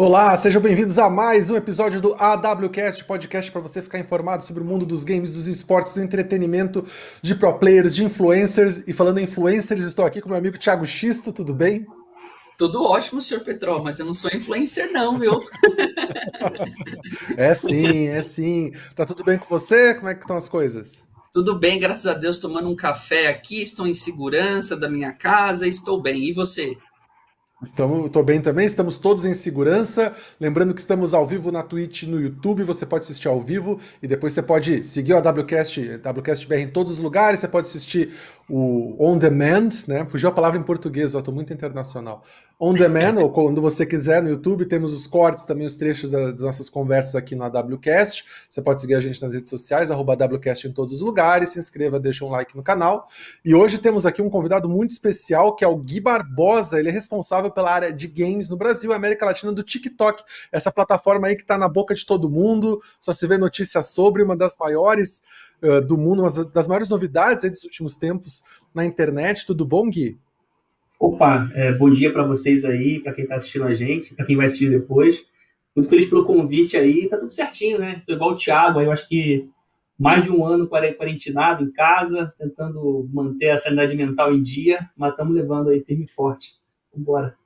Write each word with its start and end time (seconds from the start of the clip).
Olá, 0.00 0.36
sejam 0.36 0.62
bem-vindos 0.62 0.96
a 0.96 1.10
mais 1.10 1.50
um 1.50 1.56
episódio 1.56 2.00
do 2.00 2.14
AWCast, 2.14 3.04
podcast 3.04 3.50
para 3.50 3.60
você 3.60 3.82
ficar 3.82 3.98
informado 3.98 4.44
sobre 4.44 4.62
o 4.62 4.64
mundo 4.64 4.86
dos 4.86 5.02
games, 5.02 5.32
dos 5.32 5.48
esportes, 5.48 5.92
do 5.94 6.00
entretenimento, 6.00 6.86
de 7.20 7.34
pro 7.34 7.58
players, 7.58 7.96
de 7.96 8.04
influencers. 8.04 8.84
E 8.86 8.92
falando 8.92 9.18
em 9.18 9.24
influencers, 9.24 9.82
estou 9.82 10.06
aqui 10.06 10.20
com 10.20 10.28
meu 10.28 10.38
amigo 10.38 10.56
Thiago 10.56 10.86
Xisto, 10.86 11.32
tudo 11.32 11.52
bem? 11.52 11.84
Tudo 12.56 12.84
ótimo, 12.84 13.20
senhor 13.20 13.42
Petrol, 13.42 13.82
mas 13.82 13.98
eu 13.98 14.06
não 14.06 14.14
sou 14.14 14.30
influencer 14.30 14.92
não, 14.92 15.18
viu? 15.18 15.42
é 17.36 17.52
sim, 17.52 18.06
é 18.06 18.22
sim. 18.22 18.70
Tá 18.94 19.04
tudo 19.04 19.24
bem 19.24 19.36
com 19.36 19.46
você? 19.46 19.94
Como 19.94 20.08
é 20.08 20.14
que 20.14 20.20
estão 20.20 20.36
as 20.36 20.48
coisas? 20.48 21.02
Tudo 21.32 21.58
bem, 21.58 21.80
graças 21.80 22.06
a 22.06 22.14
Deus, 22.14 22.38
tomando 22.38 22.68
um 22.68 22.76
café 22.76 23.26
aqui, 23.26 23.60
estou 23.60 23.84
em 23.84 23.94
segurança 23.94 24.76
da 24.76 24.88
minha 24.88 25.12
casa, 25.12 25.66
estou 25.66 26.00
bem. 26.00 26.28
E 26.28 26.32
você? 26.32 26.78
Estamos, 27.60 28.06
estou 28.06 28.22
bem 28.22 28.40
também, 28.40 28.66
estamos 28.66 28.98
todos 28.98 29.24
em 29.24 29.34
segurança. 29.34 30.14
Lembrando 30.38 30.72
que 30.72 30.78
estamos 30.80 31.12
ao 31.12 31.26
vivo 31.26 31.50
na 31.50 31.60
Twitch 31.60 32.04
no 32.04 32.20
YouTube, 32.20 32.62
você 32.62 32.86
pode 32.86 33.02
assistir 33.02 33.26
ao 33.26 33.40
vivo 33.40 33.80
e 34.00 34.06
depois 34.06 34.32
você 34.32 34.40
pode 34.40 34.84
seguir 34.84 35.12
o 35.12 35.16
AWCast, 35.16 36.00
AWCast 36.04 36.46
BR 36.46 36.54
em 36.54 36.68
todos 36.68 36.92
os 36.92 36.98
lugares, 36.98 37.40
você 37.40 37.48
pode 37.48 37.66
assistir 37.66 38.12
o 38.48 38.96
On 38.98 39.18
Demand, 39.18 39.68
né? 39.86 40.06
Fugiu 40.06 40.30
a 40.30 40.32
palavra 40.32 40.58
em 40.58 40.62
português, 40.62 41.12
eu 41.12 41.18
estou 41.18 41.34
muito 41.34 41.52
internacional. 41.52 42.24
On 42.58 42.72
Demand, 42.72 43.20
ou 43.20 43.30
quando 43.30 43.60
você 43.60 43.86
quiser 43.86 44.20
no 44.20 44.30
YouTube, 44.30 44.64
temos 44.64 44.92
os 44.92 45.06
cortes, 45.06 45.44
também 45.44 45.66
os 45.66 45.76
trechos 45.76 46.10
das 46.10 46.40
nossas 46.40 46.68
conversas 46.68 47.14
aqui 47.14 47.36
no 47.36 47.44
AWCast. 47.44 48.24
Você 48.48 48.60
pode 48.60 48.80
seguir 48.80 48.94
a 48.94 49.00
gente 49.00 49.22
nas 49.22 49.34
redes 49.34 49.50
sociais, 49.50 49.90
AWCast 49.90 50.66
em 50.66 50.72
todos 50.72 50.94
os 50.94 51.00
lugares, 51.00 51.50
se 51.50 51.58
inscreva, 51.58 52.00
deixa 52.00 52.24
um 52.24 52.30
like 52.30 52.56
no 52.56 52.62
canal. 52.62 53.06
E 53.44 53.54
hoje 53.54 53.78
temos 53.78 54.06
aqui 54.06 54.20
um 54.20 54.30
convidado 54.30 54.68
muito 54.68 54.90
especial, 54.90 55.54
que 55.54 55.64
é 55.64 55.68
o 55.68 55.76
Gui 55.76 56.00
Barbosa, 56.00 56.80
ele 56.80 56.88
é 56.88 56.92
responsável 56.92 57.50
pela 57.50 57.70
área 57.70 57.92
de 57.92 58.08
games 58.08 58.48
no 58.48 58.56
Brasil 58.56 58.90
e 58.90 58.94
América 58.94 59.26
Latina 59.26 59.52
do 59.52 59.62
TikTok, 59.62 60.24
essa 60.50 60.72
plataforma 60.72 61.28
aí 61.28 61.36
que 61.36 61.42
está 61.42 61.58
na 61.58 61.68
boca 61.68 61.94
de 61.94 62.04
todo 62.04 62.28
mundo, 62.30 62.82
só 62.98 63.12
se 63.12 63.26
vê 63.26 63.38
notícias 63.38 63.88
sobre, 63.88 64.22
uma 64.22 64.36
das 64.36 64.56
maiores 64.58 65.22
uh, 65.62 65.84
do 65.84 65.96
mundo, 65.96 66.22
uma 66.22 66.44
das 66.44 66.66
maiores 66.66 66.88
novidades 66.88 67.50
dos 67.50 67.64
últimos 67.64 67.96
tempos 67.96 68.42
na 68.74 68.84
internet. 68.84 69.46
Tudo 69.46 69.64
bom, 69.64 69.88
Gui? 69.88 70.18
Opa, 70.98 71.48
é, 71.54 71.72
bom 71.72 71.90
dia 71.90 72.12
para 72.12 72.26
vocês 72.26 72.64
aí, 72.64 72.98
para 73.00 73.12
quem 73.12 73.22
está 73.22 73.36
assistindo 73.36 73.64
a 73.64 73.74
gente, 73.74 74.14
para 74.14 74.26
quem 74.26 74.36
vai 74.36 74.46
assistir 74.46 74.68
depois. 74.68 75.24
Muito 75.74 75.88
feliz 75.88 76.06
pelo 76.06 76.24
convite 76.24 76.76
aí, 76.76 77.08
tá 77.08 77.16
tudo 77.16 77.32
certinho, 77.32 77.78
né? 77.78 78.02
Tô 78.04 78.12
igual 78.12 78.32
o 78.32 78.36
Thiago, 78.36 78.80
aí 78.80 78.86
eu 78.86 78.92
acho 78.92 79.08
que 79.08 79.48
mais 79.96 80.24
de 80.24 80.30
um 80.30 80.44
ano 80.44 80.68
quarentenado 80.68 81.62
em 81.62 81.70
casa, 81.70 82.34
tentando 82.36 83.08
manter 83.12 83.50
a 83.50 83.58
sanidade 83.58 83.96
mental 83.96 84.34
em 84.34 84.42
dia, 84.42 84.90
mas 84.96 85.12
estamos 85.12 85.34
levando 85.34 85.70
aí 85.70 85.80
firme 85.84 86.04
e 86.04 86.14
forte. 86.14 86.54
Vambora. 86.92 87.37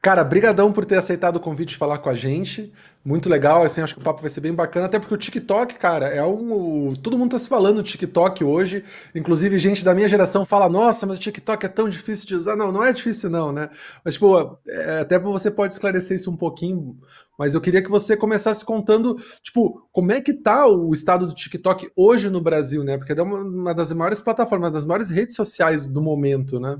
Cara, 0.00 0.22
brigadão 0.22 0.72
por 0.72 0.84
ter 0.84 0.96
aceitado 0.96 1.36
o 1.36 1.40
convite 1.40 1.70
de 1.70 1.76
falar 1.76 1.98
com 1.98 2.08
a 2.08 2.14
gente. 2.14 2.72
Muito 3.04 3.28
legal, 3.28 3.64
assim, 3.64 3.80
acho 3.80 3.94
que 3.94 4.00
o 4.00 4.04
papo 4.04 4.20
vai 4.20 4.30
ser 4.30 4.40
bem 4.40 4.52
bacana, 4.54 4.86
até 4.86 4.98
porque 4.98 5.14
o 5.14 5.16
TikTok, 5.18 5.74
cara, 5.74 6.06
é 6.06 6.22
um. 6.22 6.94
Todo 6.94 7.18
mundo 7.18 7.32
tá 7.32 7.38
se 7.38 7.48
falando 7.48 7.76
do 7.76 7.82
TikTok 7.82 8.44
hoje. 8.44 8.84
Inclusive, 9.12 9.58
gente 9.58 9.84
da 9.84 9.94
minha 9.94 10.06
geração 10.06 10.44
fala: 10.46 10.68
nossa, 10.68 11.04
mas 11.04 11.16
o 11.16 11.20
TikTok 11.20 11.66
é 11.66 11.68
tão 11.68 11.88
difícil 11.88 12.28
de 12.28 12.36
usar. 12.36 12.54
Não, 12.54 12.70
não 12.70 12.84
é 12.84 12.92
difícil, 12.92 13.28
não, 13.28 13.50
né? 13.50 13.70
Mas, 14.04 14.14
tipo, 14.14 14.58
é, 14.68 15.00
até 15.00 15.18
você 15.18 15.50
pode 15.50 15.72
esclarecer 15.72 16.16
isso 16.16 16.30
um 16.30 16.36
pouquinho. 16.36 16.96
Mas 17.36 17.54
eu 17.54 17.60
queria 17.60 17.82
que 17.82 17.90
você 17.90 18.16
começasse 18.16 18.64
contando, 18.64 19.16
tipo, 19.42 19.88
como 19.90 20.12
é 20.12 20.20
que 20.20 20.32
tá 20.32 20.66
o 20.68 20.92
estado 20.92 21.26
do 21.26 21.34
TikTok 21.34 21.90
hoje 21.96 22.30
no 22.30 22.40
Brasil, 22.40 22.84
né? 22.84 22.98
Porque 22.98 23.12
é 23.12 23.22
uma 23.22 23.74
das 23.74 23.92
maiores 23.92 24.20
plataformas, 24.20 24.70
das 24.70 24.84
maiores 24.84 25.10
redes 25.10 25.34
sociais 25.34 25.88
do 25.88 26.00
momento, 26.00 26.60
né? 26.60 26.78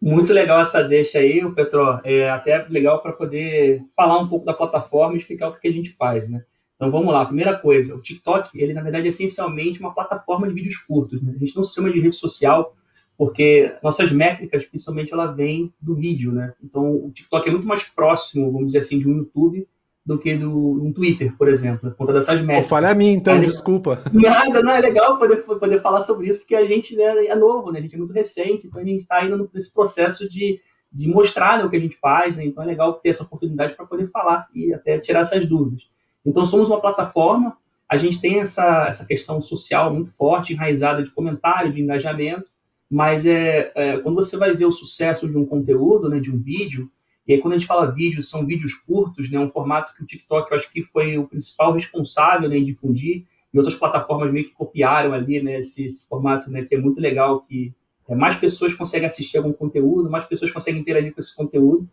Muito 0.00 0.32
legal 0.32 0.60
essa 0.60 0.82
deixa 0.82 1.18
aí, 1.18 1.44
o 1.44 1.54
Petro. 1.54 2.00
É 2.04 2.30
até 2.30 2.66
legal 2.68 3.00
para 3.00 3.12
poder 3.12 3.82
falar 3.96 4.18
um 4.18 4.28
pouco 4.28 4.46
da 4.46 4.54
plataforma 4.54 5.14
e 5.14 5.18
explicar 5.18 5.48
o 5.48 5.58
que 5.58 5.68
a 5.68 5.72
gente 5.72 5.90
faz, 5.90 6.28
né? 6.28 6.44
Então 6.76 6.90
vamos 6.90 7.12
lá. 7.12 7.26
Primeira 7.26 7.58
coisa, 7.58 7.94
o 7.94 8.00
TikTok, 8.00 8.50
ele 8.60 8.72
na 8.72 8.82
verdade 8.82 9.06
é 9.06 9.08
essencialmente 9.08 9.80
uma 9.80 9.92
plataforma 9.92 10.46
de 10.46 10.54
vídeos 10.54 10.76
curtos. 10.76 11.20
Né? 11.20 11.32
A 11.34 11.38
gente 11.38 11.56
não 11.56 11.64
se 11.64 11.74
chama 11.74 11.90
de 11.90 12.00
rede 12.00 12.14
social 12.14 12.74
porque 13.16 13.74
nossas 13.82 14.12
métricas, 14.12 14.64
principalmente, 14.64 15.12
ela 15.12 15.26
vem 15.26 15.74
do 15.80 15.96
vídeo, 15.96 16.30
né? 16.30 16.54
Então 16.62 16.94
o 16.94 17.10
TikTok 17.10 17.48
é 17.48 17.50
muito 17.50 17.66
mais 17.66 17.82
próximo, 17.82 18.52
vamos 18.52 18.66
dizer 18.66 18.78
assim, 18.78 19.00
de 19.00 19.08
um 19.08 19.16
YouTube 19.16 19.66
do 20.08 20.18
que 20.18 20.34
do 20.34 20.82
um 20.82 20.90
Twitter, 20.90 21.36
por 21.36 21.48
exemplo, 21.48 21.90
por 21.90 21.94
conta 21.94 22.14
dessas 22.14 22.40
métricas. 22.40 22.64
Oh, 22.64 22.68
falha 22.70 22.92
a 22.92 22.94
mim, 22.94 23.08
então, 23.08 23.34
é, 23.34 23.40
desculpa. 23.40 24.02
Nada, 24.10 24.62
não, 24.62 24.72
é 24.72 24.80
legal 24.80 25.18
poder, 25.18 25.36
poder 25.42 25.82
falar 25.82 26.00
sobre 26.00 26.28
isso, 26.28 26.38
porque 26.38 26.56
a 26.56 26.64
gente 26.64 26.96
né, 26.96 27.26
é 27.26 27.36
novo, 27.36 27.70
né? 27.70 27.78
A 27.78 27.82
gente 27.82 27.94
é 27.94 27.98
muito 27.98 28.14
recente, 28.14 28.66
então 28.66 28.80
a 28.80 28.84
gente 28.84 29.00
está 29.00 29.16
ainda 29.16 29.36
nesse 29.52 29.70
processo 29.70 30.26
de, 30.26 30.62
de 30.90 31.08
mostrar 31.08 31.58
né, 31.58 31.64
o 31.66 31.68
que 31.68 31.76
a 31.76 31.80
gente 31.80 31.98
faz, 31.98 32.34
né? 32.34 32.46
Então 32.46 32.64
é 32.64 32.66
legal 32.66 32.94
ter 32.94 33.10
essa 33.10 33.22
oportunidade 33.22 33.74
para 33.74 33.84
poder 33.84 34.06
falar 34.06 34.48
e 34.54 34.72
até 34.72 34.98
tirar 34.98 35.20
essas 35.20 35.44
dúvidas. 35.44 35.82
Então 36.24 36.46
somos 36.46 36.70
uma 36.70 36.80
plataforma, 36.80 37.58
a 37.86 37.98
gente 37.98 38.18
tem 38.18 38.40
essa, 38.40 38.86
essa 38.88 39.04
questão 39.04 39.42
social 39.42 39.92
muito 39.92 40.10
forte, 40.10 40.54
enraizada 40.54 41.02
de 41.02 41.10
comentário, 41.10 41.70
de 41.70 41.82
engajamento, 41.82 42.50
mas 42.90 43.26
é, 43.26 43.70
é 43.74 43.98
quando 43.98 44.14
você 44.14 44.38
vai 44.38 44.56
ver 44.56 44.64
o 44.64 44.70
sucesso 44.72 45.28
de 45.28 45.36
um 45.36 45.44
conteúdo, 45.44 46.08
né, 46.08 46.18
de 46.18 46.30
um 46.30 46.38
vídeo, 46.38 46.90
e 47.28 47.34
aí, 47.34 47.40
quando 47.42 47.52
a 47.52 47.58
gente 47.58 47.66
fala 47.66 47.90
vídeos, 47.90 48.30
são 48.30 48.46
vídeos 48.46 48.72
curtos, 48.72 49.30
né? 49.30 49.38
Um 49.38 49.50
formato 49.50 49.94
que 49.94 50.02
o 50.02 50.06
TikTok, 50.06 50.50
eu 50.50 50.56
acho 50.56 50.70
que 50.70 50.82
foi 50.82 51.18
o 51.18 51.28
principal 51.28 51.74
responsável 51.74 52.48
né, 52.48 52.56
em 52.56 52.64
difundir, 52.64 53.26
e 53.52 53.58
outras 53.58 53.76
plataformas 53.76 54.32
meio 54.32 54.46
que 54.46 54.52
copiaram 54.52 55.12
ali, 55.12 55.42
né? 55.42 55.58
Esse, 55.58 55.84
esse 55.84 56.08
formato, 56.08 56.50
né? 56.50 56.64
Que 56.64 56.74
é 56.74 56.80
muito 56.80 56.98
legal, 56.98 57.42
que 57.42 57.74
é, 58.08 58.14
mais 58.14 58.34
pessoas 58.34 58.72
conseguem 58.72 59.06
assistir 59.06 59.36
algum 59.36 59.52
conteúdo, 59.52 60.10
mais 60.10 60.24
pessoas 60.24 60.50
conseguem 60.50 60.80
interagir 60.80 61.12
com 61.12 61.20
esse 61.20 61.36
conteúdo, 61.36 61.86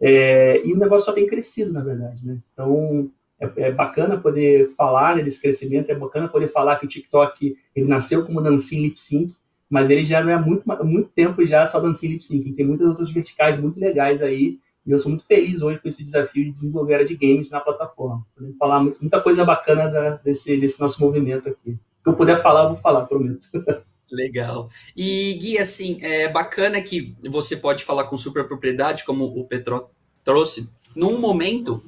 é, 0.00 0.60
e 0.66 0.72
o 0.72 0.76
negócio 0.76 1.06
só 1.06 1.12
tem 1.12 1.26
crescido, 1.26 1.72
na 1.72 1.84
verdade, 1.84 2.26
né? 2.26 2.38
Então, 2.52 3.08
é, 3.38 3.68
é 3.68 3.72
bacana 3.72 4.18
poder 4.18 4.74
falar 4.74 5.16
né, 5.16 5.22
desse 5.22 5.40
crescimento, 5.40 5.88
é 5.90 5.94
bacana 5.94 6.26
poder 6.26 6.48
falar 6.48 6.74
que 6.76 6.86
o 6.86 6.88
TikTok, 6.88 7.56
ele 7.76 7.86
nasceu 7.86 8.26
como 8.26 8.40
dancinha 8.40 8.82
lip 8.82 9.00
sync, 9.00 9.32
mas 9.68 9.88
ele 9.88 10.02
já 10.02 10.20
não 10.20 10.32
é 10.32 10.38
muito, 10.40 10.64
muito 10.84 11.10
tempo 11.10 11.46
já 11.46 11.64
só 11.64 11.78
dancinha 11.78 12.14
lip 12.14 12.24
sync, 12.24 12.52
tem 12.54 12.66
muitas 12.66 12.88
outras 12.88 13.12
verticais 13.12 13.56
muito 13.60 13.78
legais 13.78 14.20
aí, 14.20 14.58
e 14.86 14.90
eu 14.90 14.98
sou 14.98 15.10
muito 15.10 15.26
feliz 15.26 15.62
hoje 15.62 15.80
com 15.80 15.88
esse 15.88 16.04
desafio 16.04 16.44
de 16.44 16.52
desenvolver 16.52 16.94
a 16.96 17.04
de 17.04 17.14
games 17.14 17.50
na 17.50 17.60
plataforma. 17.60 18.26
Podemos 18.34 18.56
falar 18.56 18.82
muita 18.82 19.20
coisa 19.20 19.44
bacana 19.44 19.88
da, 19.88 20.10
desse, 20.16 20.56
desse 20.56 20.80
nosso 20.80 21.00
movimento 21.00 21.48
aqui. 21.48 21.72
Se 21.72 21.78
eu 22.06 22.14
puder 22.14 22.40
falar, 22.40 22.64
eu 22.64 22.68
vou 22.70 22.76
falar, 22.76 23.06
prometo. 23.06 23.48
Legal. 24.10 24.68
E, 24.96 25.34
Gui, 25.34 25.58
assim, 25.58 25.98
é 26.02 26.28
bacana 26.28 26.80
que 26.80 27.14
você 27.30 27.56
pode 27.56 27.84
falar 27.84 28.04
com 28.04 28.16
super 28.16 28.46
propriedade, 28.46 29.04
como 29.04 29.24
o 29.24 29.44
Petro 29.46 29.88
trouxe, 30.24 30.70
num 30.96 31.20
momento 31.20 31.82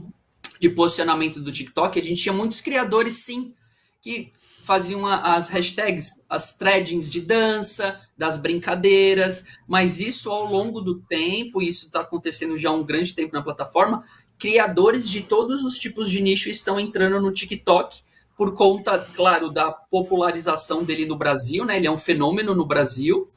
de 0.60 0.68
posicionamento 0.68 1.40
do 1.40 1.50
TikTok, 1.50 1.98
a 1.98 2.02
gente 2.02 2.22
tinha 2.22 2.32
muitos 2.32 2.60
criadores, 2.60 3.24
sim, 3.24 3.52
que 4.00 4.30
faziam 4.62 5.06
as 5.06 5.48
hashtags, 5.48 6.24
as 6.28 6.56
threadings 6.56 7.10
de 7.10 7.20
dança, 7.20 7.96
das 8.16 8.36
brincadeiras, 8.36 9.58
mas 9.66 10.00
isso 10.00 10.30
ao 10.30 10.44
longo 10.44 10.80
do 10.80 11.00
tempo, 11.00 11.60
isso 11.60 11.86
está 11.86 12.00
acontecendo 12.00 12.56
já 12.56 12.70
há 12.70 12.72
um 12.72 12.84
grande 12.84 13.14
tempo 13.14 13.34
na 13.34 13.42
plataforma, 13.42 14.02
criadores 14.38 15.08
de 15.08 15.22
todos 15.22 15.64
os 15.64 15.78
tipos 15.78 16.10
de 16.10 16.20
nicho 16.20 16.48
estão 16.48 16.78
entrando 16.78 17.20
no 17.20 17.32
TikTok 17.32 18.00
por 18.36 18.54
conta, 18.54 18.98
claro, 19.14 19.50
da 19.50 19.70
popularização 19.70 20.82
dele 20.82 21.04
no 21.06 21.16
Brasil, 21.16 21.64
né? 21.64 21.76
Ele 21.76 21.86
é 21.86 21.90
um 21.90 21.98
fenômeno 21.98 22.54
no 22.54 22.66
Brasil 22.66 23.28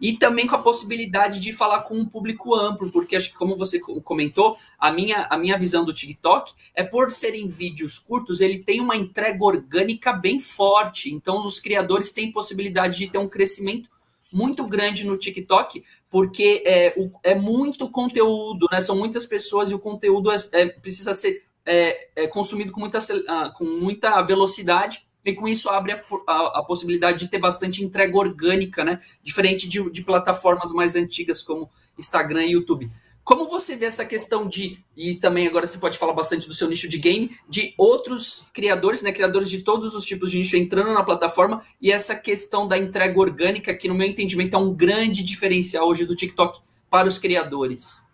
e 0.00 0.16
também 0.16 0.46
com 0.46 0.56
a 0.56 0.62
possibilidade 0.62 1.40
de 1.40 1.52
falar 1.52 1.80
com 1.80 1.94
um 1.94 2.04
público 2.04 2.54
amplo, 2.54 2.90
porque 2.90 3.16
acho 3.16 3.30
que 3.30 3.36
como 3.36 3.56
você 3.56 3.78
comentou, 3.78 4.56
a 4.78 4.90
minha, 4.90 5.26
a 5.30 5.36
minha 5.36 5.58
visão 5.58 5.84
do 5.84 5.92
TikTok 5.92 6.52
é 6.74 6.82
por 6.82 7.10
serem 7.10 7.48
vídeos 7.48 7.98
curtos, 7.98 8.40
ele 8.40 8.58
tem 8.58 8.80
uma 8.80 8.96
entrega 8.96 9.42
orgânica 9.44 10.12
bem 10.12 10.40
forte, 10.40 11.12
então 11.12 11.40
os 11.40 11.58
criadores 11.58 12.10
têm 12.10 12.32
possibilidade 12.32 12.98
de 12.98 13.08
ter 13.08 13.18
um 13.18 13.28
crescimento 13.28 13.88
muito 14.32 14.66
grande 14.66 15.06
no 15.06 15.16
TikTok, 15.16 15.82
porque 16.10 16.62
é, 16.66 16.92
o, 16.96 17.08
é 17.22 17.36
muito 17.36 17.88
conteúdo, 17.88 18.66
né? 18.70 18.80
São 18.80 18.96
muitas 18.96 19.24
pessoas 19.24 19.70
e 19.70 19.74
o 19.74 19.78
conteúdo 19.78 20.32
é, 20.32 20.36
é 20.52 20.66
precisa 20.66 21.14
ser 21.14 21.44
é, 21.64 22.08
é 22.16 22.26
consumido 22.26 22.72
com 22.72 22.80
muita, 22.80 22.98
ah, 23.28 23.50
com 23.56 23.64
muita 23.64 24.20
velocidade 24.22 25.03
e 25.24 25.32
com 25.32 25.48
isso 25.48 25.68
abre 25.68 25.92
a, 25.92 26.02
a, 26.26 26.58
a, 26.58 26.62
possibilidade 26.62 27.18
de 27.18 27.28
ter 27.28 27.38
bastante 27.38 27.82
entrega 27.82 28.16
orgânica, 28.16 28.84
né? 28.84 28.98
Diferente 29.22 29.68
de, 29.68 29.90
de, 29.90 30.04
plataformas 30.04 30.72
mais 30.72 30.96
antigas 30.96 31.42
como 31.42 31.70
Instagram 31.98 32.44
e 32.44 32.52
YouTube. 32.52 32.88
Como 33.24 33.48
você 33.48 33.74
vê 33.74 33.86
essa 33.86 34.04
questão 34.04 34.46
de, 34.46 34.78
e 34.94 35.14
também 35.14 35.46
agora 35.46 35.66
você 35.66 35.78
pode 35.78 35.96
falar 35.96 36.12
bastante 36.12 36.46
do 36.46 36.52
seu 36.52 36.68
nicho 36.68 36.86
de 36.86 36.98
game, 36.98 37.30
de 37.48 37.72
outros 37.78 38.44
criadores, 38.52 39.00
né? 39.00 39.12
Criadores 39.12 39.48
de 39.48 39.62
todos 39.62 39.94
os 39.94 40.04
tipos 40.04 40.30
de 40.30 40.38
nicho 40.38 40.58
entrando 40.58 40.92
na 40.92 41.02
plataforma 41.02 41.62
e 41.80 41.90
essa 41.90 42.14
questão 42.14 42.68
da 42.68 42.76
entrega 42.76 43.18
orgânica, 43.18 43.74
que 43.74 43.88
no 43.88 43.94
meu 43.94 44.06
entendimento 44.06 44.54
é 44.54 44.58
um 44.58 44.74
grande 44.74 45.22
diferencial 45.22 45.88
hoje 45.88 46.04
do 46.04 46.14
TikTok 46.14 46.60
para 46.90 47.08
os 47.08 47.18
criadores. 47.18 48.06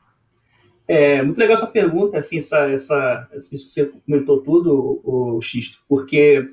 É 0.87 1.23
muito 1.23 1.39
legal 1.39 1.57
essa 1.57 1.69
pergunta, 1.69 2.19
assim, 2.19 2.39
essa, 2.39 2.69
essa, 2.71 3.29
isso 3.33 3.51
que 3.65 3.71
você 3.71 3.87
comentou 3.87 4.43
tudo, 4.43 5.01
o 5.05 5.41
Xisto, 5.41 5.79
porque 5.89 6.49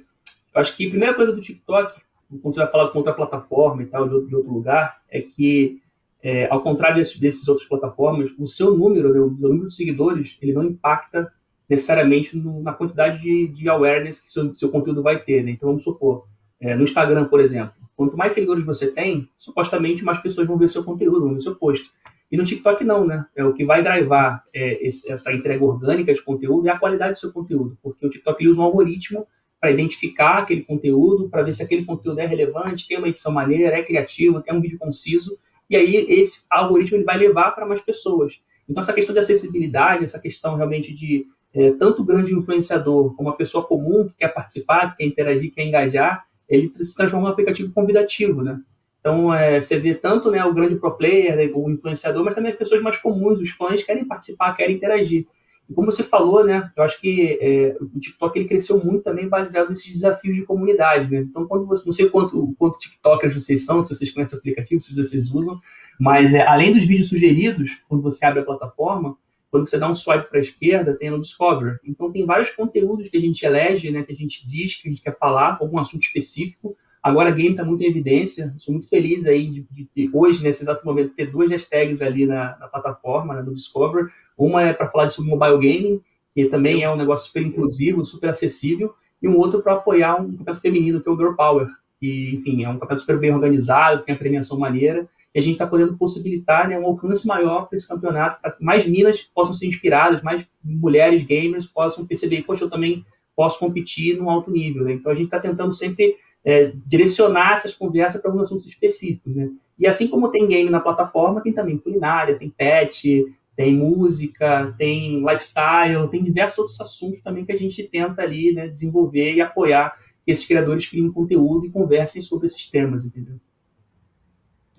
acho 0.58 0.76
que 0.76 0.88
a 0.88 0.90
primeira 0.90 1.14
coisa 1.14 1.32
do 1.32 1.42
TikTok, 1.42 2.02
quando 2.42 2.54
você 2.54 2.62
vai 2.62 2.72
falar 2.72 2.90
com 2.90 2.98
outra 2.98 3.14
plataforma 3.14 3.84
e 3.84 3.86
tal, 3.86 4.08
de 4.08 4.14
outro, 4.14 4.30
de 4.30 4.36
outro 4.36 4.52
lugar, 4.52 5.02
é 5.10 5.22
que 5.22 5.82
é, 6.22 6.48
ao 6.50 6.62
contrário 6.62 6.98
desses, 6.98 7.20
desses 7.20 7.48
outras 7.48 7.68
plataformas, 7.68 8.32
o 8.38 8.46
seu 8.46 8.76
número, 8.76 9.14
né, 9.14 9.20
o 9.20 9.30
número 9.30 9.68
de 9.68 9.76
seguidores, 9.76 10.38
ele 10.42 10.54
não 10.54 10.64
impacta 10.64 11.32
necessariamente 11.70 12.36
no, 12.36 12.62
na 12.62 12.74
quantidade 12.74 13.22
de, 13.22 13.48
de, 13.48 13.70
awareness 13.70 14.22
que 14.22 14.32
seu, 14.32 14.54
seu 14.54 14.70
conteúdo 14.70 15.04
vai 15.04 15.22
ter. 15.22 15.44
Né? 15.44 15.52
Então, 15.52 15.70
vamos 15.70 15.84
supor, 15.84 16.26
é, 16.60 16.76
no 16.76 16.84
Instagram, 16.84 17.26
por 17.26 17.40
exemplo, 17.40 17.74
quanto 17.96 18.18
mais 18.18 18.34
seguidores 18.34 18.66
você 18.66 18.92
tem, 18.92 19.30
supostamente 19.38 20.04
mais 20.04 20.20
pessoas 20.20 20.48
vão 20.48 20.58
ver 20.58 20.70
seu 20.70 20.84
conteúdo, 20.84 21.22
vão 21.22 21.34
ver 21.34 21.42
seu 21.42 21.56
post. 21.56 21.90
E 22.32 22.36
no 22.36 22.44
TikTok 22.44 22.84
não, 22.84 23.06
né? 23.06 23.26
É 23.36 23.44
o 23.44 23.54
que 23.54 23.64
vai 23.64 23.82
drivar 23.82 24.44
é, 24.54 24.86
esse, 24.86 25.10
essa 25.12 25.32
entrega 25.32 25.64
orgânica 25.64 26.14
de 26.14 26.22
conteúdo 26.22 26.68
é 26.68 26.72
a 26.72 26.80
qualidade 26.80 27.14
do 27.14 27.20
seu 27.20 27.32
conteúdo, 27.32 27.78
porque 27.82 28.06
o 28.06 28.10
TikTok 28.10 28.48
usa 28.48 28.60
um 28.60 28.66
algoritmo 28.66 29.26
para 29.68 29.74
identificar 29.74 30.38
aquele 30.38 30.62
conteúdo, 30.62 31.28
para 31.28 31.44
ver 31.44 31.54
se 31.54 31.62
aquele 31.62 31.84
conteúdo 31.84 32.20
é 32.22 32.26
relevante, 32.26 32.88
tem 32.88 32.98
uma 32.98 33.10
edição 33.10 33.34
maneira, 33.34 33.76
é 33.76 33.84
criativo, 33.84 34.42
tem 34.42 34.56
um 34.56 34.62
vídeo 34.62 34.80
conciso, 34.80 35.38
e 35.70 35.76
aí 35.76 35.94
esse 36.08 36.46
algoritmo 36.50 36.96
ele 36.96 37.04
vai 37.04 37.18
levar 37.18 37.52
para 37.52 37.66
mais 37.66 37.82
pessoas. 37.82 38.40
Então 38.70 38.80
essa 38.80 38.94
questão 38.94 39.12
de 39.12 39.20
acessibilidade, 39.20 40.06
essa 40.06 40.22
questão 40.22 40.56
realmente 40.56 40.94
de 40.94 41.26
é, 41.54 41.72
tanto 41.72 42.02
o 42.02 42.06
grande 42.06 42.34
influenciador 42.34 43.14
como 43.16 43.28
a 43.28 43.36
pessoa 43.36 43.66
comum 43.66 44.08
que 44.08 44.16
quer 44.16 44.30
participar, 44.30 44.92
que 44.92 44.98
quer 44.98 45.06
interagir, 45.06 45.54
quer 45.54 45.66
engajar, 45.66 46.24
ele 46.48 46.72
se 46.78 46.96
transforma 46.96 47.28
em 47.28 47.30
um 47.30 47.34
aplicativo 47.34 47.74
convidativo, 47.74 48.42
né? 48.42 48.58
Então, 49.02 49.34
é, 49.34 49.60
você 49.60 49.78
vê 49.78 49.94
tanto 49.96 50.32
né, 50.32 50.44
o 50.46 50.54
grande 50.54 50.76
pro 50.76 50.96
player, 50.96 51.36
né, 51.36 51.50
o 51.54 51.70
influenciador, 51.70 52.24
mas 52.24 52.36
também 52.36 52.52
as 52.52 52.58
pessoas 52.58 52.82
mais 52.82 52.98
comuns, 52.98 53.40
os 53.40 53.50
fãs, 53.50 53.84
querem 53.84 54.06
participar, 54.06 54.54
querem 54.54 54.78
interagir. 54.78 55.26
E 55.70 55.74
como 55.74 55.92
você 55.92 56.04
falou, 56.04 56.46
né, 56.46 56.72
eu 56.76 56.84
acho 56.84 57.00
que 57.00 57.38
é, 57.42 57.76
o 57.82 58.00
TikTok 58.00 58.40
ele 58.40 58.48
cresceu 58.48 58.84
muito 58.84 59.04
também 59.04 59.28
baseado 59.28 59.70
nesses 59.70 59.92
desafios 59.92 60.36
de 60.36 60.44
comunidade. 60.44 61.12
Né? 61.12 61.20
Então, 61.20 61.46
quando 61.46 61.66
você, 61.66 61.86
não 61.86 61.94
sei 61.94 62.10
quanto, 62.10 62.56
quanto 62.58 62.80
TikTokers 62.80 63.34
vocês 63.34 63.66
são, 63.66 63.82
se 63.82 63.94
vocês 63.94 64.12
conhecem 64.12 64.38
o 64.38 64.40
aplicativo, 64.40 64.80
se 64.80 64.96
vocês 64.96 65.30
usam, 65.34 65.60
mas 66.00 66.34
é, 66.34 66.42
além 66.48 66.72
dos 66.72 66.86
vídeos 66.86 67.10
sugeridos, 67.10 67.82
quando 67.90 68.02
você 68.02 68.26
abre 68.26 68.40
a 68.40 68.46
plataforma, 68.46 69.18
quando 69.52 69.68
você 69.68 69.78
dá 69.78 69.90
um 69.90 69.96
swipe 69.96 70.30
para 70.30 70.40
a 70.40 70.42
esquerda, 70.42 70.98
tem 70.98 71.10
no 71.10 71.20
Discover. 71.20 71.80
Então, 71.84 72.12
tem 72.12 72.26
vários 72.26 72.50
conteúdos 72.52 73.10
que 73.10 73.18
a 73.18 73.22
gente 73.22 73.46
elege, 73.46 73.92
né, 73.92 74.04
que 74.04 74.12
a 74.12 74.16
gente 74.16 74.48
diz 74.48 74.76
que 74.76 74.88
a 74.88 74.92
gente 74.92 75.02
quer 75.02 75.18
falar, 75.18 75.58
algum 75.60 75.80
assunto 75.80 76.04
específico. 76.04 76.78
Agora, 77.02 77.32
game 77.32 77.52
está 77.52 77.64
muito 77.64 77.84
em 77.84 77.88
evidência. 77.88 78.54
Sou 78.58 78.74
muito 78.74 78.90
feliz 78.90 79.26
aí 79.26 79.48
de, 79.48 79.68
de, 79.72 79.90
de, 79.96 80.10
hoje, 80.14 80.44
nesse 80.44 80.64
exato 80.64 80.86
momento, 80.86 81.14
ter 81.14 81.32
duas 81.32 81.50
hashtags 81.50 82.02
ali 82.02 82.26
na, 82.26 82.58
na 82.60 82.68
plataforma, 82.68 83.36
né, 83.36 83.42
no 83.42 83.54
Discover. 83.54 84.08
Uma 84.38 84.64
é 84.64 84.74
para 84.74 84.90
falar 84.90 85.10
sobre 85.10 85.30
mobile 85.30 85.58
gaming, 85.58 86.02
que 86.34 86.46
também 86.46 86.84
é 86.84 86.92
um 86.92 86.98
negócio 86.98 87.28
super 87.28 87.42
inclusivo, 87.42 88.04
super 88.04 88.30
acessível, 88.30 88.94
e 89.22 89.28
um 89.28 89.38
outro 89.38 89.62
para 89.62 89.74
apoiar 89.74 90.22
um 90.22 90.32
campeonato 90.32 90.62
feminino, 90.62 91.02
que 91.02 91.10
é 91.10 91.12
o 91.12 91.18
Girl 91.18 91.34
Power, 91.34 91.68
que, 92.00 92.36
enfim, 92.36 92.64
é 92.64 92.70
um 92.70 92.74
campeonato 92.74 93.02
super 93.02 93.18
bem 93.18 93.34
organizado, 93.34 94.04
tem 94.04 94.14
a 94.14 94.18
premiação 94.18 94.60
maneira, 94.60 95.08
e 95.34 95.40
a 95.40 95.42
gente 95.42 95.54
está 95.54 95.66
podendo 95.66 95.98
possibilitar 95.98 96.68
né, 96.68 96.78
um 96.78 96.86
alcance 96.86 97.28
maior 97.28 97.68
para 97.68 97.78
esse 97.78 97.88
campeonato, 97.88 98.42
para 98.42 98.52
que 98.52 98.64
mais 98.64 98.86
minas 98.86 99.22
possam 99.22 99.54
ser 99.54 99.68
inspiradas, 99.68 100.22
mais 100.22 100.46
mulheres 100.64 101.24
gamers 101.24 101.66
possam 101.66 102.06
perceber, 102.06 102.44
poxa, 102.44 102.66
eu 102.66 102.70
também 102.70 103.06
posso 103.36 103.60
competir 103.60 104.18
num 104.18 104.30
alto 104.30 104.50
nível. 104.50 104.84
Né? 104.84 104.94
Então 104.94 105.12
a 105.12 105.16
gente 105.16 105.26
está 105.26 105.40
tentando 105.40 105.72
sempre 105.72 106.16
é, 106.48 106.72
direcionar 106.86 107.56
essas 107.56 107.74
conversas 107.74 108.22
para 108.22 108.32
alguns 108.32 108.44
assuntos 108.44 108.66
específicos. 108.66 109.36
Né? 109.36 109.50
E 109.78 109.86
assim 109.86 110.08
como 110.08 110.30
tem 110.30 110.48
game 110.48 110.70
na 110.70 110.80
plataforma, 110.80 111.42
tem 111.42 111.52
também 111.52 111.78
culinária, 111.78 112.40
tem 112.40 112.50
pet, 112.50 113.26
tem 113.54 113.76
música, 113.76 114.74
tem 114.78 115.20
lifestyle, 115.20 116.08
tem 116.10 116.24
diversos 116.24 116.60
outros 116.60 116.80
assuntos 116.80 117.20
também 117.20 117.44
que 117.44 117.52
a 117.52 117.58
gente 117.58 117.84
tenta 117.84 118.22
ali 118.22 118.54
né, 118.54 118.66
desenvolver 118.66 119.34
e 119.34 119.42
apoiar 119.42 119.98
que 120.24 120.32
esses 120.32 120.48
criadores 120.48 120.88
criem 120.88 121.12
conteúdo 121.12 121.66
e 121.66 121.70
conversem 121.70 122.22
sobre 122.22 122.46
esses 122.46 122.66
temas, 122.70 123.04
entendeu? 123.04 123.36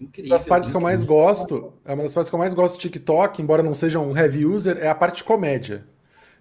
Incrível, 0.01 0.31
das 0.31 0.47
partes 0.47 0.71
incrível. 0.71 0.81
que 0.81 0.87
eu 0.87 0.91
mais 0.91 1.05
gosto, 1.05 1.75
é 1.85 1.93
uma 1.93 2.03
das 2.03 2.15
partes 2.15 2.31
que 2.31 2.35
eu 2.35 2.39
mais 2.39 2.55
gosto 2.55 2.77
do 2.77 2.81
TikTok, 2.81 3.43
embora 3.43 3.63
não 3.63 3.75
seja 3.75 4.01
um 4.01 4.17
heavy 4.17 4.47
user, 4.47 4.79
é 4.79 4.89
a 4.89 4.95
parte 4.95 5.23
comédia. 5.23 5.85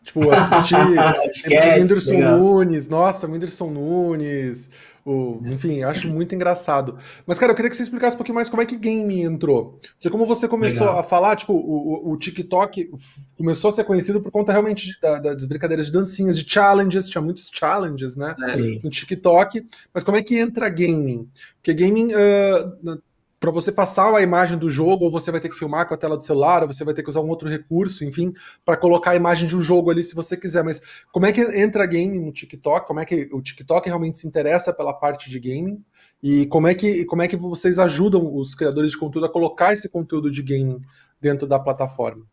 Tipo, 0.03 0.31
assistir 0.31 0.75
o 0.77 1.81
Whindersson 1.81 2.19
Nunes, 2.19 2.87
nossa, 2.87 3.27
Whindersson 3.27 3.71
Nunes, 3.71 4.71
o, 5.07 5.41
enfim, 5.45 5.83
acho 5.83 6.05
muito 6.09 6.35
engraçado. 6.35 6.97
Mas, 7.25 7.39
cara, 7.39 7.53
eu 7.53 7.55
queria 7.55 7.69
que 7.69 7.77
você 7.77 7.83
explicasse 7.83 8.15
um 8.15 8.17
pouquinho 8.17 8.35
mais 8.35 8.49
como 8.49 8.61
é 8.61 8.65
que 8.65 8.75
gaming 8.75 9.21
entrou. 9.21 9.79
Porque 9.93 10.09
como 10.09 10.25
você 10.25 10.49
começou 10.49 10.85
Legal. 10.85 10.99
a 10.99 11.03
falar, 11.03 11.37
tipo, 11.37 11.53
o, 11.53 12.11
o, 12.11 12.17
TikTok 12.17 12.91
começou 13.37 13.69
a 13.69 13.71
ser 13.71 13.85
conhecido 13.85 14.21
por 14.21 14.31
conta 14.31 14.51
realmente 14.51 14.99
da, 15.01 15.17
das 15.17 15.45
brincadeiras 15.45 15.85
de 15.85 15.93
dancinhas, 15.93 16.37
de 16.37 16.51
challenges, 16.51 17.07
tinha 17.07 17.21
muitos 17.21 17.49
challenges, 17.53 18.17
né, 18.17 18.35
é. 18.49 18.57
no 18.83 18.89
TikTok. 18.89 19.65
Mas 19.93 20.03
como 20.03 20.17
é 20.17 20.21
que 20.21 20.37
entra 20.37 20.67
gaming? 20.67 21.29
Porque 21.55 21.73
gaming, 21.73 22.09
uh, 22.13 23.01
para 23.39 23.51
você 23.51 23.71
passar 23.71 24.15
a 24.15 24.21
imagem 24.21 24.57
do 24.57 24.69
jogo, 24.69 25.05
ou 25.05 25.11
você 25.11 25.31
vai 25.31 25.39
ter 25.39 25.49
que 25.49 25.55
filmar 25.55 25.87
com 25.87 25.93
a 25.93 25.97
tela 25.97 26.17
do 26.17 26.23
celular, 26.23 26.63
ou 26.63 26.67
você 26.67 26.83
vai 26.83 26.93
ter 26.93 27.03
que 27.03 27.09
usar 27.09 27.21
um 27.21 27.29
outro 27.29 27.47
recurso, 27.47 28.03
enfim, 28.03 28.33
para 28.65 28.75
colocar 28.75 29.11
a 29.11 29.15
imagem 29.15 29.47
de 29.47 29.55
um 29.55 29.61
jogo 29.61 29.91
ali 29.91 30.03
se 30.03 30.15
você 30.15 30.35
quiser. 30.35 30.63
Mas 30.63 31.05
como 31.11 31.25
é 31.25 31.31
que 31.31 31.41
entra 31.41 31.85
game 31.85 32.19
no 32.19 32.31
TikTok? 32.31 32.87
Como 32.87 32.99
é 32.99 33.05
que 33.05 33.29
o 33.31 33.41
TikTok 33.41 33.87
realmente 33.87 34.17
se 34.17 34.27
interessa 34.27 34.73
pela 34.73 34.93
parte 34.93 35.29
de 35.29 35.39
gaming? 35.39 35.83
E 36.21 36.47
como 36.47 36.67
é 36.67 36.73
que, 36.73 37.05
como 37.05 37.21
é 37.21 37.27
que 37.27 37.37
vocês 37.37 37.77
ajudam 37.77 38.35
os 38.35 38.55
criadores 38.55 38.91
de 38.91 38.97
conteúdo 38.97 39.27
a 39.27 39.31
colocar 39.31 39.71
esse 39.71 39.87
conteúdo 39.87 40.31
de 40.31 40.41
gaming 40.41 40.81
dentro 41.21 41.47
da 41.47 41.59
plataforma? 41.59 42.25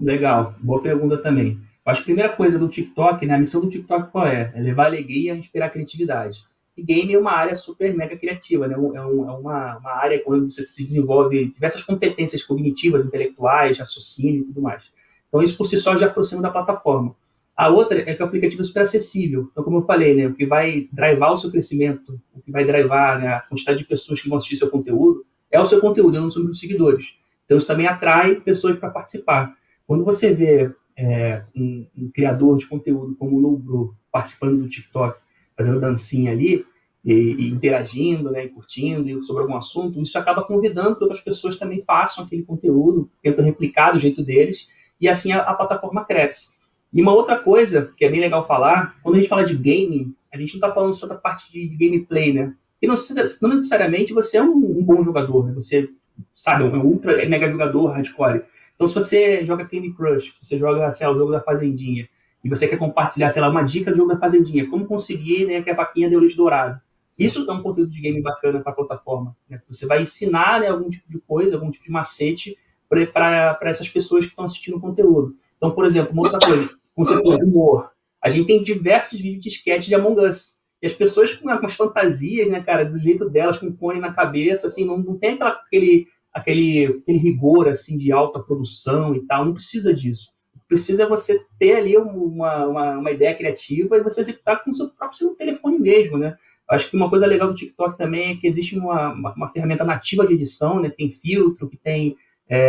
Legal, 0.00 0.54
boa 0.60 0.80
pergunta 0.80 1.18
também. 1.18 1.60
acho 1.84 2.04
que 2.04 2.12
a 2.12 2.14
primeira 2.14 2.36
coisa 2.36 2.58
do 2.58 2.68
TikTok, 2.68 3.26
né, 3.26 3.34
a 3.34 3.38
missão 3.38 3.60
do 3.60 3.68
TikTok 3.68 4.10
qual 4.12 4.26
é? 4.26 4.52
É 4.54 4.60
levar 4.60 4.86
alegria 4.86 5.34
e 5.34 5.38
inspirar 5.38 5.70
criatividade. 5.70 6.44
E 6.76 6.82
game 6.82 7.12
é 7.12 7.18
uma 7.18 7.32
área 7.32 7.54
super 7.54 7.94
mega 7.94 8.16
criativa, 8.16 8.66
né? 8.66 8.74
É, 8.74 8.78
um, 8.78 8.96
é 8.96 9.02
uma, 9.02 9.76
uma 9.76 9.90
área 9.90 10.22
onde 10.26 10.52
você 10.52 10.62
se 10.62 10.82
desenvolve 10.82 11.52
diversas 11.52 11.82
competências 11.82 12.42
cognitivas, 12.42 13.04
intelectuais, 13.04 13.78
raciocínio 13.78 14.42
e 14.42 14.44
tudo 14.44 14.62
mais. 14.62 14.90
Então, 15.28 15.42
isso 15.42 15.56
por 15.56 15.66
si 15.66 15.76
só 15.76 15.96
já 15.96 16.06
aproxima 16.06 16.42
da 16.42 16.50
plataforma. 16.50 17.14
A 17.56 17.68
outra 17.68 17.98
é 17.98 18.14
que 18.14 18.22
o 18.22 18.26
aplicativo 18.26 18.62
é 18.62 18.64
super 18.64 18.80
acessível. 18.80 19.48
Então, 19.50 19.62
como 19.62 19.78
eu 19.78 19.82
falei, 19.82 20.14
né, 20.14 20.26
o 20.26 20.34
que 20.34 20.46
vai 20.46 20.88
drivar 20.90 21.32
o 21.32 21.36
seu 21.36 21.50
crescimento, 21.50 22.18
o 22.34 22.40
que 22.40 22.50
vai 22.50 22.64
drivar 22.64 23.20
né, 23.20 23.28
a 23.34 23.40
quantidade 23.40 23.78
de 23.78 23.84
pessoas 23.84 24.20
que 24.20 24.28
vão 24.28 24.36
assistir 24.36 24.56
seu 24.56 24.70
conteúdo, 24.70 25.24
é 25.50 25.60
o 25.60 25.66
seu 25.66 25.80
conteúdo, 25.80 26.16
é 26.16 26.20
o 26.20 26.28
número 26.28 26.52
de 26.52 26.58
seguidores. 26.58 27.06
Então, 27.44 27.56
isso 27.56 27.66
também 27.66 27.86
atrai 27.86 28.36
pessoas 28.36 28.76
para 28.76 28.90
participar. 28.90 29.54
Quando 29.86 30.04
você 30.04 30.32
vê 30.32 30.74
é, 30.96 31.42
um, 31.54 31.86
um, 31.96 32.10
criador 32.10 32.56
de 32.56 32.66
conteúdo 32.66 33.14
como 33.16 33.36
o 33.36 33.40
Nubro 33.40 33.94
participando 34.10 34.62
do 34.62 34.68
TikTok, 34.68 35.20
fazendo 35.56 35.80
dancinha 35.80 36.32
ali, 36.32 36.64
e, 37.04 37.12
e 37.12 37.50
interagindo, 37.50 38.30
né, 38.30 38.44
e 38.44 38.48
curtindo 38.48 39.22
sobre 39.24 39.42
algum 39.42 39.56
assunto, 39.56 40.00
isso 40.00 40.16
acaba 40.18 40.44
convidando 40.44 40.96
que 40.96 41.02
outras 41.02 41.20
pessoas 41.20 41.56
também 41.56 41.80
façam 41.80 42.24
aquele 42.24 42.44
conteúdo, 42.44 43.10
tentam 43.22 43.44
replicar 43.44 43.92
do 43.92 43.98
jeito 43.98 44.24
deles, 44.24 44.68
e 45.00 45.08
assim 45.08 45.32
a, 45.32 45.40
a 45.40 45.54
plataforma 45.54 46.04
cresce. 46.04 46.50
E 46.92 47.00
uma 47.02 47.12
outra 47.12 47.38
coisa 47.38 47.92
que 47.96 48.04
é 48.04 48.10
bem 48.10 48.20
legal 48.20 48.46
falar, 48.46 48.96
quando 49.02 49.16
a 49.16 49.18
gente 49.18 49.28
fala 49.28 49.44
de 49.44 49.54
gaming, 49.54 50.14
a 50.32 50.36
gente 50.36 50.52
não 50.52 50.58
está 50.58 50.72
falando 50.72 50.94
só 50.94 51.06
da 51.06 51.14
parte 51.14 51.50
de, 51.50 51.68
de 51.68 51.76
gameplay, 51.76 52.32
né? 52.32 52.54
E 52.80 52.86
não, 52.86 52.94
não, 53.40 53.50
necessariamente 53.50 54.12
você 54.12 54.36
é 54.36 54.42
um, 54.42 54.78
um 54.78 54.84
bom 54.84 55.02
jogador, 55.02 55.46
né? 55.46 55.54
Você, 55.54 55.88
sabe, 56.34 56.64
é 56.64 56.66
um 56.66 56.84
ultra 56.84 57.26
mega 57.28 57.48
jogador 57.48 57.86
hardcore. 57.88 58.42
Então, 58.74 58.86
se 58.86 58.94
você 58.94 59.44
joga 59.44 59.64
Candy 59.64 59.92
Crush, 59.92 60.34
se 60.40 60.46
você 60.46 60.58
joga, 60.58 60.92
sei 60.92 61.06
lá, 61.06 61.12
o 61.12 61.18
jogo 61.18 61.32
da 61.32 61.40
Fazendinha, 61.40 62.08
e 62.44 62.48
você 62.48 62.66
quer 62.66 62.76
compartilhar, 62.76 63.30
sei 63.30 63.40
lá, 63.40 63.48
uma 63.48 63.62
dica 63.62 63.94
jogo 63.94 64.12
da 64.12 64.18
Fazendinha, 64.18 64.68
como 64.68 64.86
conseguir 64.86 65.46
né, 65.46 65.62
que 65.62 65.70
a 65.70 65.74
vaquinha 65.74 66.10
dê 66.10 66.16
o 66.16 66.20
leite 66.20 66.36
dourado. 66.36 66.80
Isso 67.16 67.48
é 67.48 67.54
um 67.54 67.62
conteúdo 67.62 67.90
de 67.90 68.00
game 68.00 68.20
bacana 68.20 68.60
para 68.60 68.72
a 68.72 68.74
plataforma. 68.74 69.36
Né? 69.48 69.62
Você 69.68 69.86
vai 69.86 70.02
ensinar 70.02 70.60
né, 70.60 70.68
algum 70.68 70.88
tipo 70.88 71.10
de 71.10 71.20
coisa, 71.20 71.56
algum 71.56 71.70
tipo 71.70 71.84
de 71.84 71.90
macete 71.90 72.56
para 72.88 73.58
essas 73.62 73.88
pessoas 73.88 74.24
que 74.24 74.30
estão 74.30 74.44
assistindo 74.44 74.76
o 74.76 74.80
conteúdo. 74.80 75.36
Então, 75.56 75.70
por 75.70 75.84
exemplo, 75.84 76.12
uma 76.12 76.22
outra 76.22 76.38
coisa, 76.40 76.70
conceito 76.94 77.22
de 77.22 77.44
humor. 77.44 77.90
A 78.20 78.28
gente 78.28 78.46
tem 78.46 78.62
diversos 78.62 79.20
vídeos 79.20 79.42
de 79.42 79.48
sketch 79.48 79.86
de 79.86 79.94
Among 79.94 80.20
Us. 80.20 80.60
E 80.80 80.86
as 80.86 80.92
pessoas 80.92 81.32
com 81.32 81.48
algumas 81.48 81.74
fantasias, 81.74 82.50
né, 82.50 82.60
cara, 82.60 82.84
do 82.84 82.98
jeito 82.98 83.30
delas, 83.30 83.56
com 83.56 83.72
cone 83.72 84.00
na 84.00 84.12
cabeça, 84.12 84.66
assim, 84.66 84.84
não, 84.84 84.98
não 84.98 85.16
tem 85.16 85.34
aquela, 85.34 85.50
aquele, 85.50 86.08
aquele, 86.32 86.86
aquele 87.02 87.18
rigor, 87.18 87.68
assim, 87.68 87.96
de 87.96 88.10
alta 88.10 88.40
produção 88.40 89.14
e 89.14 89.20
tal. 89.26 89.44
Não 89.44 89.54
precisa 89.54 89.94
disso 89.94 90.32
precisa 90.72 91.06
você 91.06 91.38
ter 91.58 91.76
ali 91.76 91.98
uma, 91.98 92.66
uma, 92.66 92.98
uma, 92.98 93.10
ideia 93.10 93.34
criativa 93.34 93.98
e 93.98 94.02
você 94.02 94.22
executar 94.22 94.64
com 94.64 94.70
o 94.70 94.74
seu 94.74 94.88
próprio 94.88 95.34
telefone 95.34 95.78
mesmo, 95.78 96.16
né? 96.16 96.34
Acho 96.70 96.88
que 96.88 96.96
uma 96.96 97.10
coisa 97.10 97.26
legal 97.26 97.48
do 97.48 97.54
TikTok 97.54 97.98
também 97.98 98.32
é 98.32 98.36
que 98.36 98.46
existe 98.46 98.78
uma, 98.78 99.12
uma, 99.12 99.34
uma 99.34 99.50
ferramenta 99.50 99.84
nativa 99.84 100.26
de 100.26 100.32
edição, 100.32 100.80
né? 100.80 100.88
Tem 100.88 101.10
filtro, 101.10 101.68
que 101.68 101.76
tem 101.76 102.16
é, 102.48 102.60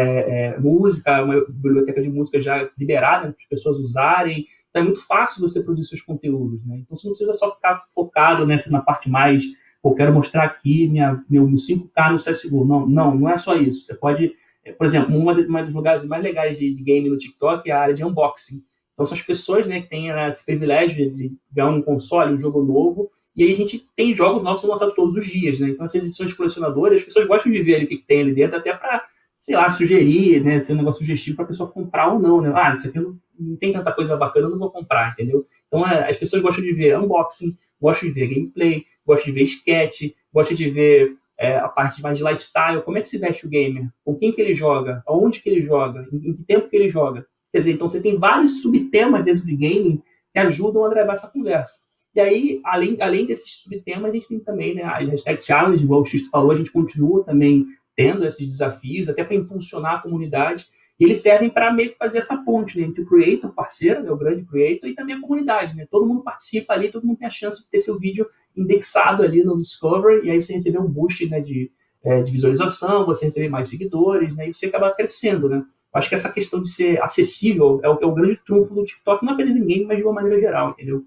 é, 0.49 0.59
música, 0.59 1.23
uma 1.23 1.45
biblioteca 1.47 2.01
de 2.01 2.09
música 2.09 2.41
já 2.41 2.69
liberada 2.77 3.27
para 3.27 3.37
as 3.39 3.47
pessoas 3.47 3.79
usarem. 3.79 4.45
Então 4.69 4.81
é 4.81 4.85
muito 4.85 5.05
fácil 5.07 5.39
você 5.39 5.63
produzir 5.63 5.87
seus 5.87 6.01
conteúdos, 6.01 6.65
né? 6.65 6.79
Então 6.79 6.97
você 6.97 7.07
não 7.07 7.13
precisa 7.13 7.31
só 7.31 7.55
ficar 7.55 7.85
focado 7.95 8.45
nessa 8.45 8.69
na 8.69 8.81
parte 8.81 9.09
mais, 9.09 9.45
eu 9.81 9.93
quero 9.93 10.13
mostrar 10.13 10.43
aqui 10.43 10.89
minha, 10.89 11.23
meu, 11.29 11.47
meu 11.47 11.55
5K 11.55 12.11
no 12.11 12.17
CSGO. 12.17 12.65
Não, 12.65 12.85
não, 12.85 13.15
não 13.15 13.29
é 13.29 13.37
só 13.37 13.55
isso. 13.55 13.83
Você 13.83 13.95
pode 13.95 14.33
por 14.77 14.85
exemplo, 14.85 15.17
uma, 15.17 15.33
dos 15.33 15.73
lugares 15.73 16.05
mais 16.05 16.23
legais 16.23 16.57
de, 16.57 16.73
de, 16.73 16.83
game 16.83 17.09
no 17.09 17.17
TikTok 17.17 17.69
é 17.69 17.73
a 17.73 17.81
área 17.81 17.93
de 17.93 18.03
unboxing. 18.03 18.63
Então, 18.93 19.05
são 19.05 19.15
as 19.15 19.21
pessoas 19.21 19.67
né, 19.67 19.81
que 19.81 19.89
têm 19.89 20.07
né, 20.07 20.29
esse 20.29 20.45
privilégio 20.45 21.11
de 21.13 21.31
ganhar 21.51 21.69
um 21.69 21.81
console, 21.81 22.33
um 22.33 22.37
jogo 22.37 22.63
novo, 22.63 23.09
e 23.35 23.43
aí 23.43 23.51
a 23.51 23.55
gente 23.55 23.85
tem 23.95 24.13
jogos 24.13 24.43
novos 24.43 24.63
lançados 24.63 24.93
todos 24.93 25.15
os 25.15 25.25
dias. 25.25 25.59
Né? 25.59 25.69
Então, 25.69 25.85
essas 25.85 26.03
edições 26.03 26.33
colecionadoras, 26.33 26.99
as 26.99 27.05
pessoas 27.05 27.27
gostam 27.27 27.51
de 27.51 27.61
ver 27.61 27.75
ali 27.75 27.85
o 27.85 27.87
que, 27.87 27.97
tem 27.97 28.21
ali 28.21 28.33
dentro, 28.33 28.57
até 28.57 28.73
para 28.73 29.05
sei 29.43 29.57
lá, 29.57 29.67
sugerir, 29.67 30.41
né, 30.41 30.61
ser 30.61 30.71
um 30.71 30.77
negócio 30.77 30.99
sugestivo 30.99 31.35
para 31.35 31.43
a 31.43 31.47
pessoa 31.49 31.69
comprar 31.69 32.13
ou 32.13 32.17
não, 32.17 32.39
né? 32.39 32.53
Ah, 32.55 32.71
isso 32.71 32.87
aqui 32.87 32.97
não 32.97 33.57
tem 33.57 33.73
tanta 33.73 33.91
coisa 33.91 34.15
bacana, 34.15 34.45
eu 34.45 34.51
não 34.51 34.57
vou 34.57 34.71
comprar, 34.71 35.11
entendeu? 35.11 35.45
Então, 35.67 35.85
é, 35.85 36.09
as 36.09 36.15
pessoas 36.15 36.41
gostam 36.41 36.63
de 36.63 36.71
ver 36.71 36.97
unboxing, 36.97 37.57
gostam 37.81 38.07
de 38.07 38.15
ver 38.15 38.27
gameplay, 38.33 38.85
gostam 39.05 39.33
de 39.33 39.37
ver 39.37 39.43
sketch, 39.43 40.13
gostam 40.33 40.55
de 40.55 40.69
ver 40.69 41.17
é, 41.43 41.57
a 41.57 41.67
parte 41.67 42.01
mais 42.01 42.17
de 42.17 42.23
lifestyle, 42.23 42.81
como 42.83 42.97
é 42.97 43.01
que 43.01 43.09
se 43.09 43.17
veste 43.17 43.45
o 43.45 43.49
gamer, 43.49 43.89
com 44.05 44.15
quem 44.15 44.31
que 44.31 44.41
ele 44.41 44.53
joga, 44.53 45.03
aonde 45.05 45.41
que 45.41 45.49
ele 45.49 45.61
joga, 45.61 46.07
em, 46.13 46.33
que 46.33 46.43
tempo 46.43 46.69
que 46.69 46.75
ele 46.75 46.87
joga. 46.87 47.27
Quer 47.51 47.59
dizer, 47.59 47.73
então 47.73 47.85
você 47.85 48.01
tem 48.01 48.17
vários 48.17 48.61
subtemas 48.61 49.25
dentro 49.25 49.45
de 49.45 49.53
gaming 49.53 50.01
que 50.31 50.39
ajudam 50.39 50.85
a 50.85 50.87
levar 50.87 51.13
essa 51.13 51.27
conversa. 51.27 51.81
E 52.15 52.21
aí, 52.21 52.61
além, 52.63 52.95
além 53.01 53.25
desses 53.25 53.61
subtemas, 53.61 54.09
a 54.09 54.13
gente 54.13 54.27
tem 54.29 54.39
também 54.39 54.73
né, 54.73 54.83
as 54.83 55.09
hashtag 55.09 55.43
challenge, 55.43 55.83
igual 55.83 56.01
o 56.01 56.05
Xisto 56.05 56.29
falou, 56.29 56.51
a 56.51 56.55
gente 56.55 56.71
continua 56.71 57.25
também 57.25 57.65
tendo 57.93 58.25
esses 58.25 58.47
desafios, 58.47 59.09
até 59.09 59.23
para 59.23 59.35
impulsionar 59.35 59.95
a 59.95 60.01
comunidade. 60.01 60.65
E 60.99 61.05
eles 61.05 61.21
servem 61.21 61.49
para 61.49 61.73
meio 61.73 61.91
que 61.91 61.97
fazer 61.97 62.19
essa 62.19 62.37
ponte 62.37 62.79
né, 62.79 62.85
entre 62.85 63.01
o 63.01 63.05
creator, 63.05 63.49
o 63.49 63.53
parceiro, 63.53 64.03
né, 64.03 64.11
o 64.11 64.17
grande 64.17 64.45
creator, 64.45 64.89
e 64.89 64.93
também 64.93 65.15
a 65.15 65.21
comunidade. 65.21 65.75
Né? 65.75 65.87
Todo 65.89 66.05
mundo 66.05 66.23
participa 66.23 66.73
ali, 66.73 66.91
todo 66.91 67.05
mundo 67.05 67.17
tem 67.17 67.27
a 67.27 67.31
chance 67.31 67.61
de 67.61 67.69
ter 67.69 67.79
seu 67.79 67.97
vídeo 67.97 68.27
indexado 68.55 69.23
ali 69.23 69.43
no 69.43 69.59
Discover, 69.59 70.23
e 70.23 70.29
aí 70.29 70.41
você 70.41 70.53
receber 70.53 70.79
um 70.79 70.87
boost 70.87 71.27
né, 71.27 71.41
de, 71.41 71.71
é, 72.03 72.21
de 72.21 72.31
visualização, 72.31 73.05
você 73.05 73.25
receber 73.25 73.49
mais 73.49 73.69
seguidores, 73.69 74.35
né, 74.35 74.49
e 74.49 74.53
você 74.53 74.67
acaba 74.67 74.91
crescendo. 74.91 75.49
Né? 75.49 75.65
Acho 75.91 76.09
que 76.09 76.15
essa 76.15 76.31
questão 76.31 76.61
de 76.61 76.69
ser 76.69 77.01
acessível 77.01 77.79
é 77.83 77.89
o, 77.89 77.99
é 77.99 78.05
o 78.05 78.13
grande 78.13 78.37
trunfo 78.37 78.73
do 78.73 78.85
TikTok, 78.85 79.25
não 79.25 79.33
apenas 79.33 79.55
de 79.55 79.59
game, 79.59 79.85
mas 79.85 79.97
de 79.97 80.03
uma 80.03 80.13
maneira 80.13 80.39
geral, 80.39 80.71
entendeu? 80.71 81.03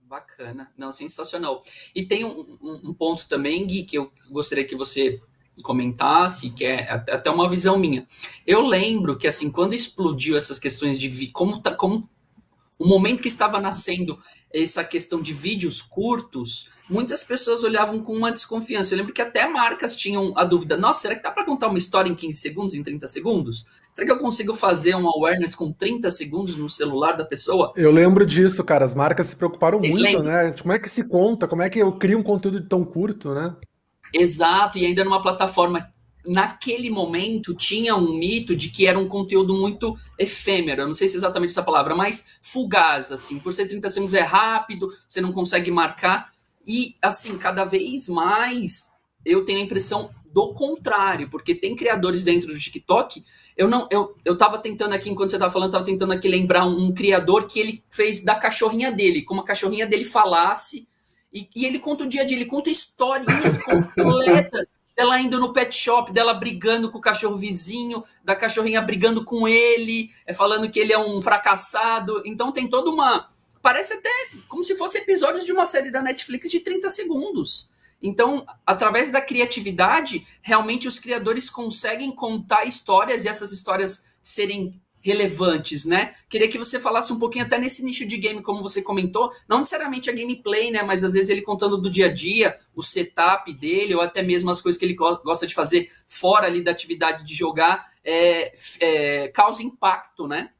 Bacana, 0.00 0.72
não, 0.76 0.90
sensacional. 0.90 1.62
E 1.94 2.04
tem 2.04 2.24
um, 2.24 2.58
um, 2.60 2.90
um 2.90 2.94
ponto 2.94 3.28
também, 3.28 3.64
Gui, 3.64 3.84
que 3.84 3.96
eu 3.96 4.10
gostaria 4.28 4.64
que 4.64 4.74
você 4.74 5.20
comentasse, 5.62 6.50
que 6.50 6.64
é 6.64 6.90
até 6.90 7.30
uma 7.30 7.48
visão 7.48 7.78
minha. 7.78 8.06
Eu 8.46 8.62
lembro 8.62 9.16
que, 9.16 9.26
assim, 9.26 9.50
quando 9.50 9.74
explodiu 9.74 10.36
essas 10.36 10.58
questões 10.58 10.98
de 10.98 11.26
como, 11.28 11.60
tá, 11.60 11.72
como 11.74 12.08
o 12.78 12.86
momento 12.86 13.22
que 13.22 13.28
estava 13.28 13.60
nascendo 13.60 14.18
essa 14.52 14.82
questão 14.82 15.20
de 15.20 15.32
vídeos 15.32 15.82
curtos, 15.82 16.68
muitas 16.88 17.22
pessoas 17.22 17.62
olhavam 17.62 18.00
com 18.00 18.12
uma 18.12 18.32
desconfiança. 18.32 18.94
Eu 18.94 18.98
lembro 18.98 19.12
que 19.12 19.22
até 19.22 19.46
marcas 19.46 19.94
tinham 19.94 20.32
a 20.36 20.44
dúvida: 20.44 20.76
nossa, 20.76 21.02
será 21.02 21.14
que 21.14 21.22
dá 21.22 21.30
para 21.30 21.44
contar 21.44 21.68
uma 21.68 21.78
história 21.78 22.10
em 22.10 22.14
15 22.14 22.38
segundos, 22.38 22.74
em 22.74 22.82
30 22.82 23.06
segundos? 23.06 23.66
Será 23.94 24.06
que 24.06 24.12
eu 24.12 24.18
consigo 24.18 24.54
fazer 24.54 24.96
um 24.96 25.06
awareness 25.06 25.54
com 25.54 25.70
30 25.70 26.10
segundos 26.10 26.56
no 26.56 26.68
celular 26.68 27.12
da 27.12 27.24
pessoa? 27.24 27.70
Eu 27.76 27.92
lembro 27.92 28.24
disso, 28.26 28.64
cara. 28.64 28.84
As 28.84 28.94
marcas 28.94 29.26
se 29.26 29.36
preocuparam 29.36 29.78
Vocês 29.78 29.94
muito, 29.94 30.04
lembram? 30.04 30.24
né? 30.24 30.54
Como 30.60 30.72
é 30.72 30.78
que 30.78 30.88
se 30.88 31.06
conta? 31.06 31.46
Como 31.46 31.62
é 31.62 31.68
que 31.68 31.78
eu 31.78 31.92
crio 31.92 32.18
um 32.18 32.22
conteúdo 32.22 32.60
tão 32.66 32.82
curto, 32.84 33.34
né? 33.34 33.54
Exato, 34.12 34.78
e 34.78 34.86
ainda 34.86 35.04
numa 35.04 35.22
plataforma 35.22 35.90
naquele 36.26 36.90
momento 36.90 37.54
tinha 37.54 37.96
um 37.96 38.14
mito 38.14 38.54
de 38.54 38.68
que 38.68 38.86
era 38.86 38.98
um 38.98 39.08
conteúdo 39.08 39.54
muito 39.54 39.96
efêmero, 40.18 40.82
eu 40.82 40.86
não 40.86 40.94
sei 40.94 41.08
se 41.08 41.14
é 41.14 41.18
exatamente 41.18 41.50
essa 41.50 41.62
palavra, 41.62 41.94
mas 41.94 42.38
fugaz, 42.42 43.10
assim, 43.10 43.38
por 43.38 43.52
ser 43.52 43.66
30 43.66 43.90
segundos 43.90 44.14
é 44.14 44.20
rápido, 44.20 44.88
você 45.08 45.20
não 45.20 45.32
consegue 45.32 45.70
marcar, 45.70 46.28
e 46.66 46.94
assim, 47.00 47.38
cada 47.38 47.64
vez 47.64 48.08
mais 48.08 48.90
eu 49.24 49.44
tenho 49.44 49.60
a 49.60 49.62
impressão 49.62 50.10
do 50.32 50.52
contrário, 50.52 51.28
porque 51.28 51.54
tem 51.54 51.74
criadores 51.74 52.22
dentro 52.22 52.48
do 52.48 52.58
TikTok, 52.58 53.24
eu 53.56 53.68
não, 53.68 53.88
eu, 53.90 54.14
eu 54.24 54.36
tava 54.36 54.58
tentando 54.58 54.94
aqui, 54.94 55.10
enquanto 55.10 55.30
você 55.30 55.38
tava 55.38 55.52
falando, 55.52 55.72
tava 55.72 55.84
tentando 55.84 56.12
aqui 56.12 56.28
lembrar 56.28 56.66
um, 56.66 56.86
um 56.86 56.94
criador 56.94 57.46
que 57.46 57.58
ele 57.58 57.82
fez 57.90 58.22
da 58.22 58.34
cachorrinha 58.34 58.92
dele, 58.92 59.22
como 59.22 59.40
a 59.40 59.44
cachorrinha 59.44 59.86
dele 59.86 60.04
falasse, 60.04 60.86
e, 61.32 61.48
e 61.54 61.66
ele 61.66 61.78
conta 61.78 62.04
o 62.04 62.08
dia 62.08 62.22
a 62.22 62.24
dia, 62.24 62.36
ele 62.36 62.46
conta 62.46 62.70
historinhas 62.70 63.58
completas 63.62 64.80
dela 65.00 65.18
indo 65.18 65.40
no 65.40 65.52
pet 65.52 65.74
shop, 65.74 66.12
dela 66.12 66.34
brigando 66.34 66.90
com 66.90 66.98
o 66.98 67.00
cachorro 67.00 67.36
vizinho, 67.36 68.02
da 68.22 68.36
cachorrinha 68.36 68.82
brigando 68.82 69.24
com 69.24 69.48
ele, 69.48 70.10
é, 70.26 70.32
falando 70.32 70.70
que 70.70 70.78
ele 70.78 70.92
é 70.92 70.98
um 70.98 71.22
fracassado. 71.22 72.22
Então 72.26 72.52
tem 72.52 72.68
toda 72.68 72.90
uma. 72.90 73.28
Parece 73.62 73.94
até 73.94 74.10
como 74.48 74.62
se 74.62 74.74
fosse 74.76 74.98
episódios 74.98 75.46
de 75.46 75.52
uma 75.52 75.64
série 75.64 75.90
da 75.90 76.02
Netflix 76.02 76.50
de 76.50 76.60
30 76.60 76.90
segundos. 76.90 77.70
Então, 78.02 78.46
através 78.66 79.10
da 79.10 79.20
criatividade, 79.20 80.26
realmente 80.40 80.88
os 80.88 80.98
criadores 80.98 81.50
conseguem 81.50 82.10
contar 82.10 82.64
histórias 82.64 83.24
e 83.24 83.28
essas 83.28 83.52
histórias 83.52 84.18
serem 84.22 84.80
relevantes, 85.00 85.84
né? 85.84 86.10
Queria 86.28 86.48
que 86.48 86.58
você 86.58 86.78
falasse 86.78 87.12
um 87.12 87.18
pouquinho 87.18 87.44
até 87.44 87.58
nesse 87.58 87.84
nicho 87.84 88.06
de 88.06 88.16
game, 88.16 88.42
como 88.42 88.62
você 88.62 88.82
comentou, 88.82 89.30
não 89.48 89.58
necessariamente 89.58 90.10
a 90.10 90.12
gameplay, 90.12 90.70
né? 90.70 90.82
Mas 90.82 91.02
às 91.02 91.14
vezes 91.14 91.30
ele 91.30 91.42
contando 91.42 91.78
do 91.78 91.90
dia 91.90 92.06
a 92.06 92.12
dia, 92.12 92.54
o 92.74 92.82
setup 92.82 93.52
dele, 93.54 93.94
ou 93.94 94.00
até 94.00 94.22
mesmo 94.22 94.50
as 94.50 94.60
coisas 94.60 94.78
que 94.78 94.84
ele 94.84 94.94
gosta 94.94 95.46
de 95.46 95.54
fazer 95.54 95.86
fora 96.06 96.46
ali 96.46 96.62
da 96.62 96.70
atividade 96.70 97.24
de 97.24 97.34
jogar, 97.34 97.82
é, 98.04 98.52
é, 98.80 99.28
causa 99.28 99.62
impacto, 99.62 100.28
né? 100.28 100.50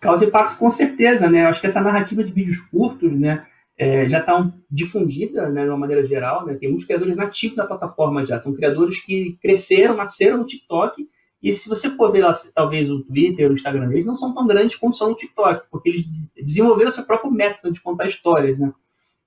Causa 0.00 0.24
impacto 0.24 0.56
com 0.58 0.70
certeza, 0.70 1.28
né? 1.28 1.44
Eu 1.44 1.48
acho 1.48 1.60
que 1.60 1.66
essa 1.66 1.80
narrativa 1.80 2.24
de 2.24 2.32
vídeos 2.32 2.58
curtos, 2.70 3.12
né? 3.12 3.46
É, 3.78 4.08
já 4.08 4.20
está 4.20 4.50
difundida, 4.70 5.50
né, 5.50 5.64
de 5.64 5.68
uma 5.68 5.76
maneira 5.76 6.06
geral, 6.06 6.46
né? 6.46 6.54
Tem 6.54 6.66
muitos 6.66 6.86
criadores 6.86 7.14
nativos 7.14 7.56
da 7.56 7.66
plataforma 7.66 8.24
já, 8.24 8.40
são 8.40 8.54
criadores 8.54 8.98
que 9.04 9.36
cresceram, 9.42 9.94
nasceram 9.94 10.38
no 10.38 10.46
TikTok 10.46 11.06
e 11.42 11.52
se 11.52 11.68
você 11.68 11.90
for 11.90 12.10
ver 12.10 12.22
lá, 12.22 12.32
talvez 12.54 12.90
o 12.90 13.02
Twitter, 13.02 13.50
o 13.50 13.54
Instagram 13.54 13.88
deles, 13.88 14.06
não 14.06 14.16
são 14.16 14.32
tão 14.32 14.46
grandes 14.46 14.76
quanto 14.76 14.96
são 14.96 15.10
no 15.10 15.16
TikTok, 15.16 15.66
porque 15.70 15.90
eles 15.90 16.04
desenvolveram 16.36 16.90
seu 16.90 17.04
próprio 17.04 17.30
método 17.30 17.72
de 17.72 17.80
contar 17.80 18.06
histórias, 18.06 18.58
né? 18.58 18.72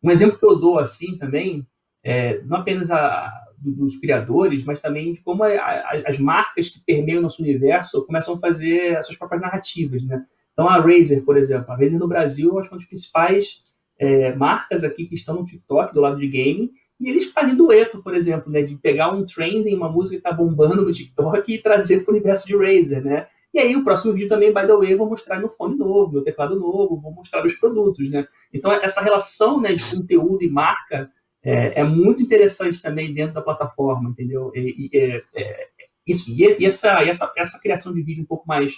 Um 0.02 0.12
exemplo 0.12 0.38
que 0.38 0.46
eu 0.46 0.58
dou 0.58 0.80
assim 0.80 1.18
também, 1.18 1.66
é, 2.04 2.42
não 2.44 2.58
apenas 2.58 2.90
a, 2.90 3.32
dos 3.58 3.98
criadores, 3.98 4.64
mas 4.64 4.80
também 4.80 5.14
de 5.14 5.22
como 5.22 5.44
a, 5.44 5.50
a, 5.50 6.04
as 6.08 6.18
marcas 6.18 6.70
que 6.70 6.80
permeiam 6.80 7.20
o 7.20 7.24
nosso 7.24 7.42
universo 7.42 8.06
começam 8.06 8.36
a 8.36 8.40
fazer 8.40 8.98
as 8.98 9.06
suas 9.06 9.18
próprias 9.18 9.42
narrativas, 9.42 10.04
né? 10.04 10.26
Então 10.54 10.68
a 10.68 10.80
Razer, 10.80 11.24
por 11.24 11.38
exemplo, 11.38 11.72
a 11.72 11.76
Razer 11.76 12.00
no 12.00 12.08
Brasil, 12.08 12.58
acho 12.58 12.70
que 12.70 12.74
é 12.74 12.76
uma 12.76 12.80
das 12.80 12.88
principais 12.88 13.62
é, 13.98 14.34
marcas 14.36 14.84
aqui 14.84 15.06
que 15.06 15.16
estão 15.16 15.36
no 15.36 15.46
TikTok, 15.46 15.94
do 15.94 16.02
lado 16.02 16.18
de 16.18 16.28
game, 16.28 16.72
e 17.00 17.10
eles 17.10 17.26
fazem 17.32 17.56
dueto, 17.56 18.04
por 18.04 18.14
exemplo, 18.14 18.52
né, 18.52 18.62
de 18.62 18.76
pegar 18.76 19.12
um 19.12 19.26
trending, 19.26 19.76
uma 19.76 19.90
música 19.90 20.20
que 20.20 20.28
está 20.28 20.32
bombando 20.32 20.84
no 20.84 20.92
TikTok 20.92 21.54
e 21.54 21.58
trazer 21.58 22.04
para 22.04 22.12
o 22.12 22.16
universo 22.16 22.46
de 22.46 22.56
Razer, 22.56 23.04
né? 23.04 23.28
E 23.54 23.60
aí 23.60 23.76
o 23.76 23.84
próximo 23.84 24.14
vídeo 24.14 24.28
também, 24.28 24.54
by 24.54 24.68
the 24.68 24.76
way, 24.76 24.96
vou 24.96 25.10
mostrar 25.10 25.40
meu 25.40 25.50
fone 25.50 25.76
novo, 25.76 26.12
meu 26.12 26.24
teclado 26.24 26.60
novo, 26.60 27.00
vou 27.00 27.12
mostrar 27.12 27.44
os 27.46 27.54
produtos, 27.54 28.10
né? 28.12 28.28
Então 28.54 28.72
essa 28.72 29.02
relação 29.02 29.60
né, 29.60 29.74
de 29.74 29.84
conteúdo 29.98 30.44
e 30.44 30.50
marca 30.50 31.10
é, 31.42 31.80
é 31.80 31.84
muito 31.84 32.22
interessante 32.22 32.82
também 32.82 33.14
dentro 33.14 33.34
da 33.34 33.42
plataforma, 33.42 34.10
entendeu? 34.10 34.52
E, 34.54 34.90
e, 34.94 34.98
é, 34.98 35.24
é, 35.36 35.68
isso, 36.06 36.30
e, 36.30 36.66
essa, 36.66 37.02
essa, 37.04 37.32
essa 37.38 37.60
criação 37.60 37.94
de 37.94 38.02
vídeo 38.02 38.24
um 38.24 38.28
pouco 38.28 38.48
mais 38.48 38.74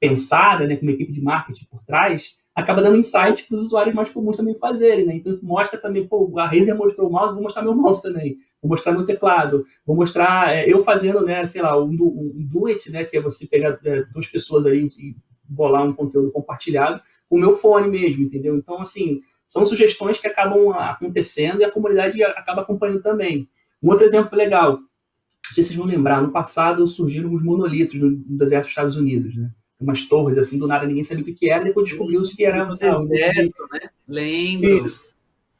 pensada, 0.00 0.66
né, 0.66 0.76
com 0.76 0.82
uma 0.82 0.92
equipe 0.92 1.12
de 1.12 1.20
marketing 1.20 1.66
por 1.66 1.82
trás, 1.84 2.36
acaba 2.56 2.80
dando 2.80 2.96
insight 2.96 3.46
para 3.46 3.54
os 3.54 3.60
usuários 3.60 3.94
mais 3.94 4.08
comuns 4.08 4.38
também 4.38 4.54
fazerem, 4.54 5.04
né? 5.04 5.16
Então 5.16 5.38
mostra 5.42 5.78
também, 5.78 6.08
pô, 6.08 6.32
a 6.38 6.46
Razer 6.46 6.74
mostrou 6.74 7.06
o 7.06 7.12
mouse, 7.12 7.34
vou 7.34 7.42
mostrar 7.42 7.62
meu 7.62 7.74
mouse 7.74 8.00
também, 8.00 8.38
vou 8.62 8.70
mostrar 8.70 8.92
meu 8.92 9.04
teclado, 9.04 9.66
vou 9.84 9.94
mostrar 9.94 10.56
é, 10.56 10.66
eu 10.66 10.78
fazendo, 10.78 11.22
né, 11.22 11.44
sei 11.44 11.60
lá, 11.60 11.78
um, 11.78 11.90
um 11.90 12.46
do 12.48 12.66
it, 12.66 12.90
né, 12.90 13.04
que 13.04 13.18
é 13.18 13.20
você 13.20 13.46
pegar 13.46 13.78
é, 13.84 14.04
duas 14.04 14.26
pessoas 14.26 14.64
aí 14.64 14.86
e 14.98 15.14
bolar 15.44 15.84
um 15.84 15.92
conteúdo 15.92 16.32
compartilhado 16.32 17.02
com 17.28 17.36
o 17.36 17.40
meu 17.40 17.52
fone 17.52 17.88
mesmo, 17.88 18.24
entendeu? 18.24 18.56
Então, 18.56 18.80
assim, 18.80 19.20
são 19.46 19.66
sugestões 19.66 20.18
que 20.18 20.26
acabam 20.26 20.70
acontecendo 20.72 21.60
e 21.60 21.64
a 21.64 21.70
comunidade 21.70 22.22
acaba 22.22 22.62
acompanhando 22.62 23.02
também. 23.02 23.46
Um 23.82 23.90
outro 23.90 24.06
exemplo 24.06 24.36
legal, 24.36 24.78
não 24.78 25.52
sei 25.52 25.62
se 25.62 25.68
vocês 25.68 25.78
vão 25.78 25.86
lembrar, 25.86 26.22
no 26.22 26.32
passado 26.32 26.86
surgiram 26.86 27.34
os 27.34 27.42
monolitos 27.42 28.00
no 28.00 28.38
deserto 28.38 28.64
dos 28.64 28.70
Estados 28.70 28.96
Unidos, 28.96 29.36
né? 29.36 29.50
Umas 29.80 30.02
torres 30.02 30.38
assim, 30.38 30.58
do 30.58 30.66
nada 30.66 30.86
ninguém 30.86 31.04
sabia 31.04 31.22
o 31.22 31.34
que 31.34 31.50
era, 31.50 31.64
depois 31.64 31.88
descobriu-se 31.88 32.34
que 32.34 32.44
era. 32.44 32.64
No 32.64 32.76
deserto, 32.76 33.68
né? 33.72 33.80
Lembro. 34.08 34.84
Isso. 34.84 35.16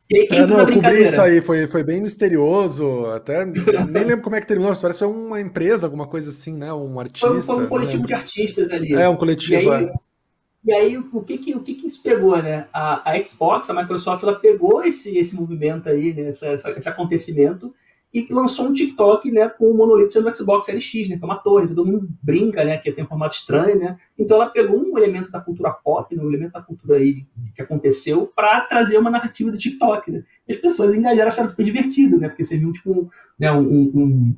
E 0.08 0.18
aí, 0.18 0.28
é, 0.30 0.46
não, 0.46 0.60
eu 0.60 0.72
cobri 0.72 1.02
isso 1.02 1.20
aí, 1.20 1.40
foi, 1.40 1.66
foi 1.66 1.82
bem 1.82 2.00
misterioso, 2.00 3.06
até 3.06 3.44
nem 3.90 4.04
lembro 4.04 4.22
como 4.22 4.36
é 4.36 4.40
que 4.40 4.46
terminou, 4.46 4.72
parece 4.80 5.00
que 5.00 5.04
foi 5.04 5.12
uma 5.12 5.40
empresa, 5.40 5.84
alguma 5.86 6.06
coisa 6.06 6.30
assim, 6.30 6.56
né, 6.56 6.72
um 6.72 7.00
artista. 7.00 7.28
Foi, 7.28 7.42
foi 7.42 7.64
um 7.64 7.68
coletivo 7.68 8.06
de 8.06 8.14
artistas 8.14 8.70
ali. 8.70 8.94
É, 8.94 9.08
um 9.08 9.16
coletivo, 9.16 9.62
e 9.62 9.74
aí, 9.74 9.84
é. 9.84 9.92
E 10.64 10.72
aí, 10.72 10.98
o 10.98 11.22
que 11.22 11.38
que, 11.38 11.54
o 11.54 11.60
que 11.60 11.74
que 11.74 11.86
isso 11.86 12.02
pegou, 12.02 12.36
né? 12.40 12.66
A, 12.72 13.12
a 13.12 13.24
Xbox, 13.24 13.70
a 13.70 13.74
Microsoft, 13.74 14.22
ela 14.24 14.34
pegou 14.34 14.82
esse, 14.84 15.16
esse 15.16 15.34
movimento 15.34 15.88
aí, 15.88 16.12
né, 16.14 16.28
essa, 16.28 16.48
essa, 16.48 16.70
esse 16.70 16.88
acontecimento, 16.88 17.74
e 18.12 18.26
lançou 18.32 18.66
um 18.66 18.72
TikTok, 18.72 19.30
né, 19.30 19.48
com 19.48 19.70
o 19.70 19.76
monolito 19.76 20.12
sendo 20.12 20.34
Xbox 20.34 20.64
Series 20.64 20.84
X, 20.84 21.08
né, 21.08 21.18
que 21.18 21.24
é 21.24 21.26
uma 21.26 21.36
torre, 21.36 21.68
todo 21.68 21.84
mundo 21.84 22.08
brinca, 22.22 22.64
né, 22.64 22.78
que 22.78 22.90
tem 22.90 23.04
um 23.04 23.06
formato 23.06 23.34
estranho, 23.34 23.78
né, 23.78 23.98
então 24.18 24.36
ela 24.36 24.48
pegou 24.48 24.80
um 24.80 24.96
elemento 24.96 25.30
da 25.30 25.40
cultura 25.40 25.70
pop, 25.70 26.14
né, 26.14 26.22
um 26.22 26.28
elemento 26.28 26.52
da 26.52 26.62
cultura 26.62 26.96
aí 26.96 27.26
que 27.54 27.60
aconteceu, 27.60 28.32
para 28.34 28.62
trazer 28.62 28.96
uma 28.96 29.10
narrativa 29.10 29.50
do 29.50 29.58
TikTok, 29.58 30.10
né, 30.10 30.24
e 30.48 30.52
as 30.52 30.58
pessoas 30.58 30.94
engajaram, 30.94 31.28
acharam 31.28 31.48
super 31.48 31.64
divertido, 31.64 32.18
né, 32.18 32.28
porque 32.28 32.44
você 32.44 32.56
viu, 32.56 32.72
tipo, 32.72 33.10
né, 33.38 33.52
um, 33.52 33.60
um, 33.60 34.36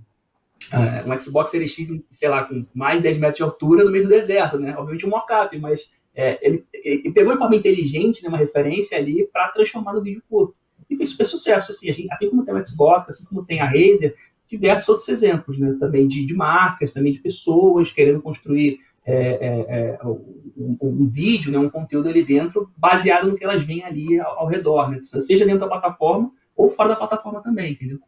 uh, 0.72 1.12
um 1.12 1.20
Xbox 1.20 1.50
Series 1.50 1.72
X, 1.72 1.88
sei 2.10 2.28
lá, 2.28 2.44
com 2.44 2.64
mais 2.75 2.96
de 2.96 3.04
10 3.04 3.18
metros 3.18 3.37
de 3.37 3.42
altura 3.44 3.84
no 3.84 3.92
meio 3.92 4.04
do 4.04 4.10
deserto, 4.10 4.58
né, 4.58 4.75
obviamente 4.76 5.06
um 5.06 5.10
mockup, 5.10 5.56
mas 5.58 5.88
é, 6.14 6.38
ele, 6.44 6.64
ele, 6.75 7.12
pegou 7.12 7.32
de 7.32 7.38
forma 7.38 7.54
inteligente, 7.54 8.25
né, 8.25 8.28
uma 8.28 8.38
referência 8.38 8.98
ali, 8.98 9.28
para 9.32 9.50
transformar 9.50 9.92
no 9.92 10.02
vídeo 10.02 10.22
curto 10.28 10.56
e 10.88 10.97
fez 10.97 11.11
super 11.11 11.26
sucesso. 11.26 11.71
Assim, 11.71 11.92
gente, 11.92 12.12
assim 12.12 12.30
como 12.30 12.45
tem 12.45 12.54
o 12.54 12.66
Xbox, 12.66 13.11
assim 13.11 13.25
como 13.25 13.45
tem 13.45 13.61
a 13.61 13.66
Razer, 13.66 14.14
diversos 14.49 14.88
outros 14.88 15.09
exemplos, 15.09 15.59
né? 15.59 15.76
Também 15.78 16.09
de, 16.09 16.25
de 16.26 16.35
marcas, 16.35 16.92
também 16.92 17.12
de 17.12 17.18
pessoas 17.18 17.90
querendo 17.90 18.23
construir 18.23 18.78
é, 19.04 19.14
é, 19.14 19.99
é 20.00 20.07
um, 20.07 20.76
um, 20.83 21.09
vídeo, 21.09 21.50
né, 21.50 21.59
um 21.59 21.71
conteúdo 21.71 22.11
ali 22.11 22.23
dentro, 22.26 22.71
baseado 22.76 23.28
no 23.28 23.37
que 23.37 23.45
elas 23.45 23.62
veem 23.62 23.83
ali 23.83 24.21
ao, 24.21 24.40
ao 24.40 24.47
redor, 24.47 24.90
né? 24.90 25.00
seja 25.02 25.47
dentro 25.47 25.61
da 25.61 25.68
plataforma 25.68 26.30
ou 26.54 26.71
fora 26.71 26.90
da 26.90 26.97
plataforma 26.97 27.42
também, 27.42 27.73
entendeu? 27.73 27.99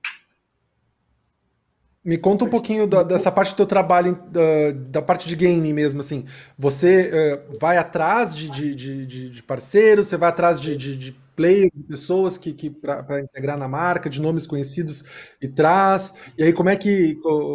Me 2.04 2.16
conta 2.18 2.44
um 2.44 2.48
pouquinho 2.48 2.86
da, 2.86 3.02
dessa 3.02 3.30
parte 3.30 3.52
do 3.52 3.56
teu 3.56 3.66
trabalho, 3.66 4.18
da, 4.30 4.72
da, 4.72 5.02
parte 5.02 5.28
de 5.28 5.36
game 5.36 5.70
mesmo, 5.72 6.00
assim. 6.00 6.24
Você 6.58 7.10
uh, 7.52 7.58
vai 7.58 7.76
atrás 7.76 8.34
de, 8.34 8.48
de, 8.48 8.74
de, 8.74 9.30
de, 9.30 9.42
parceiros, 9.42 10.06
você 10.06 10.16
vai 10.16 10.30
atrás 10.30 10.58
de, 10.58 10.74
de, 10.74 11.14
players, 11.40 11.70
de 11.74 11.82
pessoas 11.84 12.36
que, 12.36 12.52
que 12.52 12.68
para 12.68 13.20
integrar 13.20 13.56
na 13.56 13.66
marca, 13.66 14.10
de 14.10 14.20
nomes 14.20 14.46
conhecidos 14.46 15.32
e 15.40 15.48
traz. 15.48 16.20
E 16.36 16.42
aí, 16.42 16.52
como 16.52 16.68
é 16.68 16.76
que, 16.76 17.14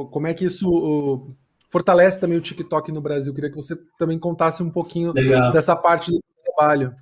como 0.10 0.26
é 0.26 0.34
que 0.34 0.46
isso 0.46 1.36
fortalece 1.70 2.20
também 2.20 2.36
o 2.36 2.42
TikTok 2.42 2.92
no 2.92 3.00
Brasil? 3.00 3.32
Queria 3.32 3.52
que 3.52 3.56
você 3.56 3.78
também 4.00 4.18
contasse 4.18 4.64
um 4.64 4.72
pouquinho 4.72 5.14
Legal. 5.14 5.52
dessa 5.52 5.76
parte 5.76 6.10
do 6.10 6.20
trabalho. 6.44 6.96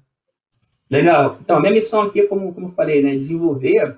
Legal. 0.91 1.37
Então, 1.41 1.55
a 1.55 1.61
minha 1.61 1.71
missão 1.71 2.01
aqui, 2.01 2.23
como, 2.23 2.53
como 2.53 2.67
eu 2.67 2.71
falei, 2.73 3.01
né, 3.01 3.15
desenvolver 3.15 3.95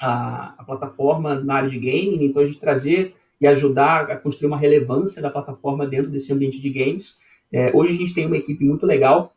a, 0.00 0.54
a, 0.58 0.64
plataforma 0.64 1.34
na 1.40 1.56
área 1.56 1.68
de 1.68 1.78
gaming, 1.78 2.24
então 2.24 2.40
a 2.40 2.46
gente 2.46 2.58
trazer 2.58 3.14
e 3.38 3.46
ajudar 3.46 4.10
a 4.10 4.16
construir 4.16 4.48
uma 4.48 4.58
relevância 4.58 5.20
da 5.20 5.30
plataforma 5.30 5.86
dentro 5.86 6.10
desse 6.10 6.32
ambiente 6.32 6.58
de 6.58 6.70
games. 6.70 7.20
É, 7.52 7.70
hoje 7.74 7.92
a 7.92 7.96
gente 7.96 8.14
tem 8.14 8.26
uma 8.26 8.36
equipe 8.36 8.64
muito 8.64 8.86
legal, 8.86 9.34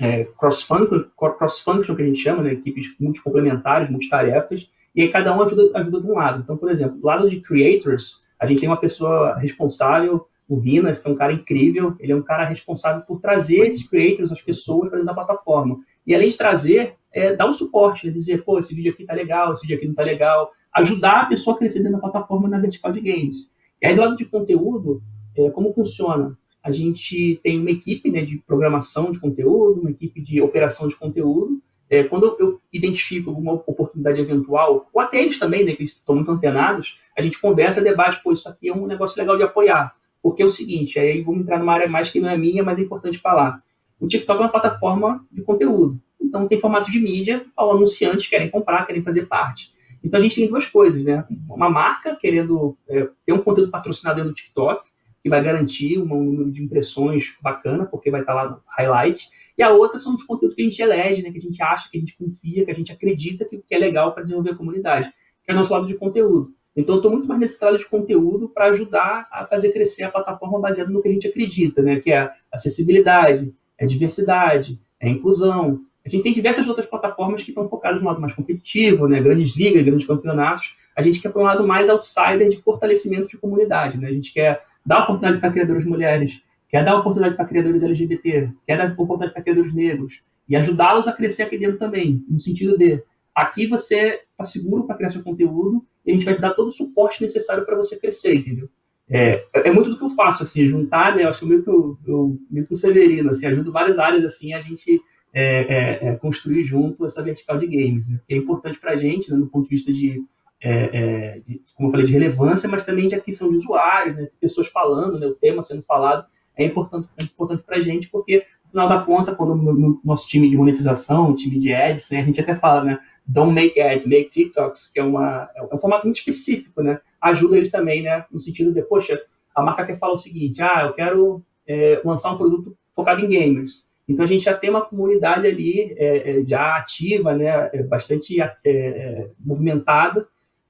é, 0.00 0.24
cross-function, 0.24 1.04
cross 1.16 1.62
que 1.62 2.02
a 2.02 2.06
gente 2.06 2.18
chama, 2.18 2.42
né, 2.42 2.52
equipes 2.52 2.86
multicomplementares, 2.98 3.90
multitarefas, 3.90 4.70
e 4.94 5.02
aí 5.02 5.08
cada 5.08 5.36
um 5.36 5.42
ajuda, 5.42 5.78
ajuda 5.78 6.00
de 6.00 6.06
um 6.06 6.14
lado. 6.14 6.40
Então, 6.42 6.56
por 6.56 6.70
exemplo, 6.70 6.98
do 6.98 7.06
lado 7.06 7.28
de 7.28 7.40
creators, 7.40 8.22
a 8.38 8.46
gente 8.46 8.60
tem 8.60 8.68
uma 8.68 8.78
pessoa 8.78 9.36
responsável, 9.36 10.26
o 10.48 10.58
Vinas, 10.58 10.98
que 10.98 11.06
é 11.06 11.10
um 11.10 11.14
cara 11.14 11.32
incrível, 11.32 11.94
ele 12.00 12.12
é 12.12 12.16
um 12.16 12.22
cara 12.22 12.44
responsável 12.44 13.02
por 13.02 13.20
trazer 13.20 13.66
esses 13.66 13.86
creators, 13.86 14.32
as 14.32 14.40
pessoas 14.40 14.88
para 14.88 14.98
dentro 14.98 15.06
da 15.06 15.14
plataforma. 15.14 15.78
E 16.04 16.14
além 16.14 16.30
de 16.30 16.36
trazer, 16.36 16.94
é, 17.12 17.36
dar 17.36 17.46
um 17.46 17.52
suporte, 17.52 18.06
né? 18.06 18.12
dizer, 18.12 18.42
pô, 18.42 18.58
esse 18.58 18.74
vídeo 18.74 18.92
aqui 18.92 19.04
tá 19.04 19.14
legal, 19.14 19.52
esse 19.52 19.62
vídeo 19.62 19.76
aqui 19.76 19.86
não 19.86 19.94
tá 19.94 20.02
legal, 20.02 20.50
ajudar 20.74 21.20
a 21.20 21.26
pessoa 21.26 21.54
a 21.54 21.58
crescer 21.58 21.80
dentro 21.80 22.00
da 22.00 22.00
plataforma 22.00 22.48
na 22.48 22.58
vertical 22.58 22.90
de 22.90 23.00
games. 23.00 23.54
E 23.80 23.86
aí, 23.86 23.94
do 23.94 24.00
lado 24.00 24.16
de 24.16 24.24
conteúdo, 24.24 25.02
é, 25.36 25.50
como 25.50 25.72
funciona? 25.72 26.36
A 26.62 26.70
gente 26.70 27.40
tem 27.42 27.58
uma 27.58 27.70
equipe 27.70 28.10
né, 28.10 28.22
de 28.22 28.38
programação 28.38 29.10
de 29.10 29.18
conteúdo, 29.18 29.80
uma 29.80 29.90
equipe 29.90 30.20
de 30.20 30.40
operação 30.40 30.88
de 30.88 30.96
conteúdo. 30.96 31.60
É, 31.88 32.04
quando 32.04 32.36
eu 32.38 32.60
identifico 32.72 33.30
alguma 33.30 33.52
oportunidade 33.52 34.20
eventual, 34.20 34.88
ou 34.92 35.00
até 35.00 35.20
eles 35.20 35.38
também, 35.38 35.64
né, 35.64 35.74
que 35.74 35.82
estão 35.82 36.14
muito 36.14 36.30
antenados, 36.30 36.98
a 37.16 37.22
gente 37.22 37.40
conversa, 37.40 37.80
debate, 37.80 38.22
pô, 38.22 38.30
isso 38.30 38.48
aqui 38.48 38.68
é 38.68 38.74
um 38.74 38.86
negócio 38.86 39.18
legal 39.18 39.36
de 39.36 39.42
apoiar. 39.42 39.94
Porque 40.22 40.42
é 40.42 40.44
o 40.44 40.50
seguinte, 40.50 40.98
aí 40.98 41.22
vamos 41.22 41.42
entrar 41.42 41.58
numa 41.58 41.72
área 41.72 41.88
mais 41.88 42.10
que 42.10 42.20
não 42.20 42.28
é 42.28 42.36
minha, 42.36 42.62
mas 42.62 42.78
é 42.78 42.82
importante 42.82 43.18
falar. 43.18 43.62
O 43.98 44.06
TikTok 44.06 44.38
é 44.38 44.44
uma 44.44 44.50
plataforma 44.50 45.26
de 45.32 45.42
conteúdo. 45.42 46.00
Então, 46.20 46.46
tem 46.46 46.60
formato 46.60 46.90
de 46.90 47.00
mídia, 47.00 47.44
ao 47.56 47.72
anunciantes 47.72 48.26
querem 48.26 48.50
comprar, 48.50 48.86
querem 48.86 49.02
fazer 49.02 49.26
parte. 49.26 49.72
Então, 50.02 50.18
a 50.18 50.22
gente 50.22 50.36
tem 50.36 50.48
duas 50.48 50.66
coisas, 50.66 51.04
né? 51.04 51.24
Uma 51.48 51.68
marca 51.68 52.16
querendo 52.16 52.76
é, 52.88 53.08
ter 53.26 53.32
um 53.32 53.42
conteúdo 53.42 53.70
patrocinado 53.70 54.16
dentro 54.16 54.30
do 54.32 54.36
TikTok, 54.36 54.86
que 55.22 55.28
vai 55.28 55.42
garantir 55.42 55.98
um 55.98 56.06
número 56.06 56.50
de 56.50 56.62
impressões 56.62 57.34
bacana, 57.42 57.84
porque 57.84 58.10
vai 58.10 58.20
estar 58.20 58.34
lá 58.34 58.50
no 58.50 58.62
highlight. 58.66 59.28
E 59.56 59.62
a 59.62 59.70
outra 59.70 59.98
são 59.98 60.14
os 60.14 60.22
conteúdos 60.22 60.54
que 60.54 60.62
a 60.62 60.64
gente 60.64 60.80
elege, 60.80 61.22
né? 61.22 61.30
Que 61.30 61.38
a 61.38 61.40
gente 61.40 61.62
acha, 61.62 61.90
que 61.90 61.96
a 61.96 62.00
gente 62.00 62.16
confia, 62.16 62.64
que 62.64 62.70
a 62.70 62.74
gente 62.74 62.92
acredita 62.92 63.44
que, 63.44 63.62
é 63.70 63.78
legal 63.78 64.12
para 64.12 64.22
desenvolver 64.22 64.52
a 64.52 64.56
comunidade, 64.56 65.10
que 65.44 65.50
é 65.50 65.52
o 65.52 65.56
nosso 65.56 65.72
lado 65.72 65.86
de 65.86 65.94
conteúdo. 65.94 66.52
Então, 66.74 66.94
eu 66.94 66.98
estou 66.98 67.10
muito 67.10 67.26
mais 67.26 67.40
nesse 67.40 67.62
lado 67.62 67.76
de 67.76 67.86
conteúdo 67.86 68.48
para 68.48 68.66
ajudar 68.66 69.28
a 69.30 69.44
fazer 69.46 69.72
crescer 69.72 70.04
a 70.04 70.10
plataforma 70.10 70.58
baseada 70.58 70.90
no 70.90 71.02
que 71.02 71.08
a 71.08 71.12
gente 71.12 71.26
acredita, 71.26 71.82
né? 71.82 72.00
Que 72.00 72.12
é 72.12 72.30
acessibilidade, 72.50 73.52
é 73.76 73.84
diversidade, 73.84 74.80
é 74.98 75.08
inclusão, 75.08 75.80
a 76.04 76.08
gente 76.08 76.22
tem 76.22 76.32
diversas 76.32 76.66
outras 76.66 76.86
plataformas 76.86 77.42
que 77.42 77.50
estão 77.50 77.68
focadas 77.68 78.00
no 78.00 78.06
lado 78.06 78.20
mais 78.20 78.32
competitivo, 78.32 79.06
né? 79.06 79.20
grandes 79.20 79.54
ligas, 79.54 79.84
grandes 79.84 80.06
campeonatos. 80.06 80.74
A 80.96 81.02
gente 81.02 81.20
quer 81.20 81.30
para 81.30 81.40
um 81.40 81.44
lado 81.44 81.66
mais 81.66 81.88
outsider 81.88 82.48
de 82.48 82.56
fortalecimento 82.56 83.28
de 83.28 83.36
comunidade. 83.36 83.98
Né? 83.98 84.08
A 84.08 84.12
gente 84.12 84.32
quer 84.32 84.62
dar 84.90 85.04
oportunidade 85.04 85.40
para 85.40 85.52
criadores 85.52 85.84
mulheres, 85.84 86.42
quer 86.68 86.84
dar 86.84 86.96
oportunidade 86.96 87.36
para 87.36 87.44
criadores 87.44 87.84
LGBT, 87.84 88.50
quer 88.66 88.76
dar 88.76 88.92
oportunidade 88.92 89.32
para 89.32 89.42
criadores 89.42 89.72
negros 89.72 90.20
e 90.48 90.56
ajudá-los 90.56 91.06
a 91.06 91.12
crescer 91.12 91.44
aqui 91.44 91.56
dentro 91.56 91.78
também, 91.78 92.24
no 92.28 92.40
sentido 92.40 92.76
de 92.76 93.00
aqui 93.32 93.68
você 93.68 94.20
está 94.32 94.42
seguro 94.44 94.82
para 94.84 94.96
criar 94.96 95.10
seu 95.10 95.22
conteúdo 95.22 95.86
e 96.04 96.10
a 96.10 96.14
gente 96.14 96.24
vai 96.24 96.34
te 96.34 96.40
dar 96.40 96.54
todo 96.54 96.66
o 96.66 96.72
suporte 96.72 97.22
necessário 97.22 97.64
para 97.64 97.76
você 97.76 98.00
crescer, 98.00 98.34
entendeu? 98.34 98.68
É, 99.08 99.44
é 99.54 99.70
muito 99.70 99.90
do 99.90 99.96
que 99.96 100.04
eu 100.04 100.10
faço, 100.10 100.42
assim, 100.42 100.66
juntar, 100.66 101.14
né? 101.14 101.24
Eu 101.24 101.28
acho 101.28 101.46
meio 101.46 101.62
que 101.62 101.70
eu, 101.70 101.96
eu 102.04 102.38
meio 102.50 102.66
que 102.66 102.72
o 102.72 102.76
Severino, 102.76 103.30
assim, 103.30 103.46
ajudo 103.46 103.70
várias 103.70 103.98
áreas, 103.98 104.24
assim, 104.24 104.52
a 104.54 104.60
gente 104.60 105.00
é, 105.32 105.44
é, 105.44 106.08
é, 106.08 106.16
construir 106.16 106.64
junto 106.64 107.06
essa 107.06 107.22
vertical 107.22 107.58
de 107.58 107.66
games, 107.66 108.08
né? 108.08 108.18
que 108.26 108.34
é 108.34 108.36
importante 108.36 108.78
para 108.80 108.92
a 108.92 108.96
gente, 108.96 109.30
né, 109.30 109.38
do 109.38 109.46
ponto 109.46 109.64
de 109.64 109.70
vista 109.70 109.92
de, 109.92 110.20
é, 110.62 110.72
é, 110.92 111.38
de, 111.40 111.62
como 111.74 111.88
eu 111.88 111.90
falei, 111.90 112.06
de 112.06 112.12
relevância, 112.12 112.68
mas 112.68 112.84
também 112.84 113.08
de 113.08 113.14
aquisição 113.14 113.48
de 113.48 113.56
usuários, 113.56 114.16
né, 114.16 114.28
pessoas 114.40 114.68
falando, 114.68 115.18
né, 115.18 115.26
o 115.26 115.34
tema 115.34 115.62
sendo 115.62 115.82
falado, 115.82 116.26
é 116.56 116.64
importante, 116.64 117.08
é 117.18 117.24
importante 117.24 117.62
para 117.62 117.78
a 117.78 117.80
gente, 117.80 118.08
porque, 118.08 118.44
no 118.64 118.70
final 118.70 118.88
da 118.88 119.02
conta, 119.02 119.34
quando 119.34 119.54
no 119.56 120.00
nosso 120.04 120.28
time 120.28 120.48
de 120.50 120.56
monetização, 120.56 121.34
time 121.34 121.58
de 121.58 121.72
ads, 121.72 122.10
né, 122.10 122.20
a 122.20 122.24
gente 122.24 122.40
até 122.40 122.54
fala, 122.54 122.84
né, 122.84 122.98
don't 123.26 123.52
make 123.52 123.80
ads, 123.80 124.06
make 124.06 124.28
TikToks, 124.28 124.88
que 124.92 125.00
é, 125.00 125.02
uma, 125.02 125.48
é 125.54 125.74
um 125.74 125.78
formato 125.78 126.06
muito 126.06 126.18
específico, 126.18 126.82
né, 126.82 127.00
ajuda 127.20 127.56
eles 127.56 127.70
também, 127.70 128.02
né, 128.02 128.24
no 128.30 128.38
sentido 128.38 128.72
de, 128.72 128.82
poxa, 128.82 129.20
a 129.54 129.62
marca 129.62 129.86
quer 129.86 129.98
falar 129.98 130.12
o 130.12 130.18
seguinte, 130.18 130.60
ah, 130.60 130.84
eu 130.84 130.92
quero 130.92 131.42
é, 131.66 132.00
lançar 132.04 132.32
um 132.32 132.36
produto 132.36 132.76
focado 132.94 133.24
em 133.24 133.28
gamers, 133.28 133.88
então 134.06 134.24
a 134.24 134.28
gente 134.28 134.44
já 134.44 134.54
tem 134.54 134.68
uma 134.68 134.84
comunidade 134.84 135.46
ali 135.46 135.94
é, 135.96 136.40
é 136.40 136.44
já 136.44 136.76
ativa, 136.76 137.32
né, 137.34 137.70
é, 137.72 137.82
bastante 137.82 138.36
é, 138.40 139.30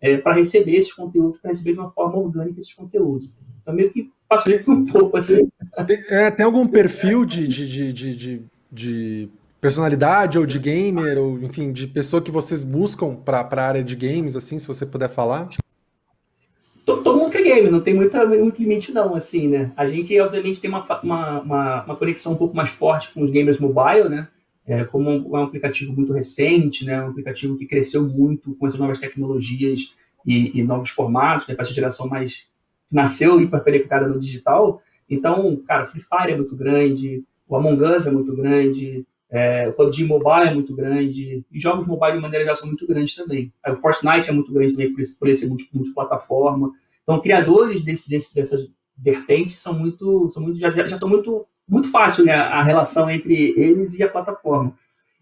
é 0.01 0.17
para 0.17 0.35
receber 0.35 0.77
esses 0.77 0.93
conteúdos, 0.93 1.39
para 1.41 1.51
receber 1.51 1.73
de 1.73 1.79
uma 1.79 1.91
forma 1.91 2.17
orgânica 2.19 2.61
esses 2.61 2.73
conteúdos. 2.73 3.33
Então 3.63 3.75
meio 3.75 3.91
que 3.91 4.11
passo 4.29 4.51
isso 4.51 4.73
um 4.73 4.87
pouco 4.87 5.17
assim. 5.17 5.49
Tem, 5.87 6.33
tem 6.37 6.45
algum 6.47 6.67
perfil 6.67 7.25
de, 7.25 7.47
de, 7.47 7.93
de, 7.93 8.15
de, 8.15 8.43
de 8.73 9.29
personalidade 9.61 10.39
ou 10.39 10.47
de 10.47 10.59
gamer, 10.59 11.19
ou 11.19 11.39
enfim, 11.41 11.73
de 11.73 11.87
pessoa 11.87 12.23
que 12.23 12.31
vocês 12.31 12.65
buscam 12.65 13.15
para 13.15 13.41
a 13.41 13.63
área 13.63 13.85
de 13.85 13.95
games, 13.95 14.37
assim, 14.37 14.59
se 14.59 14.67
você 14.67 14.87
puder 14.87 15.09
falar? 15.09 15.49
todo 16.85 17.19
mundo 17.19 17.31
quer 17.31 17.43
game, 17.43 17.71
não 17.71 17.81
tem 17.81 17.95
muita, 17.95 18.27
muito 18.27 18.61
limite 18.61 18.93
não, 18.93 19.15
assim, 19.15 19.49
né? 19.49 19.71
A 19.77 19.87
gente, 19.87 20.19
obviamente, 20.21 20.61
tem 20.61 20.69
uma, 20.69 20.85
uma, 21.03 21.85
uma 21.85 21.97
conexão 21.97 22.33
um 22.33 22.37
pouco 22.37 22.57
mais 22.57 22.71
forte 22.71 23.13
com 23.13 23.23
os 23.23 23.31
gamers 23.31 23.59
mobile, 23.59 24.09
né? 24.09 24.29
É, 24.71 24.85
como 24.85 25.11
um, 25.11 25.37
é 25.37 25.41
um 25.41 25.45
aplicativo 25.45 25.93
muito 25.93 26.13
recente, 26.13 26.85
né? 26.85 27.03
Um 27.03 27.09
aplicativo 27.09 27.57
que 27.57 27.67
cresceu 27.67 28.07
muito 28.07 28.55
com 28.55 28.67
as 28.67 28.75
novas 28.79 29.01
tecnologias 29.01 29.93
e, 30.25 30.61
e 30.61 30.63
novos 30.63 30.91
formatos, 30.91 31.49
né? 31.49 31.55
Para 31.55 31.65
essa 31.65 31.75
geração 31.75 32.07
mais 32.09 32.47
nasceu 32.91 33.41
hiperconectada 33.41 34.07
no 34.07 34.21
digital. 34.21 34.81
Então, 35.09 35.57
cara, 35.67 35.87
Free 35.87 36.01
Fire 36.01 36.33
é 36.33 36.37
muito 36.37 36.55
grande, 36.55 37.25
o 37.49 37.57
Among 37.57 37.83
Us 37.83 38.07
é 38.07 38.13
muito 38.13 38.35
grande, 38.37 39.05
é, 39.29 39.69
o 39.69 39.73
PUBG 39.73 40.05
Mobile 40.05 40.49
é 40.49 40.55
muito 40.55 40.75
grande, 40.75 41.45
e 41.51 41.61
jogos 41.61 41.87
mobile 41.87 42.15
de 42.15 42.21
maneira 42.21 42.45
geral 42.45 42.57
são 42.57 42.69
muito 42.69 42.87
grandes 42.87 43.15
também. 43.15 43.53
O 43.67 43.77
Fortnite 43.77 44.29
é 44.29 44.33
muito 44.33 44.53
grande 44.53 44.73
também 44.73 44.93
por 44.93 45.01
esse, 45.01 45.19
por 45.19 45.29
esse 45.29 45.49
multiplataforma. 45.73 46.73
Então, 47.03 47.21
criadores 47.21 47.83
desse, 47.83 48.09
desse, 48.09 48.35
dessas 48.35 48.69
vertentes 48.97 49.59
são 49.59 49.77
muito, 49.77 50.31
são 50.31 50.43
muito 50.43 50.59
já, 50.59 50.71
já 50.71 50.97
são 50.97 51.09
muito, 51.09 51.45
muito 51.71 51.91
fácil 51.91 52.25
né, 52.25 52.33
a 52.33 52.63
relação 52.63 53.09
entre 53.11 53.35
eles 53.57 53.99
e 53.99 54.03
a 54.03 54.09
plataforma. 54.09 54.77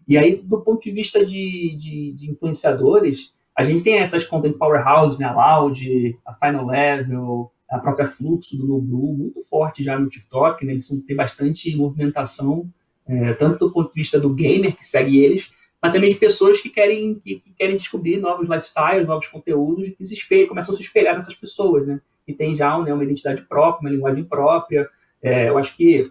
E 0.07 0.17
aí, 0.17 0.37
do 0.37 0.59
ponto 0.61 0.81
de 0.81 0.91
vista 0.91 1.23
de, 1.23 1.75
de, 1.77 2.13
de 2.13 2.31
influenciadores, 2.31 3.31
a 3.55 3.63
gente 3.63 3.83
tem 3.83 3.99
essas 3.99 4.23
content 4.23 4.57
powerhouse, 4.57 5.19
né, 5.19 5.25
a 5.25 5.33
Loud, 5.33 6.17
a 6.25 6.33
Final 6.33 6.65
Level, 6.65 7.51
a 7.69 7.77
própria 7.77 8.07
Fluxo 8.07 8.57
do 8.57 8.65
Noblu, 8.65 9.13
muito 9.13 9.41
forte 9.43 9.83
já 9.83 9.99
no 9.99 10.09
TikTok, 10.09 10.65
né, 10.65 10.73
eles 10.73 10.87
têm 11.05 11.15
bastante 11.15 11.75
movimentação 11.75 12.67
é, 13.09 13.33
tanto 13.33 13.65
do 13.65 13.73
ponto 13.73 13.89
de 13.89 13.95
vista 13.95 14.19
do 14.19 14.33
gamer 14.33 14.75
que 14.75 14.85
segue 14.85 15.19
eles, 15.19 15.51
mas 15.81 15.91
também 15.91 16.11
de 16.11 16.19
pessoas 16.19 16.61
que 16.61 16.69
querem, 16.69 17.15
que, 17.15 17.39
que 17.39 17.51
querem 17.53 17.75
descobrir 17.75 18.17
novos 18.17 18.47
lifestyles, 18.47 19.07
novos 19.07 19.27
conteúdos, 19.27 19.91
e 19.99 20.05
se 20.05 20.13
espelham, 20.13 20.47
começam 20.47 20.73
a 20.73 20.77
se 20.77 20.83
espelhar 20.83 21.15
nessas 21.15 21.33
pessoas, 21.33 21.87
né? 21.87 21.99
Que 22.25 22.33
tem 22.33 22.53
já 22.53 22.77
né, 22.79 22.93
uma 22.93 23.03
identidade 23.03 23.41
própria, 23.41 23.87
uma 23.87 23.95
linguagem 23.95 24.23
própria. 24.23 24.87
É, 25.23 25.49
eu 25.49 25.57
acho 25.57 25.75
que 25.75 26.03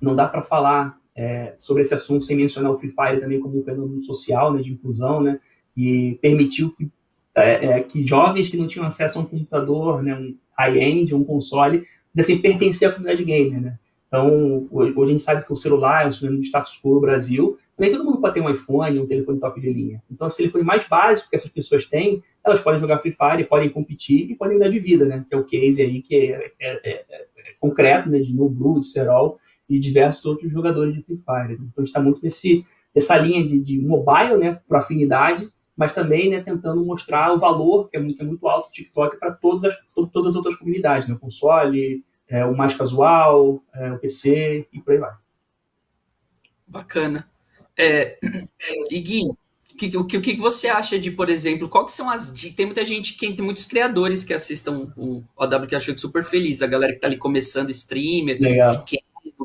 não 0.00 0.14
dá 0.14 0.26
para 0.26 0.42
falar 0.42 0.98
é, 1.18 1.52
sobre 1.58 1.82
esse 1.82 1.92
assunto 1.92 2.24
sem 2.24 2.36
mencionar 2.36 2.70
o 2.70 2.78
Free 2.78 2.90
Fire 2.90 3.20
também 3.20 3.40
como 3.40 3.58
um 3.58 3.64
fenômeno 3.64 4.00
social, 4.02 4.52
né, 4.52 4.62
de 4.62 4.72
inclusão, 4.72 5.20
né? 5.20 5.40
Que 5.74 6.16
permitiu 6.22 6.70
que, 6.70 6.88
é, 7.34 7.66
é, 7.66 7.80
que 7.80 8.06
jovens 8.06 8.48
que 8.48 8.56
não 8.56 8.68
tinham 8.68 8.86
acesso 8.86 9.18
a 9.18 9.22
um 9.22 9.26
computador, 9.26 10.00
né, 10.00 10.14
um 10.14 10.36
high-end, 10.56 11.12
um 11.14 11.24
console, 11.24 11.84
pudessem 12.12 12.38
pertencer 12.38 12.88
à 12.88 12.92
comunidade 12.92 13.24
gamer, 13.24 13.60
né? 13.60 13.78
Então, 14.06 14.68
hoje 14.70 14.94
a 14.96 15.06
gente 15.06 15.22
sabe 15.22 15.44
que 15.44 15.52
o 15.52 15.56
celular 15.56 16.04
é 16.04 16.08
um 16.08 16.12
sinônimo 16.12 16.40
de 16.40 16.46
status 16.46 16.80
quo 16.82 16.94
no 16.94 17.00
Brasil, 17.00 17.58
nem 17.76 17.92
todo 17.92 18.04
mundo 18.04 18.20
pode 18.20 18.34
ter 18.34 18.40
um 18.40 18.48
iPhone, 18.48 18.98
um 18.98 19.06
telefone 19.06 19.38
top 19.38 19.60
de 19.60 19.72
linha. 19.72 20.02
Então, 20.10 20.26
esse 20.26 20.36
telefone 20.36 20.64
mais 20.64 20.86
básico 20.86 21.30
que 21.30 21.36
essas 21.36 21.50
pessoas 21.50 21.84
têm, 21.84 22.22
elas 22.44 22.60
podem 22.60 22.80
jogar 22.80 22.98
Free 22.98 23.12
Fire, 23.12 23.44
podem 23.44 23.68
competir 23.68 24.30
e 24.30 24.34
podem 24.34 24.56
mudar 24.56 24.68
de 24.68 24.78
vida, 24.78 25.04
né? 25.04 25.24
Que 25.28 25.34
é 25.34 25.38
o 25.38 25.44
case 25.44 25.82
aí 25.82 26.00
que 26.00 26.32
é, 26.32 26.52
é, 26.60 26.90
é, 26.90 27.04
é 27.10 27.26
concreto, 27.60 28.08
né? 28.08 28.20
De 28.20 28.34
No 28.34 28.48
Blue, 28.48 28.80
de 28.80 28.86
Serol 28.86 29.38
e 29.68 29.78
diversos 29.78 30.24
outros 30.24 30.50
jogadores 30.50 30.94
de 30.94 31.02
Free 31.02 31.16
Fire. 31.16 31.54
Então, 31.54 31.72
a 31.76 31.80
gente 31.80 31.88
está 31.88 32.00
muito 32.00 32.22
nesse, 32.22 32.64
nessa 32.94 33.16
linha 33.16 33.44
de, 33.44 33.58
de 33.60 33.78
mobile, 33.78 34.36
né? 34.38 34.60
Para 34.66 34.78
afinidade, 34.78 35.48
mas 35.76 35.92
também 35.92 36.30
né, 36.30 36.40
tentando 36.40 36.84
mostrar 36.84 37.32
o 37.32 37.38
valor, 37.38 37.88
que 37.88 37.96
é 37.96 38.00
muito, 38.00 38.16
que 38.16 38.22
é 38.22 38.26
muito 38.26 38.48
alto 38.48 38.68
do 38.68 38.72
TikTok, 38.72 39.18
para 39.18 39.32
todas 39.32 39.64
as, 39.64 39.78
todas 40.12 40.30
as 40.30 40.36
outras 40.36 40.56
comunidades, 40.56 41.08
né? 41.08 41.14
O 41.14 41.18
console, 41.18 42.02
é, 42.28 42.44
o 42.44 42.56
mais 42.56 42.74
casual, 42.74 43.62
é, 43.74 43.92
o 43.92 43.98
PC 43.98 44.66
e 44.72 44.80
por 44.80 44.92
aí 44.92 44.98
vai. 44.98 45.12
Bacana. 46.66 47.28
É, 47.76 48.18
e 48.90 49.00
Gui, 49.00 49.22
o 49.72 49.76
que, 49.76 49.96
o, 49.96 50.04
que, 50.04 50.16
o 50.16 50.20
que 50.20 50.36
você 50.36 50.66
acha 50.66 50.98
de, 50.98 51.12
por 51.12 51.28
exemplo, 51.28 51.68
qual 51.68 51.86
que 51.86 51.92
são 51.92 52.10
as 52.10 52.32
Tem 52.32 52.66
muita 52.66 52.84
gente, 52.84 53.16
quem 53.16 53.34
tem 53.34 53.44
muitos 53.44 53.64
criadores 53.64 54.24
que 54.24 54.34
assistam 54.34 54.92
o 54.96 55.22
OW 55.36 55.66
que 55.68 55.74
eu 55.74 55.80
fico 55.80 56.00
super 56.00 56.24
feliz. 56.24 56.60
A 56.62 56.66
galera 56.66 56.92
que 56.92 56.98
tá 56.98 57.06
ali 57.06 57.16
começando, 57.16 57.70
streamer, 57.70 58.38
Legal. 58.40 58.84
que 58.84 58.98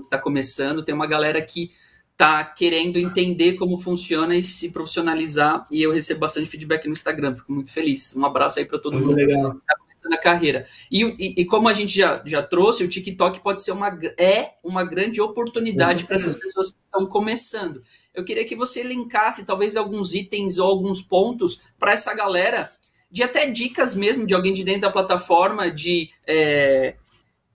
tá 0.09 0.17
começando, 0.17 0.83
tem 0.83 0.93
uma 0.93 1.07
galera 1.07 1.41
que 1.41 1.71
tá 2.15 2.43
querendo 2.43 2.97
entender 2.97 3.53
como 3.53 3.77
funciona 3.77 4.35
e 4.35 4.43
se 4.43 4.71
profissionalizar. 4.71 5.65
E 5.71 5.81
eu 5.81 5.91
recebo 5.91 6.21
bastante 6.21 6.49
feedback 6.49 6.85
no 6.85 6.93
Instagram, 6.93 7.35
fico 7.35 7.51
muito 7.51 7.71
feliz. 7.71 8.15
Um 8.15 8.25
abraço 8.25 8.59
aí 8.59 8.65
para 8.65 8.79
todo 8.79 8.93
muito 8.93 9.07
mundo 9.07 9.15
legal. 9.17 9.51
que 9.55 9.65
tá 9.65 9.75
começando 9.77 10.13
a 10.13 10.17
carreira. 10.17 10.65
E, 10.91 11.03
e, 11.03 11.41
e, 11.41 11.45
como 11.45 11.67
a 11.67 11.73
gente 11.73 11.97
já, 11.97 12.21
já 12.25 12.43
trouxe, 12.43 12.83
o 12.83 12.89
TikTok 12.89 13.39
pode 13.41 13.61
ser 13.61 13.71
uma, 13.71 13.87
é 14.17 14.51
uma 14.63 14.83
grande 14.83 15.19
oportunidade 15.21 16.05
para 16.05 16.15
essas 16.15 16.35
pessoas 16.35 16.71
que 16.71 16.79
estão 16.85 17.05
começando. 17.05 17.81
Eu 18.13 18.23
queria 18.23 18.45
que 18.45 18.55
você 18.55 18.81
elencasse 18.81 19.45
talvez 19.45 19.75
alguns 19.75 20.13
itens 20.13 20.59
ou 20.59 20.69
alguns 20.69 21.01
pontos 21.01 21.73
para 21.79 21.93
essa 21.93 22.13
galera, 22.13 22.71
de 23.09 23.23
até 23.23 23.49
dicas 23.49 23.95
mesmo 23.95 24.25
de 24.25 24.33
alguém 24.33 24.53
de 24.53 24.63
dentro 24.63 24.81
da 24.81 24.91
plataforma, 24.91 25.71
de. 25.71 26.09
É, 26.27 26.95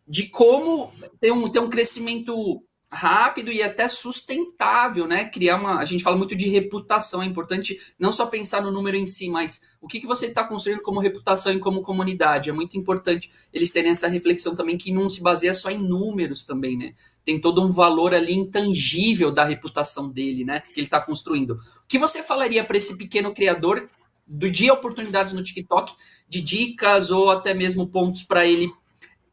de 0.09 0.29
como 0.29 0.91
ter 1.21 1.31
um, 1.31 1.49
ter 1.49 1.61
um 1.61 1.69
crescimento 1.69 2.63
rápido 2.91 3.53
e 3.53 3.63
até 3.63 3.87
sustentável, 3.87 5.07
né? 5.07 5.27
Criar 5.27 5.57
uma. 5.57 5.79
A 5.79 5.85
gente 5.85 6.03
fala 6.03 6.17
muito 6.17 6.35
de 6.35 6.49
reputação, 6.49 7.23
é 7.23 7.27
importante 7.27 7.79
não 7.99 8.11
só 8.11 8.27
pensar 8.27 8.63
no 8.63 8.73
número 8.73 8.97
em 8.97 9.05
si, 9.05 9.29
mas 9.29 9.77
o 9.81 9.87
que, 9.87 10.01
que 10.01 10.07
você 10.07 10.27
está 10.27 10.43
construindo 10.43 10.81
como 10.81 10.99
reputação 10.99 11.53
e 11.53 11.59
como 11.59 11.83
comunidade. 11.83 12.49
É 12.49 12.53
muito 12.53 12.79
importante 12.79 13.31
eles 13.53 13.71
terem 13.71 13.91
essa 13.91 14.09
reflexão 14.09 14.55
também 14.57 14.79
que 14.79 14.91
não 14.91 15.11
se 15.11 15.23
baseia 15.23 15.53
só 15.53 15.71
em 15.71 15.79
números 15.79 16.45
também, 16.45 16.79
né? 16.79 16.95
Tem 17.25 17.39
todo 17.39 17.63
um 17.63 17.71
valor 17.71 18.15
ali 18.15 18.33
intangível 18.33 19.31
da 19.31 19.45
reputação 19.45 20.09
dele, 20.09 20.45
né? 20.45 20.61
Que 20.61 20.81
ele 20.81 20.87
está 20.87 21.01
construindo. 21.01 21.53
O 21.53 21.87
que 21.87 21.99
você 21.99 22.23
falaria 22.23 22.65
para 22.65 22.79
esse 22.79 22.97
pequeno 22.97 23.35
criador 23.35 23.89
do 24.27 24.51
dia 24.51 24.73
oportunidades 24.73 25.33
no 25.33 25.43
TikTok, 25.43 25.95
de 26.29 26.41
dicas 26.41 27.11
ou 27.11 27.31
até 27.31 27.53
mesmo 27.53 27.87
pontos 27.87 28.23
para 28.23 28.47
ele 28.47 28.71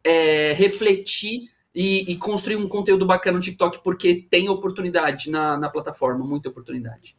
é, 0.05 0.53
refletir 0.53 1.49
e, 1.73 2.11
e, 2.11 2.15
construir 2.15 2.55
um 2.55 2.69
conteúdo 2.69 3.05
bacana 3.05 3.37
no 3.37 3.43
TikTok, 3.43 3.83
porque 3.83 4.25
tem 4.29 4.47
oportunidade 4.47 5.29
na, 5.29 5.57
na 5.57 5.69
plataforma, 5.69 6.23
muita 6.23 6.47
oportunidade. 6.47 7.15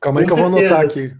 Calma 0.00 0.20
aí 0.20 0.26
que 0.26 0.32
eu 0.32 0.36
vou 0.36 0.46
anotar 0.46 0.80
aqui. 0.80 1.14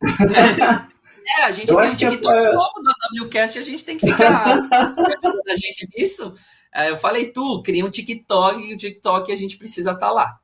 É, 1.38 1.44
a 1.44 1.52
gente 1.52 1.70
eu 1.70 1.78
tem 1.78 1.88
um 1.88 1.94
TikTok 1.94 2.36
é... 2.36 2.52
novo 2.52 2.82
da 2.82 2.92
WCast, 3.24 3.56
a 3.56 3.62
gente 3.62 3.84
tem 3.84 3.96
que 3.96 4.08
ficar 4.08 4.58
a 4.68 5.54
gente 5.54 5.88
nisso. 5.96 6.34
É, 6.74 6.90
eu 6.90 6.96
falei, 6.96 7.30
tu, 7.30 7.62
cria 7.62 7.86
um 7.86 7.90
TikTok 7.90 8.60
e 8.60 8.74
o 8.74 8.76
TikTok 8.76 9.30
a 9.30 9.36
gente 9.36 9.56
precisa 9.56 9.92
estar 9.92 10.08
tá 10.08 10.12
lá. 10.12 10.40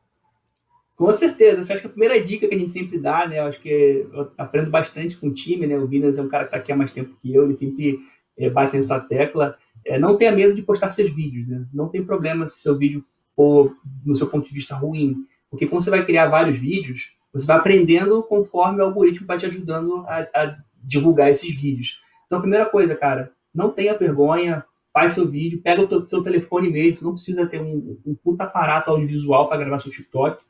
Com 0.95 1.11
certeza. 1.11 1.73
Acho 1.73 1.81
que 1.81 1.87
a 1.89 1.91
primeira 1.91 2.23
dica 2.23 2.47
que 2.47 2.55
a 2.55 2.59
gente 2.59 2.71
sempre 2.71 2.99
dá, 2.99 3.27
né? 3.27 3.39
Eu 3.39 3.47
acho 3.47 3.61
que 3.61 4.07
eu 4.13 4.33
aprendo 4.39 4.71
bastante 4.71 5.17
com 5.17 5.29
o 5.29 5.35
time, 5.35 5.67
né? 5.67 5.77
O 5.77 5.87
Vinas 5.87 6.19
é 6.19 6.23
um 6.23 6.29
cara 6.29 6.45
que 6.45 6.49
está 6.49 6.59
aqui 6.59 6.73
há 6.73 6.77
mais 6.77 6.93
tempo 6.93 7.17
que 7.21 7.35
eu, 7.35 7.45
ele 7.45 7.57
sempre 7.57 7.99
é, 8.37 8.51
bate 8.51 8.77
nessa 8.77 9.01
tecla 9.01 9.57
é, 9.89 9.99
não 9.99 10.17
tenha 10.17 10.31
medo 10.31 10.55
de 10.55 10.63
postar 10.63 10.91
seus 10.91 11.11
vídeos. 11.11 11.49
Né? 11.49 11.67
Não 11.73 11.89
tem 11.89 12.05
problema 12.05 12.47
se 12.47 12.61
seu 12.61 12.77
vídeo 12.77 13.03
for, 13.35 13.75
no 14.05 14.15
seu 14.15 14.29
ponto 14.29 14.47
de 14.47 14.55
vista, 14.55 14.77
ruim. 14.77 15.17
Porque 15.51 15.67
quando 15.67 15.83
você 15.83 15.91
vai 15.91 16.05
criar 16.05 16.29
vários 16.29 16.59
vídeos, 16.59 17.13
você 17.33 17.47
vai 17.47 17.57
aprendendo 17.57 18.23
conforme 18.23 18.81
o 18.81 18.85
algoritmo 18.85 19.27
vai 19.27 19.39
te 19.39 19.47
ajudando 19.47 20.05
a, 20.07 20.21
a 20.35 20.57
divulgar 20.83 21.31
esses 21.31 21.55
vídeos. 21.55 21.99
Então, 22.27 22.39
a 22.39 22.41
primeira 22.43 22.67
coisa, 22.67 22.95
cara, 22.95 23.33
não 23.55 23.71
tenha 23.71 23.97
vergonha, 23.97 24.63
faz 24.93 25.13
seu 25.13 25.27
vídeo, 25.27 25.63
pega 25.63 25.83
o 25.83 25.89
teu, 25.89 26.07
seu 26.07 26.23
telefone 26.23 26.71
mesmo, 26.71 27.07
não 27.07 27.13
precisa 27.15 27.47
ter 27.47 27.61
um, 27.61 27.99
um 28.05 28.15
puta 28.15 28.45
aparato 28.45 28.91
audiovisual 28.91 29.49
para 29.49 29.59
gravar 29.59 29.79
seu 29.79 29.91
TikTok. 29.91 30.45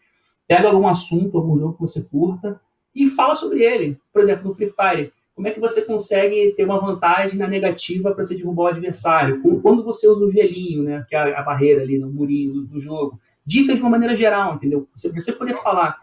Pega 0.49 0.69
algum 0.69 0.89
assunto, 0.89 1.37
algum 1.37 1.59
jogo 1.59 1.75
que 1.75 1.81
você 1.81 2.03
curta 2.03 2.61
e 2.95 3.09
fala 3.09 3.37
sobre 3.37 3.63
ele. 3.63 4.01
Por 4.13 4.23
exemplo, 4.23 4.49
no 4.49 4.55
Free 4.55 4.73
Fire, 4.73 5.13
como 5.39 5.47
é 5.47 5.53
que 5.53 5.61
você 5.61 5.83
consegue 5.83 6.53
ter 6.57 6.65
uma 6.65 6.81
vantagem 6.81 7.39
na 7.39 7.47
negativa 7.47 8.13
para 8.13 8.27
você 8.27 8.35
derrubar 8.35 8.65
o 8.65 8.67
adversário? 8.67 9.41
Quando 9.63 9.85
você 9.85 10.09
usa 10.09 10.25
o 10.25 10.31
gelinho, 10.33 10.83
né, 10.83 11.07
que 11.09 11.15
é 11.15 11.33
a, 11.33 11.43
barreira 11.43 11.81
ali 11.81 11.97
no 11.97 12.11
murinho 12.11 12.63
do, 12.63 12.81
jogo. 12.81 13.21
Dicas 13.47 13.77
de 13.77 13.83
uma 13.83 13.91
maneira 13.91 14.17
geral, 14.17 14.57
entendeu? 14.57 14.89
Você, 14.93 15.13
você 15.13 15.31
poder 15.31 15.55
falar 15.55 15.97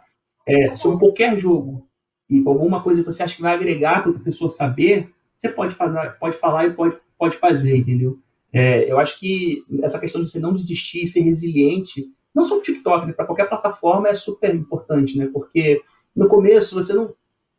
é, 0.48 0.74
sobre 0.74 1.00
qualquer 1.00 1.38
jogo 1.38 1.86
e 2.30 2.42
alguma 2.48 2.82
coisa 2.82 3.04
que 3.04 3.12
você 3.12 3.24
acha 3.24 3.36
que 3.36 3.42
vai 3.42 3.54
agregar 3.54 4.00
para 4.00 4.12
outra 4.12 4.24
pessoa 4.24 4.50
saber, 4.50 5.10
você 5.36 5.50
pode, 5.50 5.76
fazer, 5.76 6.16
pode 6.18 6.38
falar 6.38 6.68
e 6.68 6.72
pode, 6.72 6.96
pode 7.20 7.36
fazer, 7.36 7.76
entendeu? 7.76 8.18
É, 8.54 8.90
eu 8.90 8.98
acho 8.98 9.20
que 9.20 9.66
essa 9.84 10.00
questão 10.00 10.24
de 10.24 10.32
você 10.32 10.40
não 10.40 10.54
desistir, 10.54 11.06
ser 11.08 11.20
resiliente, 11.20 12.06
não 12.34 12.46
só 12.46 12.58
o 12.58 12.62
TikTok, 12.62 13.06
né, 13.06 13.12
para 13.12 13.26
qualquer 13.26 13.50
plataforma 13.50 14.08
é 14.08 14.16
super 14.16 14.56
importante, 14.56 15.18
né? 15.18 15.30
Porque 15.34 15.82
no 16.16 16.30
começo 16.30 16.74
você 16.74 16.94
não 16.94 17.14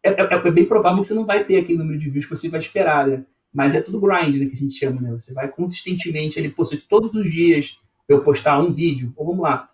é, 0.07 0.21
é, 0.21 0.49
é, 0.49 0.51
bem 0.51 0.64
provável 0.64 1.01
que 1.01 1.07
você 1.07 1.14
não 1.14 1.27
vai 1.27 1.45
ter 1.45 1.59
aquele 1.59 1.79
número 1.79 1.99
de 1.99 2.11
views 2.11 2.25
que 2.25 2.37
você 2.37 2.49
vai 2.49 2.61
esperar, 2.61 3.07
né? 3.07 3.25
Mas 3.53 3.75
é 3.75 3.81
tudo 3.81 4.01
grind, 4.01 4.37
né, 4.37 4.47
que 4.47 4.55
a 4.55 4.59
gente 4.59 4.75
chama, 4.75 5.01
né? 5.01 5.11
Você 5.12 5.33
vai 5.33 5.49
consistentemente 5.49 6.49
pô, 6.51 6.64
se 6.64 6.77
todos 6.77 7.14
os 7.14 7.31
dias 7.31 7.79
eu 8.09 8.23
postar 8.23 8.61
um 8.61 8.73
vídeo, 8.73 9.12
ou 9.16 9.27
vamos 9.27 9.42
lá, 9.42 9.69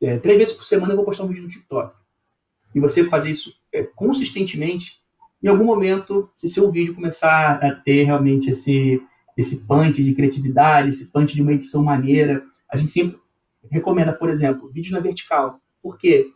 é, 0.00 0.18
três 0.18 0.38
vezes 0.38 0.54
por 0.54 0.64
semana 0.64 0.92
eu 0.92 0.96
vou 0.96 1.04
postar 1.04 1.24
um 1.24 1.28
vídeo 1.28 1.44
no 1.44 1.48
TikTok. 1.48 1.94
E 2.74 2.80
você 2.80 3.04
fazer 3.04 3.30
isso 3.30 3.54
é, 3.72 3.82
consistentemente, 3.82 4.98
em 5.42 5.48
algum 5.48 5.64
momento, 5.64 6.30
se 6.36 6.48
seu 6.48 6.70
vídeo 6.70 6.94
começar 6.94 7.62
a 7.62 7.74
ter 7.74 8.04
realmente 8.04 8.50
esse, 8.50 9.00
esse 9.36 9.66
punch 9.66 10.02
de 10.02 10.14
criatividade, 10.14 10.88
esse 10.88 11.10
punch 11.10 11.34
de 11.34 11.42
uma 11.42 11.52
edição 11.52 11.82
maneira, 11.82 12.44
a 12.70 12.76
gente 12.76 12.90
sempre 12.90 13.18
recomenda, 13.70 14.12
por 14.12 14.28
exemplo, 14.28 14.70
vídeo 14.70 14.92
na 14.92 15.00
vertical. 15.00 15.60
Por 15.82 15.98
quê? 15.98 16.30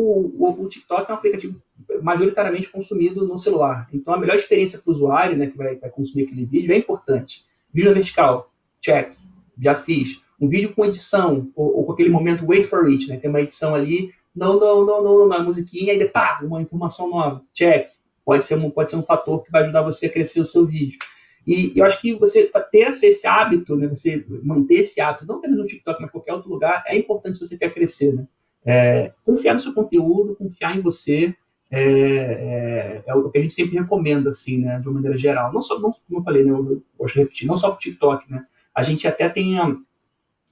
O, 0.00 0.62
o, 0.62 0.68
TikTok 0.68 1.10
é 1.10 1.12
um 1.12 1.16
aplicativo 1.16 1.60
majoritariamente 2.00 2.68
consumido 2.68 3.26
no 3.26 3.36
celular. 3.36 3.88
Então, 3.92 4.14
a 4.14 4.16
melhor 4.16 4.36
experiência 4.36 4.78
para 4.78 4.88
o 4.88 4.92
usuário, 4.92 5.36
né, 5.36 5.48
que 5.48 5.56
vai, 5.56 5.74
vai, 5.74 5.90
consumir 5.90 6.24
aquele 6.24 6.44
vídeo, 6.44 6.72
é 6.72 6.76
importante. 6.76 7.44
Vídeo 7.74 7.88
na 7.88 7.94
vertical, 7.94 8.52
check, 8.80 9.12
já 9.60 9.74
fiz. 9.74 10.22
Um 10.40 10.48
vídeo 10.48 10.72
com 10.72 10.84
edição, 10.84 11.50
ou, 11.56 11.78
ou, 11.78 11.84
com 11.84 11.92
aquele 11.94 12.10
momento 12.10 12.46
wait 12.46 12.64
for 12.64 12.86
it, 12.86 13.08
né, 13.08 13.16
tem 13.16 13.28
uma 13.28 13.40
edição 13.40 13.74
ali, 13.74 14.12
não, 14.32 14.60
não, 14.60 14.86
não, 14.86 15.02
não, 15.02 15.26
não, 15.26 15.36
a 15.36 15.42
musiquinha, 15.42 15.92
e 15.92 16.08
pá, 16.08 16.38
uma 16.44 16.62
informação 16.62 17.10
nova, 17.10 17.42
check. 17.52 17.88
Pode 18.24 18.44
ser, 18.44 18.54
um, 18.54 18.70
pode 18.70 18.90
ser 18.90 18.96
um 18.96 19.02
fator 19.02 19.42
que 19.42 19.50
vai 19.50 19.62
ajudar 19.62 19.82
você 19.82 20.06
a 20.06 20.12
crescer 20.12 20.40
o 20.40 20.44
seu 20.44 20.64
vídeo. 20.64 20.96
E 21.44 21.72
eu 21.74 21.84
acho 21.84 22.00
que 22.00 22.14
você 22.14 22.48
ter 22.70 22.88
esse 22.88 23.26
hábito, 23.26 23.74
né, 23.74 23.88
você 23.88 24.24
manter 24.44 24.80
esse 24.80 25.00
hábito, 25.00 25.26
não 25.26 25.38
apenas 25.38 25.58
no 25.58 25.66
TikTok, 25.66 26.00
mas 26.00 26.08
em 26.08 26.12
qualquer 26.12 26.34
outro 26.34 26.48
lugar, 26.48 26.84
é 26.86 26.96
importante 26.96 27.36
se 27.36 27.44
você 27.44 27.58
quer 27.58 27.74
crescer, 27.74 28.14
né? 28.14 28.28
É, 28.64 29.12
confiar 29.24 29.54
no 29.54 29.60
seu 29.60 29.72
conteúdo, 29.72 30.36
confiar 30.36 30.76
em 30.76 30.80
você, 30.80 31.34
é, 31.70 31.82
é, 31.82 33.02
é, 33.06 33.14
o 33.14 33.30
que 33.30 33.38
a 33.38 33.42
gente 33.42 33.54
sempre 33.54 33.78
recomenda, 33.78 34.30
assim, 34.30 34.58
né, 34.58 34.78
de 34.78 34.88
uma 34.88 34.94
maneira 34.94 35.16
geral. 35.18 35.52
Não 35.52 35.60
só, 35.60 35.78
não, 35.78 35.92
como 35.92 36.20
eu 36.20 36.22
falei, 36.22 36.44
né, 36.44 36.50
eu 36.50 36.82
gosto 36.98 37.14
de 37.14 37.20
repetir, 37.20 37.46
não 37.46 37.56
só 37.56 37.68
para 37.68 37.76
o 37.76 37.80
TikTok, 37.80 38.30
né, 38.30 38.44
a 38.74 38.82
gente 38.82 39.06
até 39.06 39.28
tem 39.28 39.58
a, 39.58 39.76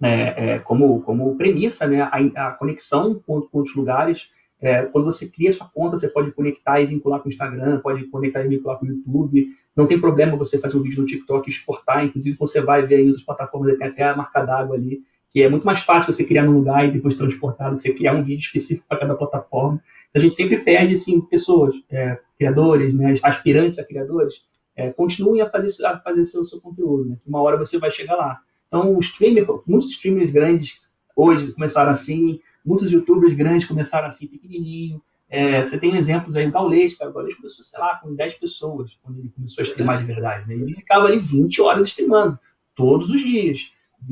é, 0.03 0.53
é, 0.53 0.59
como, 0.59 1.01
como 1.03 1.37
premissa, 1.37 1.87
né, 1.87 2.03
a, 2.03 2.49
a 2.49 2.51
conexão 2.53 3.15
com, 3.15 3.41
com 3.41 3.59
outros 3.59 3.75
lugares. 3.75 4.29
É, 4.61 4.83
quando 4.85 5.05
você 5.05 5.29
cria 5.29 5.53
sua 5.53 5.69
conta, 5.69 5.99
você 5.99 6.09
pode 6.09 6.33
conectar 6.33 6.81
e 6.81 6.87
vincular 6.87 7.21
com 7.21 7.29
o 7.29 7.33
Instagram, 7.33 7.81
pode 7.81 8.05
conectar 8.07 8.45
e 8.45 8.49
vincular 8.49 8.79
com 8.79 8.87
o 8.87 8.89
YouTube. 8.89 9.49
Não 9.75 9.87
tem 9.87 10.01
problema 10.01 10.37
você 10.37 10.59
fazer 10.59 10.79
um 10.79 10.83
vídeo 10.83 11.01
no 11.01 11.07
TikTok 11.07 11.49
e 11.49 11.53
exportar, 11.53 12.05
inclusive 12.05 12.37
você 12.39 12.61
vai 12.61 12.87
ver 12.87 13.01
em 13.01 13.09
outras 13.09 13.25
plataformas, 13.25 13.77
tem 13.77 13.87
até 13.87 14.05
a 14.05 14.17
marca 14.17 14.43
d'água 14.43 14.77
ali, 14.77 15.03
que 15.37 15.43
é 15.43 15.51
muito 15.51 15.67
mais 15.67 15.81
fácil 15.81 16.11
você 16.11 16.25
criar 16.25 16.45
num 16.45 16.53
lugar 16.53 16.89
e 16.89 16.93
depois 16.93 17.15
transportar 17.15 17.71
do 17.71 17.77
que 17.77 17.83
você 17.83 17.93
criar 17.93 18.15
um 18.15 18.25
vídeo 18.25 18.43
específico 18.43 18.87
para 18.89 19.01
cada 19.01 19.15
plataforma 19.15 19.83
a 20.17 20.19
gente 20.19 20.35
sempre 20.35 20.57
pede 20.59 20.95
assim, 20.95 21.21
pessoas, 21.21 21.75
é, 21.91 22.19
criadores, 22.39 22.95
né, 22.95 23.15
aspirantes 23.23 23.79
a 23.79 23.85
criadores, 23.85 24.47
é, 24.75 24.91
continuem 24.91 25.43
a 25.43 25.51
fazer, 25.51 25.85
a 25.85 25.99
fazer 25.99 26.25
seu, 26.25 26.43
seu 26.43 26.59
conteúdo, 26.59 27.05
né, 27.11 27.17
que 27.21 27.29
uma 27.29 27.43
hora 27.43 27.59
você 27.59 27.79
vai 27.79 27.91
chegar 27.91 28.17
lá. 28.17 28.41
Então, 28.67 28.97
o 28.97 28.99
streamer, 28.99 29.47
muitos 29.67 29.91
streamers 29.91 30.31
grandes 30.31 30.91
hoje 31.15 31.53
começaram 31.53 31.91
assim, 31.91 32.41
muitos 32.65 32.91
youtubers 32.91 33.35
grandes 33.35 33.67
começaram 33.67 34.09
assim, 34.09 34.27
pequenininho. 34.27 35.03
É, 35.29 35.63
você 35.63 35.79
tem 35.79 35.97
exemplos 35.97 36.35
aí, 36.35 36.49
o 36.49 36.51
Gaulês, 36.51 36.97
cara, 36.97 37.11
o 37.11 37.13
Gaulês 37.15 37.35
começou, 37.35 37.63
sei 37.63 37.79
lá, 37.79 37.97
com 37.97 38.15
10 38.15 38.35
pessoas, 38.37 38.99
quando 39.03 39.19
ele 39.19 39.29
começou 39.29 39.63
a 39.63 39.67
streamar 39.67 39.99
de 39.99 40.05
verdade. 40.05 40.49
Né? 40.49 40.55
Ele 40.55 40.73
ficava 40.73 41.07
ali 41.07 41.19
20 41.19 41.61
horas 41.61 41.89
streamando, 41.89 42.39
todos 42.75 43.11
os 43.11 43.21
dias. 43.21 43.71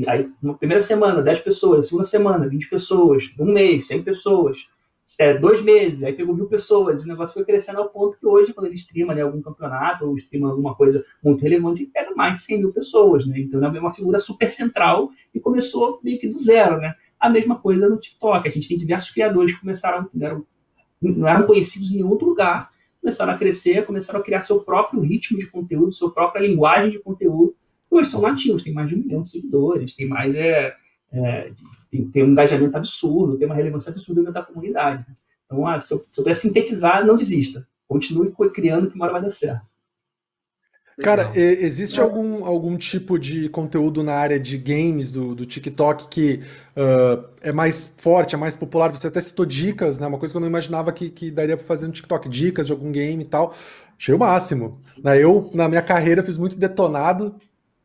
Aí, 0.08 0.28
na 0.42 0.54
primeira 0.54 0.80
semana, 0.80 1.22
10 1.22 1.40
pessoas, 1.40 1.86
segunda 1.86 2.06
semana, 2.06 2.48
20 2.48 2.68
pessoas, 2.68 3.30
um 3.38 3.52
mês, 3.52 3.86
100 3.86 4.02
pessoas. 4.02 4.58
é, 5.20 5.34
dois 5.34 5.62
meses, 5.62 6.02
aí 6.02 6.12
pegou 6.14 6.34
mil 6.34 6.46
pessoas, 6.46 7.02
e 7.02 7.04
o 7.04 7.08
negócio 7.08 7.34
foi 7.34 7.44
crescendo 7.44 7.78
ao 7.78 7.90
ponto 7.90 8.18
que 8.18 8.26
hoje, 8.26 8.54
quando 8.54 8.66
ele 8.66 8.74
streama 8.74 9.14
né, 9.14 9.20
algum 9.22 9.42
campeonato 9.42 10.06
ou 10.06 10.16
streama 10.16 10.50
alguma 10.50 10.74
coisa 10.74 11.04
muito 11.22 11.42
relevante, 11.42 11.82
ele 11.82 11.90
pega 11.92 12.14
mais 12.14 12.34
de 12.34 12.40
100 12.42 12.58
mil 12.58 12.72
pessoas, 12.72 13.26
né? 13.26 13.38
Então 13.38 13.62
é 13.62 13.80
uma 13.80 13.92
figura 13.92 14.18
super 14.18 14.50
central 14.50 15.10
e 15.34 15.38
começou 15.38 16.00
meio 16.02 16.18
que 16.18 16.26
do 16.26 16.34
zero, 16.34 16.78
né? 16.78 16.94
A 17.20 17.28
mesma 17.28 17.58
coisa 17.58 17.88
no 17.88 17.98
TikTok, 17.98 18.48
a 18.48 18.50
gente 18.50 18.68
tem 18.68 18.78
diversos 18.78 19.10
criadores 19.10 19.52
que 19.54 19.60
começaram, 19.60 20.08
eram, 20.20 20.44
não 21.00 21.28
eram 21.28 21.46
conhecidos 21.46 21.92
em 21.92 22.02
outro 22.02 22.26
lugar, 22.28 22.70
começaram 23.00 23.34
a 23.34 23.38
crescer, 23.38 23.84
começaram 23.84 24.20
a 24.20 24.22
criar 24.22 24.40
seu 24.40 24.60
próprio 24.60 25.00
ritmo 25.00 25.38
de 25.38 25.46
conteúdo, 25.46 25.92
sua 25.92 26.10
própria 26.10 26.40
linguagem 26.40 26.90
de 26.90 26.98
conteúdo, 26.98 27.54
hoje 27.96 28.10
são 28.10 28.20
nativos, 28.20 28.62
tem 28.62 28.72
mais 28.72 28.88
de 28.88 28.94
um 28.94 28.98
milhão 28.98 29.22
de 29.22 29.30
seguidores, 29.30 29.94
tem 29.94 30.08
mais 30.08 30.34
é, 30.34 30.74
é, 31.12 31.52
tem, 31.90 32.08
tem, 32.08 32.24
um 32.24 32.28
engajamento 32.28 32.76
absurdo, 32.76 33.38
tem 33.38 33.46
uma 33.46 33.54
relevância 33.54 33.90
absurda 33.90 34.20
dentro 34.20 34.34
da 34.34 34.42
comunidade. 34.42 35.04
Então, 35.46 35.66
ah, 35.66 35.78
se, 35.78 35.94
eu, 35.94 35.98
se 35.98 36.04
eu 36.18 36.24
puder 36.24 36.34
sintetizar, 36.34 37.06
não 37.06 37.16
desista. 37.16 37.66
Continue 37.86 38.32
criando 38.52 38.88
que 38.88 38.96
uma 38.96 39.04
hora 39.04 39.12
vai 39.14 39.22
dar 39.22 39.30
certo. 39.30 39.66
Cara, 41.02 41.32
existe 41.34 42.00
algum, 42.00 42.44
algum 42.44 42.76
tipo 42.76 43.18
de 43.18 43.48
conteúdo 43.48 44.02
na 44.02 44.14
área 44.14 44.38
de 44.38 44.56
games 44.56 45.10
do, 45.10 45.34
do 45.34 45.44
TikTok 45.44 46.06
que 46.06 46.40
uh, 46.76 47.24
é 47.40 47.50
mais 47.50 47.92
forte, 47.98 48.36
é 48.36 48.38
mais 48.38 48.54
popular? 48.54 48.90
Você 48.90 49.08
até 49.08 49.20
citou 49.20 49.44
dicas, 49.44 49.98
né? 49.98 50.06
Uma 50.06 50.18
coisa 50.18 50.32
que 50.32 50.36
eu 50.36 50.40
não 50.40 50.46
imaginava 50.46 50.92
que, 50.92 51.10
que 51.10 51.32
daria 51.32 51.56
para 51.56 51.66
fazer 51.66 51.88
no 51.88 51.92
TikTok, 51.92 52.28
dicas 52.28 52.66
de 52.66 52.72
algum 52.72 52.92
game 52.92 53.24
e 53.24 53.26
tal. 53.26 53.52
Achei 53.98 54.14
o 54.14 54.18
máximo. 54.18 54.80
Né? 55.02 55.22
Eu, 55.22 55.50
na 55.52 55.68
minha 55.68 55.82
carreira, 55.82 56.22
fiz 56.22 56.38
muito 56.38 56.56
detonado 56.56 57.34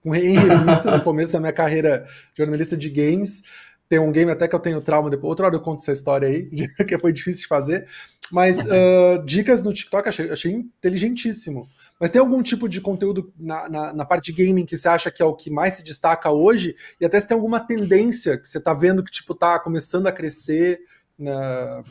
em 0.06 0.38
revista 0.38 0.92
no 0.96 1.04
começo 1.04 1.34
da 1.34 1.40
minha 1.40 1.54
carreira 1.54 2.06
jornalista 2.36 2.78
de 2.78 2.90
games. 2.90 3.44
Tem 3.88 4.00
um 4.00 4.12
game 4.12 4.30
até 4.30 4.48
que 4.48 4.56
eu 4.56 4.60
tenho 4.60 4.82
trauma 4.82 5.10
depois. 5.10 5.30
Outra 5.30 5.48
hora 5.48 5.56
eu 5.56 5.62
conto 5.62 5.82
essa 5.82 5.92
história 5.92 6.28
aí, 6.28 6.50
que 6.88 6.98
foi 7.00 7.12
difícil 7.12 7.42
de 7.42 7.48
fazer. 7.48 7.88
Mas 8.32 8.64
uh, 8.66 9.22
dicas 9.26 9.64
no 9.64 9.74
TikTok 9.74 10.08
achei, 10.08 10.30
achei 10.30 10.54
inteligentíssimo. 10.54 11.68
Mas 12.00 12.12
tem 12.12 12.22
algum 12.22 12.42
tipo 12.44 12.70
de 12.70 12.80
conteúdo 12.80 13.34
na, 13.38 13.68
na, 13.68 13.94
na, 13.94 14.06
parte 14.06 14.32
de 14.32 14.46
gaming 14.46 14.66
que 14.66 14.78
você 14.78 14.88
acha 14.88 15.10
que 15.10 15.22
é 15.22 15.26
o 15.26 15.36
que 15.36 15.50
mais 15.50 15.76
se 15.76 15.84
destaca 15.84 16.32
hoje? 16.32 16.76
E 17.02 17.06
até 17.06 17.20
se 17.20 17.28
tem 17.28 17.36
alguma 17.36 17.60
tendência 17.60 18.38
que 18.38 18.48
você 18.48 18.60
está 18.60 18.74
vendo 18.74 19.04
que 19.04 19.12
tipo 19.12 19.34
tá 19.34 19.60
começando 19.60 20.06
a 20.06 20.12
crescer, 20.12 20.80
né, 21.18 21.84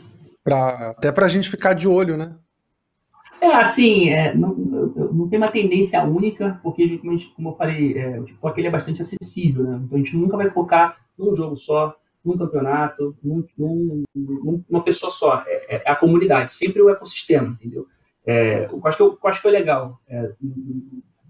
pra, 0.44 0.90
até 0.90 1.10
para 1.10 1.26
a 1.26 1.28
gente 1.28 1.50
ficar 1.50 1.74
de 1.74 1.88
olho, 1.88 2.16
né? 2.16 2.34
É, 3.40 3.54
assim, 3.54 4.10
é, 4.10 4.34
não, 4.34 4.54
tem 5.28 5.38
uma 5.38 5.50
tendência 5.50 6.02
única, 6.04 6.60
porque, 6.62 6.98
como 7.34 7.50
eu 7.50 7.54
falei, 7.54 7.98
é, 7.98 8.20
o 8.20 8.24
TikTok 8.24 8.60
ele 8.60 8.68
é 8.68 8.70
bastante 8.70 9.00
acessível, 9.00 9.64
né? 9.64 9.80
Então 9.84 9.96
a 9.96 10.00
gente 10.00 10.16
nunca 10.16 10.36
vai 10.36 10.50
focar 10.50 10.98
num 11.18 11.34
jogo 11.34 11.56
só, 11.56 11.96
num 12.24 12.36
campeonato, 12.36 13.16
num, 13.22 13.44
num, 13.56 14.04
numa 14.68 14.82
pessoa 14.82 15.10
só. 15.10 15.42
É, 15.46 15.76
é, 15.76 15.90
a 15.90 15.96
comunidade, 15.96 16.54
sempre 16.54 16.82
o 16.82 16.90
ecossistema, 16.90 17.48
entendeu? 17.48 17.86
É, 18.26 18.68
eu, 18.70 18.80
acho 18.84 18.96
que 18.96 19.02
eu, 19.02 19.18
eu 19.22 19.28
acho 19.28 19.40
que 19.40 19.48
é 19.48 19.50
legal 19.50 20.00
é, 20.08 20.32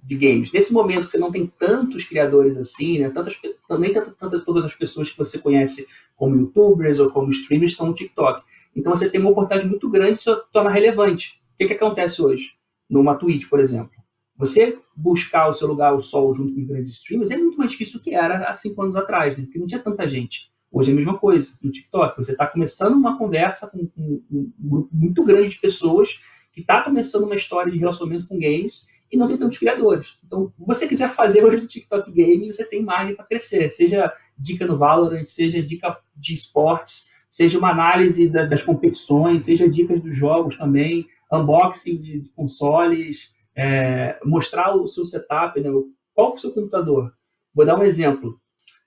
de 0.03 0.17
games. 0.17 0.53
Nesse 0.53 0.73
momento 0.73 1.05
que 1.05 1.11
você 1.11 1.19
não 1.19 1.31
tem 1.31 1.47
tantos 1.47 2.05
criadores 2.05 2.57
assim, 2.57 2.99
né? 2.99 3.11
Tantas, 3.11 3.39
nem 3.79 3.93
tanto, 3.93 4.45
todas 4.45 4.65
as 4.65 4.75
pessoas 4.75 5.11
que 5.11 5.19
você 5.19 5.39
conhece 5.39 5.87
como 6.17 6.37
youtubers 6.37 6.99
ou 6.99 7.11
como 7.11 7.31
streamers 7.31 7.73
estão 7.73 7.87
no 7.87 7.95
TikTok. 7.95 8.43
Então 8.75 8.95
você 8.95 9.09
tem 9.09 9.21
uma 9.21 9.31
oportunidade 9.31 9.69
muito 9.69 9.89
grande 9.89 10.15
de 10.15 10.23
se 10.23 10.37
tornar 10.53 10.71
relevante 10.71 11.39
que, 11.59 11.67
que 11.67 11.75
acontece 11.75 12.23
hoje? 12.23 12.53
Numa 12.89 13.15
Twitch, 13.17 13.49
por 13.49 13.61
exemplo. 13.61 13.99
Você 14.37 14.79
buscar 14.95 15.49
o 15.49 15.53
seu 15.53 15.67
lugar 15.67 15.91
ao 15.91 16.01
sol 16.01 16.33
junto 16.33 16.55
com 16.55 16.61
os 16.61 16.67
grandes 16.67 16.91
streamers 16.91 17.31
é 17.31 17.37
muito 17.37 17.59
mais 17.59 17.73
difícil 17.73 17.99
do 17.99 18.03
que 18.03 18.15
era 18.15 18.49
há 18.49 18.55
cinco 18.55 18.81
anos 18.83 18.95
atrás, 18.95 19.37
né? 19.37 19.45
porque 19.45 19.59
não 19.59 19.67
tinha 19.67 19.83
tanta 19.83 20.07
gente. 20.07 20.51
Hoje 20.71 20.91
é 20.91 20.93
a 20.93 20.97
mesma 20.97 21.19
coisa 21.19 21.59
no 21.63 21.71
TikTok. 21.71 22.17
Você 22.17 22.33
está 22.33 22.47
começando 22.47 22.95
uma 22.95 23.19
conversa 23.19 23.69
com, 23.69 23.87
com, 23.87 24.23
um 24.31 24.53
grupo 24.59 24.89
muito 24.93 25.25
grande 25.25 25.49
de 25.51 25.59
pessoas 25.59 26.21
que 26.53 26.61
está 26.61 26.83
começando 26.83 27.25
uma 27.25 27.35
história 27.35 27.73
de 27.73 27.79
relacionamento 27.79 28.29
com 28.29 28.39
games 28.39 28.87
e 29.11 29.17
não 29.17 29.27
tem 29.27 29.39
tantos 29.39 29.59
criadores. 29.59 30.19
Então, 30.25 30.53
se 30.57 30.67
você 30.67 30.87
quiser 30.87 31.09
fazer 31.09 31.45
hoje 31.45 31.65
o 31.65 31.67
TikTok 31.67 32.13
Game, 32.13 32.53
você 32.53 32.65
tem 32.65 32.83
margem 32.83 33.17
para 33.17 33.25
crescer. 33.25 33.71
Seja 33.71 34.13
dica 34.39 34.67
no 34.67 34.79
Valorant, 34.79 35.25
seja 35.25 35.63
dica 35.63 35.99
de 36.15 36.35
esportes, 36.35 37.09
seja 37.31 37.59
uma 37.59 37.71
análise 37.71 38.29
da, 38.29 38.45
das 38.45 38.63
competições, 38.63 39.45
seja 39.45 39.69
dicas 39.69 40.01
dos 40.01 40.15
jogos 40.15 40.57
também 40.57 41.07
unboxing 41.33 41.99
de, 41.99 42.31
consoles, 42.35 43.31
é, 43.57 44.19
mostrar 44.25 44.75
o 44.75 44.87
seu 44.87 45.05
setup, 45.05 45.61
né? 45.61 45.71
qual 46.15 46.33
é 46.33 46.35
o 46.35 46.39
seu 46.39 46.53
computador. 46.53 47.13
Vou 47.55 47.67
dar 47.67 47.79
um 47.79 47.83
exemplo. 47.83 48.41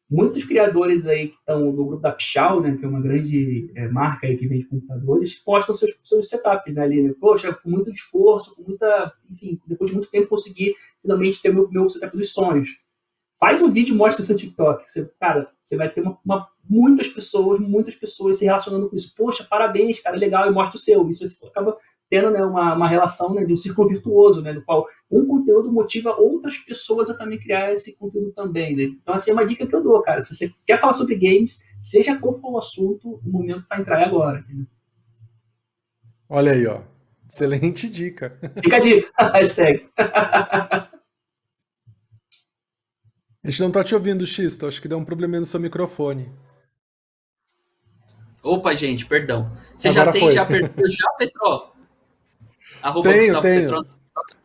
Muitos 0.10 0.44
criadores 0.44 1.06
aí 1.06 1.30
que 1.30 1.36
estão 1.36 1.62
no 1.62 1.72
grupo 1.72 1.96
da 1.96 2.12
Pichal, 2.12 2.60
né, 2.60 2.76
que 2.76 2.84
é 2.84 2.88
uma 2.88 3.00
grande 3.00 3.72
é, 3.74 3.88
marca 3.88 4.28
aí 4.28 4.36
que 4.36 4.46
vende 4.46 4.66
computadores, 4.66 5.36
postam 5.36 5.74
seus, 5.74 5.92
seus 6.04 6.28
setups 6.28 6.74
né, 6.74 6.82
ali. 6.82 7.02
Né? 7.02 7.14
Poxa, 7.18 7.54
com 7.54 7.70
muito 7.70 7.90
esforço, 7.90 8.54
com 8.54 8.64
muita, 8.64 9.14
enfim, 9.30 9.58
depois 9.66 9.90
de 9.90 9.96
muito 9.96 10.12
tempo 10.12 10.28
consegui 10.28 10.76
finalmente 11.02 11.42
ter 11.42 11.54
meu, 11.54 11.70
meu 11.72 11.90
setup 11.90 12.16
dos 12.16 12.34
sonhos. 12.34 12.70
Faz 13.40 13.62
um 13.62 13.72
vídeo 13.72 13.96
e 13.96 13.98
mostra 13.98 14.24
seu 14.24 14.36
TikTok. 14.36 14.84
Você, 14.92 15.10
cara, 15.18 15.50
você 15.64 15.78
vai 15.78 15.90
ter 15.90 16.02
uma, 16.02 16.20
uma, 16.24 16.48
muitas 16.70 17.08
pessoas, 17.08 17.60
muitas 17.62 17.96
pessoas 17.96 18.38
se 18.38 18.46
relacionando 18.46 18.90
com 18.90 18.96
isso. 18.96 19.16
Poxa, 19.16 19.48
parabéns, 19.50 20.02
cara, 20.02 20.18
legal, 20.18 20.48
e 20.48 20.54
mostra 20.54 20.76
o 20.76 20.80
seu. 20.80 21.08
Isso 21.08 21.28
você 21.28 21.48
acaba 21.48 21.78
tendo 22.12 22.30
né, 22.30 22.44
uma, 22.44 22.76
uma 22.76 22.90
relação 22.90 23.34
né, 23.34 23.46
de 23.46 23.54
um 23.54 23.58
círculo 23.58 23.88
virtuoso, 23.88 24.42
né, 24.42 24.52
no 24.52 24.62
qual 24.66 24.86
um 25.10 25.26
conteúdo 25.26 25.72
motiva 25.72 26.14
outras 26.20 26.58
pessoas 26.58 27.10
a 27.10 27.14
também 27.14 27.40
criar 27.40 27.72
esse 27.72 27.96
conteúdo 27.96 28.34
também. 28.34 28.76
Né? 28.76 28.84
Então, 28.84 29.16
assim, 29.16 29.32
é 29.32 29.34
uma 29.34 29.46
dica 29.46 29.66
que 29.66 29.74
eu 29.74 29.82
dou, 29.82 30.02
cara. 30.02 30.22
Se 30.22 30.36
você 30.36 30.54
quer 30.68 30.78
falar 30.78 30.92
sobre 30.92 31.16
games, 31.16 31.64
seja 31.80 32.20
qual 32.20 32.34
for 32.34 32.52
o 32.52 32.58
assunto, 32.58 33.22
o 33.26 33.32
momento 33.32 33.66
para 33.66 33.80
entrar 33.80 34.02
é 34.02 34.04
agora. 34.04 34.40
Entendeu? 34.40 34.66
Olha 36.28 36.52
aí, 36.52 36.68
ó. 36.68 36.82
Excelente 37.30 37.88
dica. 37.88 38.38
Fica 38.62 38.76
a 38.76 38.80
dica. 38.80 39.10
Hashtag. 39.32 39.90
A 39.98 40.90
gente 43.50 43.62
não 43.62 43.72
tá 43.72 43.86
te 43.86 43.96
ouvindo, 43.96 44.28
Xisto. 44.28 44.68
Acho 44.68 44.82
que 44.82 44.90
deu 44.90 44.98
um 44.98 45.06
probleminha 45.06 45.40
no 45.40 45.46
seu 45.46 45.62
microfone. 45.62 46.30
Opa, 48.44 48.76
gente, 48.76 49.06
perdão. 49.06 49.50
Você 49.78 49.88
Agora 49.88 50.08
já 50.08 50.12
tem 50.12 50.22
foi. 50.24 50.32
já 50.32 50.46
perfil 50.46 50.90
já, 50.90 51.10
Petro? 51.18 51.72
Arroba 52.82 53.10
tenho, 53.10 53.22
Gustavo 53.22 53.42
tenho. 53.42 53.62
Petron. 53.62 53.84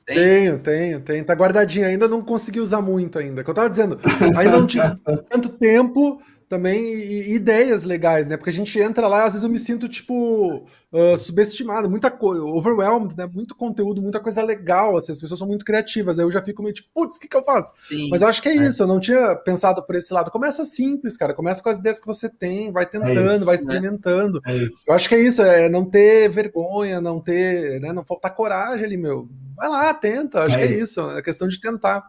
Tem? 0.06 0.16
Tenho, 0.16 0.58
tenho, 0.60 1.00
tenho. 1.00 1.24
Tá 1.24 1.34
guardadinho. 1.34 1.86
Ainda 1.86 2.06
não 2.06 2.22
consegui 2.22 2.60
usar 2.60 2.80
muito 2.80 3.18
ainda. 3.18 3.42
Que 3.42 3.50
eu 3.50 3.54
tava 3.54 3.68
dizendo, 3.68 3.98
ainda 4.36 4.58
não 4.58 4.66
tive 4.66 4.84
tanto 5.28 5.48
tempo 5.48 6.20
também 6.48 6.80
e, 6.80 7.34
ideias 7.34 7.84
legais, 7.84 8.28
né? 8.28 8.36
Porque 8.36 8.50
a 8.50 8.52
gente 8.52 8.78
entra 8.78 9.08
lá, 9.08 9.24
às 9.24 9.32
vezes 9.32 9.42
eu 9.42 9.50
me 9.50 9.58
sinto, 9.58 9.88
tipo, 9.88 10.66
uh, 10.92 11.18
subestimado, 11.18 11.90
muita 11.90 12.10
coisa, 12.10 12.42
overwhelmed, 12.42 13.16
né? 13.16 13.28
Muito 13.32 13.54
conteúdo, 13.54 14.00
muita 14.00 14.20
coisa 14.20 14.42
legal, 14.42 14.96
assim, 14.96 15.12
as 15.12 15.20
pessoas 15.20 15.38
são 15.38 15.48
muito 15.48 15.64
criativas, 15.64 16.18
aí 16.18 16.24
eu 16.24 16.30
já 16.30 16.42
fico 16.42 16.62
meio 16.62 16.74
tipo, 16.74 16.88
putz, 16.94 17.16
o 17.16 17.20
que, 17.20 17.28
que 17.28 17.36
eu 17.36 17.44
faço? 17.44 17.72
Sim, 17.88 18.08
Mas 18.08 18.22
eu 18.22 18.28
acho 18.28 18.40
que 18.40 18.48
é, 18.48 18.56
é, 18.56 18.66
isso, 18.68 18.82
eu 18.82 18.86
não 18.86 19.00
tinha 19.00 19.34
pensado 19.36 19.82
por 19.84 19.94
esse 19.96 20.12
lado. 20.12 20.30
Começa 20.30 20.64
simples, 20.64 21.16
cara, 21.16 21.34
começa 21.34 21.62
com 21.62 21.68
as 21.68 21.78
ideias 21.78 21.98
que 21.98 22.06
você 22.06 22.28
tem, 22.28 22.70
vai 22.70 22.86
tentando, 22.86 23.18
é 23.18 23.36
isso, 23.36 23.44
vai 23.44 23.56
né? 23.56 23.60
experimentando. 23.60 24.40
Né? 24.46 24.56
É 24.56 24.90
eu 24.90 24.94
acho 24.94 25.08
que 25.08 25.14
é 25.14 25.20
isso, 25.20 25.42
é 25.42 25.68
não 25.68 25.84
ter 25.84 26.28
vergonha, 26.28 27.00
não 27.00 27.20
ter, 27.20 27.80
né? 27.80 27.92
Não 27.92 28.04
faltar 28.04 28.34
coragem 28.34 28.86
ali, 28.86 28.96
meu. 28.96 29.28
Vai 29.56 29.68
lá, 29.68 29.94
tenta, 29.94 30.42
acho 30.42 30.58
é 30.58 30.66
que 30.66 30.74
é 30.74 30.78
isso, 30.78 31.00
é 31.10 31.22
questão 31.22 31.48
de 31.48 31.60
tentar. 31.60 32.04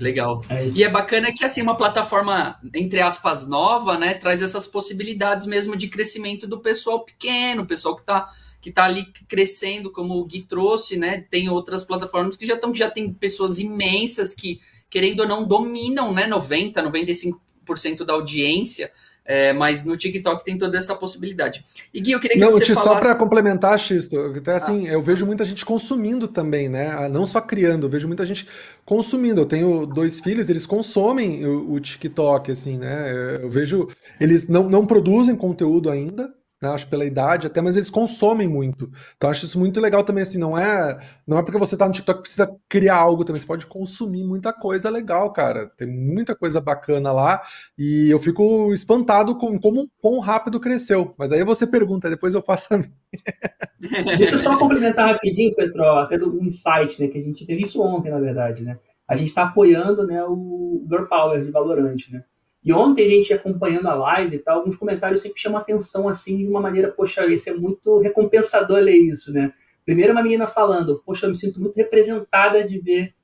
Legal. 0.00 0.40
É 0.48 0.68
e 0.68 0.82
é 0.82 0.88
bacana 0.88 1.32
que 1.32 1.44
assim 1.44 1.62
uma 1.62 1.76
plataforma 1.76 2.58
entre 2.74 3.00
aspas 3.00 3.46
nova, 3.46 3.96
né, 3.98 4.14
traz 4.14 4.42
essas 4.42 4.66
possibilidades 4.66 5.46
mesmo 5.46 5.76
de 5.76 5.88
crescimento 5.88 6.46
do 6.46 6.60
pessoal 6.60 7.04
pequeno, 7.04 7.66
pessoal 7.66 7.94
que 7.94 8.02
está 8.02 8.26
que 8.60 8.72
tá 8.72 8.84
ali 8.84 9.04
crescendo, 9.28 9.92
como 9.92 10.14
o 10.14 10.24
Gui 10.24 10.40
trouxe, 10.40 10.96
né? 10.96 11.18
Tem 11.28 11.50
outras 11.50 11.84
plataformas 11.84 12.34
que 12.34 12.46
já 12.46 12.54
estão 12.54 12.74
já 12.74 12.90
tem 12.90 13.12
pessoas 13.12 13.58
imensas 13.58 14.32
que 14.32 14.58
querendo 14.88 15.20
ou 15.20 15.28
não 15.28 15.44
dominam, 15.44 16.14
né, 16.14 16.26
90, 16.26 16.82
95% 16.82 18.04
da 18.04 18.14
audiência. 18.14 18.90
É, 19.26 19.54
mas 19.54 19.84
no 19.84 19.96
TikTok 19.96 20.44
tem 20.44 20.58
toda 20.58 20.76
essa 20.76 20.94
possibilidade. 20.94 21.64
E 21.92 22.00
Gui, 22.00 22.12
eu 22.12 22.20
queria 22.20 22.36
que 22.36 22.42
não, 22.42 22.50
você 22.50 22.74
falasse... 22.74 22.84
Só 22.84 22.96
para 22.96 23.14
complementar, 23.14 23.78
Xisto, 23.78 24.18
até 24.36 24.52
assim, 24.52 24.86
ah. 24.86 24.92
eu 24.92 25.00
vejo 25.02 25.24
muita 25.24 25.44
gente 25.44 25.64
consumindo 25.64 26.28
também, 26.28 26.68
né? 26.68 26.90
Ah, 26.90 27.08
não 27.08 27.24
só 27.24 27.40
criando, 27.40 27.86
eu 27.86 27.90
vejo 27.90 28.06
muita 28.06 28.26
gente 28.26 28.46
consumindo. 28.84 29.40
Eu 29.40 29.46
tenho 29.46 29.86
dois 29.86 30.20
filhos, 30.20 30.50
eles 30.50 30.66
consomem 30.66 31.44
o, 31.46 31.72
o 31.72 31.80
TikTok, 31.80 32.52
assim, 32.52 32.76
né? 32.76 33.40
Eu 33.42 33.48
vejo, 33.48 33.88
eles 34.20 34.46
não, 34.46 34.68
não 34.68 34.86
produzem 34.86 35.34
conteúdo 35.34 35.88
ainda, 35.88 36.30
né? 36.64 36.74
Acho 36.74 36.86
pela 36.88 37.04
idade 37.04 37.46
até, 37.46 37.60
mas 37.60 37.76
eles 37.76 37.90
consomem 37.90 38.48
muito. 38.48 38.90
Então 39.16 39.30
acho 39.30 39.44
isso 39.44 39.58
muito 39.58 39.80
legal 39.80 40.02
também, 40.02 40.22
assim, 40.22 40.38
não 40.38 40.58
é, 40.58 40.98
não 41.26 41.38
é 41.38 41.42
porque 41.42 41.58
você 41.58 41.76
tá 41.76 41.86
no 41.86 41.92
TikTok 41.92 42.18
que 42.18 42.22
precisa 42.22 42.50
criar 42.68 42.96
algo 42.96 43.24
também, 43.24 43.40
você 43.40 43.46
pode 43.46 43.66
consumir 43.66 44.24
muita 44.24 44.52
coisa 44.52 44.88
legal, 44.90 45.32
cara. 45.32 45.70
Tem 45.76 45.86
muita 45.86 46.34
coisa 46.34 46.60
bacana 46.60 47.12
lá 47.12 47.42
e 47.78 48.10
eu 48.10 48.18
fico 48.18 48.72
espantado 48.72 49.36
com 49.36 49.58
como 49.60 49.88
quão 50.00 50.18
rápido 50.18 50.58
cresceu. 50.58 51.14
Mas 51.18 51.30
aí 51.32 51.44
você 51.44 51.66
pergunta, 51.66 52.10
depois 52.10 52.34
eu 52.34 52.42
faço 52.42 52.74
a 52.74 52.78
minha. 52.78 54.16
Deixa 54.16 54.34
eu 54.34 54.38
só 54.38 54.58
complementar 54.58 55.12
rapidinho, 55.12 55.54
Petro, 55.54 55.84
até 55.84 56.16
do 56.18 56.42
insight, 56.42 57.00
né, 57.00 57.08
que 57.08 57.18
a 57.18 57.22
gente 57.22 57.46
teve 57.46 57.62
isso 57.62 57.82
ontem, 57.82 58.10
na 58.10 58.18
verdade, 58.18 58.62
né? 58.62 58.78
A 59.06 59.16
gente 59.16 59.28
está 59.28 59.44
apoiando, 59.44 60.06
né, 60.06 60.24
o 60.24 60.82
Girl 60.88 61.04
Power 61.04 61.42
de 61.42 61.50
Valorant, 61.50 61.98
né? 62.10 62.24
E 62.64 62.72
ontem 62.72 63.06
a 63.06 63.10
gente 63.10 63.32
acompanhando 63.32 63.86
a 63.88 63.94
live 63.94 64.36
e 64.36 64.38
tal, 64.38 64.58
alguns 64.58 64.76
comentários 64.76 65.20
sempre 65.20 65.40
chamam 65.40 65.58
atenção 65.58 66.08
assim 66.08 66.38
de 66.38 66.48
uma 66.48 66.60
maneira, 66.60 66.90
poxa, 66.90 67.26
isso 67.26 67.50
é 67.50 67.54
muito 67.54 67.98
recompensador 67.98 68.78
ler 68.78 68.96
isso, 68.96 69.32
né? 69.32 69.52
Primeiro 69.84 70.12
uma 70.12 70.22
menina 70.22 70.46
falando, 70.46 71.02
poxa, 71.04 71.26
eu 71.26 71.30
me 71.30 71.36
sinto 71.36 71.60
muito 71.60 71.76
representada 71.76 72.66
de 72.66 72.78
ver 72.78 73.14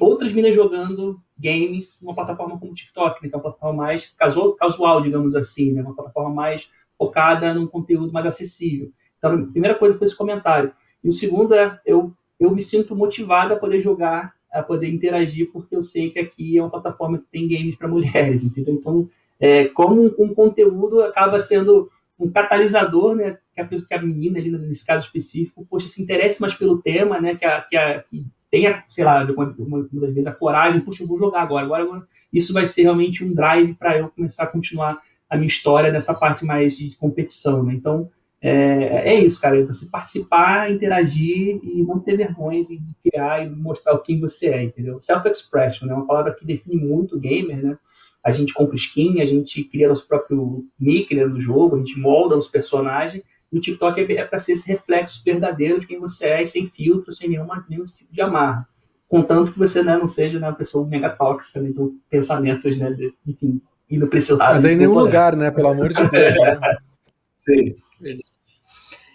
outras 0.00 0.32
meninas 0.32 0.54
jogando 0.54 1.20
games 1.38 2.00
numa 2.02 2.14
plataforma 2.14 2.58
como 2.58 2.72
o 2.72 2.74
TikTok, 2.74 3.22
né, 3.22 3.28
que 3.28 3.34
é 3.34 3.36
uma 3.36 3.42
plataforma 3.42 3.82
mais 3.84 4.14
casual, 4.58 5.02
digamos 5.02 5.34
assim, 5.34 5.72
né, 5.72 5.82
uma 5.82 5.94
plataforma 5.94 6.34
mais 6.34 6.70
focada 6.98 7.54
num 7.54 7.66
conteúdo 7.66 8.12
mais 8.12 8.26
acessível. 8.26 8.90
Então, 9.18 9.34
a 9.34 9.46
primeira 9.46 9.78
coisa 9.78 9.96
foi 9.96 10.04
esse 10.06 10.16
comentário. 10.16 10.72
E 11.02 11.08
o 11.08 11.12
segundo 11.12 11.54
é, 11.54 11.80
eu, 11.84 12.12
eu 12.38 12.50
me 12.50 12.62
sinto 12.62 12.94
motivada 12.94 13.54
a 13.54 13.58
poder 13.58 13.80
jogar 13.80 14.34
a 14.52 14.62
poder 14.62 14.88
interagir, 14.88 15.50
porque 15.52 15.74
eu 15.74 15.82
sei 15.82 16.10
que 16.10 16.18
aqui 16.18 16.58
é 16.58 16.62
uma 16.62 16.70
plataforma 16.70 17.18
que 17.18 17.26
tem 17.30 17.48
games 17.48 17.76
para 17.76 17.88
mulheres, 17.88 18.42
entendeu? 18.44 18.74
Então, 18.74 19.08
é, 19.38 19.66
como 19.66 20.14
um, 20.18 20.34
conteúdo 20.34 21.00
acaba 21.02 21.40
sendo 21.40 21.88
um 22.18 22.30
catalisador, 22.30 23.14
né? 23.14 23.38
Que 23.54 23.60
a, 23.60 23.66
que 23.66 23.94
a 23.94 24.02
menina 24.02 24.38
ali, 24.38 24.50
nesse 24.50 24.86
caso 24.86 25.06
específico, 25.06 25.66
poxa, 25.68 25.88
se 25.88 26.02
interesse 26.02 26.40
mais 26.40 26.54
pelo 26.54 26.82
tema, 26.82 27.20
né? 27.20 27.34
Que, 27.34 27.44
a, 27.44 27.60
que, 27.62 27.76
a, 27.76 28.00
que 28.00 28.26
tenha, 28.50 28.84
sei 28.90 29.04
lá, 29.04 29.24
uma, 29.24 29.54
uma, 29.58 29.88
uma 29.90 30.00
das 30.02 30.14
vezes 30.14 30.26
a 30.26 30.32
coragem, 30.32 30.80
puxa, 30.80 31.02
eu 31.02 31.06
vou 31.06 31.16
jogar 31.16 31.42
agora, 31.42 31.64
agora, 31.64 31.84
agora. 31.84 32.06
Isso 32.32 32.52
vai 32.52 32.66
ser 32.66 32.82
realmente 32.82 33.24
um 33.24 33.32
drive 33.32 33.74
para 33.74 33.96
eu 33.96 34.10
começar 34.10 34.44
a 34.44 34.48
continuar 34.48 35.00
a 35.28 35.36
minha 35.36 35.48
história 35.48 35.92
nessa 35.92 36.12
parte 36.12 36.44
mais 36.44 36.76
de 36.76 36.96
competição, 36.96 37.62
né? 37.62 37.72
Então, 37.72 38.10
é, 38.42 39.14
é, 39.14 39.24
isso, 39.24 39.40
cara. 39.40 39.60
É 39.60 39.64
você 39.64 39.86
participar, 39.86 40.70
interagir 40.70 41.60
e 41.62 41.82
não 41.82 42.00
ter 42.00 42.16
vergonha 42.16 42.64
de, 42.64 42.80
criar 43.02 43.44
e 43.44 43.50
mostrar 43.50 43.96
quem 43.98 44.18
você 44.18 44.48
é, 44.48 44.62
entendeu? 44.62 45.00
Self-expression, 45.00 45.86
né? 45.86 45.94
Uma 45.94 46.06
palavra 46.06 46.34
que 46.34 46.46
define 46.46 46.76
muito 46.76 47.16
o 47.16 47.20
gamer, 47.20 47.62
né? 47.62 47.78
A 48.24 48.30
gente 48.30 48.52
compra 48.52 48.76
skin, 48.76 49.20
a 49.20 49.26
gente 49.26 49.64
cria 49.64 49.88
nosso 49.88 50.06
próprio 50.06 50.64
nick 50.78 51.14
né, 51.14 51.26
do 51.26 51.40
jogo, 51.40 51.76
a 51.76 51.78
gente 51.78 51.98
molda 51.98 52.36
os 52.36 52.48
personagens. 52.48 53.22
E 53.52 53.58
o 53.58 53.60
TikTok 53.60 54.00
é, 54.00 54.12
é 54.16 54.24
para 54.24 54.38
ser 54.38 54.52
esse 54.52 54.70
reflexo 54.70 55.22
verdadeiro 55.24 55.80
de 55.80 55.86
quem 55.86 55.98
você 55.98 56.26
é, 56.26 56.46
sem 56.46 56.66
filtro, 56.66 57.12
sem 57.12 57.28
nenhuma, 57.28 57.64
nenhum 57.68 57.84
tipo 57.84 58.12
de 58.12 58.20
amarra. 58.20 58.66
Contanto 59.08 59.52
que 59.52 59.58
você 59.58 59.82
né, 59.82 59.96
não 59.98 60.06
seja 60.06 60.38
né, 60.38 60.46
uma 60.46 60.54
pessoa 60.54 60.86
mega 60.86 61.10
tóxica, 61.10 61.60
né, 61.60 61.70
então 61.70 61.92
pensamentos, 62.08 62.78
né, 62.78 62.92
de, 62.92 63.12
enfim, 63.26 63.60
indo 63.90 64.06
para 64.06 64.18
esse 64.18 64.32
lado. 64.32 64.54
Mas 64.54 64.64
em 64.64 64.76
nenhum 64.76 64.94
lugar, 64.94 65.34
né? 65.34 65.50
Pelo 65.50 65.68
amor 65.68 65.88
de 65.88 66.08
Deus. 66.08 66.36
Né? 66.36 66.60
Sim. 67.32 67.74
Verdade. 68.00 68.30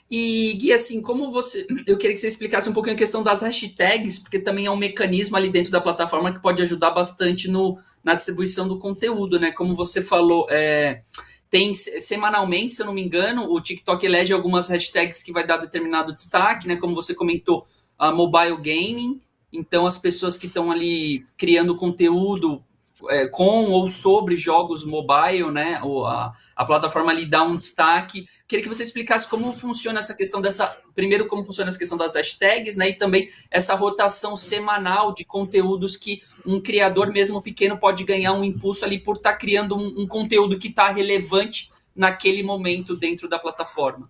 E, 0.10 0.54
Gui, 0.54 0.71
assim, 0.71 1.02
como 1.02 1.32
você. 1.32 1.65
Eu 1.88 1.98
queria 1.98 2.13
que 2.13 2.21
você 2.21 2.28
explicasse 2.28 2.69
um 2.69 2.74
pouquinho 2.74 2.95
a 2.95 2.98
questão 2.98 3.24
das 3.24 3.41
hashtags, 3.41 4.19
porque 4.19 4.38
também 4.38 4.67
é 4.67 4.71
um 4.71 4.78
mecanismo 4.78 5.36
ali 5.36 5.50
dentro 5.50 5.71
da 5.71 5.82
plataforma 5.82 6.32
que 6.32 6.41
pode 6.41 6.62
ajudar 6.62 6.91
bastante 6.91 7.50
no, 7.50 7.78
na 8.04 8.13
distribuição 8.13 8.67
do 8.67 8.78
conteúdo, 8.78 9.39
né? 9.39 9.52
Como 9.52 9.76
você 9.76 10.04
falou, 10.04 10.45
é, 10.50 11.02
tem 11.50 11.74
semanalmente, 11.74 12.76
se 12.76 12.82
eu 12.84 12.86
não 12.86 12.93
me 12.93 13.02
engano, 13.02 13.52
o 13.52 13.60
TikTok 13.60 14.06
elege 14.06 14.32
algumas 14.32 14.69
hashtags 14.69 15.24
que 15.24 15.32
vai 15.32 15.45
dar 15.45 15.58
determinado 15.58 16.13
destaque, 16.13 16.67
né? 16.67 16.76
Como 16.76 16.93
você 16.93 17.15
comentou, 17.15 17.65
a 17.98 18.12
mobile 18.12 18.58
gaming. 18.58 19.19
Então, 19.52 19.88
as 19.88 19.98
pessoas 19.98 20.38
que 20.38 20.45
estão 20.45 20.71
ali 20.71 21.24
criando 21.36 21.76
conteúdo 21.76 22.63
é, 23.09 23.27
com 23.27 23.65
ou 23.65 23.89
sobre 23.89 24.37
jogos 24.37 24.85
mobile, 24.85 25.51
né? 25.51 25.79
Ou 25.83 26.05
a, 26.05 26.33
a 26.55 26.65
plataforma 26.65 27.13
lhe 27.13 27.25
dá 27.25 27.43
um 27.43 27.57
destaque. 27.57 28.25
Queria 28.47 28.63
que 28.63 28.69
você 28.69 28.83
explicasse 28.83 29.27
como 29.27 29.51
funciona 29.53 29.99
essa 29.99 30.13
questão 30.13 30.41
dessa. 30.41 30.77
Primeiro, 30.93 31.27
como 31.27 31.43
funciona 31.43 31.69
essa 31.69 31.79
questão 31.79 31.97
das 31.97 32.15
hashtags, 32.15 32.75
né? 32.75 32.89
E 32.89 32.93
também 32.93 33.27
essa 33.51 33.75
rotação 33.75 34.35
semanal 34.35 35.13
de 35.13 35.25
conteúdos 35.25 35.95
que 35.95 36.21
um 36.45 36.61
criador, 36.61 37.11
mesmo 37.11 37.41
pequeno, 37.41 37.77
pode 37.77 38.03
ganhar 38.03 38.33
um 38.33 38.43
impulso 38.43 38.85
ali 38.85 38.99
por 38.99 39.17
estar 39.17 39.33
tá 39.33 39.37
criando 39.37 39.75
um, 39.75 40.03
um 40.03 40.07
conteúdo 40.07 40.57
que 40.57 40.67
está 40.67 40.89
relevante 40.89 41.69
naquele 41.95 42.43
momento 42.43 42.95
dentro 42.95 43.27
da 43.27 43.39
plataforma. 43.39 44.09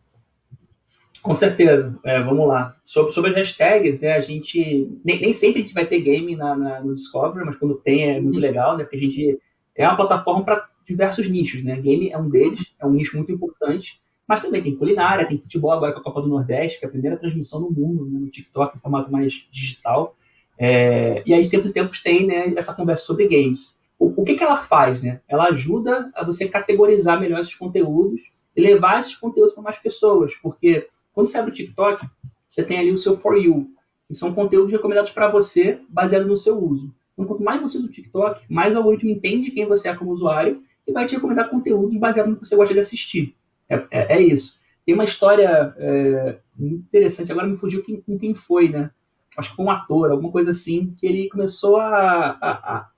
Com 1.26 1.34
certeza. 1.34 2.00
É, 2.04 2.22
vamos 2.22 2.48
lá. 2.48 2.76
Sobre, 2.84 3.12
sobre 3.12 3.32
as 3.32 3.36
hashtags, 3.36 4.02
né, 4.02 4.14
a 4.14 4.22
gente. 4.22 4.96
Nem, 5.04 5.20
nem 5.20 5.34
sempre 5.34 5.60
a 5.60 5.64
gente 5.64 5.74
vai 5.74 5.88
ter 5.88 6.00
game 6.00 6.36
na, 6.36 6.56
na, 6.56 6.82
no 6.82 6.94
Discovery, 6.94 7.44
mas 7.44 7.56
quando 7.56 7.74
tem 7.78 8.04
é 8.04 8.22
muito 8.22 8.36
uhum. 8.36 8.42
legal, 8.42 8.78
né? 8.78 8.84
Porque 8.84 8.98
a 8.98 9.00
gente 9.00 9.40
é 9.76 9.88
uma 9.88 9.98
plataforma 9.98 10.46
para 10.46 10.70
diversos 10.86 11.28
nichos, 11.28 11.64
né? 11.64 11.82
Game 11.82 12.12
é 12.12 12.18
um 12.18 12.30
deles, 12.30 12.72
é 12.80 12.86
um 12.86 12.92
nicho 12.92 13.18
muito 13.18 13.32
importante. 13.32 14.00
Mas 14.28 14.40
também 14.40 14.62
tem 14.62 14.76
culinária, 14.76 15.28
tem 15.28 15.40
futebol 15.40 15.72
agora 15.72 15.94
com 15.94 16.00
a 16.00 16.04
Copa 16.04 16.22
do 16.22 16.28
Nordeste, 16.28 16.78
que 16.78 16.86
é 16.86 16.88
a 16.88 16.92
primeira 16.92 17.18
transmissão 17.18 17.60
no 17.60 17.72
mundo, 17.72 18.06
né, 18.06 18.20
no 18.20 18.30
TikTok, 18.30 18.78
em 18.78 18.80
formato 18.80 19.12
mais 19.12 19.48
digital. 19.50 20.16
É, 20.60 21.24
e 21.26 21.34
aí, 21.34 21.42
de 21.42 21.50
tempos 21.50 21.72
em 21.72 21.74
tempos, 21.74 22.04
tem 22.04 22.28
né, 22.28 22.54
essa 22.56 22.76
conversa 22.76 23.04
sobre 23.04 23.28
games. 23.28 23.76
O, 23.98 24.22
o 24.22 24.24
que, 24.24 24.36
que 24.36 24.44
ela 24.44 24.58
faz? 24.58 25.02
Né? 25.02 25.22
Ela 25.28 25.46
ajuda 25.46 26.12
a 26.14 26.24
você 26.24 26.48
categorizar 26.48 27.20
melhor 27.20 27.40
esses 27.40 27.56
conteúdos 27.56 28.32
e 28.56 28.62
levar 28.62 29.00
esses 29.00 29.16
conteúdos 29.16 29.56
para 29.56 29.64
mais 29.64 29.80
pessoas, 29.80 30.36
porque 30.36 30.88
quando 31.16 31.28
você 31.28 31.38
abre 31.38 31.50
o 31.50 31.54
TikTok, 31.54 32.06
você 32.46 32.64
tem 32.64 32.78
ali 32.78 32.92
o 32.92 32.98
seu 32.98 33.18
For 33.18 33.38
You, 33.38 33.70
que 34.08 34.14
são 34.14 34.34
conteúdos 34.34 34.72
recomendados 34.72 35.12
para 35.12 35.32
você, 35.32 35.80
baseado 35.90 36.28
no 36.28 36.36
seu 36.36 36.62
uso. 36.62 36.94
Então, 37.14 37.26
quanto 37.26 37.42
mais 37.42 37.62
você 37.62 37.78
usa 37.78 37.88
o 37.88 37.92
TikTok, 37.92 38.44
mais 38.50 38.74
o 38.74 38.78
algoritmo 38.78 39.10
entende 39.10 39.50
quem 39.50 39.66
você 39.66 39.88
é 39.88 39.96
como 39.96 40.12
usuário 40.12 40.62
e 40.86 40.92
vai 40.92 41.06
te 41.06 41.16
recomendar 41.16 41.50
conteúdos 41.50 41.98
baseados 41.98 42.34
no 42.34 42.40
que 42.40 42.46
você 42.46 42.56
gosta 42.56 42.74
de 42.74 42.80
assistir. 42.82 43.34
É, 43.70 43.76
é, 43.90 44.18
é 44.18 44.22
isso. 44.22 44.60
Tem 44.86 44.94
uma 44.94 45.06
história 45.06 45.74
é, 45.78 46.38
interessante, 46.60 47.32
agora 47.32 47.48
me 47.48 47.58
fugiu 47.58 47.82
quem, 47.82 48.02
quem 48.20 48.34
foi, 48.36 48.70
né? 48.70 48.92
Acho 49.38 49.50
que 49.50 49.56
foi 49.56 49.66
um 49.66 49.72
ator, 49.72 50.12
alguma 50.12 50.32
coisa 50.32 50.52
assim, 50.52 50.94
que 51.00 51.08
ele 51.08 51.30
começou 51.30 51.78
a, 51.78 52.38
a, 52.42 52.52
a 52.78 52.90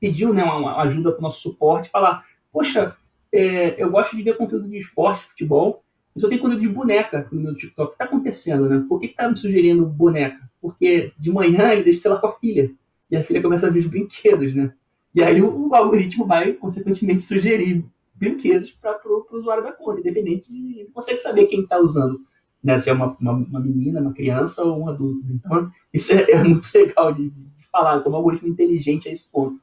pediu 0.00 0.32
né, 0.32 0.42
uma, 0.44 0.80
ajuda 0.82 1.12
para 1.12 1.18
o 1.18 1.22
nosso 1.22 1.40
suporte, 1.40 1.90
falar, 1.90 2.24
poxa, 2.52 2.96
é, 3.32 3.82
eu 3.82 3.90
gosto 3.90 4.16
de 4.16 4.22
ver 4.22 4.36
conteúdo 4.36 4.68
de 4.68 4.78
esporte, 4.78 5.24
futebol, 5.24 5.84
eu 6.18 6.22
só 6.22 6.28
tenho 6.28 6.40
conteúdo 6.40 6.60
de 6.60 6.68
boneca 6.68 7.28
no 7.30 7.40
meu 7.40 7.54
TikTok. 7.54 7.86
O 7.86 7.86
que 7.90 7.94
está 7.94 8.04
acontecendo, 8.04 8.68
né? 8.68 8.84
Por 8.88 8.98
que 8.98 9.06
está 9.06 9.30
me 9.30 9.36
sugerindo 9.36 9.86
boneca? 9.86 10.50
Porque 10.60 11.12
de 11.16 11.30
manhã 11.30 11.70
ele 11.70 11.84
deixa, 11.84 12.00
sei 12.00 12.10
lá, 12.10 12.18
com 12.18 12.26
a 12.26 12.32
filha. 12.32 12.72
E 13.08 13.16
a 13.16 13.22
filha 13.22 13.40
começa 13.40 13.68
a 13.68 13.70
ver 13.70 13.78
os 13.78 13.86
brinquedos, 13.86 14.52
né? 14.52 14.72
E 15.14 15.22
aí 15.22 15.40
o, 15.40 15.68
o 15.68 15.74
algoritmo 15.76 16.26
vai, 16.26 16.52
consequentemente, 16.54 17.22
sugerir 17.22 17.84
brinquedos 18.16 18.72
para 18.72 18.98
o 19.06 19.26
usuário 19.30 19.62
da 19.62 19.70
conta, 19.70 20.00
independente 20.00 20.52
de. 20.52 20.80
Ele 20.80 20.90
consegue 20.92 21.18
saber 21.18 21.46
quem 21.46 21.62
está 21.62 21.78
usando. 21.78 22.20
Né? 22.62 22.76
Se 22.78 22.90
é 22.90 22.92
uma, 22.92 23.16
uma, 23.20 23.32
uma, 23.32 23.60
menina, 23.60 24.00
uma 24.00 24.12
criança 24.12 24.64
ou 24.64 24.82
um 24.82 24.88
adulto. 24.88 25.24
Então, 25.30 25.70
isso 25.94 26.12
é, 26.12 26.32
é 26.32 26.42
muito 26.42 26.68
legal 26.74 27.12
de, 27.12 27.30
de, 27.30 27.48
falar, 27.70 28.00
como 28.00 28.16
algoritmo 28.16 28.48
inteligente 28.48 29.08
a 29.08 29.12
esse 29.12 29.30
ponto. 29.30 29.60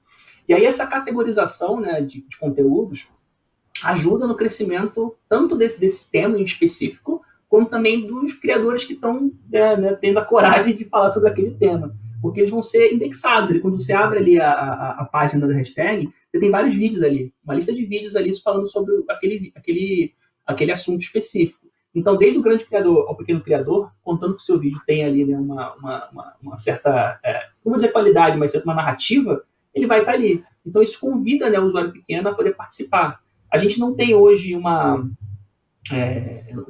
E 0.47 0.53
aí, 0.53 0.63
essa 0.63 0.87
categorização 0.87 1.81
né, 1.81 2.01
de, 2.01 2.21
de 2.21 2.37
conteúdos 2.37 3.09
ajuda 3.83 4.27
no 4.27 4.35
crescimento 4.35 5.15
tanto 5.27 5.55
desse, 5.55 5.79
desse 5.79 6.09
tema 6.09 6.37
em 6.39 6.43
específico, 6.43 7.21
como 7.47 7.67
também 7.67 8.05
dos 8.05 8.33
criadores 8.33 8.83
que 8.83 8.93
estão 8.93 9.31
é, 9.51 9.77
né, 9.77 9.93
tendo 9.95 10.19
a 10.19 10.25
coragem 10.25 10.75
de 10.75 10.85
falar 10.85 11.11
sobre 11.11 11.29
aquele 11.29 11.51
tema. 11.51 11.95
Porque 12.21 12.39
eles 12.39 12.49
vão 12.49 12.61
ser 12.61 12.93
indexados. 12.93 13.57
Quando 13.61 13.79
você 13.79 13.93
abre 13.93 14.19
ali 14.19 14.39
a, 14.39 14.51
a, 14.51 15.01
a, 15.01 15.05
página 15.05 15.47
da 15.47 15.53
hashtag, 15.53 16.09
você 16.31 16.39
tem 16.39 16.49
vários 16.49 16.75
vídeos 16.75 17.03
ali, 17.03 17.31
uma 17.43 17.53
lista 17.53 17.73
de 17.73 17.85
vídeos 17.85 18.15
ali 18.15 18.35
falando 18.41 18.67
sobre 18.67 18.93
aquele, 19.09 19.51
aquele, 19.55 20.13
aquele 20.45 20.71
assunto 20.71 21.01
específico. 21.01 21.65
Então, 21.93 22.17
desde 22.17 22.37
o 22.37 22.41
grande 22.41 22.65
criador 22.65 23.07
ao 23.07 23.15
pequeno 23.15 23.39
criador, 23.39 23.89
contando 24.03 24.35
que 24.35 24.41
o 24.41 24.45
seu 24.45 24.59
vídeo 24.59 24.81
tem 24.85 25.05
ali 25.05 25.23
né, 25.23 25.37
uma, 25.37 25.75
uma, 25.75 26.09
uma, 26.09 26.33
uma, 26.41 26.57
certa, 26.57 27.17
é, 27.23 27.41
dizer 27.73 27.93
qualidade, 27.93 28.37
mas 28.37 28.53
uma 28.55 28.73
narrativa, 28.73 29.41
ele 29.73 29.87
vai 29.87 29.99
estar 29.99 30.11
ali. 30.11 30.41
Então, 30.65 30.81
isso 30.81 30.99
convida 30.99 31.49
né, 31.49 31.57
o 31.57 31.63
usuário 31.63 31.93
pequeno 31.93 32.27
a 32.27 32.33
poder 32.33 32.53
participar. 32.53 33.21
A 33.55 33.57
gente 33.57 33.79
não 33.79 33.95
tem 33.95 34.13
hoje 34.13 34.55
uma. 34.55 35.09
É, 35.91 36.19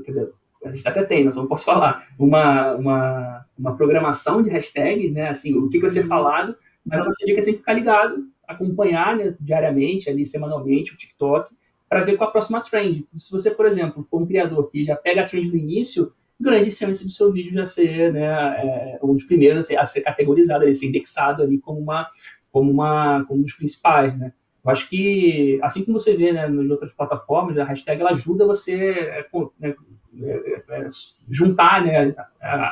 quer 0.04 0.12
dizer, 0.12 0.32
a 0.64 0.72
gente 0.72 0.88
até 0.88 1.04
tem, 1.04 1.24
mas 1.24 1.36
não 1.36 1.48
posso 1.48 1.66
falar, 1.66 2.08
uma, 2.18 2.74
uma, 2.76 3.46
uma 3.58 3.76
programação 3.76 4.42
de 4.42 4.50
hashtags, 4.50 5.12
né? 5.12 5.30
Assim, 5.30 5.56
o 5.56 5.70
que 5.70 5.80
vai 5.80 5.90
ser 5.90 6.02
uhum. 6.02 6.08
falado, 6.08 6.56
mas 6.86 7.00
a 7.00 7.06
nossa 7.06 7.26
dica 7.26 7.40
é 7.40 7.42
sempre 7.42 7.60
ficar 7.60 7.74
ligado, 7.74 8.28
acompanhar 8.48 9.16
né, 9.16 9.36
diariamente, 9.40 10.10
ali, 10.10 10.26
semanalmente, 10.26 10.94
o 10.94 10.98
TikTok, 10.98 11.54
para 11.90 12.04
ver 12.04 12.18
qual 12.18 12.30
a 12.30 12.32
próxima 12.32 12.62
trend. 12.62 13.08
Se 13.18 13.32
você, 13.32 13.52
por 13.52 13.66
exemplo, 13.66 14.06
for 14.10 14.22
um 14.22 14.26
criador 14.26 14.70
que 14.70 14.84
já 14.84 14.96
pega 14.96 15.22
a 15.22 15.26
trend 15.26 15.50
no 15.50 15.58
início, 15.58 16.12
grande 16.40 16.72
chance 16.72 17.04
do 17.04 17.10
seu 17.10 17.32
vídeo 17.32 17.54
já 17.54 17.66
ser 17.66 18.12
né, 18.14 18.26
é, 18.26 19.00
um 19.02 19.14
dos 19.14 19.24
primeiros 19.24 19.60
a 19.60 19.64
ser, 19.64 19.78
a 19.78 19.86
ser 19.86 20.02
categorizado, 20.02 20.66
a 20.66 20.74
ser 20.74 20.88
indexado 20.88 21.42
ali 21.42 21.58
como 21.58 21.80
uma 21.80 22.10
como 22.52 22.72
uma 22.72 23.26
como 23.26 23.40
um 23.40 23.44
dos 23.44 23.54
principais, 23.54 24.18
né? 24.18 24.34
Eu 24.66 24.72
acho 24.72 24.90
que, 24.90 25.60
assim 25.62 25.86
como 25.86 26.00
você 26.00 26.18
vê 26.18 26.34
né, 26.34 26.48
nas 26.48 26.70
outras 26.72 26.92
plataformas, 26.92 27.56
a 27.58 27.64
hashtag 27.64 28.02
ela 28.02 28.12
ajuda 28.12 28.48
você 28.48 28.74
é, 28.74 29.26
né, 29.60 29.76
é, 30.24 30.64
é, 30.70 30.90
juntar, 31.30 31.86
né, 31.86 32.16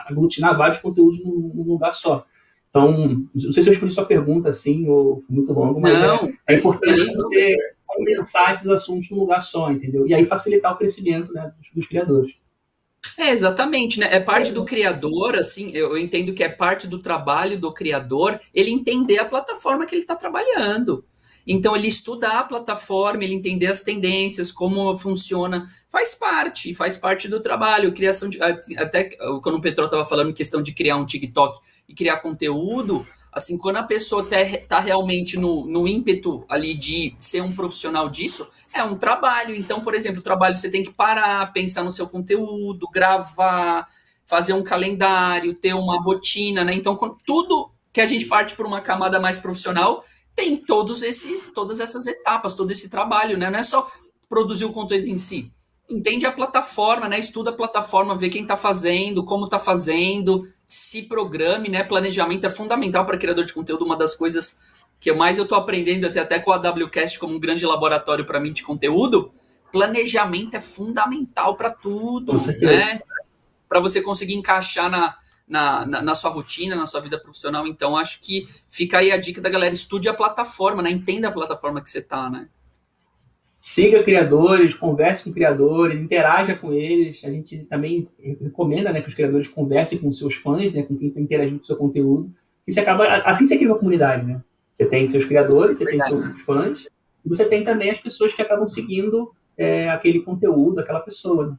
aglutinar 0.07 0.57
vários 0.57 0.79
conteúdos 0.79 1.23
num, 1.23 1.63
lugar 1.67 1.93
só. 1.93 2.25
Então, 2.67 3.27
não 3.31 3.51
sei 3.51 3.61
se 3.61 3.69
eu 3.69 3.73
escolhi 3.73 3.91
sua 3.91 4.05
pergunta 4.05 4.49
assim, 4.49 4.89
ou 4.89 5.21
foi 5.27 5.35
muito 5.35 5.53
longo, 5.53 5.79
mas 5.79 5.93
não, 6.01 6.25
é, 6.47 6.55
é 6.55 6.57
importante 6.57 7.13
você 7.13 7.55
condensar 7.85 8.55
esses 8.55 8.67
assuntos 8.67 9.07
num 9.11 9.19
lugar 9.19 9.43
só, 9.43 9.71
entendeu? 9.71 10.07
E 10.07 10.15
aí 10.15 10.25
facilitar 10.25 10.73
o 10.73 10.77
crescimento 10.77 11.31
né, 11.31 11.53
dos, 11.59 11.69
dos 11.75 11.85
criadores. 11.85 12.33
É, 13.19 13.29
exatamente, 13.29 13.99
né? 13.99 14.07
É 14.11 14.19
parte 14.19 14.51
do 14.51 14.65
criador, 14.65 15.35
assim, 15.35 15.69
eu 15.73 15.95
entendo 15.95 16.33
que 16.33 16.43
é 16.43 16.49
parte 16.49 16.87
do 16.87 16.97
trabalho 16.97 17.59
do 17.59 17.71
criador 17.71 18.39
ele 18.51 18.71
entender 18.71 19.19
a 19.19 19.25
plataforma 19.25 19.85
que 19.85 19.93
ele 19.93 20.01
está 20.01 20.15
trabalhando. 20.15 21.05
Então, 21.45 21.75
ele 21.75 21.87
estudar 21.87 22.39
a 22.39 22.43
plataforma, 22.43 23.23
ele 23.23 23.33
entender 23.33 23.67
as 23.67 23.81
tendências, 23.81 24.51
como 24.51 24.95
funciona, 24.95 25.63
faz 25.89 26.15
parte, 26.15 26.73
faz 26.73 26.97
parte 26.97 27.27
do 27.27 27.41
trabalho. 27.41 27.93
Criação 27.93 28.29
de. 28.29 28.41
Até 28.41 29.15
quando 29.41 29.55
o 29.55 29.61
Petro 29.61 29.85
estava 29.85 30.05
falando 30.05 30.29
em 30.29 30.33
questão 30.33 30.61
de 30.61 30.73
criar 30.73 30.95
um 30.95 31.05
TikTok 31.05 31.59
e 31.87 31.93
criar 31.93 32.17
conteúdo, 32.17 33.05
assim, 33.31 33.57
quando 33.57 33.77
a 33.77 33.83
pessoa 33.83 34.27
está 34.31 34.79
realmente 34.79 35.37
no, 35.37 35.65
no 35.65 35.87
ímpeto 35.87 36.45
ali 36.47 36.73
de 36.75 37.13
ser 37.17 37.41
um 37.41 37.53
profissional 37.53 38.09
disso, 38.09 38.47
é 38.73 38.83
um 38.83 38.95
trabalho. 38.95 39.53
Então, 39.53 39.81
por 39.81 39.93
exemplo, 39.93 40.19
o 40.19 40.23
trabalho 40.23 40.55
você 40.55 40.69
tem 40.69 40.83
que 40.83 40.93
parar, 40.93 41.51
pensar 41.51 41.83
no 41.83 41.91
seu 41.91 42.07
conteúdo, 42.07 42.87
gravar, 42.89 43.85
fazer 44.25 44.53
um 44.53 44.63
calendário, 44.63 45.53
ter 45.53 45.73
uma 45.73 46.01
rotina, 46.01 46.63
né? 46.63 46.73
Então, 46.73 46.97
tudo 47.25 47.69
que 47.91 48.01
a 48.01 48.07
gente 48.07 48.25
parte 48.25 48.55
por 48.55 48.65
uma 48.65 48.81
camada 48.81 49.19
mais 49.19 49.37
profissional 49.37 50.03
tem 50.36 50.57
todos 50.57 51.03
esses, 51.03 51.51
todas 51.53 51.79
essas 51.79 52.05
etapas, 52.05 52.55
todo 52.55 52.71
esse 52.71 52.89
trabalho, 52.89 53.38
né? 53.38 53.49
Não 53.49 53.59
é 53.59 53.63
só 53.63 53.88
produzir 54.27 54.65
o 54.65 54.73
conteúdo 54.73 55.07
em 55.07 55.17
si. 55.17 55.51
Entende 55.89 56.25
a 56.25 56.31
plataforma, 56.31 57.07
né? 57.07 57.19
Estuda 57.19 57.51
a 57.51 57.53
plataforma, 57.53 58.17
vê 58.17 58.29
quem 58.29 58.41
está 58.41 58.55
fazendo, 58.55 59.23
como 59.23 59.45
está 59.45 59.59
fazendo, 59.59 60.43
se 60.65 61.03
programe, 61.03 61.69
né? 61.69 61.84
Planejamento 61.84 62.45
é 62.45 62.49
fundamental 62.49 63.05
para 63.05 63.17
criador 63.17 63.45
de 63.45 63.53
conteúdo. 63.53 63.86
Uma 63.86 63.97
das 63.97 64.15
coisas 64.15 64.59
que 64.99 65.11
mais 65.11 65.38
eu 65.38 65.43
estou 65.43 65.57
aprendendo 65.57 66.07
até, 66.07 66.21
até 66.21 66.39
com 66.39 66.51
a 66.51 66.57
WCast 66.57 67.19
como 67.19 67.36
um 67.36 67.39
grande 67.39 67.65
laboratório 67.65 68.25
para 68.25 68.39
mim 68.39 68.53
de 68.53 68.63
conteúdo. 68.63 69.31
Planejamento 69.71 70.55
é 70.55 70.59
fundamental 70.59 71.55
para 71.57 71.69
tudo, 71.69 72.34
né? 72.61 73.01
Para 73.67 73.79
você 73.79 74.01
conseguir 74.01 74.36
encaixar 74.36 74.89
na, 74.89 75.15
na, 75.47 75.85
na, 75.85 76.01
na, 76.01 76.15
sua 76.15 76.31
rotina, 76.31 76.75
na 76.75 76.85
sua 76.85 77.01
vida 77.01 77.19
profissional. 77.19 77.67
Então, 77.67 77.95
acho 77.95 78.19
que 78.21 78.47
fica 78.69 78.99
aí 78.99 79.11
a 79.11 79.17
dica 79.17 79.41
da 79.41 79.49
galera: 79.49 79.73
estude 79.73 80.09
a 80.09 80.13
plataforma, 80.13 80.81
né? 80.81 80.91
Entenda 80.91 81.27
a 81.27 81.31
plataforma 81.31 81.81
que 81.81 81.89
você 81.89 81.99
está, 81.99 82.29
né? 82.29 82.47
Siga 83.61 84.03
criadores, 84.03 84.73
converse 84.73 85.23
com 85.23 85.31
criadores, 85.31 85.97
interaja 85.97 86.53
com 86.53 86.73
eles. 86.73 87.23
A 87.23 87.31
gente 87.31 87.59
também 87.65 88.09
recomenda 88.19 88.91
né, 88.91 89.01
que 89.01 89.07
os 89.07 89.13
criadores 89.13 89.47
conversem 89.47 89.99
com 89.99 90.11
seus 90.11 90.35
fãs, 90.35 90.73
né, 90.73 90.83
com 90.83 90.97
quem 90.97 91.07
está 91.07 91.21
interagindo 91.21 91.59
com 91.59 91.63
o 91.63 91.67
seu 91.67 91.77
conteúdo. 91.77 92.29
E 92.67 92.73
você 92.73 92.81
acaba, 92.81 93.07
assim 93.23 93.47
você 93.47 93.55
cria 93.55 93.69
uma 93.69 93.79
comunidade, 93.79 94.25
né? 94.25 94.43
Você 94.73 94.85
tem 94.85 95.07
seus 95.07 95.23
criadores, 95.23 95.77
você 95.77 95.85
Verdade. 95.85 96.11
tem 96.11 96.21
seus 96.21 96.41
fãs, 96.41 96.87
e 97.25 97.29
você 97.29 97.45
tem 97.45 97.63
também 97.63 97.89
as 97.89 97.99
pessoas 97.99 98.33
que 98.33 98.41
acabam 98.41 98.67
seguindo 98.67 99.31
é, 99.57 99.89
aquele 99.89 100.21
conteúdo, 100.21 100.79
aquela 100.79 100.99
pessoa. 100.99 101.51
Né? 101.51 101.55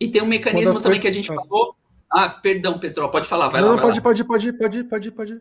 E 0.00 0.08
tem 0.08 0.22
um 0.22 0.26
mecanismo 0.26 0.74
também 0.74 1.00
coisas... 1.00 1.02
que 1.02 1.08
a 1.08 1.12
gente 1.12 1.26
falou, 1.26 1.76
ah, 2.10 2.28
perdão, 2.28 2.78
Petro, 2.78 3.08
pode 3.10 3.26
falar, 3.26 3.48
vai 3.48 3.60
não, 3.60 3.70
lá. 3.70 3.76
Não, 3.76 3.82
pode, 3.82 4.00
pode, 4.00 4.24
pode, 4.24 4.52
pode, 4.52 4.84
pode, 4.84 5.10
pode. 5.10 5.40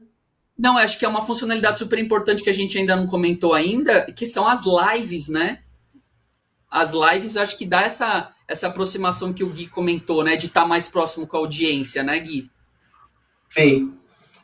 Não, 0.57 0.77
acho 0.77 0.99
que 0.99 1.05
é 1.05 1.07
uma 1.07 1.23
funcionalidade 1.23 1.79
super 1.79 1.97
importante 1.99 2.43
que 2.43 2.49
a 2.49 2.53
gente 2.53 2.77
ainda 2.77 2.95
não 2.95 3.07
comentou 3.07 3.53
ainda, 3.53 4.05
que 4.11 4.25
são 4.25 4.47
as 4.47 4.63
lives, 4.65 5.27
né? 5.27 5.59
As 6.69 6.93
lives, 6.93 7.37
acho 7.37 7.57
que 7.57 7.65
dá 7.65 7.81
essa, 7.81 8.31
essa 8.47 8.67
aproximação 8.67 9.33
que 9.33 9.43
o 9.43 9.49
Gui 9.49 9.67
comentou, 9.67 10.23
né? 10.23 10.35
De 10.35 10.47
estar 10.47 10.61
tá 10.61 10.67
mais 10.67 10.87
próximo 10.87 11.27
com 11.27 11.37
a 11.37 11.39
audiência, 11.39 12.03
né, 12.03 12.19
Gui? 12.19 12.49
Sim. 13.49 13.93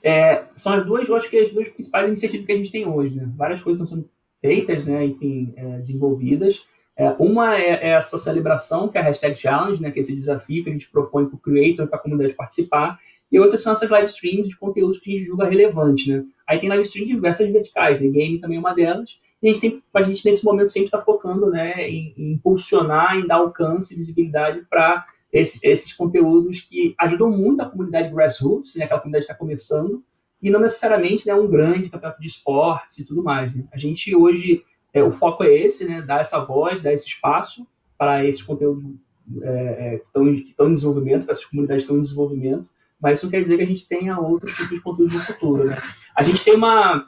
É, 0.04 0.46
são 0.56 0.74
as 0.74 0.86
duas, 0.86 1.08
eu 1.08 1.16
acho 1.16 1.30
que 1.30 1.38
as 1.38 1.52
duas 1.52 1.70
principais 1.70 2.08
iniciativas 2.08 2.46
que 2.46 2.52
a 2.52 2.58
gente 2.58 2.72
tem 2.72 2.88
hoje, 2.88 3.16
né? 3.16 3.30
Várias 3.36 3.62
coisas 3.62 3.82
estão 3.82 3.98
sendo 3.98 4.10
feitas, 4.42 4.86
né? 4.86 5.06
Enfim, 5.06 5.54
é, 5.56 5.78
desenvolvidas. 5.80 6.62
É, 7.00 7.16
uma 7.18 7.58
é, 7.58 7.76
é, 7.76 7.90
essa 7.92 8.20
celebração, 8.20 8.90
que 8.90 8.98
é 8.98 9.02
a 9.02 9.04
hashtag 9.06 9.34
challenge, 9.34 9.82
né, 9.82 9.90
que 9.90 10.00
é 10.00 10.02
esse 10.02 10.14
desafio 10.14 10.66
que 10.66 10.70
a 10.70 10.74
gente 10.74 10.90
propõe 10.90 11.28
para 11.28 11.36
o 11.38 11.40
creator, 11.40 11.88
para 11.88 11.98
a 11.98 12.02
comunidade 12.02 12.36
participar, 12.36 13.00
e 13.32 13.40
outras 13.40 13.64
são 13.64 13.72
essas 13.72 13.90
live 13.90 14.08
streams 14.08 14.50
de 14.50 14.58
conteúdos 14.58 14.98
que 14.98 15.10
a 15.10 15.18
gente 15.18 15.28
julga 15.28 15.48
relevante, 15.48 16.12
né. 16.12 16.26
Aí 16.46 16.60
tem 16.60 16.68
live 16.68 16.84
stream 16.84 17.08
de 17.08 17.14
diversas 17.14 17.50
verticais, 17.50 18.02
né, 18.02 18.08
game 18.10 18.42
também 18.42 18.58
é 18.58 18.60
uma 18.60 18.74
delas, 18.74 19.18
e 19.42 19.48
a 19.48 19.50
gente, 19.50 19.60
sempre, 19.62 19.82
a 19.94 20.02
gente 20.02 20.26
nesse 20.26 20.44
momento 20.44 20.74
sempre 20.74 20.88
está 20.88 21.02
focando 21.02 21.50
né, 21.50 21.90
em, 21.90 22.14
em, 22.18 22.34
impulsionar, 22.34 23.16
em 23.16 23.26
dar 23.26 23.36
alcance, 23.36 23.96
visibilidade 23.96 24.66
para 24.70 25.06
esses, 25.32 25.64
esses, 25.64 25.94
conteúdos 25.94 26.60
que 26.60 26.96
ajudam 27.00 27.32
muito 27.32 27.62
a 27.62 27.66
comunidade 27.66 28.14
grassroots, 28.14 28.76
né, 28.76 28.84
aquela 28.84 29.00
comunidade 29.00 29.24
está 29.24 29.34
começando, 29.34 30.04
e 30.42 30.50
não 30.50 30.60
necessariamente 30.60 31.26
né, 31.26 31.34
um 31.34 31.48
grande 31.48 31.90
campeonato 31.90 32.20
de 32.20 32.28
esportes 32.28 32.98
e 32.98 33.06
tudo 33.06 33.24
mais. 33.24 33.56
Né. 33.56 33.64
A 33.72 33.78
gente 33.78 34.14
hoje 34.14 34.66
é, 34.94 35.04
o 35.04 35.12
foco 35.12 35.44
é 35.44 35.54
esse, 35.54 35.86
né? 35.88 36.02
Dar 36.02 36.22
essa 36.22 36.40
voz, 36.40 36.82
dar 36.82 36.94
esse 36.94 37.08
espaço 37.08 37.66
para 37.98 38.26
esses 38.26 38.42
conteúdos 38.42 38.84
é, 39.42 39.94
é, 39.96 39.98
que, 39.98 40.06
estão, 40.06 40.26
que 40.26 40.50
estão 40.50 40.70
em 40.70 40.74
desenvolvimento, 40.74 41.26
para 41.26 41.34
essas 41.34 41.46
comunidades 41.46 41.84
que 41.84 41.86
estão 41.86 41.98
em 41.98 42.02
desenvolvimento, 42.02 42.70
mas 43.02 43.20
isso 43.20 43.26
não 43.26 43.32
quer 43.32 43.42
dizer 43.42 43.58
que 43.58 43.64
a 43.64 43.68
gente 43.68 43.88
tenha 43.88 44.20
outros 44.20 44.54
tipos 44.54 44.70
de 44.72 44.82
conteúdo 44.82 45.14
no 45.14 45.20
futuro, 45.20 45.64
né? 45.66 45.78
A 46.16 46.24
gente 46.24 46.44
tem 46.44 46.56
uma, 46.56 47.08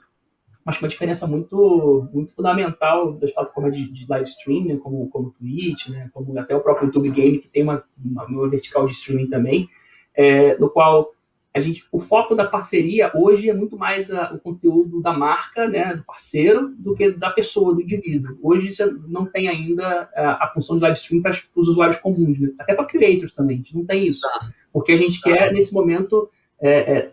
acho 0.65 0.79
que 0.79 0.85
uma 0.85 0.89
diferença 0.89 1.27
muito, 1.27 2.07
muito 2.13 2.33
fundamental 2.33 3.13
das 3.13 3.31
plataformas 3.31 3.75
de, 3.75 3.91
de 3.91 4.05
live 4.07 4.27
streaming, 4.27 4.73
né? 4.73 4.77
como, 4.77 5.09
como 5.09 5.31
Twitch, 5.31 5.89
né? 5.89 6.09
como 6.13 6.37
até 6.37 6.55
o 6.55 6.61
próprio 6.61 6.87
YouTube 6.87 7.09
Game, 7.09 7.39
que 7.39 7.47
tem 7.47 7.63
uma, 7.63 7.83
uma, 8.03 8.25
uma 8.25 8.49
vertical 8.49 8.85
de 8.85 8.93
streaming 8.93 9.27
também, 9.27 9.69
é, 10.15 10.57
no 10.57 10.69
qual 10.69 11.11
a 11.53 11.59
gente, 11.59 11.85
o 11.91 11.99
foco 11.99 12.33
da 12.33 12.45
parceria 12.45 13.11
hoje 13.13 13.49
é 13.49 13.53
muito 13.53 13.77
mais 13.77 14.09
a, 14.09 14.33
o 14.33 14.39
conteúdo 14.39 15.01
da 15.01 15.11
marca, 15.11 15.67
né, 15.67 15.95
do 15.95 16.03
parceiro, 16.03 16.73
do 16.77 16.95
que 16.95 17.11
da 17.11 17.29
pessoa, 17.29 17.73
do 17.73 17.81
indivíduo. 17.81 18.37
Hoje 18.41 18.71
você 18.71 18.85
não 19.07 19.25
tem 19.25 19.49
ainda 19.49 20.09
a, 20.15 20.45
a 20.45 20.51
função 20.53 20.77
de 20.77 20.83
live 20.83 20.97
stream 20.97 21.21
para 21.21 21.37
os 21.55 21.67
usuários 21.67 21.97
comuns, 21.97 22.39
né? 22.39 22.51
até 22.57 22.73
para 22.73 22.85
creators 22.85 23.33
também, 23.33 23.55
a 23.55 23.57
gente 23.57 23.75
não 23.75 23.85
tem 23.85 24.07
isso. 24.07 24.21
Tá. 24.21 24.49
Porque 24.71 24.93
a 24.93 24.97
gente 24.97 25.19
tá. 25.19 25.29
quer, 25.29 25.51
nesse 25.51 25.73
momento, 25.73 26.29
é, 26.61 26.71
é, 26.71 27.11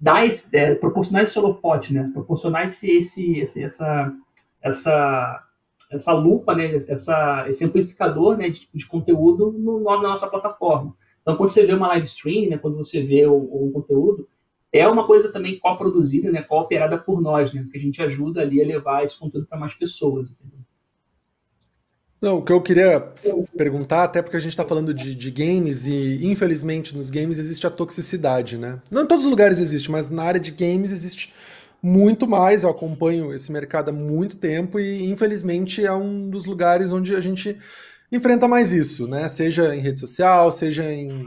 dar 0.00 0.26
esse, 0.26 0.54
é, 0.56 0.74
proporcionar 0.76 1.24
esse 1.24 1.38
holofote, 1.38 1.92
né? 1.92 2.10
proporcionar 2.14 2.64
esse, 2.66 2.90
esse, 2.90 3.38
esse, 3.38 3.62
essa, 3.62 4.14
essa, 4.62 5.44
essa 5.92 6.12
lupa, 6.14 6.54
né? 6.54 6.74
essa, 6.88 7.44
esse 7.50 7.62
amplificador 7.62 8.38
né? 8.38 8.48
de, 8.48 8.66
de 8.72 8.86
conteúdo 8.86 9.52
no, 9.52 9.84
na 9.84 10.08
nossa 10.08 10.26
plataforma. 10.26 10.96
Então, 11.24 11.36
quando 11.36 11.50
você 11.50 11.64
vê 11.64 11.72
uma 11.72 11.88
live 11.88 12.04
stream, 12.04 12.50
né, 12.50 12.58
quando 12.58 12.76
você 12.76 13.02
vê 13.02 13.24
o, 13.24 13.34
o 13.34 13.72
conteúdo, 13.72 14.28
é 14.70 14.86
uma 14.86 15.06
coisa 15.06 15.32
também 15.32 15.58
co-produzida, 15.58 16.30
né, 16.30 16.42
co-operada 16.42 16.98
por 16.98 17.18
nós, 17.18 17.50
né, 17.54 17.66
que 17.72 17.78
a 17.78 17.80
gente 17.80 18.02
ajuda 18.02 18.42
ali 18.42 18.62
a 18.62 18.66
levar 18.66 19.02
esse 19.02 19.18
conteúdo 19.18 19.46
para 19.46 19.58
mais 19.58 19.72
pessoas. 19.72 20.32
Entendeu? 20.32 20.58
Não, 22.20 22.38
o 22.38 22.42
que 22.42 22.52
eu 22.52 22.60
queria 22.60 23.00
perguntar, 23.56 24.04
até 24.04 24.20
porque 24.20 24.36
a 24.36 24.40
gente 24.40 24.52
está 24.52 24.64
falando 24.64 24.92
de, 24.92 25.14
de, 25.14 25.30
games 25.30 25.86
e, 25.86 26.26
infelizmente, 26.26 26.94
nos 26.94 27.08
games 27.08 27.38
existe 27.38 27.66
a 27.66 27.70
toxicidade, 27.70 28.58
né? 28.58 28.80
Não 28.90 29.02
em 29.02 29.06
todos 29.06 29.24
os 29.24 29.30
lugares 29.30 29.58
existe, 29.58 29.90
mas 29.90 30.10
na 30.10 30.22
área 30.24 30.40
de 30.40 30.50
games 30.50 30.90
existe 30.90 31.32
muito 31.82 32.26
mais. 32.26 32.62
Eu 32.62 32.70
acompanho 32.70 33.34
esse 33.34 33.52
mercado 33.52 33.90
há 33.90 33.92
muito 33.92 34.38
tempo 34.38 34.80
e, 34.80 35.04
infelizmente, 35.04 35.84
é 35.84 35.92
um 35.92 36.28
dos 36.28 36.46
lugares 36.46 36.90
onde 36.90 37.14
a 37.14 37.20
gente 37.20 37.58
enfrenta 38.16 38.48
mais 38.48 38.72
isso, 38.72 39.06
né? 39.06 39.28
Seja 39.28 39.74
em 39.74 39.80
rede 39.80 40.00
social, 40.00 40.50
seja 40.52 40.84
em, 40.92 41.26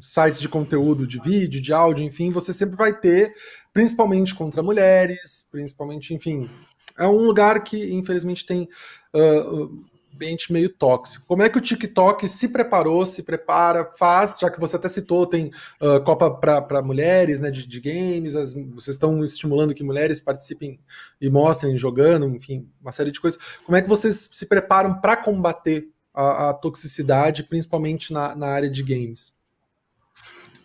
sites 0.00 0.40
de 0.40 0.48
conteúdo 0.48 1.06
de 1.06 1.20
vídeo, 1.20 1.60
de 1.60 1.72
áudio, 1.72 2.04
enfim, 2.04 2.30
você 2.30 2.52
sempre 2.52 2.76
vai 2.76 2.92
ter, 2.92 3.32
principalmente 3.72 4.34
contra 4.34 4.62
mulheres, 4.62 5.46
principalmente, 5.50 6.12
enfim. 6.12 6.50
É 6.98 7.06
um 7.06 7.24
lugar 7.24 7.62
que, 7.62 7.94
infelizmente, 7.94 8.44
tem 8.44 8.68
uh, 9.14 9.82
ambiente 10.12 10.52
meio 10.52 10.68
tóxico. 10.68 11.24
Como 11.26 11.44
é 11.44 11.48
que 11.48 11.58
o 11.58 11.60
TikTok 11.60 12.28
se 12.28 12.48
preparou, 12.48 13.06
se 13.06 13.22
prepara, 13.22 13.88
faz, 13.96 14.38
já 14.40 14.50
que 14.50 14.58
você 14.58 14.74
até 14.74 14.88
citou, 14.88 15.24
tem 15.24 15.52
uh, 15.80 16.02
Copa 16.02 16.28
para 16.28 16.82
mulheres, 16.82 17.38
né, 17.38 17.50
de, 17.52 17.66
de 17.68 17.80
games, 17.80 18.34
as, 18.34 18.54
vocês 18.74 18.96
estão 18.96 19.24
estimulando 19.24 19.74
que 19.74 19.84
mulheres 19.84 20.20
participem 20.20 20.80
e 21.20 21.30
mostrem 21.30 21.78
jogando, 21.78 22.26
enfim, 22.34 22.68
uma 22.80 22.90
série 22.90 23.12
de 23.12 23.20
coisas. 23.20 23.40
Como 23.64 23.76
é 23.76 23.82
que 23.82 23.88
vocês 23.88 24.28
se 24.32 24.46
preparam 24.46 25.00
para 25.00 25.16
combater 25.16 25.88
a, 26.18 26.50
a 26.50 26.54
toxicidade, 26.54 27.44
principalmente 27.44 28.12
na, 28.12 28.34
na 28.34 28.48
área 28.48 28.68
de 28.68 28.82
games? 28.82 29.38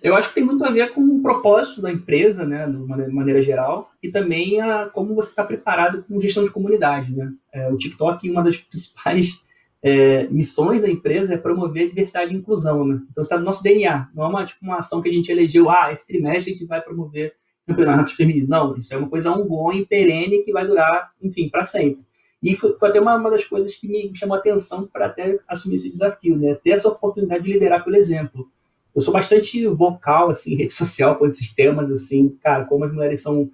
Eu 0.02 0.16
acho 0.16 0.30
que 0.30 0.36
tem 0.36 0.44
muito 0.44 0.66
a 0.66 0.72
ver 0.72 0.92
com 0.94 1.02
o 1.02 1.22
propósito 1.22 1.82
da 1.82 1.92
empresa, 1.92 2.46
né, 2.46 2.66
de 2.66 2.76
maneira, 2.76 3.12
maneira 3.12 3.42
geral, 3.42 3.92
e 4.02 4.10
também 4.10 4.60
a, 4.60 4.88
como 4.88 5.16
você 5.16 5.30
está 5.30 5.44
preparado 5.44 6.04
com 6.04 6.20
gestão 6.20 6.44
de 6.44 6.52
comunidade. 6.52 7.16
Né? 7.16 7.32
É, 7.54 7.70
o 7.70 7.78
TikTok, 7.78 8.30
uma 8.30 8.44
das 8.44 8.58
principais 8.70 9.42
é, 9.82 10.28
missões 10.28 10.82
da 10.82 10.90
empresa 10.90 11.36
é 11.36 11.38
promover 11.38 11.84
a 11.84 11.88
diversidade 11.88 12.34
e 12.34 12.38
inclusão. 12.38 12.86
Né? 12.86 13.02
Então, 13.12 13.22
está 13.22 13.38
no 13.38 13.46
nosso 13.46 13.64
DNA. 13.64 14.10
Não 14.14 14.24
é 14.24 14.28
uma, 14.28 14.46
tipo, 14.46 14.60
uma 14.66 14.80
ação 14.80 15.02
que 15.02 15.08
a 15.08 15.14
gente 15.14 15.32
elegeu, 15.32 15.70
ah, 15.70 15.92
esse 15.94 16.08
trimestre 16.08 16.52
a 16.52 16.56
gente 16.56 16.66
vai 16.66 16.82
promover 16.82 17.36
campeonatos 17.66 18.14
femininos. 18.14 18.50
Não, 18.50 18.76
isso 18.76 18.94
é 18.94 18.98
uma 18.98 19.08
coisa 19.08 19.32
ongoing, 19.32 19.86
perene, 19.86 20.44
que 20.44 20.52
vai 20.52 20.66
durar, 20.66 21.12
enfim, 21.22 21.48
para 21.48 21.64
sempre. 21.64 22.04
E 22.44 22.54
foi, 22.56 22.78
foi 22.78 22.90
até 22.90 23.00
uma, 23.00 23.16
uma, 23.16 23.32
das 23.32 23.46
coisas 23.46 23.74
que 23.74 23.88
me 23.88 24.14
chamou 24.14 24.36
a 24.36 24.40
atenção 24.40 24.86
para 24.86 25.06
até 25.06 25.40
assumir 25.48 25.76
esse 25.76 25.90
desafio, 25.90 26.38
né? 26.38 26.56
Ter 26.56 26.72
essa 26.72 26.90
oportunidade 26.90 27.46
de 27.46 27.54
liderar 27.54 27.86
pelo 27.86 27.96
exemplo. 27.96 28.52
Eu 28.94 29.00
sou 29.00 29.14
bastante 29.14 29.66
vocal, 29.68 30.30
assim, 30.30 30.58
rede 30.58 30.74
social 30.74 31.16
com 31.16 31.26
esses 31.26 31.56
temas, 31.56 31.90
assim, 31.90 32.38
cara, 32.44 32.66
como 32.66 32.84
as 32.84 32.94
mulheres 32.94 33.22
são 33.22 33.50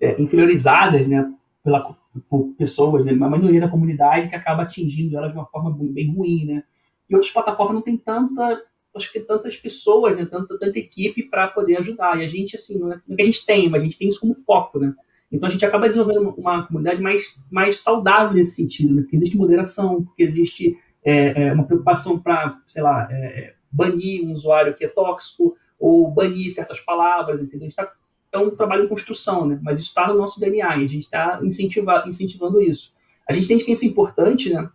é, 0.00 0.22
inferiorizadas, 0.22 1.08
né? 1.08 1.28
Pela, 1.64 1.96
por 2.30 2.54
pessoas, 2.56 3.04
né? 3.04 3.12
Uma 3.12 3.28
maioria 3.28 3.60
da 3.60 3.68
comunidade 3.68 4.28
que 4.28 4.36
acaba 4.36 4.62
atingindo 4.62 5.18
elas 5.18 5.32
de 5.32 5.36
uma 5.36 5.46
forma 5.46 5.76
bem 5.76 6.14
ruim, 6.14 6.44
né? 6.46 6.62
E 7.10 7.14
outras 7.16 7.32
plataformas 7.32 7.74
não 7.74 7.82
tem 7.82 7.96
tanta, 7.96 8.62
acho 8.94 9.06
que 9.08 9.18
tem 9.18 9.26
tantas 9.26 9.56
pessoas, 9.56 10.16
né? 10.16 10.24
Tanta, 10.26 10.56
tanta 10.56 10.78
equipe 10.78 11.24
para 11.24 11.48
poder 11.48 11.76
ajudar. 11.78 12.20
E 12.20 12.24
a 12.24 12.28
gente, 12.28 12.54
assim, 12.54 12.76
é, 12.76 12.86
não 12.86 12.92
é 12.92 13.16
que 13.16 13.22
a 13.22 13.24
gente 13.24 13.44
tem, 13.44 13.68
mas 13.68 13.82
a 13.82 13.84
gente 13.84 13.98
tem 13.98 14.08
isso 14.08 14.20
como 14.20 14.32
foco, 14.32 14.78
né? 14.78 14.94
Então 15.30 15.46
a 15.46 15.50
gente 15.50 15.64
acaba 15.64 15.86
desenvolvendo 15.86 16.34
uma 16.38 16.66
comunidade 16.66 17.02
mais, 17.02 17.36
mais 17.50 17.80
saudável 17.80 18.34
nesse 18.34 18.56
sentido, 18.56 18.94
né? 18.94 19.02
porque 19.02 19.16
existe 19.16 19.36
moderação, 19.36 20.04
porque 20.04 20.22
existe 20.22 20.78
é, 21.04 21.48
é, 21.48 21.52
uma 21.52 21.64
preocupação 21.64 22.18
para, 22.18 22.58
sei 22.66 22.82
lá, 22.82 23.08
é, 23.10 23.54
banir 23.70 24.24
um 24.24 24.32
usuário 24.32 24.74
que 24.74 24.84
é 24.84 24.88
tóxico 24.88 25.54
ou 25.78 26.10
banir 26.10 26.50
certas 26.50 26.80
palavras, 26.80 27.42
entendeu? 27.42 27.68
Está 27.68 27.92
é 28.30 28.38
um 28.38 28.50
trabalho 28.50 28.82
de 28.82 28.88
construção, 28.88 29.46
né? 29.46 29.58
Mas 29.62 29.78
isso 29.78 29.88
está 29.88 30.06
no 30.06 30.18
nosso 30.18 30.38
DNA 30.38 30.76
e 30.76 30.84
a 30.84 30.88
gente 30.88 31.04
está 31.04 31.40
incentiva, 31.42 32.04
incentivando 32.06 32.60
isso. 32.60 32.92
A 33.26 33.32
gente 33.32 33.44
entende 33.46 33.64
que 33.64 33.72
isso 33.72 33.84
é 33.84 33.88
importante, 33.88 34.52
né? 34.52 34.68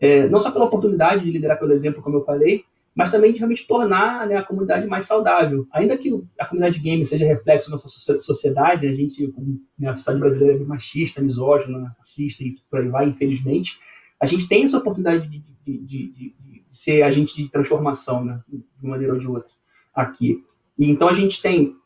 É, 0.00 0.28
não 0.28 0.38
só 0.38 0.50
pela 0.50 0.64
oportunidade 0.64 1.24
de 1.24 1.30
liderar 1.30 1.58
pelo 1.58 1.72
exemplo, 1.72 2.02
como 2.02 2.16
eu 2.16 2.24
falei, 2.24 2.64
mas 2.96 3.10
também 3.10 3.30
de 3.30 3.38
realmente 3.38 3.66
tornar 3.66 4.26
né, 4.26 4.36
a 4.36 4.42
comunidade 4.42 4.86
mais 4.86 5.04
saudável. 5.04 5.68
Ainda 5.70 5.98
que 5.98 6.10
a 6.40 6.46
comunidade 6.46 6.80
gamer 6.80 7.06
seja 7.06 7.26
reflexo 7.26 7.68
da 7.68 7.72
nossa 7.72 8.16
sociedade, 8.16 8.88
a 8.88 8.92
gente, 8.92 9.30
né, 9.78 9.90
a 9.90 9.94
sociedade 9.94 10.20
brasileira 10.20 10.62
é 10.62 10.64
machista, 10.64 11.20
misógina, 11.20 11.94
racista 11.98 12.42
e 12.42 12.56
por 12.70 12.80
aí 12.80 12.88
vai, 12.88 13.06
infelizmente, 13.06 13.78
a 14.18 14.24
gente 14.24 14.48
tem 14.48 14.64
essa 14.64 14.78
oportunidade 14.78 15.28
de, 15.28 15.44
de, 15.62 15.78
de, 15.84 16.08
de 16.08 16.64
ser 16.70 17.02
agente 17.02 17.36
de 17.36 17.50
transformação, 17.50 18.24
né, 18.24 18.40
de 18.48 18.64
uma 18.82 18.92
maneira 18.92 19.12
ou 19.12 19.18
de 19.18 19.28
outra, 19.28 19.52
aqui. 19.94 20.42
E, 20.78 20.90
então 20.90 21.06
a 21.06 21.12
gente 21.12 21.42
tem 21.42 21.76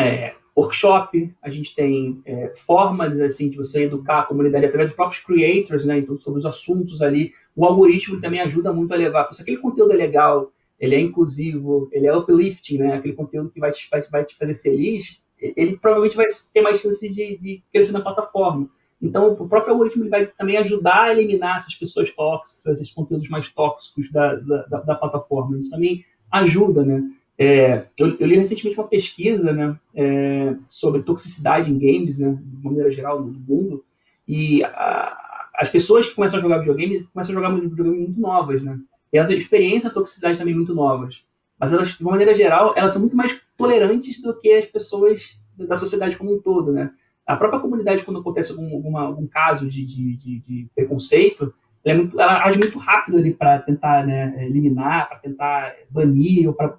é, 0.00 0.34
workshop, 0.60 1.34
a 1.42 1.50
gente 1.50 1.74
tem 1.74 2.20
é, 2.24 2.52
formas 2.66 3.18
assim 3.20 3.48
de 3.48 3.56
você 3.56 3.84
educar 3.84 4.20
a 4.20 4.22
comunidade 4.24 4.66
através 4.66 4.90
dos 4.90 4.96
próprios 4.96 5.22
creators, 5.22 5.84
né? 5.84 5.98
Então 5.98 6.16
sobre 6.16 6.38
os 6.38 6.46
assuntos 6.46 7.02
ali, 7.02 7.32
o 7.56 7.64
algoritmo 7.64 8.20
também 8.20 8.40
ajuda 8.40 8.72
muito 8.72 8.92
a 8.92 8.96
levar. 8.96 9.32
Se 9.32 9.42
aquele 9.42 9.58
conteúdo 9.58 9.92
é 9.92 9.96
legal, 9.96 10.52
ele 10.78 10.94
é 10.94 11.00
inclusivo, 11.00 11.88
ele 11.92 12.06
é 12.06 12.16
uplifting, 12.16 12.78
né? 12.78 12.94
Aquele 12.94 13.14
conteúdo 13.14 13.50
que 13.50 13.60
vai 13.60 13.70
te, 13.70 13.88
vai, 13.90 14.02
vai 14.02 14.24
te 14.24 14.36
fazer 14.36 14.54
feliz, 14.54 15.22
ele 15.40 15.76
provavelmente 15.78 16.16
vai 16.16 16.26
ter 16.52 16.60
mais 16.60 16.80
chance 16.80 17.08
de, 17.08 17.36
de 17.36 17.62
crescer 17.72 17.92
na 17.92 18.00
plataforma. 18.00 18.68
Então, 19.02 19.32
o 19.32 19.48
próprio 19.48 19.72
algoritmo 19.72 20.08
vai 20.10 20.26
também 20.26 20.58
ajudar 20.58 21.04
a 21.04 21.12
eliminar 21.12 21.56
essas 21.56 21.74
pessoas 21.74 22.10
tóxicas, 22.10 22.78
esses 22.78 22.92
conteúdos 22.92 23.28
mais 23.30 23.48
tóxicos 23.48 24.10
da, 24.12 24.34
da, 24.34 24.80
da 24.80 24.94
plataforma. 24.94 25.58
Isso 25.58 25.70
também 25.70 26.04
ajuda, 26.30 26.84
né? 26.84 27.02
É, 27.42 27.86
eu, 27.98 28.18
eu, 28.18 28.26
li 28.26 28.36
recentemente 28.36 28.78
uma 28.78 28.86
pesquisa 28.86 29.50
né, 29.50 29.74
é, 29.94 30.54
sobre 30.68 31.02
toxicidade 31.02 31.70
em 31.70 31.78
games, 31.78 32.18
né, 32.18 32.38
de 32.38 32.62
maneira 32.62 32.92
geral, 32.92 33.18
no 33.18 33.32
mundo, 33.32 33.82
e 34.28 34.62
a, 34.62 35.50
as 35.54 35.70
pessoas 35.70 36.06
que 36.06 36.14
começam 36.14 36.38
a 36.38 36.42
jogar 36.42 36.58
videogame 36.58 37.08
começam 37.14 37.34
a 37.34 37.40
jogar 37.40 37.58
videogame 37.58 37.96
muito 37.96 38.20
novas, 38.20 38.62
né? 38.62 38.78
E 39.10 39.16
elas 39.16 39.30
experienciam 39.30 39.90
a 39.90 39.94
toxicidade 39.94 40.36
também 40.36 40.54
muito 40.54 40.74
novas. 40.74 41.24
Mas 41.58 41.72
elas, 41.72 41.88
de 41.88 42.04
maneira 42.04 42.34
geral, 42.34 42.74
elas 42.76 42.92
são 42.92 43.00
muito 43.00 43.16
mais 43.16 43.40
tolerantes 43.56 44.20
do 44.20 44.36
que 44.38 44.52
as 44.52 44.66
pessoas 44.66 45.38
da 45.56 45.76
sociedade 45.76 46.18
como 46.18 46.34
um 46.34 46.40
todo, 46.40 46.72
né? 46.72 46.90
A 47.26 47.36
própria 47.36 47.60
comunidade, 47.60 48.04
quando 48.04 48.20
acontece 48.20 48.52
algum, 48.52 48.74
alguma, 48.74 49.00
algum 49.02 49.26
caso 49.26 49.66
de, 49.66 49.82
de, 49.84 50.16
de, 50.16 50.38
de 50.40 50.68
preconceito, 50.74 51.54
ela, 51.84 51.94
é 51.94 51.96
muito, 51.96 52.20
ela 52.20 52.44
age 52.44 52.58
muito 52.58 52.78
rápido 52.78 53.18
ali 53.18 53.32
para 53.32 53.58
tentar 53.60 54.06
né, 54.06 54.46
eliminar, 54.46 55.08
para 55.08 55.18
tentar 55.18 55.74
banir, 55.88 56.48
ou 56.48 56.54
para 56.54 56.78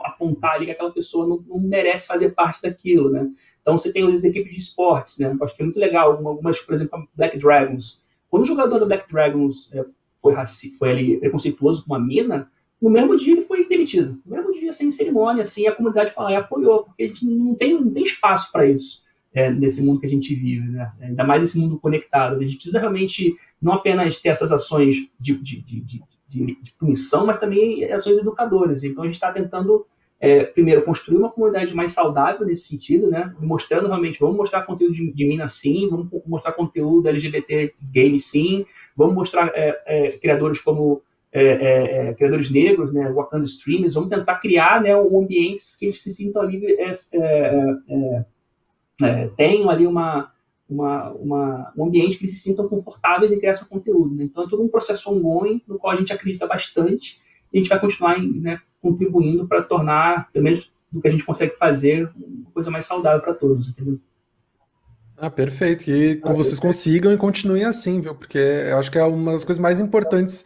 apontar 0.00 0.54
ali 0.54 0.66
que 0.66 0.72
aquela 0.72 0.90
pessoa 0.90 1.26
não, 1.26 1.44
não, 1.46 1.60
merece 1.60 2.06
fazer 2.06 2.30
parte 2.30 2.62
daquilo, 2.62 3.10
né? 3.10 3.28
Então 3.60 3.76
você 3.76 3.92
tem 3.92 4.10
as 4.12 4.24
equipes 4.24 4.50
de 4.50 4.58
esportes, 4.58 5.18
né? 5.18 5.30
Eu 5.38 5.44
acho 5.44 5.54
que 5.54 5.62
é 5.62 5.64
muito 5.64 5.78
legal. 5.78 6.12
Algumas, 6.12 6.58
por 6.60 6.74
exemplo, 6.74 7.06
Black 7.14 7.38
Dragons. 7.38 8.00
Quando 8.30 8.42
o 8.42 8.46
jogador 8.46 8.78
do 8.78 8.86
Black 8.86 9.10
Dragons 9.12 9.70
é, 9.74 9.84
foi, 10.20 10.32
raci 10.32 10.76
foi 10.78 10.90
ali 10.90 11.16
preconceituoso 11.18 11.84
com 11.84 11.92
uma 11.92 12.00
mina, 12.00 12.50
no 12.80 12.88
mesmo 12.88 13.16
dia 13.16 13.32
ele 13.32 13.42
foi 13.42 13.68
demitido. 13.68 14.18
No 14.24 14.36
mesmo 14.36 14.52
dia, 14.52 14.72
sem 14.72 14.90
cerimônia, 14.90 15.42
assim, 15.42 15.66
a 15.66 15.74
comunidade 15.74 16.12
falou, 16.12 16.30
e 16.30 16.36
apoiou, 16.36 16.84
porque 16.84 17.02
a 17.02 17.06
gente 17.06 17.26
não 17.26 17.54
tem, 17.54 17.78
não 17.78 17.90
tem 17.90 18.04
espaço 18.04 18.50
para 18.50 18.66
isso 18.66 19.02
é, 19.34 19.50
nesse 19.50 19.82
mundo 19.82 20.00
que 20.00 20.06
a 20.06 20.10
gente 20.10 20.34
vive, 20.34 20.68
né? 20.68 20.90
Ainda 21.00 21.24
mais 21.24 21.42
esse 21.42 21.58
mundo 21.58 21.78
conectado. 21.78 22.36
A 22.36 22.42
gente 22.42 22.56
precisa 22.56 22.80
realmente 22.80 23.34
não 23.60 23.74
apenas 23.74 24.18
ter 24.20 24.30
essas 24.30 24.52
ações 24.52 24.96
de, 25.18 25.36
de, 25.36 25.60
de, 25.60 26.02
de, 26.28 26.56
punição, 26.78 27.26
mas 27.26 27.38
também 27.38 27.84
ações 27.92 28.18
educadoras. 28.18 28.82
Então 28.82 29.02
a 29.02 29.06
gente 29.06 29.16
está 29.16 29.32
tentando 29.32 29.86
é, 30.20 30.44
primeiro, 30.44 30.82
construir 30.82 31.18
uma 31.18 31.30
comunidade 31.30 31.74
mais 31.74 31.92
saudável 31.92 32.44
nesse 32.44 32.68
sentido, 32.68 33.08
né? 33.08 33.32
Mostrando 33.40 33.86
realmente, 33.86 34.18
vamos 34.18 34.36
mostrar 34.36 34.62
conteúdo 34.62 34.94
de, 34.94 35.12
de 35.12 35.24
mina 35.24 35.46
sim, 35.46 35.88
vamos 35.88 36.08
mostrar 36.26 36.52
conteúdo 36.52 37.08
LGBT 37.08 37.74
game 37.80 38.18
sim, 38.18 38.66
vamos 38.96 39.14
mostrar 39.14 39.52
é, 39.54 39.80
é, 39.86 40.10
criadores 40.18 40.60
como 40.60 41.02
é, 41.30 41.42
é, 41.42 42.08
é, 42.08 42.14
criadores 42.14 42.50
negros, 42.50 42.92
né? 42.92 43.12
Wakanda 43.12 43.44
Streamers, 43.44 43.94
vamos 43.94 44.08
tentar 44.08 44.36
criar 44.36 44.82
né, 44.82 44.96
um 44.96 45.22
ambientes 45.22 45.76
que 45.76 45.86
eles 45.86 46.02
se 46.02 46.10
sintam 46.10 46.42
ali, 49.04 49.30
tenham 49.36 49.70
ali 49.70 49.86
uma, 49.86 50.30
uma, 50.68 51.10
uma, 51.12 51.72
um 51.76 51.84
ambiente 51.86 52.16
que 52.16 52.24
eles 52.24 52.36
se 52.36 52.42
sintam 52.42 52.68
confortáveis 52.68 53.32
em 53.32 53.38
criar 53.38 53.54
seu 53.54 53.66
conteúdo. 53.66 54.14
Né? 54.14 54.24
Então 54.24 54.44
é 54.44 54.48
todo 54.48 54.62
um 54.62 54.68
processo 54.68 55.10
ongoing 55.10 55.62
no 55.66 55.78
qual 55.78 55.92
a 55.92 55.96
gente 55.96 56.12
acredita 56.12 56.46
bastante 56.46 57.20
e 57.52 57.58
a 57.58 57.60
gente 57.60 57.68
vai 57.68 57.80
continuar 57.80 58.20
né, 58.20 58.60
contribuindo 58.80 59.46
para 59.46 59.62
tornar, 59.62 60.30
pelo 60.32 60.44
menos 60.44 60.70
do 60.90 61.00
que 61.00 61.08
a 61.08 61.10
gente 61.10 61.24
consegue 61.24 61.56
fazer, 61.56 62.10
uma 62.16 62.50
coisa 62.50 62.70
mais 62.70 62.84
saudável 62.84 63.20
para 63.20 63.34
todos, 63.34 63.68
entendeu? 63.68 63.98
Ah, 65.16 65.30
perfeito. 65.30 65.84
Que 65.84 66.20
ah, 66.22 66.32
vocês 66.32 66.60
perfeito. 66.60 66.62
consigam 66.62 67.12
e 67.12 67.16
continuem 67.16 67.64
assim, 67.64 68.00
viu? 68.00 68.14
Porque 68.14 68.38
eu 68.38 68.78
acho 68.78 68.90
que 68.90 68.98
é 68.98 69.04
uma 69.04 69.32
das 69.32 69.44
coisas 69.44 69.60
mais 69.60 69.80
importantes 69.80 70.44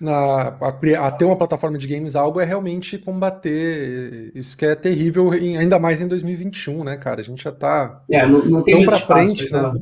na, 0.00 0.56
a, 0.60 0.68
a, 1.06 1.10
ter 1.10 1.24
uma 1.24 1.36
plataforma 1.36 1.78
de 1.78 1.86
games, 1.86 2.14
algo 2.14 2.38
é 2.38 2.44
realmente 2.44 2.98
combater 2.98 4.30
isso 4.34 4.56
que 4.56 4.66
é 4.66 4.74
terrível, 4.74 5.32
em, 5.32 5.56
ainda 5.56 5.78
mais 5.78 6.00
em 6.00 6.08
2021, 6.08 6.84
né, 6.84 6.96
cara? 6.96 7.20
A 7.20 7.24
gente 7.24 7.42
já 7.42 7.52
tá 7.52 8.02
é, 8.10 8.26
não, 8.26 8.44
não 8.44 8.62
tão 8.62 8.84
pra 8.84 8.98
frente, 8.98 9.50
né? 9.50 9.72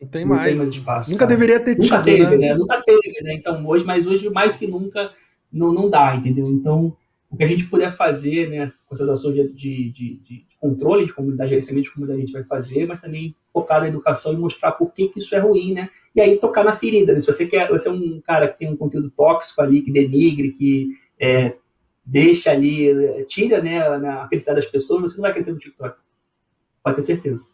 Não 0.00 0.08
tem 0.08 0.22
não 0.24 0.34
mais. 0.34 0.48
Tem 0.48 0.56
mais 0.56 0.68
espaço, 0.70 1.10
nunca 1.10 1.26
cara. 1.26 1.38
deveria 1.38 1.60
ter 1.60 1.76
nunca 1.76 1.96
tido, 1.96 2.04
teve, 2.04 2.36
né? 2.36 2.48
né? 2.48 2.54
Nunca 2.54 2.82
teve, 2.82 3.22
né? 3.22 3.34
Então, 3.34 3.66
hoje, 3.66 3.84
mas 3.84 4.06
hoje, 4.06 4.30
mais 4.30 4.52
do 4.52 4.58
que 4.58 4.66
nunca, 4.66 5.12
não, 5.52 5.72
não 5.72 5.90
dá, 5.90 6.16
entendeu? 6.16 6.46
Então, 6.46 6.96
o 7.30 7.36
que 7.36 7.44
a 7.44 7.46
gente 7.46 7.64
puder 7.64 7.94
fazer, 7.94 8.48
né, 8.48 8.66
com 8.86 8.94
essas 8.94 9.08
ações 9.10 9.34
de, 9.34 9.48
de, 9.52 9.90
de, 9.90 10.14
de 10.16 10.46
controle 10.58 11.04
de 11.04 11.12
comunidade, 11.12 11.50
gerenciamento 11.50 11.88
de 11.88 11.94
comunidade, 11.94 12.22
a 12.22 12.26
gente 12.26 12.32
vai 12.32 12.44
fazer, 12.44 12.86
mas 12.86 13.00
também 13.00 13.34
focar 13.52 13.80
na 13.80 13.88
educação 13.88 14.32
e 14.32 14.36
mostrar 14.36 14.72
por 14.72 14.92
que, 14.92 15.08
que 15.08 15.18
isso 15.18 15.34
é 15.34 15.38
ruim, 15.38 15.74
né? 15.74 15.90
E 16.14 16.20
aí 16.20 16.38
tocar 16.38 16.64
na 16.64 16.72
ferida, 16.72 17.12
né? 17.12 17.20
Se 17.20 17.26
você 17.26 17.46
quer, 17.46 17.68
você 17.68 17.88
é 17.88 17.92
um 17.92 18.20
cara 18.20 18.48
que 18.48 18.58
tem 18.58 18.68
um 18.68 18.76
conteúdo 18.76 19.10
tóxico 19.10 19.62
ali, 19.62 19.82
que 19.82 19.92
denigre, 19.92 20.52
que 20.52 20.88
é, 21.18 21.54
deixa 22.04 22.50
ali, 22.50 23.24
tira 23.26 23.62
né, 23.62 23.80
a 23.80 24.26
felicidade 24.28 24.60
das 24.60 24.70
pessoas, 24.70 25.02
você 25.02 25.16
não 25.16 25.22
vai 25.22 25.32
crescer 25.32 25.52
no 25.52 25.58
TikTok. 25.58 25.96
Pode 26.82 26.96
ter 26.96 27.02
certeza. 27.02 27.46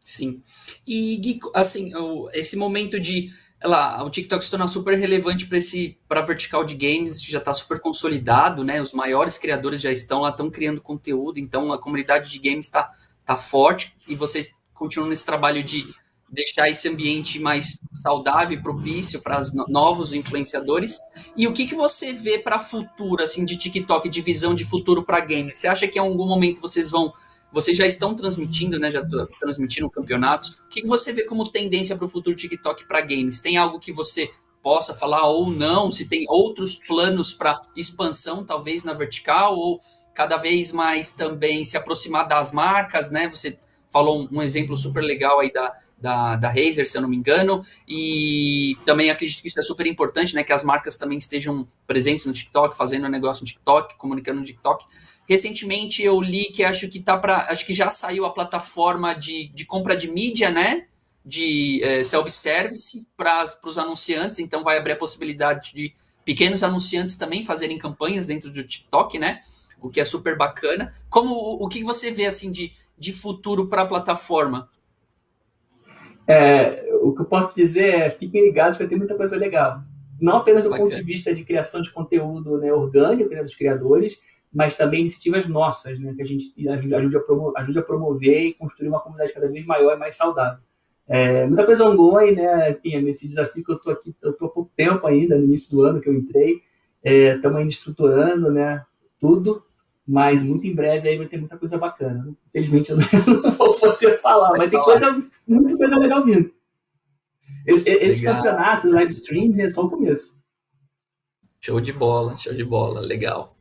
Sim. 0.00 0.40
E, 0.86 1.16
Gui, 1.16 1.40
assim, 1.52 1.90
esse 2.32 2.56
momento 2.56 2.98
de 3.00 3.28
lá, 3.62 4.02
o 4.04 4.10
TikTok 4.10 4.44
se 4.44 4.50
torna 4.50 4.68
super 4.68 4.96
relevante 4.96 5.46
para 5.46 5.58
esse 5.58 5.98
para 6.08 6.20
vertical 6.20 6.64
de 6.64 6.74
games, 6.74 7.20
que 7.20 7.30
já 7.30 7.38
está 7.38 7.52
super 7.52 7.80
consolidado, 7.80 8.62
né? 8.64 8.80
Os 8.80 8.92
maiores 8.92 9.36
criadores 9.36 9.80
já 9.80 9.90
estão 9.90 10.20
lá, 10.20 10.30
estão 10.30 10.50
criando 10.50 10.80
conteúdo, 10.80 11.38
então 11.38 11.72
a 11.72 11.78
comunidade 11.78 12.30
de 12.30 12.38
games 12.38 12.66
está 12.66 12.90
tá 13.24 13.34
forte 13.34 13.96
e 14.06 14.14
vocês 14.14 14.56
continuam 14.76 15.08
nesse 15.08 15.24
trabalho 15.24 15.62
de 15.62 15.86
deixar 16.28 16.68
esse 16.68 16.88
ambiente 16.88 17.38
mais 17.38 17.78
saudável 17.94 18.58
e 18.58 18.62
propício 18.62 19.20
para 19.20 19.38
os 19.38 19.52
novos 19.68 20.12
influenciadores. 20.12 20.98
E 21.36 21.46
o 21.46 21.52
que, 21.52 21.66
que 21.66 21.74
você 21.74 22.12
vê 22.12 22.38
para 22.38 22.58
futuro, 22.58 23.22
assim, 23.22 23.44
de 23.44 23.56
TikTok, 23.56 24.08
de 24.08 24.20
visão 24.20 24.54
de 24.54 24.64
futuro 24.64 25.04
para 25.04 25.20
games? 25.20 25.58
Você 25.58 25.68
acha 25.68 25.86
que 25.86 25.98
em 25.98 26.02
algum 26.02 26.26
momento 26.26 26.60
vocês 26.60 26.90
vão 26.90 27.12
vocês 27.52 27.76
já 27.76 27.86
estão 27.86 28.14
transmitindo, 28.14 28.78
né? 28.78 28.90
Já 28.90 29.02
transmitindo 29.38 29.88
campeonatos. 29.88 30.50
O 30.50 30.68
que 30.68 30.86
você 30.86 31.12
vê 31.12 31.22
como 31.22 31.48
tendência 31.48 31.96
para 31.96 32.04
o 32.04 32.08
futuro 32.08 32.36
TikTok 32.36 32.86
para 32.86 33.00
games? 33.00 33.40
Tem 33.40 33.56
algo 33.56 33.78
que 33.78 33.92
você 33.92 34.30
possa 34.60 34.92
falar 34.92 35.26
ou 35.28 35.48
não? 35.48 35.90
Se 35.90 36.06
tem 36.06 36.26
outros 36.28 36.74
planos 36.74 37.32
para 37.32 37.62
expansão, 37.74 38.44
talvez 38.44 38.82
na 38.82 38.92
vertical, 38.92 39.56
ou 39.56 39.78
cada 40.12 40.36
vez 40.36 40.72
mais 40.72 41.12
também 41.12 41.64
se 41.64 41.76
aproximar 41.76 42.26
das 42.26 42.50
marcas, 42.50 43.10
né? 43.10 43.28
Você 43.28 43.58
falou 43.88 44.28
um, 44.30 44.42
exemplo 44.42 44.76
super 44.76 45.02
legal 45.02 45.40
aí 45.40 45.52
da, 45.52 45.74
da, 45.98 46.36
da 46.36 46.48
Razer, 46.48 46.88
se 46.88 46.96
eu 46.96 47.02
não 47.02 47.08
me 47.08 47.16
engano, 47.16 47.62
e 47.88 48.76
também 48.84 49.10
acredito 49.10 49.40
que 49.40 49.48
isso 49.48 49.58
é 49.58 49.62
super 49.62 49.86
importante, 49.86 50.34
né, 50.34 50.44
que 50.44 50.52
as 50.52 50.62
marcas 50.62 50.96
também 50.96 51.18
estejam 51.18 51.66
presentes 51.86 52.26
no 52.26 52.32
TikTok, 52.32 52.76
fazendo 52.76 53.08
negócio 53.08 53.42
no 53.42 53.46
TikTok, 53.46 53.96
comunicando 53.96 54.40
no 54.40 54.46
TikTok. 54.46 54.84
Recentemente 55.28 56.02
eu 56.02 56.20
li 56.20 56.52
que 56.52 56.62
acho 56.62 56.88
que 56.88 57.00
tá 57.00 57.16
para, 57.16 57.50
acho 57.50 57.66
que 57.66 57.72
já 57.72 57.90
saiu 57.90 58.24
a 58.24 58.30
plataforma 58.30 59.14
de, 59.14 59.48
de 59.48 59.64
compra 59.64 59.96
de 59.96 60.10
mídia, 60.10 60.50
né, 60.50 60.86
de 61.24 61.82
é, 61.82 62.04
self-service 62.04 63.06
para 63.16 63.44
os 63.64 63.78
anunciantes, 63.78 64.38
então 64.38 64.62
vai 64.62 64.78
abrir 64.78 64.92
a 64.92 64.96
possibilidade 64.96 65.74
de 65.74 65.92
pequenos 66.24 66.62
anunciantes 66.62 67.16
também 67.16 67.44
fazerem 67.44 67.78
campanhas 67.78 68.26
dentro 68.26 68.50
do 68.50 68.62
TikTok, 68.62 69.18
né, 69.18 69.40
o 69.80 69.90
que 69.90 70.00
é 70.00 70.04
super 70.04 70.36
bacana. 70.36 70.92
Como 71.08 71.34
o, 71.34 71.64
o 71.64 71.68
que 71.68 71.82
você 71.82 72.10
vê 72.10 72.26
assim 72.26 72.52
de, 72.52 72.72
de 72.98 73.12
futuro 73.12 73.68
para 73.68 73.82
a 73.82 73.86
plataforma? 73.86 74.68
É, 76.26 76.88
o 77.02 77.14
que 77.14 77.22
eu 77.22 77.26
posso 77.26 77.54
dizer 77.54 77.94
é, 77.94 78.10
fiquem 78.10 78.44
ligados, 78.44 78.78
vai 78.78 78.88
ter 78.88 78.96
muita 78.96 79.14
coisa 79.14 79.36
legal. 79.36 79.82
Não 80.20 80.38
apenas 80.38 80.64
do 80.64 80.70
Bacana. 80.70 80.88
ponto 80.88 80.96
de 80.96 81.02
vista 81.04 81.32
de 81.34 81.44
criação 81.44 81.80
de 81.80 81.90
conteúdo 81.90 82.58
né, 82.58 82.72
orgânico 82.72 83.30
né, 83.30 83.42
dos 83.42 83.54
criadores, 83.54 84.18
mas 84.52 84.74
também 84.74 85.02
iniciativas 85.02 85.46
nossas, 85.46 86.00
né, 86.00 86.14
que 86.14 86.22
a 86.22 86.24
gente 86.24 86.68
ajude, 86.68 87.16
a, 87.16 87.20
promover, 87.20 87.60
ajude 87.60 87.78
a 87.78 87.82
promover 87.82 88.42
e 88.46 88.54
construir 88.54 88.88
uma 88.88 89.00
comunidade 89.00 89.32
cada 89.32 89.48
vez 89.48 89.64
maior 89.66 89.94
e 89.94 89.98
mais 89.98 90.16
saudável. 90.16 90.58
É, 91.06 91.46
muita 91.46 91.64
coisa 91.64 91.88
ongoing, 91.88 92.32
né, 92.32 92.72
Pinha, 92.72 93.00
nesse 93.00 93.28
desafio 93.28 93.62
que 93.62 93.70
eu 93.70 93.76
estou 93.76 93.92
aqui, 93.92 94.16
eu 94.22 94.30
estou 94.30 94.48
há 94.48 94.50
pouco 94.50 94.72
tempo 94.74 95.06
ainda, 95.06 95.36
no 95.36 95.44
início 95.44 95.76
do 95.76 95.82
ano 95.82 96.00
que 96.00 96.08
eu 96.08 96.14
entrei, 96.14 96.62
estamos 97.04 97.56
é, 97.56 97.60
ainda 97.60 97.70
estruturando, 97.70 98.50
né, 98.50 98.82
tudo, 99.20 99.62
mas 100.06 100.42
muito 100.42 100.66
em 100.66 100.74
breve 100.74 101.08
aí 101.08 101.18
vai 101.18 101.26
ter 101.26 101.38
muita 101.38 101.58
coisa 101.58 101.76
bacana. 101.76 102.28
Infelizmente 102.48 102.90
eu 102.90 102.98
não 103.42 103.52
vou 103.52 103.74
poder 103.74 104.20
falar, 104.20 104.56
mas 104.56 104.70
tem 104.70 104.80
coisa, 104.80 105.26
muita 105.46 105.76
coisa 105.76 105.96
legal 105.96 106.24
vindo. 106.24 106.50
Esse, 107.66 107.88
esse 107.90 108.22
campeonato, 108.22 108.90
live 108.90 109.10
stream, 109.10 109.58
é 109.58 109.68
só 109.68 109.84
o 109.84 109.90
começo. 109.90 110.36
Show 111.60 111.80
de 111.80 111.92
bola, 111.92 112.36
show 112.36 112.54
de 112.54 112.64
bola, 112.64 113.00
legal. 113.00 113.56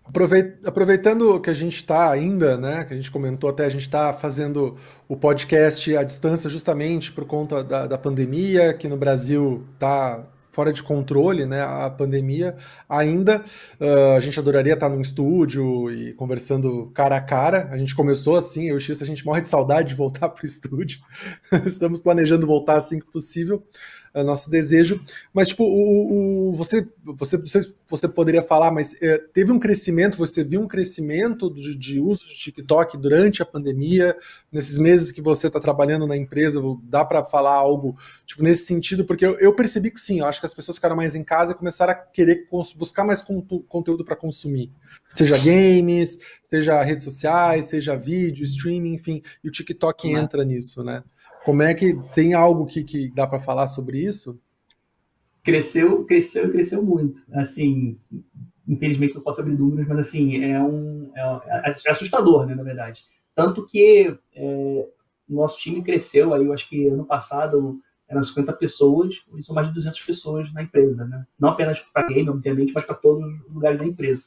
Aproveitando 0.63 1.39
que 1.41 1.49
a 1.49 1.53
gente 1.53 1.77
está 1.77 2.11
ainda, 2.11 2.55
né, 2.55 2.83
que 2.83 2.93
a 2.93 2.95
gente 2.95 3.09
comentou 3.09 3.49
até, 3.49 3.65
a 3.65 3.69
gente 3.69 3.81
está 3.81 4.13
fazendo 4.13 4.75
o 5.07 5.17
podcast 5.17 5.97
à 5.97 6.03
distância 6.03 6.47
justamente 6.47 7.11
por 7.11 7.25
conta 7.25 7.63
da, 7.63 7.87
da 7.87 7.97
pandemia, 7.97 8.75
que 8.75 8.87
no 8.87 8.95
Brasil 8.95 9.65
está 9.73 10.23
fora 10.55 10.71
de 10.71 10.81
controle, 10.81 11.45
né, 11.45 11.61
a 11.61 11.89
pandemia 11.89 12.55
ainda. 12.87 13.43
Uh, 13.79 14.15
a 14.15 14.19
gente 14.21 14.39
adoraria 14.39 14.73
estar 14.73 14.87
num 14.87 15.01
estúdio 15.01 15.91
e 15.91 16.13
conversando 16.13 16.89
cara 16.93 17.17
a 17.17 17.21
cara. 17.21 17.67
A 17.71 17.77
gente 17.77 17.93
começou 17.93 18.37
assim, 18.37 18.69
eu 18.69 18.75
e 18.75 18.77
o 18.77 18.79
X, 18.79 19.01
a 19.01 19.05
gente 19.05 19.25
morre 19.25 19.41
de 19.41 19.49
saudade 19.49 19.89
de 19.89 19.95
voltar 19.95 20.29
para 20.29 20.43
o 20.43 20.45
estúdio. 20.45 21.01
Estamos 21.65 21.99
planejando 21.99 22.47
voltar 22.47 22.77
assim 22.77 22.99
que 22.99 23.05
possível 23.05 23.61
é 24.15 24.23
nosso 24.23 24.49
desejo. 24.49 25.03
Mas, 25.33 25.49
tipo, 25.49 25.63
o, 25.63 26.49
o, 26.49 26.53
você, 26.53 26.87
você, 27.03 27.37
você, 27.37 27.73
você 27.87 28.07
poderia 28.07 28.41
falar, 28.41 28.71
mas 28.71 28.95
é, 29.01 29.17
teve 29.17 29.51
um 29.51 29.59
crescimento, 29.59 30.17
você 30.17 30.41
viu 30.41 30.61
um 30.61 30.67
crescimento 30.67 31.53
de, 31.53 31.75
de 31.75 31.99
uso 31.99 32.25
de 32.25 32.33
TikTok 32.33 32.97
durante 32.97 33.43
a 33.43 33.45
pandemia, 33.45 34.15
nesses 34.49 34.79
meses 34.79 35.11
que 35.11 35.21
você 35.21 35.47
está 35.47 35.59
trabalhando 35.59 36.07
na 36.07 36.15
empresa, 36.15 36.61
dá 36.83 37.03
para 37.03 37.25
falar 37.25 37.55
algo, 37.55 37.97
tipo, 38.25 38.41
nesse 38.41 38.65
sentido? 38.65 39.03
Porque 39.03 39.25
eu, 39.25 39.37
eu, 39.37 39.53
percebi 39.53 39.91
que 39.91 39.99
sim, 39.99 40.19
eu 40.19 40.25
acho 40.25 40.39
que 40.39 40.45
as 40.45 40.53
pessoas 40.53 40.77
ficaram 40.77 40.95
mais 40.95 41.13
em 41.13 41.23
casa 41.23 41.51
e 41.51 41.55
começaram 41.55 41.91
a 41.91 41.95
querer 41.95 42.47
buscar 42.77 43.03
mais 43.03 43.21
conteúdo 43.21 44.05
para 44.05 44.15
consumir. 44.15 44.71
Seja 45.13 45.37
games, 45.37 46.19
seja 46.41 46.81
redes 46.83 47.03
sociais, 47.03 47.65
seja 47.65 47.97
vídeo, 47.97 48.43
streaming, 48.45 48.93
enfim, 48.93 49.21
e 49.43 49.49
o 49.49 49.51
TikTok 49.51 50.07
uhum. 50.07 50.17
entra 50.17 50.45
nisso, 50.45 50.83
né? 50.83 51.03
Como 51.45 51.61
é 51.61 51.75
que 51.75 51.93
tem 52.15 52.33
algo 52.33 52.65
que, 52.65 52.83
que 52.83 53.13
dá 53.13 53.27
para 53.27 53.39
falar 53.39 53.67
sobre 53.67 53.99
isso? 53.99 54.41
Cresceu, 55.43 56.03
cresceu, 56.03 56.51
cresceu 56.51 56.81
muito. 56.81 57.21
Assim, 57.33 57.99
infelizmente 58.67 59.13
não 59.13 59.21
posso 59.21 59.41
abrir 59.41 59.55
números, 59.55 59.87
mas 59.87 59.99
assim 59.99 60.43
é 60.43 60.59
um 60.59 61.11
é, 61.15 61.69
é 61.69 61.91
assustador, 61.91 62.47
né, 62.47 62.55
na 62.55 62.63
verdade. 62.63 63.01
Tanto 63.35 63.63
que 63.63 64.17
é, 64.35 64.87
nosso 65.29 65.59
time 65.59 65.83
cresceu 65.83 66.33
aí, 66.33 66.43
eu 66.43 66.51
acho 66.51 66.67
que 66.67 66.87
ano 66.87 67.05
passado 67.05 67.79
eram 68.09 68.23
50 68.23 68.51
pessoas, 68.53 69.21
hoje 69.31 69.43
são 69.43 69.53
mais 69.53 69.67
de 69.67 69.73
200 69.75 70.03
pessoas 70.03 70.51
na 70.51 70.63
empresa, 70.63 71.05
né? 71.05 71.25
Não 71.39 71.49
apenas 71.49 71.79
para 71.79 72.07
game, 72.07 72.27
obviamente, 72.27 72.73
mas 72.73 72.85
para 72.85 72.95
todos 72.95 73.23
os 73.47 73.53
lugares 73.53 73.77
da 73.77 73.85
empresa. 73.85 74.25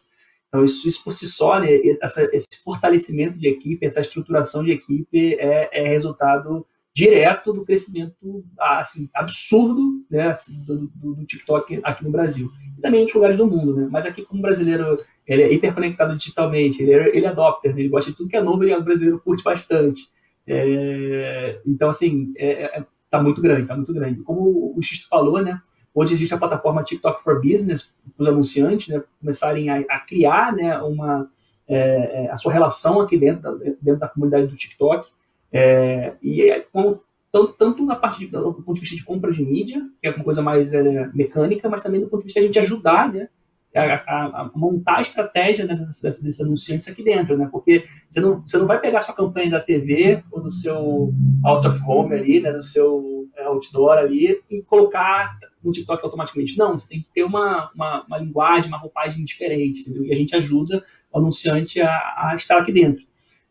Então, 0.48 0.64
isso, 0.64 0.86
isso 0.86 1.02
por 1.02 1.12
si 1.12 1.26
só, 1.26 1.58
né, 1.58 1.68
essa, 2.00 2.22
esse 2.32 2.62
fortalecimento 2.62 3.38
de 3.38 3.48
equipe, 3.48 3.84
essa 3.84 4.00
estruturação 4.00 4.62
de 4.62 4.70
equipe 4.70 5.34
é, 5.34 5.68
é 5.72 5.88
resultado 5.88 6.64
direto 6.98 7.52
do 7.52 7.64
crescimento 7.64 8.44
assim, 8.58 9.08
absurdo 9.14 10.04
né, 10.10 10.30
assim, 10.30 10.64
do, 10.64 10.90
do, 10.96 11.14
do, 11.14 11.24
TikTok 11.24 11.78
aqui 11.84 12.02
no 12.02 12.10
Brasil. 12.10 12.50
E 12.76 12.80
também 12.80 12.98
em 12.98 13.02
outros 13.02 13.14
lugares 13.14 13.36
do 13.36 13.46
mundo. 13.46 13.76
Né? 13.76 13.88
Mas 13.88 14.04
aqui, 14.04 14.22
como 14.22 14.42
brasileiro 14.42 14.96
ele 15.24 15.42
é 15.42 15.52
hiperconectado 15.52 16.16
digitalmente, 16.16 16.82
ele 16.82 16.92
é, 16.92 17.16
ele 17.16 17.24
é 17.24 17.28
adopter, 17.28 17.72
né? 17.72 17.82
ele 17.82 17.88
gosta 17.88 18.10
de 18.10 18.16
tudo 18.16 18.28
que 18.28 18.36
é 18.36 18.42
novo, 18.42 18.64
ele 18.64 18.72
é 18.72 18.80
brasileiro 18.80 19.20
curte 19.20 19.44
bastante. 19.44 20.08
É, 20.44 21.60
então, 21.64 21.88
assim, 21.88 22.32
é, 22.36 22.78
é, 22.78 22.84
tá 23.08 23.22
muito 23.22 23.40
grande, 23.40 23.68
tá 23.68 23.76
muito 23.76 23.94
grande. 23.94 24.20
Como 24.22 24.74
o 24.76 24.82
Xisto 24.82 25.06
falou, 25.08 25.40
né? 25.40 25.60
Hoje 25.94 26.14
existe 26.14 26.34
a 26.34 26.38
plataforma 26.38 26.82
TikTok 26.82 27.22
for 27.22 27.40
Business, 27.40 27.94
para 28.16 28.22
os 28.24 28.28
anunciantes 28.28 28.88
né, 28.88 29.00
começarem 29.20 29.70
a, 29.70 29.78
a 29.88 30.00
criar 30.00 30.52
né, 30.52 30.76
uma, 30.82 31.30
é, 31.68 32.24
é, 32.24 32.30
a 32.30 32.36
sua 32.36 32.52
relação 32.52 33.00
aqui 33.00 33.16
dentro 33.16 33.42
da, 33.42 33.52
dentro 33.80 34.00
da 34.00 34.08
comunidade 34.08 34.48
do 34.48 34.56
TikTok. 34.56 35.08
É, 35.52 36.14
e 36.22 36.42
é, 36.42 36.60
com, 36.60 37.00
tanto, 37.30 37.52
tanto, 37.54 37.84
na 37.84 37.94
parte 37.94 38.20
de, 38.20 38.26
do 38.26 38.54
ponto 38.54 38.74
de 38.74 38.80
vista 38.80 38.96
de 38.96 39.04
compra 39.04 39.32
de 39.32 39.42
mídia, 39.42 39.82
que 40.00 40.08
é 40.08 40.10
uma 40.10 40.24
coisa 40.24 40.42
mais 40.42 40.72
é, 40.72 41.10
mecânica, 41.14 41.68
mas 41.68 41.82
também 41.82 42.00
do 42.00 42.08
ponto 42.08 42.20
de 42.20 42.26
vista 42.26 42.40
de 42.40 42.46
a 42.46 42.48
gente 42.48 42.58
ajudar 42.58 43.12
né, 43.12 43.28
a, 43.74 43.82
a, 43.82 44.42
a 44.42 44.50
montar 44.54 44.96
a 44.96 45.02
estratégia 45.02 45.64
né, 45.64 45.74
desses, 45.74 46.22
desses 46.22 46.40
anunciantes 46.40 46.88
aqui 46.88 47.02
dentro, 47.02 47.36
né? 47.36 47.48
Porque 47.50 47.84
você 48.08 48.20
não, 48.20 48.40
você 48.40 48.56
não 48.58 48.66
vai 48.66 48.80
pegar 48.80 49.00
sua 49.00 49.14
campanha 49.14 49.50
da 49.50 49.60
TV 49.60 50.22
ou 50.30 50.42
do 50.42 50.50
seu 50.50 51.12
out 51.44 51.66
of 51.66 51.80
home 51.86 52.14
ali, 52.14 52.40
né, 52.40 52.52
do 52.52 52.62
seu 52.62 53.26
é, 53.36 53.44
outdoor 53.44 53.98
ali 53.98 54.40
e 54.50 54.62
colocar 54.62 55.38
no 55.62 55.72
TikTok 55.72 56.02
automaticamente. 56.04 56.56
Não, 56.56 56.78
você 56.78 56.88
tem 56.88 57.00
que 57.00 57.08
ter 57.14 57.24
uma, 57.24 57.70
uma, 57.74 58.04
uma 58.04 58.18
linguagem, 58.18 58.68
uma 58.68 58.78
roupagem 58.78 59.24
diferente, 59.24 59.82
entendeu? 59.82 60.04
E 60.04 60.12
a 60.12 60.16
gente 60.16 60.34
ajuda 60.34 60.82
o 61.12 61.18
anunciante 61.18 61.80
a, 61.80 61.90
a 61.90 62.34
estar 62.36 62.58
aqui 62.58 62.72
dentro. 62.72 63.04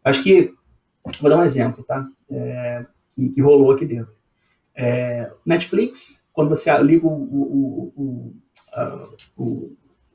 Acho 0.04 0.24
que 0.24 0.54
Vou 1.20 1.30
dar 1.30 1.38
um 1.38 1.43
exemplo, 1.43 1.84
tá? 1.84 2.08
É, 2.30 2.86
que, 3.12 3.30
que, 3.30 3.41
rolou 3.41 3.72
aqui 3.72 3.86
dentro. 3.86 4.12
É, 4.76 5.32
Netflix, 5.45 6.28
quando 6.34 6.49
você 6.49 6.76
liga 6.80 7.08
o, 7.08 7.12
o, 7.12 7.93
o, 7.95 8.34
a, 8.74 9.03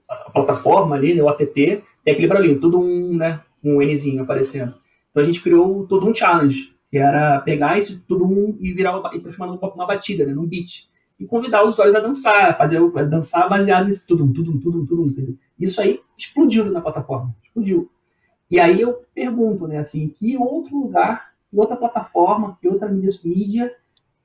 a, 0.09 0.31
plataforma 0.31 0.95
ali, 0.95 1.15
né, 1.15 1.23
o 1.23 1.29
app, 1.29 1.55
tem 1.55 1.85
aquele 2.07 2.29
barulhinho, 2.29 2.61
tudo 2.61 2.79
um, 2.79 3.17
né, 3.17 3.41
um 3.63 3.83
Nzinho 3.83 4.23
aparecendo. 4.23 4.75
Então 5.11 5.23
a 5.23 5.27
gente 5.27 5.43
criou 5.43 5.87
todo 5.87 6.07
um 6.07 6.15
challenge, 6.15 6.73
que 6.91 6.99
era 6.99 7.41
pegar 7.41 7.79
isso 7.79 8.05
tudo 8.07 8.25
um 8.25 8.57
e 8.61 8.73
virar 8.73 9.01
e 9.15 9.21
transformar 9.21 9.59
numa 9.59 9.87
batida, 9.87 10.25
né, 10.27 10.35
num 10.35 10.47
beat. 10.47 10.91
E 11.19 11.27
convidar 11.27 11.63
os 11.63 11.71
usuários 11.71 11.95
a 11.95 12.01
dançar, 12.01 12.57
fazer 12.57 12.79
a 12.79 13.03
dançar 13.03 13.49
baseado 13.49 13.87
nisso 13.87 14.07
tudo, 14.07 14.27
tudo, 14.33 14.59
tudo, 14.59 14.87
tudo. 14.87 15.39
Isso 15.59 15.81
aí 15.81 16.01
explodiu 16.17 16.65
na 16.71 16.81
plataforma, 16.81 17.35
explodiu. 17.43 17.91
E 18.53 18.61
aí 18.61 18.83
eu 18.83 19.03
pergunto, 19.15 19.67
né, 19.67 19.79
assim, 19.79 20.11
que 20.11 20.37
outro 20.37 20.77
lugar, 20.79 21.33
que 21.51 21.57
outra 21.57 21.75
plataforma, 21.75 22.59
que 22.61 22.69
outra 22.69 22.87
mídia 22.87 23.75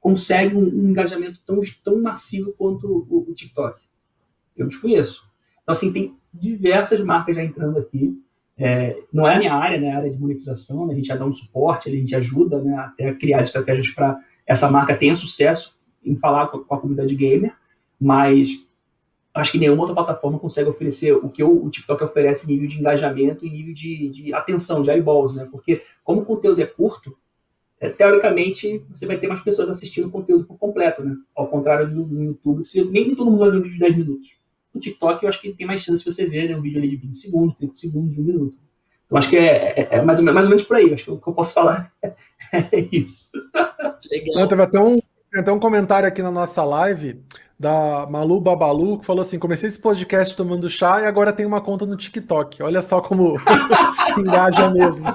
consegue 0.01 0.53
um, 0.53 0.63
um 0.63 0.89
engajamento 0.89 1.39
tão, 1.45 1.61
tão 1.82 2.01
massivo 2.01 2.51
quanto 2.51 3.07
o, 3.09 3.25
o, 3.25 3.34
TikTok? 3.34 3.80
Eu 4.57 4.67
desconheço. 4.67 5.23
Então, 5.63 5.71
assim, 5.71 5.93
tem 5.93 6.13
diversas 6.34 6.99
marcas 6.99 7.38
já 7.38 7.43
entrando 7.43 7.80
aqui. 7.80 8.21
É, 8.57 9.01
não 9.13 9.25
é 9.25 9.36
a 9.36 9.39
minha 9.39 9.53
área, 9.53 9.80
né, 9.80 9.91
a 9.93 9.97
área 9.99 10.09
de 10.09 10.19
monetização, 10.19 10.86
né, 10.86 10.91
a 10.91 10.97
gente 10.97 11.07
já 11.07 11.15
dá 11.15 11.25
um 11.25 11.32
suporte, 11.32 11.88
a 11.88 11.91
gente 11.93 12.13
ajuda 12.13 12.61
né, 12.61 12.75
até 12.80 13.07
a 13.07 13.15
criar 13.15 13.39
estratégias 13.39 13.88
para 13.91 14.19
essa 14.45 14.69
marca 14.69 14.97
tenha 14.97 15.15
sucesso 15.15 15.80
em 16.03 16.17
falar 16.17 16.47
com 16.47 16.57
a, 16.57 16.63
com 16.65 16.75
a 16.75 16.80
comunidade 16.82 17.15
gamer, 17.15 17.55
mas 17.97 18.66
acho 19.38 19.51
que 19.51 19.57
nenhuma 19.57 19.81
outra 19.81 19.95
plataforma 19.95 20.39
consegue 20.39 20.69
oferecer 20.69 21.13
o 21.13 21.29
que 21.29 21.43
o, 21.43 21.69
TikTok 21.69 22.03
oferece 22.03 22.45
em 22.45 22.53
nível 22.53 22.67
de 22.67 22.79
engajamento 22.79 23.45
e 23.45 23.49
nível 23.49 23.73
de, 23.73 24.09
de 24.09 24.33
atenção, 24.33 24.81
de 24.81 24.89
eyeballs, 24.89 25.35
né? 25.35 25.47
Porque 25.51 25.81
como 26.03 26.21
o 26.21 26.25
conteúdo 26.25 26.61
é 26.61 26.65
curto, 26.65 27.15
é, 27.79 27.89
teoricamente 27.89 28.83
você 28.89 29.05
vai 29.05 29.17
ter 29.17 29.27
mais 29.27 29.41
pessoas 29.41 29.69
assistindo 29.69 30.07
o 30.07 30.11
conteúdo 30.11 30.45
por 30.45 30.57
completo, 30.57 31.03
né? 31.03 31.15
Ao 31.35 31.47
contrário 31.47 31.89
do, 31.89 32.03
do 32.03 32.23
YouTube, 32.23 32.63
que 32.63 32.83
nem 32.85 33.15
todo 33.15 33.29
mundo 33.29 33.39
vai 33.39 33.51
ver 33.51 33.57
um 33.57 33.61
vídeo 33.61 33.75
de 33.75 33.79
10 33.79 33.97
minutos. 33.97 34.29
No 34.73 34.81
TikTok 34.81 35.23
eu 35.23 35.29
acho 35.29 35.41
que 35.41 35.53
tem 35.53 35.67
mais 35.67 35.83
chance 35.83 36.03
de 36.03 36.11
você 36.11 36.25
ver 36.25 36.49
né, 36.49 36.55
um 36.55 36.61
vídeo 36.61 36.79
ali 36.79 36.89
de 36.89 36.97
20 36.97 37.15
segundos, 37.15 37.55
30 37.57 37.73
segundos, 37.75 38.13
de 38.13 38.21
um 38.21 38.23
minuto. 38.23 38.57
Então 39.05 39.17
acho 39.17 39.29
que 39.29 39.38
é, 39.38 39.79
é, 39.79 39.88
é 39.91 40.01
mais, 40.01 40.19
ou 40.19 40.25
menos, 40.25 40.35
mais 40.35 40.47
ou 40.47 40.49
menos 40.49 40.63
por 40.63 40.77
aí. 40.77 40.93
Acho 40.93 41.03
que 41.03 41.11
o 41.11 41.17
que 41.17 41.27
eu 41.27 41.33
posso 41.33 41.53
falar 41.53 41.91
é 42.03 42.88
isso. 42.91 43.31
Legal. 44.11 44.35
Não, 44.35 44.47
teve 44.47 44.61
até 44.61 44.79
um, 44.79 44.99
tem 45.32 45.41
até 45.41 45.51
um 45.51 45.59
comentário 45.59 46.07
aqui 46.07 46.21
na 46.21 46.32
nossa 46.32 46.63
live 46.63 47.21
da 47.59 48.07
Malu 48.09 48.39
Babalu, 48.39 48.99
que 48.99 49.05
falou 49.05 49.21
assim: 49.21 49.39
comecei 49.39 49.67
esse 49.67 49.80
podcast 49.80 50.36
tomando 50.36 50.69
chá 50.69 51.01
e 51.01 51.05
agora 51.05 51.34
tem 51.34 51.45
uma 51.45 51.61
conta 51.61 51.86
no 51.86 51.97
TikTok. 51.97 52.61
Olha 52.61 52.82
só 52.82 53.01
como 53.01 53.38
engaja 54.17 54.69
mesmo. 54.69 55.07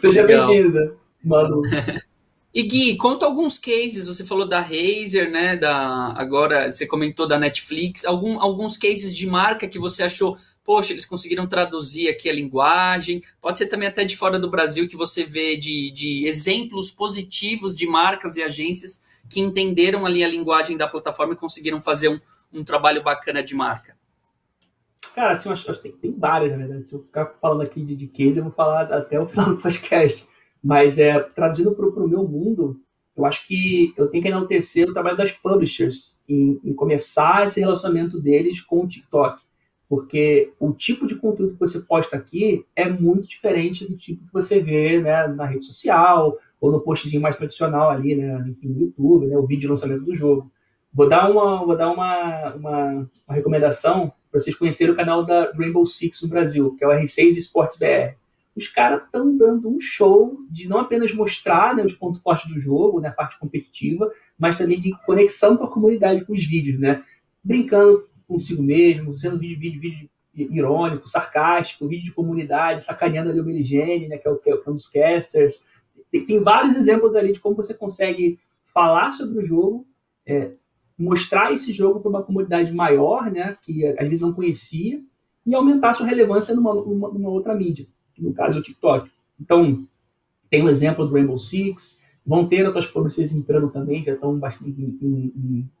Seja 0.00 0.24
bem-vinda, 0.24 0.94
Malu. 1.22 1.62
E 2.54 2.62
Gui, 2.62 2.96
conta 2.96 3.26
alguns 3.26 3.58
cases. 3.58 4.06
Você 4.06 4.24
falou 4.24 4.46
da 4.46 4.60
Razer, 4.60 5.30
né? 5.30 5.56
Da 5.56 6.12
agora 6.16 6.72
você 6.72 6.86
comentou 6.86 7.26
da 7.26 7.38
Netflix. 7.38 8.04
Algum, 8.04 8.40
alguns 8.40 8.76
cases 8.76 9.14
de 9.14 9.26
marca 9.26 9.68
que 9.68 9.78
você 9.78 10.02
achou, 10.02 10.36
poxa, 10.64 10.92
eles 10.92 11.04
conseguiram 11.04 11.46
traduzir 11.46 12.08
aqui 12.08 12.28
a 12.28 12.32
linguagem. 12.32 13.22
Pode 13.40 13.58
ser 13.58 13.66
também 13.66 13.88
até 13.88 14.02
de 14.02 14.16
fora 14.16 14.38
do 14.38 14.50
Brasil 14.50 14.88
que 14.88 14.96
você 14.96 15.24
vê 15.24 15.56
de, 15.56 15.90
de 15.90 16.26
exemplos 16.26 16.90
positivos 16.90 17.76
de 17.76 17.86
marcas 17.86 18.36
e 18.36 18.42
agências 18.42 19.22
que 19.28 19.40
entenderam 19.40 20.06
ali 20.06 20.24
a 20.24 20.28
linguagem 20.28 20.76
da 20.76 20.88
plataforma 20.88 21.34
e 21.34 21.36
conseguiram 21.36 21.80
fazer 21.80 22.08
um, 22.08 22.18
um 22.52 22.64
trabalho 22.64 23.02
bacana 23.02 23.42
de 23.42 23.54
marca. 23.54 23.96
Cara, 25.14 25.32
assim, 25.32 25.50
acho, 25.50 25.70
acho 25.70 25.82
que 25.82 25.90
tem, 25.90 25.98
tem 25.98 26.18
várias, 26.18 26.52
na 26.52 26.58
verdade. 26.58 26.88
Se 26.88 26.94
eu 26.94 27.02
ficar 27.02 27.26
falando 27.40 27.62
aqui 27.62 27.82
de, 27.82 27.94
de 27.94 28.06
case, 28.06 28.38
eu 28.38 28.44
vou 28.44 28.52
falar 28.52 28.92
até 28.92 29.20
o 29.20 29.26
final 29.28 29.50
do 29.50 29.56
podcast. 29.58 30.26
Mas 30.62 30.98
é, 30.98 31.18
traduzindo 31.20 31.72
para 31.72 31.86
o 31.86 32.08
meu 32.08 32.26
mundo, 32.26 32.80
eu 33.16 33.24
acho 33.24 33.46
que 33.46 33.92
eu 33.96 34.06
tenho 34.06 34.22
que 34.22 34.28
enaltecer 34.28 34.88
o 34.88 34.92
trabalho 34.92 35.16
das 35.16 35.32
publishers 35.32 36.16
em, 36.28 36.60
em, 36.64 36.72
começar 36.72 37.46
esse 37.46 37.58
relacionamento 37.58 38.20
deles 38.20 38.60
com 38.60 38.84
o 38.84 38.86
TikTok. 38.86 39.42
porque 39.88 40.52
o 40.60 40.72
tipo 40.72 41.06
de 41.06 41.16
conteúdo 41.16 41.54
que 41.54 41.60
você 41.60 41.80
posta 41.80 42.16
aqui 42.16 42.64
é 42.76 42.88
muito 42.88 43.26
diferente 43.26 43.86
do 43.86 43.96
tipo 43.96 44.24
que 44.24 44.32
você 44.32 44.60
vê 44.60 45.00
né, 45.00 45.26
na 45.28 45.46
rede 45.46 45.64
social 45.64 46.36
ou 46.60 46.70
no 46.70 46.80
postzinho 46.80 47.22
mais 47.22 47.36
tradicional 47.36 47.90
ali, 47.90 48.14
né, 48.14 48.44
enfim, 48.48 48.68
no 48.68 48.80
YouTube, 48.82 49.26
né, 49.26 49.36
o 49.36 49.46
vídeo 49.46 49.62
de 49.62 49.68
lançamento 49.68 50.04
do 50.04 50.14
jogo. 50.14 50.50
Vou 50.92 51.08
dar 51.08 51.30
uma, 51.30 51.64
vou 51.64 51.76
dar 51.76 51.90
uma, 51.90 52.54
uma, 52.54 53.10
uma 53.26 53.34
recomendação 53.34 54.12
para 54.30 54.40
vocês 54.40 54.54
conhecerem 54.54 54.92
o 54.92 54.96
canal 54.96 55.24
da 55.24 55.50
Rainbow 55.52 55.86
Six 55.86 56.22
no 56.22 56.28
Brasil, 56.28 56.74
que 56.76 56.84
é 56.84 56.86
o 56.86 56.90
R6 56.90 57.36
Esportes 57.36 57.78
BR. 57.78 58.14
Os 58.58 58.66
caras 58.66 59.04
estão 59.04 59.36
dando 59.36 59.68
um 59.68 59.80
show 59.80 60.36
de 60.50 60.66
não 60.66 60.80
apenas 60.80 61.14
mostrar 61.14 61.76
né, 61.76 61.84
os 61.84 61.94
pontos 61.94 62.20
fortes 62.20 62.52
do 62.52 62.58
jogo, 62.58 62.98
né, 62.98 63.08
a 63.08 63.12
parte 63.12 63.38
competitiva, 63.38 64.10
mas 64.36 64.58
também 64.58 64.80
de 64.80 64.90
conexão 65.06 65.56
com 65.56 65.62
a 65.62 65.70
comunidade, 65.70 66.24
com 66.24 66.32
os 66.32 66.44
vídeos, 66.44 66.80
né? 66.80 67.04
Brincando 67.42 68.04
consigo 68.26 68.60
mesmo, 68.60 69.14
sendo 69.14 69.38
vídeo, 69.38 69.80
vídeo, 69.80 70.10
vídeo 70.34 70.56
irônico, 70.56 71.08
sarcástico, 71.08 71.86
vídeo 71.86 72.06
de 72.06 72.12
comunidade, 72.12 72.82
sacaneando 72.82 73.30
ali 73.30 73.38
o 73.38 73.44
Meligene, 73.44 74.08
né, 74.08 74.18
que 74.18 74.26
é, 74.26 74.30
o, 74.30 74.36
que 74.36 74.50
é 74.50 74.54
um 74.66 74.74
dos 74.74 74.88
casters. 74.88 75.64
Tem, 76.10 76.26
tem, 76.26 76.42
vários 76.42 76.76
exemplos 76.76 77.14
ali 77.14 77.32
de 77.32 77.38
como 77.38 77.54
você 77.54 77.72
consegue 77.72 78.40
falar 78.74 79.12
sobre 79.12 79.38
o 79.38 79.44
jogo, 79.44 79.86
é, 80.26 80.50
mostrar 80.98 81.52
esse 81.52 81.72
jogo 81.72 82.00
para 82.00 82.10
uma 82.10 82.24
comunidade 82.24 82.72
maior, 82.72 83.30
né, 83.30 83.56
que 83.62 83.86
às 83.86 84.08
vezes 84.08 84.20
não 84.20 84.32
conhecia, 84.32 85.00
e 85.46 85.54
aumentar 85.54 85.94
sua 85.94 86.06
relevância 86.06 86.56
numa, 86.56 86.74
numa, 86.74 87.08
numa 87.08 87.30
outra 87.30 87.54
mídia, 87.54 87.86
que 88.18 88.24
no 88.24 88.34
caso 88.34 88.58
é 88.58 88.60
o 88.60 88.62
TikTok. 88.62 89.10
Então, 89.40 89.86
tem 90.50 90.62
um 90.62 90.68
exemplo 90.68 91.06
do 91.06 91.14
Rainbow 91.14 91.38
Six, 91.38 92.02
vão 92.26 92.46
ter 92.46 92.66
outras 92.66 92.86
publishers 92.86 93.32
entrando 93.32 93.70
também, 93.70 94.02
já 94.02 94.12
estão 94.12 94.38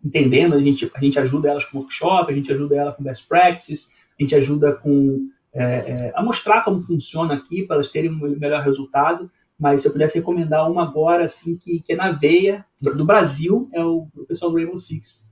entendendo, 0.04 0.54
a 0.54 0.60
gente, 0.60 0.90
a 0.94 1.00
gente 1.00 1.18
ajuda 1.18 1.50
elas 1.50 1.64
com 1.64 1.78
workshop, 1.78 2.32
a 2.32 2.34
gente 2.34 2.50
ajuda 2.50 2.76
ela 2.76 2.92
com 2.92 3.02
best 3.02 3.26
practices, 3.26 3.90
a 4.18 4.22
gente 4.22 4.34
ajuda 4.34 4.72
com 4.72 5.28
é, 5.52 5.62
é, 5.62 6.12
a 6.14 6.22
mostrar 6.22 6.62
como 6.62 6.80
funciona 6.80 7.34
aqui 7.34 7.64
para 7.64 7.76
elas 7.76 7.88
terem 7.90 8.10
um 8.10 8.38
melhor 8.38 8.62
resultado. 8.62 9.30
Mas 9.58 9.82
se 9.82 9.88
eu 9.88 9.92
pudesse 9.92 10.18
recomendar 10.18 10.70
uma 10.70 10.84
agora, 10.84 11.24
assim, 11.24 11.56
que, 11.56 11.80
que 11.80 11.92
é 11.92 11.96
na 11.96 12.12
veia 12.12 12.64
do 12.80 13.04
Brasil, 13.04 13.68
é 13.72 13.84
o, 13.84 14.06
o 14.14 14.24
pessoal 14.24 14.52
do 14.52 14.56
Rainbow 14.56 14.78
Six. 14.78 15.28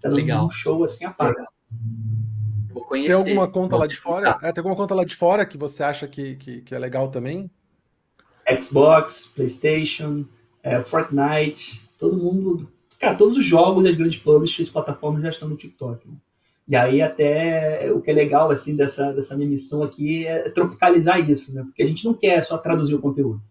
Tá 0.00 0.08
Legal. 0.08 0.46
um 0.46 0.50
show 0.50 0.82
assim 0.82 1.04
a 1.04 1.10
par. 1.10 1.34
Vou 2.72 2.84
conhecer. 2.84 3.08
Tem 3.08 3.32
alguma 3.32 3.48
conta 3.48 3.70
Vou 3.70 3.80
lá 3.80 3.86
de 3.86 3.96
fora? 3.96 4.38
É, 4.42 4.52
tem 4.52 4.60
alguma 4.60 4.76
conta 4.76 4.94
lá 4.94 5.04
de 5.04 5.16
fora 5.16 5.44
que 5.46 5.58
você 5.58 5.82
acha 5.82 6.06
que, 6.06 6.36
que, 6.36 6.62
que 6.62 6.74
é 6.74 6.78
legal 6.78 7.08
também? 7.08 7.50
Xbox, 8.60 9.32
PlayStation, 9.34 10.24
é, 10.62 10.80
Fortnite, 10.80 11.82
todo 11.98 12.16
mundo. 12.16 12.70
Cara, 12.98 13.14
todos 13.14 13.36
os 13.36 13.44
jogos 13.44 13.84
das 13.84 13.96
grandes 13.96 14.18
publishers 14.18 14.68
e 14.68 14.72
plataformas 14.72 15.22
já 15.22 15.30
estão 15.30 15.48
no 15.48 15.56
TikTok. 15.56 16.06
Né? 16.06 16.14
E 16.68 16.76
aí 16.76 17.02
até 17.02 17.90
o 17.92 18.00
que 18.00 18.10
é 18.10 18.14
legal 18.14 18.50
assim 18.50 18.76
dessa, 18.76 19.12
dessa 19.12 19.36
minha 19.36 19.48
missão 19.48 19.82
aqui 19.82 20.26
é 20.26 20.48
tropicalizar 20.50 21.18
isso, 21.18 21.52
né? 21.54 21.62
Porque 21.64 21.82
a 21.82 21.86
gente 21.86 22.04
não 22.04 22.14
quer 22.14 22.44
só 22.44 22.56
traduzir 22.56 22.94
o 22.94 23.00
conteúdo. 23.00 23.42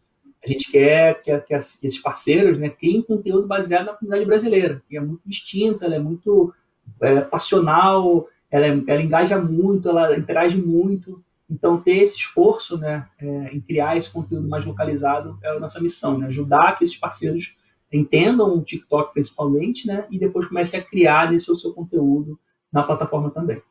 A 0.42 0.48
gente 0.48 0.72
quer 0.72 1.22
que, 1.22 1.38
que 1.40 1.54
esses 1.54 1.98
parceiros 1.98 2.58
né, 2.58 2.70
criem 2.70 3.02
conteúdo 3.02 3.46
baseado 3.46 3.88
na 3.88 3.94
comunidade 3.94 4.26
brasileira, 4.26 4.82
que 4.88 4.96
é 4.96 5.02
muito 5.02 5.22
distinta, 5.26 5.86
ela 5.86 5.96
é 5.96 6.00
muito 6.00 6.54
é, 7.02 7.20
passional, 7.20 8.28
ela, 8.52 8.66
é, 8.66 8.84
ela 8.88 9.02
engaja 9.02 9.40
muito, 9.40 9.90
ela 9.90 10.18
interage 10.18 10.58
muito. 10.58 11.24
Então, 11.50 11.82
ter 11.82 11.98
esse 11.98 12.18
esforço 12.18 12.78
né, 12.78 13.08
é, 13.20 13.50
em 13.54 13.60
criar 13.60 13.98
esse 13.98 14.12
conteúdo 14.12 14.48
mais 14.48 14.66
localizado 14.66 15.38
é 15.42 15.50
a 15.50 15.60
nossa 15.60 15.80
missão, 15.80 16.18
né? 16.18 16.28
ajudar 16.28 16.78
que 16.78 16.84
esses 16.84 16.98
parceiros 16.98 17.56
entendam 17.92 18.56
o 18.56 18.64
TikTok 18.64 19.14
principalmente, 19.14 19.88
né, 19.88 20.06
e 20.12 20.20
depois 20.20 20.48
comecem 20.48 20.80
a 20.80 20.84
criar 20.84 21.34
esse 21.34 21.52
o 21.52 21.56
seu 21.56 21.74
conteúdo 21.74 22.40
na 22.72 22.84
plataforma 22.84 23.32
também. 23.32 23.62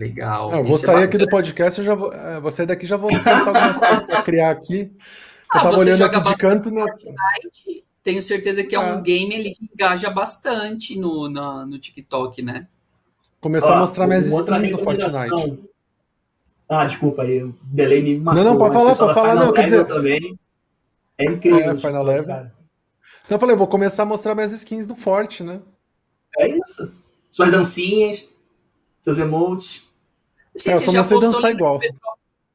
Legal. 0.00 0.54
Eu 0.54 0.64
vou 0.64 0.76
é 0.76 0.78
sair 0.78 1.04
aqui 1.04 1.18
do 1.18 1.28
podcast, 1.28 1.80
eu 1.80 1.84
já 1.84 1.94
vou, 1.94 2.12
é, 2.12 2.40
vou 2.40 2.52
sair 2.52 2.66
daqui 2.66 2.86
já 2.86 2.96
vou 2.96 3.10
pensar 3.10 3.48
algumas 3.48 3.78
coisas 3.78 4.02
para 4.02 4.22
criar 4.22 4.50
aqui. 4.50 4.90
Ah, 5.50 5.58
eu 5.58 5.62
tava 5.62 5.78
olhando 5.78 6.04
aqui 6.04 6.22
de 6.22 6.34
canto. 6.36 6.70
Na... 6.70 6.86
Tenho 8.02 8.22
certeza 8.22 8.62
que 8.62 8.76
é, 8.76 8.78
um 8.78 8.94
ah. 8.94 9.00
game 9.00 9.34
ali 9.34 9.52
que 9.52 9.68
engaja 9.70 10.08
bastante 10.08 10.98
no, 10.98 11.28
no, 11.28 11.66
no 11.66 11.78
TikTok, 11.78 12.42
né? 12.42 12.68
Começar 13.40 13.74
ah, 13.74 13.76
a 13.76 13.80
mostrar 13.80 14.06
minhas 14.06 14.26
skins 14.26 14.70
do 14.70 14.78
Fortnite. 14.78 15.68
Ah, 16.68 16.84
desculpa 16.84 17.22
aí, 17.22 17.42
o 17.42 17.54
delay 17.62 18.02
me 18.02 18.18
matou. 18.18 18.42
Não, 18.42 18.50
não, 18.52 18.58
pode 18.58 18.74
falar, 18.74 18.96
pode 18.96 19.14
falar, 19.14 19.34
não, 19.36 19.52
quer 19.52 19.64
dizer... 19.64 19.86
Também. 19.86 20.38
É 21.16 21.24
incrível. 21.24 21.70
É, 21.70 21.76
Final 21.76 22.02
Level. 22.02 22.26
Cara. 22.26 22.54
Então 23.24 23.36
eu 23.36 23.40
falei, 23.40 23.56
vou 23.56 23.66
começar 23.66 24.04
a 24.04 24.06
mostrar 24.06 24.34
minhas 24.34 24.52
skins 24.52 24.86
do 24.86 24.94
Forte, 24.94 25.42
né? 25.42 25.60
É 26.38 26.48
isso. 26.48 26.92
Suas 27.30 27.50
dancinhas, 27.50 28.26
seus 29.00 29.18
emotes. 29.18 29.82
Sim, 30.54 30.70
é, 30.70 30.74
eu 30.74 30.80
só 30.80 30.92
não 30.92 31.02
sei 31.02 31.20
dançar 31.20 31.50
igual. 31.50 31.80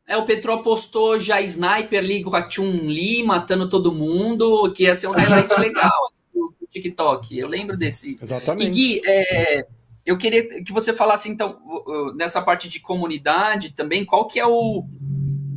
É, 0.06 0.18
o 0.18 0.26
Petro 0.26 0.62
postou 0.62 1.20
já 1.20 1.42
Sniper 1.42 2.02
League 2.02 2.24
com 2.24 2.36
a 2.36 2.50
Chun-Li 2.50 3.24
matando 3.24 3.70
todo 3.70 3.94
mundo, 3.94 4.72
que 4.74 4.84
ia 4.84 4.96
ser 4.96 5.08
um 5.08 5.12
highlight 5.12 5.54
legal 5.60 5.92
do 6.34 6.54
TikTok. 6.70 7.38
Eu 7.38 7.48
lembro 7.48 7.78
desse. 7.78 8.18
Exatamente. 8.22 8.70
E 8.70 8.72
Gui, 8.72 9.02
é, 9.06 9.68
eu 10.06 10.18
queria 10.18 10.64
que 10.64 10.74
você 10.74 10.92
falasse, 10.92 11.30
então, 11.30 11.60
nessa 12.16 12.42
parte 12.42 12.68
de 12.68 12.80
comunidade 12.80 13.74
também, 13.74 14.06
qual 14.06 14.28
que 14.28 14.40
é 14.40 14.46
o. 14.46 14.86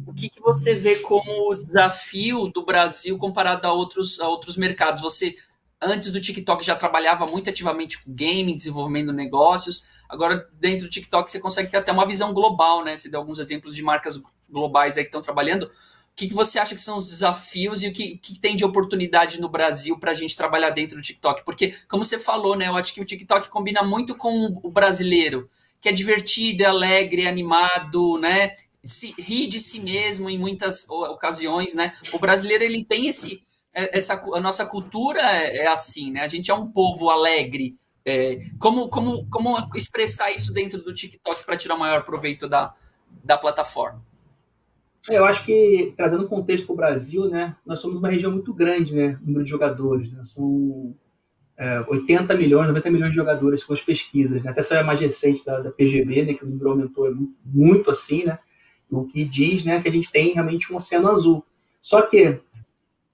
O 0.06 0.14
que, 0.16 0.30
que 0.30 0.40
você 0.40 0.74
vê 0.74 0.96
como 1.00 1.54
desafio 1.56 2.48
do 2.48 2.64
Brasil 2.64 3.18
comparado 3.18 3.66
a 3.66 3.72
outros, 3.72 4.18
a 4.18 4.26
outros 4.28 4.56
mercados? 4.56 5.02
Você, 5.02 5.34
antes 5.82 6.10
do 6.10 6.18
TikTok, 6.18 6.64
já 6.64 6.74
trabalhava 6.74 7.26
muito 7.26 7.50
ativamente 7.50 8.02
com 8.02 8.14
game, 8.14 8.54
desenvolvendo 8.54 9.12
negócios. 9.12 9.84
Agora, 10.08 10.48
dentro 10.54 10.86
do 10.86 10.90
TikTok, 10.90 11.30
você 11.30 11.38
consegue 11.38 11.70
ter 11.70 11.76
até 11.76 11.92
uma 11.92 12.06
visão 12.06 12.32
global, 12.32 12.82
né? 12.82 12.96
Você 12.96 13.10
deu 13.10 13.20
alguns 13.20 13.38
exemplos 13.38 13.76
de 13.76 13.82
marcas 13.82 14.18
globais 14.48 14.96
aí 14.96 15.02
que 15.02 15.08
estão 15.08 15.20
trabalhando 15.20 15.70
que, 16.16 16.28
que 16.28 16.34
você 16.34 16.58
acha 16.58 16.74
que 16.74 16.80
são 16.80 16.96
os 16.96 17.10
desafios 17.10 17.82
e 17.82 17.88
o 17.88 17.92
que, 17.92 18.16
que 18.16 18.40
tem 18.40 18.56
de 18.56 18.64
oportunidade 18.64 19.38
no 19.38 19.50
Brasil 19.50 19.98
para 19.98 20.12
a 20.12 20.14
gente 20.14 20.34
trabalhar 20.34 20.70
dentro 20.70 20.96
do 20.96 21.02
TikTok? 21.02 21.44
Porque, 21.44 21.74
como 21.88 22.02
você 22.02 22.18
falou, 22.18 22.56
né, 22.56 22.68
eu 22.68 22.76
acho 22.76 22.94
que 22.94 23.02
o 23.02 23.04
TikTok 23.04 23.50
combina 23.50 23.82
muito 23.82 24.16
com 24.16 24.58
o 24.62 24.70
brasileiro, 24.70 25.48
que 25.78 25.90
é 25.90 25.92
divertido, 25.92 26.62
é 26.62 26.66
alegre, 26.66 27.22
é 27.22 27.28
animado, 27.28 28.16
né? 28.18 28.52
Se, 28.82 29.14
ri 29.18 29.46
de 29.46 29.60
si 29.60 29.78
mesmo 29.78 30.30
em 30.30 30.38
muitas 30.38 30.88
ocasiões, 30.88 31.74
né? 31.74 31.92
O 32.14 32.18
brasileiro 32.18 32.64
ele 32.64 32.84
tem 32.84 33.08
esse 33.08 33.42
é, 33.74 33.98
essa 33.98 34.14
a 34.14 34.40
nossa 34.40 34.64
cultura 34.64 35.20
é, 35.20 35.58
é 35.58 35.66
assim, 35.66 36.10
né? 36.10 36.22
A 36.22 36.28
gente 36.28 36.50
é 36.50 36.54
um 36.54 36.66
povo 36.66 37.10
alegre. 37.10 37.76
É, 38.06 38.38
como, 38.58 38.88
como, 38.88 39.28
como 39.28 39.58
expressar 39.74 40.30
isso 40.30 40.52
dentro 40.52 40.80
do 40.82 40.94
TikTok 40.94 41.44
para 41.44 41.56
tirar 41.56 41.76
maior 41.76 42.04
proveito 42.04 42.48
da, 42.48 42.72
da 43.22 43.36
plataforma? 43.36 44.02
Eu 45.08 45.24
acho 45.24 45.44
que, 45.44 45.92
trazendo 45.96 46.26
contexto 46.26 46.66
para 46.66 46.72
o 46.72 46.76
Brasil, 46.76 47.28
né, 47.28 47.56
nós 47.64 47.80
somos 47.80 47.98
uma 47.98 48.10
região 48.10 48.32
muito 48.32 48.52
grande, 48.52 48.94
né, 48.94 49.18
número 49.22 49.44
de 49.44 49.50
jogadores. 49.50 50.10
Né, 50.12 50.24
são 50.24 50.94
é, 51.56 51.84
80 51.88 52.34
milhões, 52.34 52.68
90 52.68 52.90
milhões 52.90 53.10
de 53.10 53.16
jogadores 53.16 53.62
com 53.62 53.72
as 53.72 53.80
pesquisas. 53.80 54.42
Né, 54.42 54.50
até 54.50 54.60
essa 54.60 54.76
é 54.76 54.82
mais 54.82 55.00
recente 55.00 55.44
da, 55.44 55.60
da 55.60 55.70
PGB, 55.70 56.24
né, 56.24 56.34
que 56.34 56.44
o 56.44 56.48
número 56.48 56.70
aumentou 56.70 57.14
muito, 57.14 57.34
muito 57.44 57.90
assim, 57.90 58.24
né, 58.24 58.38
o 58.90 59.04
que 59.04 59.24
diz 59.24 59.64
né, 59.64 59.80
que 59.80 59.88
a 59.88 59.92
gente 59.92 60.10
tem 60.10 60.32
realmente 60.32 60.72
um 60.72 60.76
oceano 60.76 61.08
azul. 61.08 61.44
Só 61.80 62.02
que 62.02 62.40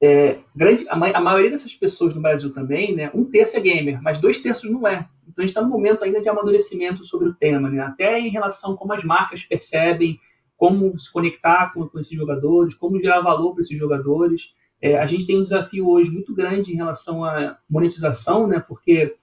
é, 0.01 0.39
grande, 0.55 0.87
a, 0.89 0.95
a, 0.95 1.21
maioria 1.21 1.51
dessas 1.51 1.75
pessoas 1.75 2.15
no 2.15 2.21
Brasil 2.21 2.53
também, 2.53 2.95
né, 2.95 3.11
um 3.15 3.25
terço 3.25 3.57
é 3.57 3.61
gamer, 3.61 4.03
mas 4.03 4.19
dois 4.19 4.39
terços 4.39 4.71
não 4.71 4.87
é. 4.87 5.09
Então 5.29 5.35
a 5.39 5.43
gente 5.43 5.51
está 5.51 5.63
no 5.63 5.69
momento 5.69 6.05
ainda 6.05 6.21
de 6.21 6.29
amadurecimento 6.29 7.05
sobre 7.05 7.29
o 7.29 7.35
tema, 7.35 7.71
né, 7.71 7.81
até 7.81 8.19
em 8.19 8.29
relação 8.29 8.75
a 8.75 8.77
como 8.77 8.93
as 8.93 9.05
marcas 9.05 9.45
percebem 9.45 10.19
como 10.63 10.97
se 10.97 11.13
conectar 11.13 11.73
com, 11.75 11.89
com 11.89 11.99
esses 11.99 12.17
jogadores, 12.17 12.73
como 12.75 13.01
gerar 13.01 13.21
valor 13.21 13.53
para 13.53 13.63
esses 13.63 13.77
jogadores. 13.77 14.55
É, 14.81 14.97
a 14.97 15.07
gente 15.07 15.27
tem 15.27 15.37
um 15.37 15.43
desafio 15.43 15.89
hoje 15.89 16.09
muito 16.09 16.33
grande 16.33 16.71
em 16.71 16.77
relação 16.77 17.25
à 17.25 17.59
monetização, 17.69 18.47
né? 18.47 18.61
Porque 18.61 19.17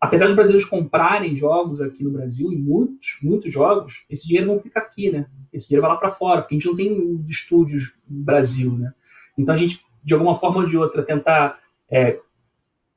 apesar 0.00 0.24
dos 0.24 0.34
brasileiros 0.34 0.66
comprarem 0.66 1.36
jogos 1.36 1.82
aqui 1.82 2.02
no 2.02 2.10
Brasil, 2.10 2.50
e 2.50 2.56
muitos, 2.56 3.18
muitos 3.22 3.52
jogos, 3.52 4.06
esse 4.08 4.26
dinheiro 4.26 4.46
não 4.46 4.60
fica 4.60 4.80
aqui, 4.80 5.12
né? 5.12 5.28
Esse 5.52 5.68
dinheiro 5.68 5.82
vai 5.82 5.90
lá 5.90 5.98
para 5.98 6.10
fora, 6.10 6.40
porque 6.40 6.54
a 6.54 6.58
gente 6.58 6.68
não 6.68 6.76
tem 6.76 7.22
estúdios 7.28 7.92
no 8.08 8.24
Brasil, 8.24 8.72
né? 8.78 8.94
Então 9.36 9.54
a 9.54 9.58
gente, 9.58 9.84
de 10.02 10.14
alguma 10.14 10.36
forma 10.36 10.60
ou 10.60 10.66
de 10.66 10.78
outra, 10.78 11.02
tentar 11.02 11.60
é, 11.90 12.18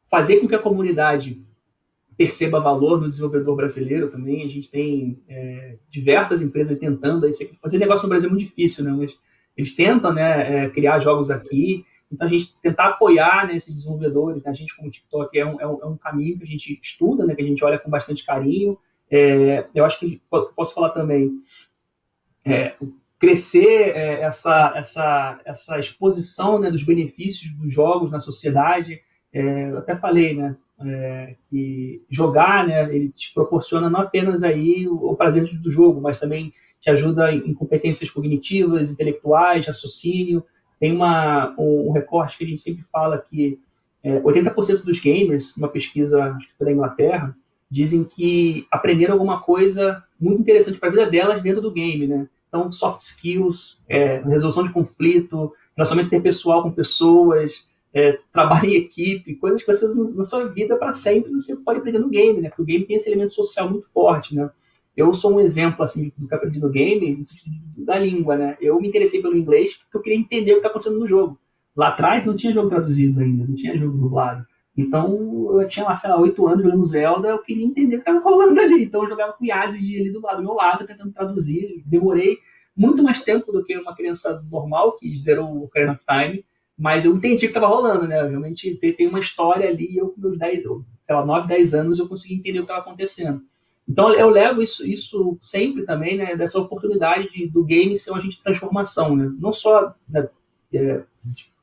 fazer 0.09 0.39
com 0.39 0.47
que 0.47 0.55
a 0.55 0.59
comunidade 0.59 1.45
perceba 2.21 2.59
valor 2.59 3.01
no 3.01 3.09
desenvolvedor 3.09 3.55
brasileiro 3.55 4.07
também. 4.11 4.45
A 4.45 4.47
gente 4.47 4.69
tem 4.69 5.19
é, 5.27 5.77
diversas 5.89 6.39
empresas 6.39 6.77
tentando. 6.77 7.27
Fazer 7.59 7.79
negócio 7.79 8.03
no 8.03 8.09
Brasil 8.09 8.29
é 8.29 8.31
muito 8.31 8.45
difícil, 8.45 8.83
né? 8.83 8.91
Mas 8.91 9.17
eles 9.57 9.75
tentam 9.75 10.13
né, 10.13 10.65
é, 10.65 10.69
criar 10.69 10.99
jogos 10.99 11.31
aqui. 11.31 11.83
Então, 12.11 12.27
a 12.27 12.29
gente 12.29 12.53
tentar 12.61 12.89
apoiar 12.89 13.47
né, 13.47 13.55
esses 13.55 13.73
desenvolvedores, 13.73 14.43
né? 14.43 14.51
a 14.51 14.53
gente 14.53 14.75
como 14.75 14.91
TikTok 14.91 15.35
é 15.39 15.45
um, 15.45 15.59
é, 15.59 15.65
um, 15.65 15.79
é 15.81 15.85
um, 15.87 15.97
caminho 15.97 16.37
que 16.37 16.43
a 16.43 16.47
gente 16.47 16.79
estuda, 16.79 17.25
né, 17.25 17.33
que 17.33 17.41
a 17.41 17.45
gente 17.45 17.63
olha 17.63 17.79
com 17.79 17.89
bastante 17.89 18.23
carinho. 18.23 18.77
É, 19.09 19.65
eu 19.73 19.83
acho 19.83 19.99
que 19.99 20.21
posso 20.29 20.75
falar 20.75 20.89
também, 20.89 21.31
é, 22.45 22.75
crescer 23.17 23.95
é, 23.95 24.21
essa, 24.21 24.73
essa, 24.75 25.41
essa 25.43 25.79
exposição 25.79 26.59
né, 26.59 26.69
dos 26.69 26.83
benefícios 26.83 27.51
dos 27.53 27.73
jogos 27.73 28.11
na 28.11 28.19
sociedade. 28.19 29.01
eu 29.33 29.79
até 29.79 29.95
falei, 29.95 30.35
né, 30.35 30.55
é, 30.85 31.35
que 31.49 32.03
jogar, 32.09 32.67
né, 32.67 32.93
ele 32.93 33.09
te 33.09 33.33
proporciona 33.33 33.89
não 33.89 34.01
apenas 34.01 34.43
aí 34.43 34.87
o, 34.87 35.11
o 35.11 35.15
prazer 35.15 35.45
do 35.59 35.71
jogo, 35.71 36.01
mas 36.01 36.19
também 36.19 36.53
te 36.79 36.89
ajuda 36.89 37.31
em 37.31 37.53
competências 37.53 38.09
cognitivas, 38.09 38.89
intelectuais, 38.89 39.65
raciocínio. 39.65 40.43
Tem 40.79 40.91
uma, 40.91 41.53
um, 41.57 41.89
um 41.89 41.91
recorte 41.91 42.37
que 42.37 42.43
a 42.43 42.47
gente 42.47 42.61
sempre 42.61 42.83
fala 42.91 43.17
que 43.19 43.59
é, 44.03 44.19
80% 44.19 44.83
dos 44.83 44.99
gamers, 44.99 45.55
uma 45.55 45.67
pesquisa 45.67 46.23
acho 46.23 46.47
que 46.47 46.57
foi 46.57 46.65
da 46.65 46.73
Inglaterra, 46.73 47.35
dizem 47.69 48.03
que 48.03 48.65
aprenderam 48.71 49.13
alguma 49.13 49.41
coisa 49.41 50.03
muito 50.19 50.41
interessante 50.41 50.79
para 50.79 50.89
a 50.89 50.91
vida 50.91 51.09
delas 51.09 51.41
dentro 51.41 51.61
do 51.61 51.71
game, 51.71 52.07
né? 52.07 52.27
Então, 52.47 52.69
soft 52.71 52.99
skills, 52.99 53.79
é, 53.87 54.19
resolução 54.21 54.63
de 54.63 54.73
conflito, 54.73 55.53
relacionamento 55.77 56.13
interpessoal 56.13 56.63
com 56.63 56.71
pessoas, 56.71 57.65
é, 57.93 58.17
trabalho 58.31 58.69
em 58.69 58.75
equipe, 58.75 59.35
coisas 59.35 59.63
que 59.63 59.71
você 59.71 59.93
na 60.15 60.23
sua 60.23 60.45
vida 60.47 60.77
para 60.77 60.93
sempre 60.93 61.31
você 61.31 61.55
pode 61.57 61.79
aprender 61.79 61.99
no 61.99 62.09
game, 62.09 62.41
né? 62.41 62.49
Porque 62.49 62.61
o 62.61 62.65
game 62.65 62.85
tem 62.85 62.95
esse 62.95 63.09
elemento 63.09 63.33
social 63.33 63.69
muito 63.69 63.91
forte, 63.91 64.33
né? 64.33 64.49
Eu 64.95 65.13
sou 65.13 65.35
um 65.35 65.39
exemplo 65.39 65.83
assim 65.83 66.11
do 66.17 66.27
que 66.27 66.35
aprendi 66.35 66.59
no 66.59 66.69
game, 66.69 67.15
no 67.15 67.25
sentido 67.25 67.55
da 67.77 67.97
língua, 67.97 68.37
né? 68.37 68.57
Eu 68.61 68.79
me 68.79 68.87
interessei 68.87 69.21
pelo 69.21 69.37
inglês 69.37 69.73
porque 69.73 69.97
eu 69.97 70.01
queria 70.01 70.19
entender 70.19 70.51
o 70.51 70.55
que 70.55 70.59
está 70.59 70.69
acontecendo 70.69 70.99
no 70.99 71.07
jogo. 71.07 71.39
Lá 71.75 71.89
atrás 71.89 72.25
não 72.25 72.35
tinha 72.35 72.53
jogo 72.53 72.69
traduzido 72.69 73.19
ainda, 73.19 73.45
não 73.45 73.55
tinha 73.55 73.77
jogo 73.77 73.97
dublado. 73.97 74.45
Então 74.77 75.59
eu 75.59 75.67
tinha 75.67 75.85
lá, 75.85 75.93
sei 75.93 76.09
lá, 76.09 76.19
oito 76.19 76.47
anos 76.47 76.63
jogando 76.63 76.85
Zelda, 76.85 77.29
eu 77.29 77.39
queria 77.39 77.65
entender 77.65 77.95
o 77.95 78.03
que 78.03 78.09
estava 78.09 78.23
rolando 78.27 78.59
ali. 78.59 78.83
Então 78.83 79.03
eu 79.03 79.09
jogava 79.09 79.33
com 79.33 79.45
Yazid 79.45 79.99
ali 79.99 80.11
do 80.11 80.21
lado 80.21 80.37
do 80.37 80.43
meu 80.43 80.53
lado, 80.53 80.85
tentando 80.85 81.11
traduzir. 81.11 81.83
Demorei 81.85 82.37
muito 82.75 83.03
mais 83.03 83.21
tempo 83.21 83.51
do 83.51 83.63
que 83.63 83.77
uma 83.77 83.95
criança 83.95 84.41
normal 84.49 84.97
que 84.97 85.13
zerou 85.17 85.45
o 85.45 85.63
Ocarina 85.65 85.93
of 85.93 86.03
Time, 86.05 86.45
mas 86.81 87.05
eu 87.05 87.15
entendi 87.15 87.35
o 87.35 87.39
que 87.41 87.45
estava 87.45 87.67
rolando, 87.67 88.07
né? 88.07 88.27
Realmente 88.27 88.75
tem 88.97 89.07
uma 89.07 89.19
história 89.19 89.69
ali, 89.69 89.95
eu 89.95 90.09
com 90.09 90.19
meus 90.19 90.39
10, 90.39 90.63
sei 90.63 91.15
lá, 91.15 91.23
9, 91.23 91.47
10 91.47 91.75
anos 91.75 91.99
eu 91.99 92.07
consegui 92.07 92.33
entender 92.33 92.57
o 92.57 92.63
que 92.63 92.71
estava 92.71 92.79
acontecendo. 92.79 93.39
Então 93.87 94.11
eu 94.11 94.27
levo 94.31 94.63
isso, 94.63 94.83
isso 94.87 95.37
sempre 95.43 95.83
também, 95.83 96.17
né, 96.17 96.35
dessa 96.35 96.59
oportunidade 96.59 97.29
de, 97.29 97.47
do 97.47 97.63
game 97.63 97.95
ser 97.95 98.11
um 98.11 98.15
agente 98.15 98.37
de 98.37 98.43
transformação, 98.43 99.15
né? 99.15 99.31
Não 99.37 99.53
só 99.53 99.93
né, 100.09 100.27
é, 100.73 101.03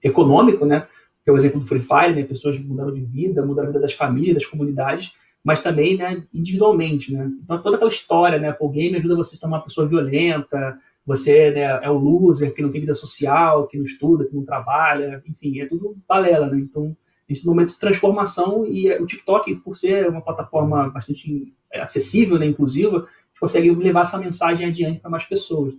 econômico, 0.05 0.65
né? 0.65 0.87
Que 1.25 1.31
é 1.31 1.33
o 1.33 1.37
exemplo 1.37 1.59
do 1.59 1.67
Free 1.67 1.81
Fire, 1.81 2.15
né? 2.15 2.23
Pessoas 2.23 2.57
mudaram 2.57 2.95
de 2.95 3.01
vida, 3.01 3.45
mudaram 3.45 3.71
a 3.71 3.73
vida 3.73 3.81
das 3.81 3.95
famílias, 3.95 4.35
das 4.35 4.47
comunidades, 4.47 5.11
mas 5.43 5.61
também, 5.61 5.97
né, 5.97 6.23
individualmente, 6.33 7.13
né? 7.13 7.29
Então 7.43 7.61
toda 7.61 7.75
aquela 7.75 7.91
história, 7.91 8.39
né? 8.39 8.57
O 8.61 8.69
game 8.69 8.97
ajuda 8.97 9.17
você 9.17 9.35
a 9.35 9.41
tomar 9.41 9.57
uma 9.57 9.65
pessoa 9.65 9.89
violenta, 9.89 10.79
você 11.09 11.51
né, 11.53 11.63
é 11.83 11.91
o 11.91 11.97
loser 11.97 12.53
que 12.53 12.61
não 12.61 12.69
tem 12.71 12.83
vida 12.83 12.93
social, 12.93 13.67
que 13.67 13.79
não 13.79 13.85
estuda, 13.87 14.27
que 14.27 14.37
não 14.37 14.45
trabalha, 14.45 15.23
enfim, 15.27 15.59
é 15.59 15.65
tudo 15.65 15.97
balela, 16.07 16.51
né? 16.51 16.59
Então, 16.59 16.95
esse 17.27 17.47
momento 17.47 17.73
de 17.73 17.79
transformação 17.79 18.67
e 18.67 18.93
o 18.93 19.07
TikTok, 19.07 19.55
por 19.57 19.75
ser 19.75 20.07
uma 20.07 20.21
plataforma 20.21 20.91
bastante 20.91 21.55
é, 21.73 21.81
acessível, 21.81 22.39
né, 22.39 22.45
inclusiva, 22.45 23.09
consegue 23.41 23.71
levar 23.71 24.03
essa 24.03 24.19
mensagem 24.19 24.67
adiante 24.67 25.01
para 25.01 25.11
mais 25.11 25.25
pessoas. 25.25 25.73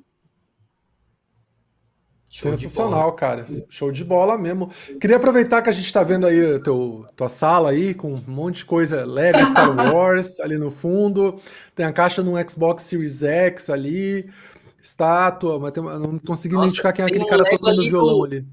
Show 2.31 2.55
Sensacional, 2.55 3.13
cara. 3.13 3.45
Show 3.69 3.91
de 3.91 4.03
bola 4.03 4.35
mesmo. 4.35 4.71
Queria 4.99 5.17
aproveitar 5.17 5.61
que 5.61 5.69
a 5.69 5.71
gente 5.71 5.85
está 5.85 6.03
vendo 6.03 6.25
aí 6.25 6.59
teu, 6.61 7.05
tua 7.15 7.29
sala 7.29 7.69
aí 7.69 7.93
com 7.93 8.15
um 8.15 8.23
monte 8.27 8.57
de 8.57 8.65
coisa 8.65 9.05
Lego 9.05 9.45
Star 9.45 9.75
Wars 9.93 10.39
ali 10.39 10.57
no 10.57 10.71
fundo. 10.71 11.39
Tem 11.75 11.85
a 11.85 11.93
caixa 11.93 12.23
no 12.23 12.33
Xbox 12.47 12.83
Series 12.83 13.21
X 13.21 13.69
ali 13.69 14.27
estátua, 14.81 15.59
mas 15.59 15.71
tem 15.71 15.83
não 15.83 16.19
consegui 16.19 16.55
Nossa, 16.55 16.67
identificar 16.67 16.93
quem 16.93 17.03
é 17.03 17.07
aquele 17.07 17.23
um 17.23 17.27
cara 17.27 17.43
tocando 17.43 17.81
violão 17.81 18.17
do... 18.19 18.25
ali. 18.25 18.45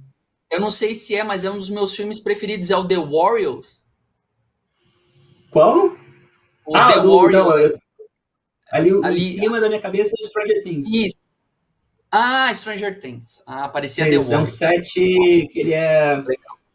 Eu 0.51 0.61
não 0.61 0.71
sei 0.71 0.95
se 0.95 1.15
é, 1.15 1.25
mas 1.25 1.45
é 1.45 1.51
um 1.51 1.57
dos 1.57 1.71
meus 1.71 1.95
filmes 1.95 2.21
preferidos, 2.21 2.71
é 2.71 2.77
o 2.77 2.87
The 2.87 2.99
Warriors. 2.99 3.85
Qual? 5.51 5.97
O 6.67 6.77
ah, 6.77 6.93
The 6.93 7.01
o, 7.01 7.17
Warriors. 7.17 7.47
Não, 7.47 7.59
eu... 7.59 7.79
ali, 8.71 8.91
ali, 9.03 9.27
em 9.27 9.41
cima 9.41 9.61
da 9.61 9.69
minha 9.69 9.81
cabeça 9.81 10.15
é 10.19 10.27
Stranger 10.27 10.63
Things. 10.63 10.89
Isso. 10.89 11.17
Ah, 12.11 12.53
Stranger 12.55 12.99
Things. 12.99 13.43
Ah, 13.47 13.65
aparecia 13.65 14.05
é 14.05 14.11
The 14.11 14.19
Warriors. 14.19 14.31
É 14.33 14.43
um 14.43 14.47
set 14.47 14.93
que 14.93 15.59
ele 15.61 15.73
é, 15.73 16.23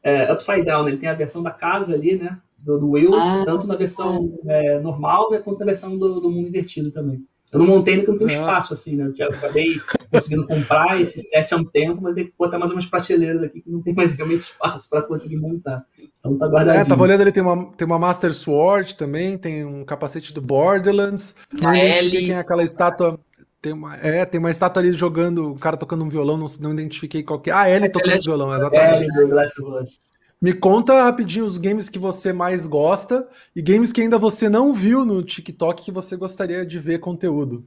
é, 0.03 0.31
upside 0.31 0.63
down, 0.63 0.87
ele 0.87 0.97
tem 0.97 1.09
a 1.09 1.13
versão 1.13 1.41
da 1.41 1.51
casa 1.51 1.93
ali, 1.93 2.17
né? 2.17 2.39
Do, 2.57 2.77
do 2.77 2.91
Will, 2.91 3.13
ah, 3.15 3.43
tanto 3.43 3.65
na 3.65 3.75
versão 3.75 4.37
é, 4.45 4.79
normal 4.79 5.31
né, 5.31 5.39
quanto 5.39 5.59
na 5.59 5.65
versão 5.65 5.97
do, 5.97 6.19
do 6.19 6.29
mundo 6.29 6.47
invertido 6.47 6.91
também. 6.91 7.25
Eu 7.51 7.59
não 7.59 7.67
montei 7.67 7.97
porque 7.97 8.11
não 8.11 8.17
tem 8.17 8.27
espaço, 8.27 8.73
assim, 8.73 8.95
né? 8.95 9.11
Eu 9.17 9.27
acabei 9.27 9.81
conseguindo 10.09 10.47
comprar 10.47 11.01
esse 11.01 11.19
set 11.19 11.53
há 11.53 11.57
um 11.57 11.65
tempo, 11.65 12.01
mas 12.01 12.15
tem 12.15 12.25
que 12.25 12.33
botar 12.37 12.57
mais 12.57 12.71
umas 12.71 12.85
prateleiras 12.85 13.43
aqui 13.43 13.61
que 13.61 13.69
não 13.69 13.81
tem 13.81 13.93
mais 13.93 14.15
realmente 14.15 14.41
espaço 14.41 14.89
para 14.89 15.01
conseguir 15.01 15.35
montar. 15.35 15.83
Então 16.19 16.37
tá 16.37 16.47
guardadinho. 16.47 16.81
É, 16.81 16.85
tava 16.85 17.03
olhando 17.03 17.21
ali, 17.21 17.31
tem 17.31 17.43
uma, 17.43 17.65
tem 17.73 17.85
uma 17.85 17.99
Master 17.99 18.33
Sword 18.33 18.95
também, 18.95 19.37
tem 19.37 19.65
um 19.65 19.83
capacete 19.83 20.33
do 20.33 20.41
Borderlands. 20.41 21.35
Não 21.61 21.75
identifiquei 21.75 22.25
quem 22.25 22.35
é 22.35 22.39
aquela 22.39 22.63
estátua. 22.63 23.19
Tem 23.61 23.73
uma, 23.73 23.97
é, 23.97 24.25
tem 24.25 24.39
uma 24.39 24.49
estátua 24.49 24.81
ali 24.81 24.93
jogando, 24.93 25.51
o 25.51 25.59
cara 25.59 25.75
tocando 25.75 26.05
um 26.05 26.09
violão, 26.09 26.37
não, 26.37 26.47
não 26.61 26.71
identifiquei 26.71 27.21
qual 27.21 27.39
que 27.39 27.51
é. 27.51 27.53
Ah, 27.53 27.69
ele 27.69 27.85
é, 27.85 27.89
tocando 27.89 28.13
ele 28.13 28.21
violão, 28.23 28.55
exatamente. 28.55 29.09
É, 29.11 29.25
do 29.25 29.35
Last 29.35 29.61
of 29.61 29.81
Us. 29.81 30.10
Me 30.41 30.53
conta 30.53 31.03
rapidinho 31.03 31.45
os 31.45 31.59
games 31.59 31.87
que 31.87 31.99
você 31.99 32.33
mais 32.33 32.65
gosta 32.65 33.27
e 33.55 33.61
games 33.61 33.93
que 33.93 34.01
ainda 34.01 34.17
você 34.17 34.49
não 34.49 34.73
viu 34.73 35.05
no 35.05 35.21
TikTok 35.21 35.83
que 35.83 35.91
você 35.91 36.17
gostaria 36.17 36.65
de 36.65 36.79
ver 36.79 36.97
conteúdo. 36.97 37.63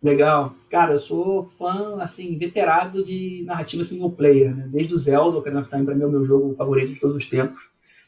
Legal. 0.00 0.54
Cara, 0.70 0.92
eu 0.92 0.98
sou 1.00 1.44
fã, 1.44 1.96
assim, 2.00 2.38
veterado 2.38 3.04
de 3.04 3.42
narrativa 3.44 3.82
single 3.82 4.12
player, 4.12 4.54
né? 4.54 4.68
Desde 4.70 4.94
o 4.94 4.98
Zelda, 4.98 5.36
o 5.36 5.40
Ocarina 5.40 5.62
of 5.62 5.70
Time, 5.70 5.84
para 5.84 5.96
mim, 5.96 6.02
é 6.02 6.06
o 6.06 6.10
meu 6.10 6.24
jogo 6.24 6.54
favorito 6.54 6.92
de 6.92 7.00
todos 7.00 7.16
os 7.16 7.28
tempos. 7.28 7.60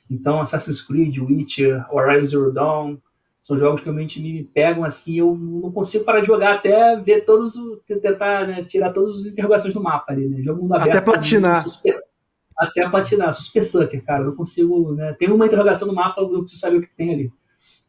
Então, 0.09 0.41
Assassin's 0.41 0.81
Creed, 0.81 1.19
Witcher, 1.19 1.85
Horizon 1.93 2.27
Zero 2.27 2.53
Dawn, 2.53 2.99
são 3.43 3.59
jogos 3.59 3.81
que 3.81 3.87
realmente 3.87 4.21
me 4.21 4.45
pegam 4.45 4.85
assim, 4.85 5.19
eu 5.19 5.35
não 5.35 5.73
consigo 5.73 6.05
parar 6.05 6.21
de 6.21 6.27
jogar 6.27 6.55
até 6.55 7.01
ver 7.01 7.25
todos 7.25 7.57
os. 7.57 7.81
tentar 7.85 8.47
né, 8.47 8.63
tirar 8.63 8.93
todas 8.93 9.19
as 9.19 9.27
interrogações 9.27 9.75
do 9.75 9.83
mapa 9.83 10.13
ali, 10.13 10.29
né? 10.29 10.43
Jogo 10.43 10.63
mundo 10.63 10.75
aberto. 10.75 10.91
Até 10.91 11.01
platinar 11.01 11.65
até 12.57 12.89
patinar. 12.89 13.33
Sou 13.35 13.43
super 13.43 13.65
sucker, 13.65 14.05
cara. 14.05 14.25
Não 14.25 14.35
consigo. 14.35 14.93
Né? 14.95 15.15
Tem 15.19 15.31
uma 15.31 15.47
interrogação 15.47 15.89
no 15.89 15.95
mapa, 15.95 16.21
eu 16.21 16.41
preciso 16.41 16.61
saber 16.61 16.77
o 16.79 16.81
que 16.81 16.97
tem 16.97 17.13
ali. 17.13 17.33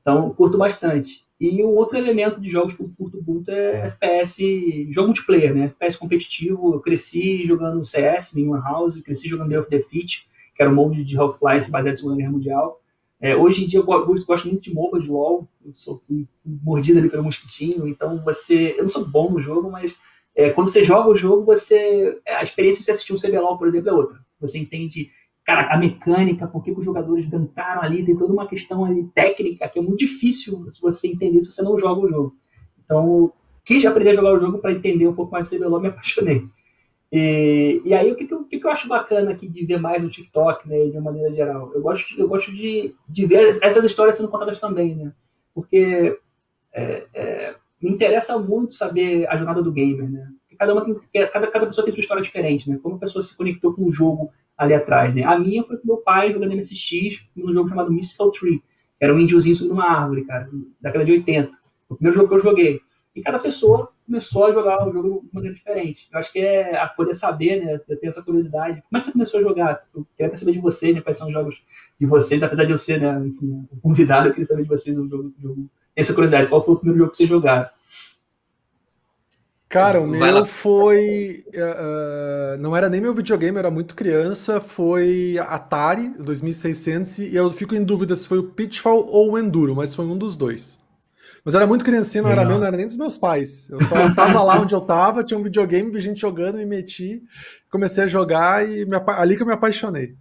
Então, 0.01 0.30
curto 0.32 0.57
bastante. 0.57 1.28
E 1.39 1.61
o 1.61 1.70
outro 1.70 1.97
elemento 1.97 2.41
de 2.41 2.49
jogos 2.49 2.74
que 2.74 2.82
eu 2.82 2.89
curto 2.97 3.22
muito 3.26 3.51
é 3.51 3.88
FPS, 3.88 4.91
jogo 4.91 5.07
multiplayer, 5.09 5.53
né? 5.53 5.65
FPS 5.65 5.97
competitivo. 5.97 6.74
Eu 6.74 6.80
cresci 6.80 7.45
jogando 7.45 7.84
CS 7.84 8.36
em 8.36 8.47
One 8.49 8.63
House, 8.63 8.99
cresci 9.01 9.28
jogando 9.28 9.49
Day 9.49 9.59
of 9.59 9.70
Defeat, 9.70 10.26
que 10.55 10.63
era 10.63 10.72
um 10.72 10.76
molde 10.76 11.03
de 11.03 11.18
Half-Life 11.18 11.70
baseado 11.70 11.93
na 11.93 11.95
Segunda 11.95 12.18
Guerra 12.18 12.32
Mundial. 12.32 12.82
É, 13.20 13.36
hoje 13.36 13.63
em 13.63 13.68
dia 13.68 13.80
eu 13.80 13.84
gosto, 13.84 14.26
gosto, 14.26 14.47
muito 14.47 14.61
de 14.61 14.74
MOBA, 14.74 14.99
de 14.99 15.09
LoL. 15.09 15.47
Eu 15.65 15.74
sou 15.74 16.01
mordido 16.45 16.99
ali 16.99 17.09
pelo 17.09 17.24
mosquitinho, 17.24 17.88
então 17.88 18.24
você. 18.24 18.76
Eu 18.78 18.82
não 18.82 18.88
sou 18.88 19.07
bom 19.07 19.32
no 19.32 19.41
jogo, 19.41 19.70
mas 19.70 19.97
é, 20.36 20.51
quando 20.51 20.70
você 20.70 20.84
joga 20.84 21.09
o 21.09 21.15
jogo, 21.15 21.43
você. 21.43 22.20
A 22.28 22.43
experiência 22.43 22.80
de 22.80 22.86
você 22.86 22.91
assistir 22.91 23.13
um 23.13 23.18
CBLOL, 23.18 23.57
por 23.57 23.68
exemplo, 23.68 23.89
é 23.89 23.93
outra. 23.93 24.20
Você 24.39 24.59
entende, 24.59 25.09
cara, 25.45 25.73
a 25.73 25.77
mecânica, 25.77 26.47
por 26.47 26.63
que, 26.63 26.71
os 26.71 26.85
jogadores 26.85 27.27
gantaram 27.27 27.81
ali, 27.81 28.05
tem 28.05 28.17
toda 28.17 28.33
uma 28.33 28.47
questão 28.47 28.85
ali 28.85 29.03
técnica 29.15 29.67
que 29.67 29.79
é 29.79 29.81
muito 29.81 29.99
difícil 29.99 30.69
se 30.69 30.81
você 30.81 31.07
entender 31.07 31.43
se 31.43 31.51
você 31.51 31.61
não 31.61 31.77
joga 31.77 32.01
o 32.01 32.09
jogo. 32.09 32.35
Então, 32.83 33.33
quis 33.65 33.85
aprender 33.85 34.11
a 34.11 34.13
jogar 34.13 34.33
o 34.33 34.39
jogo 34.39 34.59
para 34.59 34.71
entender 34.71 35.07
um 35.07 35.15
pouco 35.15 35.31
mais 35.31 35.49
do 35.49 35.57
CBLOL, 35.57 35.81
me 35.81 35.88
apaixonei. 35.89 36.47
E, 37.11 37.81
e 37.85 37.93
aí, 37.93 38.11
o 38.11 38.15
que, 38.15 38.25
que, 38.25 38.33
eu, 38.33 38.43
que, 38.43 38.59
que 38.59 38.65
eu 38.65 38.71
acho 38.71 38.88
bacana 38.88 39.31
aqui 39.31 39.47
de 39.47 39.65
ver 39.65 39.79
mais 39.79 40.03
no 40.03 40.09
TikTok, 40.09 40.67
né, 40.67 40.85
de 40.85 40.91
uma 40.91 41.11
maneira 41.11 41.31
geral? 41.31 41.71
Eu 41.73 41.81
gosto, 41.81 42.19
eu 42.19 42.27
gosto 42.27 42.51
de, 42.51 42.95
de 43.07 43.25
ver 43.25 43.57
essas 43.61 43.85
histórias 43.85 44.17
sendo 44.17 44.29
contadas 44.29 44.59
também, 44.59 44.95
né? 44.95 45.13
Porque 45.53 46.19
é, 46.73 47.07
é, 47.13 47.55
me 47.81 47.89
interessa 47.89 48.38
muito 48.38 48.73
saber 48.73 49.27
a 49.27 49.35
jornada 49.38 49.61
do 49.61 49.71
gamer, 49.71 50.09
né? 50.09 50.29
Cada 50.58 50.74
uma 50.74 50.84
tem, 50.84 50.95
cada, 51.28 51.47
cada 51.47 51.66
pessoa 51.66 51.86
tem 51.86 51.93
sua 51.93 52.01
história 52.01 52.24
diferente, 52.24 52.70
né? 52.70 52.80
Como 52.82 52.95
a 52.95 52.99
pessoa 52.99 53.22
se 53.22 53.36
conectou 53.38 53.74
com 53.74 53.86
o 53.86 53.91
jogo 53.91 54.32
ali 54.58 54.74
atrás, 54.74 55.14
né? 55.14 55.24
A 55.24 55.38
minha 55.38 55.64
foi 55.64 55.78
com 55.78 55.88
meu 55.88 55.97
pai 55.97 56.32
jogando 56.32 56.55
MSX 56.55 57.28
num 57.36 57.53
jogo 57.53 57.70
chamado 57.70 57.91
Mystical 57.91 58.32
Tree, 58.32 58.62
era 58.99 59.14
um 59.14 59.20
índiozinho 59.20 59.55
sobre 59.55 59.74
uma 59.74 59.86
árvore, 59.86 60.26
cara, 60.26 60.49
década 60.82 61.05
de 61.05 61.12
80. 61.12 61.51
O 61.89 61.95
primeiro 61.95 62.18
jogo 62.18 62.30
que 62.30 62.36
eu 62.36 62.39
joguei. 62.39 62.82
E 63.16 63.22
cada 63.22 63.39
pessoa 63.39 63.91
começou 64.05 64.45
a 64.45 64.51
jogar 64.51 64.88
o 64.88 64.91
jogo 64.91 65.22
de 65.24 65.34
maneira 65.34 65.55
diferente. 65.55 66.08
Eu 66.12 66.20
acho 66.20 66.32
que 66.32 66.39
é 66.39 66.78
a 66.78 66.88
poder 66.88 67.16
saber, 67.16 67.64
né? 67.64 67.78
Tenho 67.80 68.10
essa 68.10 68.22
curiosidade. 68.22 68.82
Como 68.82 68.97
é 68.97 68.99
que 68.99 69.05
você 69.05 69.12
começou 69.12 69.39
a 69.39 69.43
jogar? 69.43 69.84
Eu 69.93 70.05
queria 70.16 70.28
até 70.28 70.38
saber 70.38 70.51
de 70.53 70.60
vocês, 70.60 70.95
né? 70.95 71.01
Quais 71.01 71.18
são 71.18 71.28
os 71.28 71.34
jogos 71.34 71.62
de 71.99 72.05
vocês, 72.05 72.43
apesar 72.43 72.64
de 72.64 72.72
eu 72.72 72.78
ser, 72.78 73.01
né? 73.01 73.20
Enfim, 73.26 73.68
o 73.72 73.80
convidado, 73.82 74.28
eu 74.28 74.32
queria 74.32 74.45
saber 74.45 74.64
de 74.64 74.70
vocês 74.70 74.97
o 74.97 75.08
jogo. 75.08 75.34
jogo. 75.39 75.70
Essa 75.95 76.14
curiosidade, 76.14 76.47
qual 76.47 76.64
foi 76.64 76.76
o 76.76 76.78
primeiro 76.78 76.99
jogo 76.99 77.12
que 77.12 77.18
vocês 77.18 77.30
jogaram? 77.30 77.68
Cara, 79.70 79.99
o 79.99 80.07
meu 80.07 80.45
foi. 80.45 81.43
Uh, 81.47 82.57
não 82.59 82.76
era 82.76 82.88
nem 82.88 83.01
meu 83.01 83.13
videogame, 83.13 83.57
era 83.57 83.70
muito 83.70 83.95
criança. 83.95 84.61
Foi 84.61 85.38
Atari 85.39 86.09
2600 86.18 87.20
e 87.20 87.36
eu 87.36 87.51
fico 87.51 87.76
em 87.76 87.84
dúvida 87.84 88.15
se 88.15 88.28
foi 88.28 88.38
o 88.38 88.43
Pitfall 88.43 89.05
ou 89.07 89.32
o 89.32 89.38
Enduro, 89.38 89.76
mas 89.76 89.93
foi 89.93 90.05
um 90.05 90.18
dos 90.18 90.38
dois. 90.38 90.80
Mas 91.43 91.53
eu 91.53 91.59
era 91.59 91.68
muito 91.68 91.86
criancinha, 91.86 92.24
não 92.24 92.30
era 92.30 92.43
meu, 92.43 92.59
não 92.59 92.65
era 92.65 92.76
nem 92.76 92.88
dos 92.88 92.97
meus 92.97 93.18
pais. 93.18 93.70
Eu 93.70 93.82
só 93.82 94.13
tava 94.13 94.43
lá 94.43 94.59
onde 94.59 94.76
eu 94.76 94.82
tava, 94.82 95.24
tinha 95.24 95.39
um 95.39 95.43
videogame, 95.43 95.89
vi 95.89 96.01
gente 96.01 96.20
jogando, 96.20 96.57
me 96.57 96.65
meti, 96.65 97.22
comecei 97.70 98.03
a 98.03 98.07
jogar 98.07 98.68
e 98.68 98.86
me, 98.86 98.97
ali 99.18 99.36
que 99.36 99.43
eu 99.43 99.47
me 99.47 99.53
apaixonei. 99.53 100.15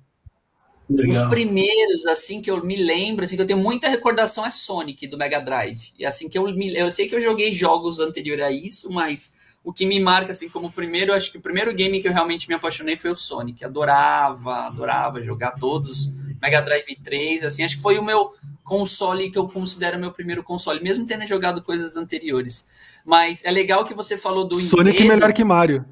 Legal. 0.88 1.24
Os 1.24 1.28
primeiros, 1.28 2.06
assim, 2.06 2.40
que 2.40 2.50
eu 2.50 2.64
me 2.64 2.76
lembro, 2.76 3.24
assim, 3.24 3.34
que 3.34 3.42
eu 3.42 3.46
tenho 3.46 3.58
muita 3.58 3.88
recordação 3.88 4.46
é 4.46 4.50
Sonic 4.50 5.06
do 5.08 5.18
Mega 5.18 5.40
Drive. 5.40 5.92
E 5.98 6.06
assim 6.06 6.28
que 6.28 6.38
eu 6.38 6.44
me, 6.54 6.74
eu 6.76 6.90
sei 6.90 7.08
que 7.08 7.14
eu 7.14 7.20
joguei 7.20 7.52
jogos 7.52 7.98
anteriores 7.98 8.44
a 8.44 8.50
isso, 8.52 8.92
mas 8.92 9.36
o 9.64 9.72
que 9.72 9.84
me 9.84 9.98
marca, 9.98 10.30
assim, 10.30 10.48
como 10.48 10.70
primeiro, 10.70 11.12
acho 11.12 11.32
que 11.32 11.38
o 11.38 11.40
primeiro 11.40 11.74
game 11.74 12.00
que 12.00 12.06
eu 12.06 12.12
realmente 12.12 12.48
me 12.48 12.54
apaixonei 12.54 12.96
foi 12.96 13.10
o 13.10 13.16
Sonic. 13.16 13.64
Adorava, 13.64 14.66
adorava 14.66 15.20
jogar 15.20 15.52
todos. 15.52 16.12
Mega 16.40 16.60
Drive 16.60 16.96
3, 17.02 17.42
assim, 17.42 17.64
acho 17.64 17.76
que 17.76 17.82
foi 17.82 17.98
o 17.98 18.04
meu 18.04 18.32
console 18.62 19.30
que 19.30 19.38
eu 19.38 19.48
considero 19.48 19.98
meu 19.98 20.12
primeiro 20.12 20.42
console, 20.44 20.82
mesmo 20.82 21.04
tendo 21.04 21.26
jogado 21.26 21.62
coisas 21.62 21.96
anteriores. 21.96 22.68
Mas 23.04 23.44
é 23.44 23.50
legal 23.50 23.84
que 23.84 23.94
você 23.94 24.16
falou 24.16 24.44
do 24.46 24.54
Sonic 24.60 24.98
enredo. 24.98 25.14
melhor 25.14 25.32
que 25.32 25.44
Mario. 25.44 25.84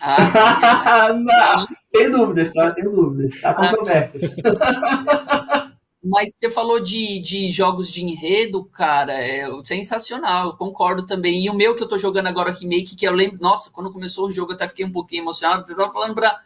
Ah, 0.00 1.12
não, 1.14 1.66
tem 1.92 2.10
dúvidas, 2.10 2.52
tá? 2.52 2.70
Tem 2.72 2.84
dúvidas. 2.84 3.40
Tá 3.40 3.54
controvérsias. 3.54 4.32
Mas 6.08 6.30
você 6.36 6.48
falou 6.48 6.78
de, 6.78 7.18
de 7.18 7.50
jogos 7.50 7.90
de 7.90 8.04
enredo, 8.04 8.64
cara, 8.66 9.12
é 9.12 9.48
sensacional, 9.64 10.48
eu 10.48 10.56
concordo 10.56 11.04
também. 11.04 11.44
E 11.44 11.50
o 11.50 11.54
meu 11.54 11.74
que 11.74 11.82
eu 11.82 11.88
tô 11.88 11.98
jogando 11.98 12.28
agora, 12.28 12.52
remake, 12.52 12.94
que 12.94 13.04
eu 13.04 13.12
lembro, 13.12 13.38
nossa, 13.40 13.72
quando 13.72 13.92
começou 13.92 14.26
o 14.26 14.30
jogo 14.30 14.52
eu 14.52 14.54
até 14.54 14.68
fiquei 14.68 14.84
um 14.84 14.92
pouquinho 14.92 15.22
emocionado. 15.24 15.68
Eu 15.68 15.76
tava 15.76 15.92
falando 15.92 16.14
pra, 16.14 16.38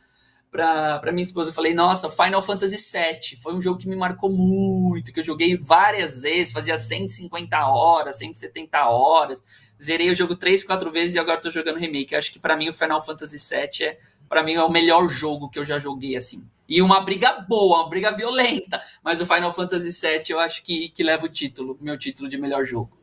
pra, 0.51 0.98
pra 0.98 1.12
minha 1.12 1.22
esposa, 1.22 1.51
eu 1.51 1.55
falei, 1.55 1.74
nossa, 1.74 2.09
Final 2.09 2.40
Fantasy 2.40 2.76
VII 2.76 3.38
foi 3.42 3.55
um 3.55 3.61
jogo 3.61 3.78
que 3.78 3.88
me 3.88 3.96
marcou 3.96 4.30
muito, 4.30 5.12
que 5.12 5.20
eu 5.20 5.24
joguei 5.24 5.59
várias 5.59 6.22
vezes, 6.22 6.55
fazia 6.55 6.78
150 6.78 7.66
horas, 7.66 8.16
170 8.16 8.88
horas. 8.88 9.44
Zerei 9.82 10.10
o 10.10 10.14
jogo 10.14 10.36
três, 10.36 10.62
quatro 10.62 10.90
vezes 10.90 11.16
e 11.16 11.18
agora 11.18 11.40
tô 11.40 11.50
jogando 11.50 11.78
remake. 11.78 12.14
Acho 12.14 12.32
que 12.32 12.38
para 12.38 12.56
mim 12.56 12.68
o 12.68 12.72
Final 12.72 13.00
Fantasy 13.00 13.38
VII 13.38 13.86
é, 13.86 13.98
para 14.30 14.44
mim, 14.44 14.54
é 14.54 14.62
o 14.62 14.70
melhor 14.70 15.08
jogo 15.08 15.50
que 15.50 15.58
eu 15.58 15.64
já 15.64 15.78
joguei, 15.78 16.14
assim. 16.14 16.44
E 16.68 16.80
uma 16.80 17.00
briga 17.00 17.44
boa, 17.48 17.80
uma 17.80 17.88
briga 17.88 18.12
violenta. 18.12 18.80
Mas 19.02 19.20
o 19.20 19.26
Final 19.26 19.50
Fantasy 19.50 19.90
VII 19.90 20.30
eu 20.30 20.38
acho 20.38 20.62
que, 20.62 20.90
que 20.90 21.02
leva 21.02 21.26
o 21.26 21.28
título, 21.28 21.76
meu 21.80 21.98
título 21.98 22.28
de 22.28 22.38
melhor 22.38 22.64
jogo. 22.64 22.96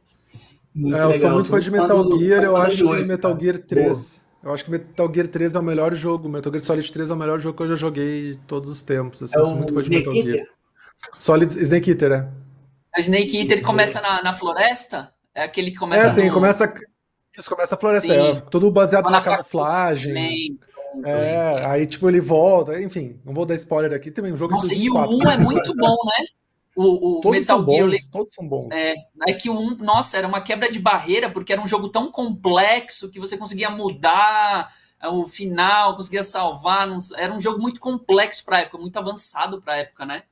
É, 0.73 1.03
eu 1.03 1.13
sou 1.15 1.31
muito 1.31 1.49
fã 1.49 1.59
de 1.59 1.69
Metal 1.69 2.17
Gear, 2.17 2.43
eu 2.43 2.55
acho 2.55 2.77
que 2.77 3.03
Metal 3.03 3.37
Gear 3.37 3.57
3. 3.57 4.25
Eu 4.43 4.53
acho 4.53 4.63
que 4.63 4.71
Metal 4.71 5.13
Gear 5.13 5.27
3 5.27 5.55
é 5.55 5.59
o 5.59 5.63
melhor 5.63 5.93
jogo. 5.93 6.29
Metal 6.29 6.53
Gear 6.53 6.63
Solid 6.63 6.93
3 6.93 7.09
é 7.09 7.13
o 7.13 7.17
melhor 7.17 7.39
jogo 7.39 7.57
que 7.57 7.63
eu 7.63 7.67
já 7.67 7.75
joguei 7.75 8.39
todos 8.47 8.69
os 8.69 8.81
tempos. 8.81 9.21
Assim, 9.21 9.37
é 9.37 9.41
eu 9.41 9.45
sou 9.47 9.55
muito 9.57 9.73
fã 9.73 9.81
de 9.81 9.89
Metal? 9.89 10.13
Gear. 10.13 10.47
Solid 11.19 11.51
Snake 11.51 11.89
Eater, 11.89 12.11
é. 12.13 12.29
A 12.95 12.99
Snake 12.99 13.37
Eater 13.37 13.61
começa 13.61 13.99
na, 13.99 14.23
na 14.23 14.31
floresta? 14.31 15.11
É 15.37 15.43
aquele 15.43 15.69
que 15.69 15.77
começa. 15.77 16.07
É, 16.07 16.13
tem, 16.15 16.27
no... 16.27 16.33
começa. 16.33 16.73
Isso 17.37 17.47
começa 17.47 17.75
a 17.75 17.77
floresta, 17.77 18.11
é, 18.11 18.41
tudo 18.49 18.71
baseado 18.71 19.11
na 19.11 19.21
camuflagem. 19.21 20.57
É, 21.05 21.63
aí 21.67 21.85
tipo 21.85 22.09
ele 22.09 22.19
volta, 22.19 22.81
enfim, 22.81 23.21
não 23.23 23.31
vou 23.31 23.45
dar 23.45 23.53
spoiler 23.53 23.93
aqui, 23.93 24.09
também 24.09 24.33
um 24.33 24.35
jogo 24.35 24.53
Nossa, 24.53 24.69
de 24.69 24.75
e 24.75 24.89
o 24.89 24.95
1 24.97 25.29
é 25.29 25.37
muito 25.37 25.75
bom, 25.75 25.95
né? 26.05 26.25
O, 26.75 27.17
o 27.17 27.21
todos 27.21 27.39
Metal 27.39 27.57
são 27.57 27.69
Gear, 27.69 27.87
bons, 27.87 28.07
todos 28.07 28.33
são 28.33 28.47
bons. 28.47 28.69
É, 28.71 28.95
é 29.27 29.33
que 29.33 29.47
o 29.47 29.53
1, 29.53 29.77
nossa, 29.77 30.17
era 30.17 30.27
uma 30.27 30.41
quebra 30.41 30.71
de 30.71 30.79
barreira, 30.79 31.29
porque 31.29 31.53
era 31.53 31.61
um 31.61 31.67
jogo 31.67 31.89
tão 31.89 32.11
complexo 32.11 33.11
que 33.11 33.19
você 33.19 33.37
conseguia 33.37 33.69
mudar 33.69 34.73
é, 34.99 35.07
o 35.07 35.27
final, 35.27 35.95
conseguia 35.95 36.23
salvar, 36.23 36.87
não, 36.87 36.97
era 37.15 37.31
um 37.31 37.39
jogo 37.39 37.61
muito 37.61 37.79
complexo 37.79 38.43
para 38.43 38.61
época, 38.61 38.79
muito 38.79 38.97
avançado 38.97 39.61
para 39.61 39.77
época, 39.77 40.03
né? 40.03 40.23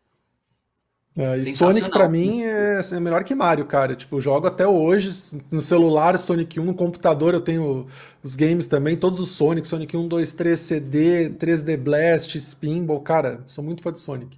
É, 1.17 1.37
e 1.37 1.55
Sonic 1.55 1.89
para 1.89 2.09
mim 2.09 2.41
é, 2.41 2.77
assim, 2.77 2.97
é, 2.97 2.99
melhor 2.99 3.23
que 3.23 3.33
Mario, 3.33 3.65
cara. 3.65 3.95
Tipo, 3.95 4.19
jogo 4.19 4.47
até 4.47 4.67
hoje 4.67 5.09
no 5.49 5.61
celular 5.61 6.19
Sonic 6.19 6.59
1, 6.59 6.65
no 6.65 6.75
computador 6.75 7.33
eu 7.33 7.39
tenho 7.39 7.87
os 8.21 8.35
games 8.35 8.67
também, 8.67 8.97
todos 8.97 9.19
os 9.21 9.29
Sonic, 9.29 9.65
Sonic 9.65 9.95
1, 9.95 10.07
2, 10.09 10.33
3, 10.33 10.59
CD, 10.59 11.29
3D 11.29 11.77
Blast, 11.77 12.37
Spinball, 12.37 12.99
cara, 12.99 13.41
sou 13.45 13.63
muito 13.63 13.81
fã 13.81 13.93
de 13.93 13.99
Sonic. 13.99 14.37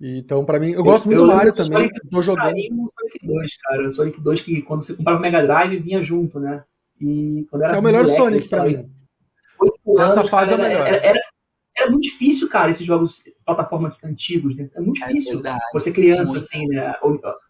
Então, 0.00 0.44
para 0.44 0.60
mim, 0.60 0.70
eu, 0.70 0.76
eu 0.76 0.84
gosto 0.84 1.06
muito 1.06 1.22
eu 1.22 1.26
do 1.26 1.32
Mario 1.32 1.52
também, 1.52 1.88
Sonic, 1.88 2.08
tô 2.08 2.22
jogando. 2.22 2.54
No 2.54 2.86
Sonic 2.88 3.26
2, 3.26 3.56
cara, 3.62 3.90
Sonic 3.90 4.20
2 4.20 4.40
que 4.42 4.62
quando 4.62 4.84
você 4.84 4.94
comprava 4.94 5.18
o 5.18 5.22
Mega 5.22 5.42
Drive 5.42 5.78
vinha 5.80 6.00
junto, 6.02 6.38
né? 6.38 6.62
E 7.00 7.46
quando 7.50 7.62
era 7.62 7.76
é 7.76 7.78
o 7.78 7.82
melhor 7.82 8.04
moleque, 8.04 8.16
Sonic 8.16 8.48
para 8.48 8.64
mim. 8.64 8.90
Nessa 9.86 10.24
fase 10.24 10.50
cara, 10.50 10.62
é 10.62 10.66
o 10.66 10.68
melhor. 10.68 10.86
Era, 10.86 10.96
era, 10.98 11.20
era 11.86 11.92
muito 11.92 12.04
difícil, 12.04 12.48
cara, 12.48 12.70
esses 12.70 12.84
jogos 12.84 13.24
plataformas 13.44 13.94
antigos, 14.02 14.56
né? 14.56 14.68
É 14.74 14.80
muito 14.80 15.02
é 15.02 15.06
difícil 15.06 15.40
é 15.44 15.58
você 15.72 15.92
criança, 15.92 16.32
muito. 16.32 16.44
assim, 16.44 16.66
né? 16.66 16.94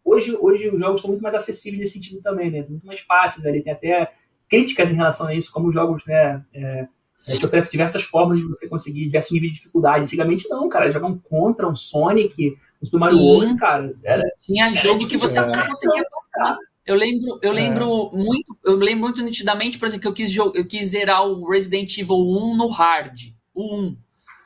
Hoje, 0.05 0.37
hoje 0.39 0.69
os 0.69 0.79
jogos 0.79 1.01
são 1.01 1.11
muito 1.11 1.23
mais 1.23 1.35
acessíveis 1.35 1.81
nesse 1.81 1.95
sentido 1.95 2.21
também, 2.23 2.51
né? 2.51 2.65
Muito 2.69 2.87
mais 2.87 3.01
fáceis 3.01 3.47
ali, 3.47 3.63
tem 3.63 3.73
até 3.73 4.13
críticas 4.49 4.91
em 4.91 4.95
relação 4.95 5.27
a 5.27 5.35
isso, 5.35 5.53
como 5.53 5.73
jogos, 5.73 6.05
né? 6.07 6.45
É, 6.55 6.87
é, 7.29 7.37
que 7.37 7.45
oferecem 7.45 7.73
diversas 7.73 8.03
formas 8.03 8.39
de 8.39 8.45
você 8.45 8.69
conseguir 8.69 9.05
diversos 9.05 9.33
níveis 9.33 9.53
de 9.53 9.59
dificuldade. 9.59 10.05
Antigamente 10.05 10.49
não, 10.49 10.69
cara, 10.69 10.91
jogar 10.93 11.13
contra, 11.29 11.69
um 11.69 11.75
Sonic, 11.75 12.57
um 12.81 12.85
Super 12.85 12.99
Mario 12.99 13.19
World, 13.19 13.57
cara. 13.57 13.95
Era, 14.05 14.23
Tinha 14.41 14.73
jogo 14.73 15.07
que 15.09 15.17
você 15.17 15.41
não 15.41 15.67
conseguia 15.67 16.05
passar. 16.05 16.57
Eu 16.87 16.95
lembro, 16.95 17.41
eu 17.43 17.51
lembro 17.51 18.11
é. 18.13 18.17
muito, 18.17 18.59
eu 18.65 18.77
lembro 18.77 19.01
muito 19.01 19.23
nitidamente, 19.23 19.77
por 19.77 19.89
exemplo, 19.89 20.03
que 20.03 20.09
eu 20.09 20.13
quis, 20.13 20.37
eu 20.37 20.69
quis 20.69 20.91
zerar 20.91 21.27
o 21.27 21.51
Resident 21.51 21.99
Evil 21.99 22.17
1 22.17 22.57
no 22.57 22.69
hard. 22.69 23.19
O 23.53 23.75
1. 23.75 23.97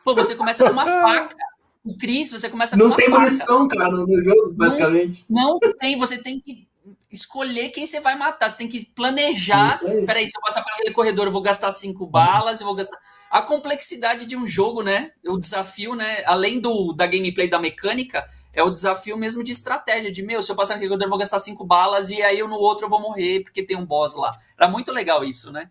Pô, 0.04 0.14
você 0.14 0.34
começa 0.34 0.64
com 0.64 0.70
uma 0.70 0.86
faca. 0.86 1.36
O 1.84 1.96
Chris, 1.96 2.30
você 2.30 2.48
começa 2.48 2.76
não 2.76 2.90
com 2.90 2.94
uma 2.94 2.96
faca. 2.96 3.10
Não 3.10 3.18
tem 3.18 3.28
munição, 3.28 3.68
cara, 3.68 3.90
no 3.90 4.24
jogo, 4.24 4.52
basicamente. 4.52 5.24
Não, 5.28 5.58
não 5.60 5.72
tem, 5.78 5.96
você 5.96 6.18
tem 6.18 6.38
que 6.40 6.68
escolher 7.10 7.70
quem 7.70 7.86
você 7.86 8.00
vai 8.00 8.16
matar. 8.16 8.50
Você 8.50 8.58
tem 8.58 8.68
que 8.68 8.84
planejar. 8.94 9.80
Peraí, 10.06 10.28
se 10.28 10.36
eu 10.36 10.42
passar 10.42 10.62
por 10.62 10.72
aquele 10.72 10.92
corredor, 10.92 11.26
eu 11.26 11.32
vou 11.32 11.42
gastar 11.42 11.72
cinco 11.72 12.06
balas, 12.06 12.60
eu 12.60 12.66
vou 12.66 12.74
gastar. 12.74 12.98
A 13.30 13.42
complexidade 13.42 14.26
de 14.26 14.36
um 14.36 14.46
jogo, 14.46 14.82
né? 14.82 15.12
O 15.26 15.38
desafio, 15.38 15.94
né? 15.94 16.22
Além 16.26 16.60
do 16.60 16.92
da 16.92 17.06
gameplay 17.06 17.48
da 17.48 17.58
mecânica, 17.58 18.24
é 18.52 18.62
o 18.62 18.70
desafio 18.70 19.16
mesmo 19.16 19.42
de 19.42 19.52
estratégia. 19.52 20.10
De 20.12 20.22
meu, 20.22 20.42
se 20.42 20.52
eu 20.52 20.56
passar 20.56 20.74
naquele 20.74 20.90
corredor, 20.90 21.06
eu 21.06 21.10
vou 21.10 21.18
gastar 21.18 21.38
cinco 21.38 21.64
balas, 21.64 22.10
e 22.10 22.22
aí 22.22 22.38
eu 22.38 22.48
no 22.48 22.56
outro 22.56 22.86
eu 22.86 22.90
vou 22.90 23.00
morrer, 23.00 23.42
porque 23.42 23.62
tem 23.62 23.76
um 23.76 23.86
boss 23.86 24.14
lá. 24.14 24.36
Era 24.58 24.70
muito 24.70 24.92
legal 24.92 25.24
isso, 25.24 25.50
né? 25.50 25.68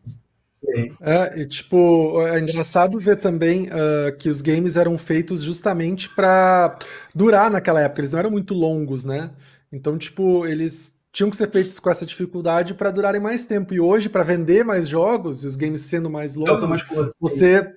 É, 1.02 1.42
e 1.42 1.46
tipo, 1.46 2.22
é 2.28 2.40
engraçado 2.40 3.00
ver 3.00 3.22
também 3.22 3.68
uh, 3.68 4.16
que 4.18 4.30
os 4.30 4.42
games 4.42 4.76
eram 4.76 4.98
feitos 4.98 5.42
justamente 5.42 6.10
para 6.10 6.78
durar 7.16 7.50
naquela 7.50 7.82
época, 7.82 8.02
eles 8.02 8.12
não 8.12 8.20
eram 8.20 8.32
muito 8.32 8.54
longos, 8.54 9.06
né? 9.06 9.32
Então, 9.72 9.98
tipo, 9.98 10.46
eles 10.46 11.00
tinham 11.12 11.30
que 11.30 11.38
ser 11.38 11.50
feitos 11.50 11.80
com 11.80 11.90
essa 11.90 12.06
dificuldade 12.06 12.74
para 12.74 12.92
durarem 12.92 13.22
mais 13.22 13.46
tempo. 13.46 13.74
E 13.74 13.80
hoje, 13.80 14.10
para 14.10 14.24
vender 14.24 14.64
mais 14.64 14.88
jogos, 14.88 15.44
e 15.44 15.48
os 15.48 15.56
games 15.56 15.82
sendo 15.84 16.10
mais 16.10 16.36
longos, 16.36 16.84
você 17.20 17.74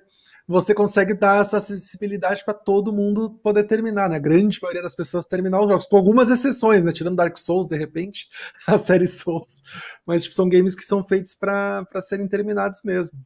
você 0.47 0.73
consegue 0.73 1.13
dar 1.13 1.41
essa 1.41 1.57
acessibilidade 1.57 2.43
para 2.43 2.53
todo 2.53 2.91
mundo 2.91 3.29
poder 3.41 3.63
terminar, 3.63 4.09
né? 4.09 4.17
A 4.17 4.19
grande 4.19 4.59
maioria 4.61 4.81
das 4.81 4.95
pessoas 4.95 5.25
terminar 5.25 5.61
os 5.61 5.69
jogos, 5.69 5.85
com 5.85 5.97
algumas 5.97 6.29
exceções, 6.29 6.83
né? 6.83 6.91
Tirando 6.91 7.15
Dark 7.15 7.37
Souls, 7.37 7.67
de 7.67 7.77
repente, 7.77 8.27
a 8.67 8.77
série 8.77 9.07
Souls. 9.07 9.63
Mas 10.05 10.23
tipo, 10.23 10.35
são 10.35 10.49
games 10.49 10.75
que 10.75 10.83
são 10.83 11.03
feitos 11.03 11.33
para 11.33 11.85
serem 12.01 12.27
terminados 12.27 12.81
mesmo. 12.83 13.17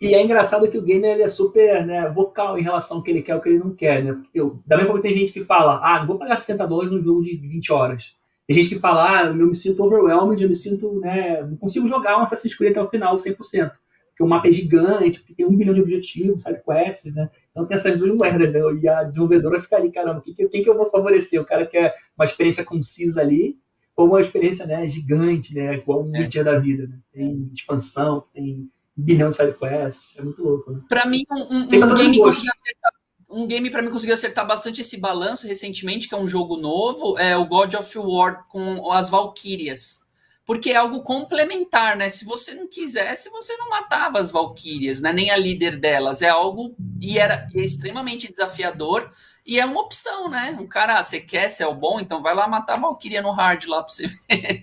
E 0.00 0.14
é 0.14 0.22
engraçado 0.22 0.68
que 0.70 0.78
o 0.78 0.82
gamer 0.82 1.12
ele 1.12 1.22
é 1.22 1.28
super 1.28 1.84
né, 1.86 2.08
vocal 2.08 2.58
em 2.58 2.62
relação 2.62 2.98
ao 2.98 3.02
que 3.02 3.10
ele 3.10 3.20
quer 3.20 3.34
e 3.34 3.36
o 3.36 3.40
que 3.40 3.48
ele 3.50 3.58
não 3.58 3.74
quer, 3.74 4.02
né? 4.02 4.14
Porque, 4.14 4.40
da 4.66 4.76
mesma 4.76 4.92
forma 4.92 5.02
que 5.02 5.08
tem 5.08 5.18
gente 5.18 5.32
que 5.32 5.44
fala, 5.44 5.78
ah, 5.82 6.04
vou 6.06 6.18
pagar 6.18 6.38
60 6.38 6.66
dólares 6.66 6.90
num 6.90 7.02
jogo 7.02 7.22
de 7.22 7.36
20 7.36 7.70
horas. 7.70 8.14
Tem 8.46 8.56
gente 8.56 8.70
que 8.70 8.80
fala, 8.80 9.20
ah, 9.20 9.26
eu 9.26 9.34
me 9.34 9.54
sinto 9.54 9.84
overwhelmed, 9.84 10.42
eu 10.42 10.48
me 10.48 10.54
sinto, 10.54 11.00
né, 11.00 11.42
não 11.42 11.56
consigo 11.56 11.86
jogar 11.86 12.18
um 12.18 12.22
Assassin's 12.22 12.54
Creed 12.54 12.72
até 12.72 12.82
o 12.82 12.88
final 12.88 13.16
100% 13.16 13.72
porque 14.20 14.24
o 14.24 14.28
mapa 14.28 14.48
é 14.48 14.52
gigante, 14.52 15.18
porque 15.18 15.34
tem 15.34 15.46
um 15.46 15.56
bilhão 15.56 15.72
de 15.72 15.80
objetivos, 15.80 16.42
side 16.42 16.60
quests, 16.62 17.14
né? 17.14 17.30
Então 17.50 17.64
tem 17.64 17.74
essas 17.74 17.98
duas 17.98 18.14
moedas, 18.14 18.52
né? 18.52 18.60
E 18.82 18.88
a 18.88 19.02
desenvolvedora 19.02 19.60
fica 19.60 19.76
ali, 19.76 19.90
caramba, 19.90 20.20
quem 20.20 20.34
que, 20.34 20.46
quem 20.48 20.62
que 20.62 20.68
eu 20.68 20.76
vou 20.76 20.86
favorecer? 20.86 21.40
O 21.40 21.44
cara 21.44 21.66
quer 21.66 21.94
uma 22.16 22.26
experiência 22.26 22.64
concisa 22.64 23.22
ali, 23.22 23.56
ou 23.96 24.08
uma 24.08 24.20
experiência 24.20 24.66
né, 24.66 24.86
gigante, 24.86 25.54
né? 25.54 25.76
Igual 25.76 26.04
um 26.04 26.14
é. 26.14 26.26
dia 26.26 26.44
da 26.44 26.58
vida, 26.58 26.86
né? 26.86 26.98
Tem 27.12 27.50
expansão, 27.54 28.24
tem 28.34 28.68
um 28.96 29.02
bilhão 29.02 29.30
de 29.30 29.36
side 29.36 29.54
quests, 29.54 30.18
é 30.18 30.22
muito 30.22 30.42
louco, 30.42 30.70
né? 30.70 30.80
Pra 30.86 31.06
mim, 31.06 31.22
um, 31.30 31.56
um, 31.56 31.62
um 31.62 31.94
game 31.94 32.18
conseguiu 32.18 32.52
acertar 32.52 32.92
um 33.32 33.46
game 33.46 33.70
para 33.70 33.80
mim 33.80 33.90
conseguiu 33.90 34.14
acertar 34.14 34.44
bastante 34.44 34.80
esse 34.80 34.98
balanço 34.98 35.46
recentemente, 35.46 36.08
que 36.08 36.14
é 36.16 36.18
um 36.18 36.26
jogo 36.26 36.56
novo, 36.56 37.16
é 37.16 37.36
o 37.36 37.46
God 37.46 37.74
of 37.74 37.96
War 37.96 38.44
com 38.48 38.90
as 38.90 39.08
Valkyrias 39.08 40.09
porque 40.44 40.70
é 40.70 40.76
algo 40.76 41.02
complementar, 41.02 41.96
né? 41.96 42.08
Se 42.08 42.24
você 42.24 42.54
não 42.54 42.66
quisesse, 42.68 43.30
você 43.30 43.56
não 43.56 43.68
matava 43.68 44.18
as 44.18 44.32
Valkyrias, 44.32 45.00
né? 45.00 45.12
Nem 45.12 45.30
a 45.30 45.36
líder 45.36 45.76
delas. 45.76 46.22
É 46.22 46.28
algo 46.28 46.74
e 47.00 47.18
era 47.18 47.46
extremamente 47.54 48.30
desafiador 48.30 49.08
e 49.46 49.58
é 49.58 49.64
uma 49.64 49.80
opção, 49.80 50.28
né? 50.28 50.56
Um 50.60 50.66
cara, 50.66 50.98
ah, 50.98 51.02
você 51.02 51.20
quer, 51.20 51.48
você 51.48 51.62
é 51.62 51.66
o 51.66 51.74
bom, 51.74 52.00
então 52.00 52.22
vai 52.22 52.34
lá 52.34 52.46
matar 52.46 52.76
a 52.76 52.80
Valkyria 52.80 53.22
no 53.22 53.30
hard 53.30 53.64
lá 53.66 53.82
para 53.82 53.92
você 53.92 54.06
ver. 54.06 54.62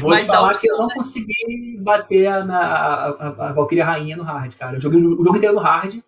Vou 0.00 0.10
Mas 0.10 0.26
falar 0.26 0.48
opção, 0.48 0.62
que 0.62 0.70
eu 0.70 0.78
não 0.78 0.86
né? 0.86 0.94
consegui 0.94 1.78
bater 1.80 2.26
a, 2.26 2.42
a, 2.42 3.08
a, 3.08 3.48
a 3.48 3.52
Valkyria 3.52 3.84
rainha 3.84 4.16
no 4.16 4.24
hard, 4.24 4.54
cara. 4.56 4.76
Eu 4.76 4.80
joguei 4.80 5.00
o 5.00 5.22
jogo 5.22 5.36
inteiro 5.36 5.54
no 5.54 5.60
hard. 5.60 6.00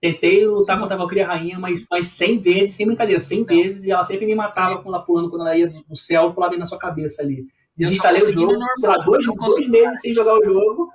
Tentei 0.00 0.46
lutar 0.46 0.76
uhum. 0.76 0.82
contra 0.82 0.94
a 0.94 0.98
Valkyria 0.98 1.26
Rainha, 1.26 1.58
mas, 1.58 1.84
mas 1.90 2.06
100 2.06 2.38
vezes, 2.40 2.76
sem 2.76 2.86
brincadeira, 2.86 3.18
100 3.18 3.38
não. 3.40 3.46
vezes, 3.46 3.84
e 3.84 3.90
ela 3.90 4.04
sempre 4.04 4.26
me 4.26 4.34
matava 4.34 4.76
quando 4.76 4.94
ela 4.94 5.04
pulando, 5.04 5.28
quando 5.28 5.40
ela 5.40 5.56
ia 5.56 5.68
do 5.68 5.96
céu, 5.96 6.32
pulava 6.32 6.56
na 6.56 6.66
sua 6.66 6.78
cabeça 6.78 7.20
ali. 7.20 7.44
Desinstalei 7.78 8.20
o 8.20 8.32
jogo, 8.32 8.52
normal, 8.52 8.68
sei 8.78 8.88
lá, 8.88 8.96
dois, 8.98 9.26
dois 9.26 9.68
meses 9.68 10.00
sem 10.00 10.12
jogar 10.12 10.34
o 10.34 10.44
jogo. 10.44 10.90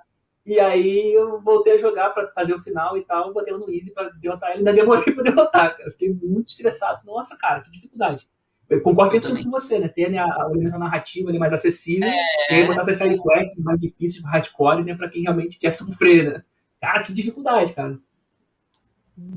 E 0.45 0.59
aí 0.59 1.13
eu 1.13 1.41
voltei 1.41 1.73
a 1.73 1.77
jogar 1.77 2.09
para 2.09 2.27
fazer 2.31 2.53
o 2.53 2.59
final 2.59 2.97
e 2.97 3.05
tal, 3.05 3.33
botei 3.33 3.53
no 3.53 3.71
Easy 3.71 3.93
para 3.93 4.09
derrotar 4.09 4.49
ele, 4.49 4.59
ainda 4.59 4.73
demorei 4.73 5.03
para 5.15 5.23
derrotar, 5.23 5.77
cara. 5.77 5.91
Fiquei 5.91 6.13
muito 6.13 6.49
estressado. 6.49 6.99
Nossa, 7.05 7.37
cara, 7.37 7.61
que 7.61 7.71
dificuldade. 7.71 8.27
Eu 8.69 8.81
concordo 8.81 9.19
com 9.21 9.51
você, 9.51 9.79
né? 9.79 9.87
Ter 9.87 10.15
a, 10.17 10.25
a 10.25 10.79
narrativa 10.79 11.29
ali 11.29 11.39
mais 11.39 11.53
acessível, 11.53 12.07
é... 12.07 12.53
e 12.53 12.55
aí 12.55 12.67
botar 12.67 12.81
essas 12.81 12.97
side 12.97 13.21
quests 13.21 13.63
mais 13.63 13.79
difíceis, 13.79 14.23
hardcore, 14.25 14.83
né? 14.83 14.95
Pra 14.95 15.09
quem 15.09 15.23
realmente 15.23 15.59
quer 15.59 15.71
sofrer, 15.71 16.33
né? 16.33 16.43
Cara, 16.81 17.03
que 17.03 17.13
dificuldade, 17.13 17.73
cara. 17.73 17.97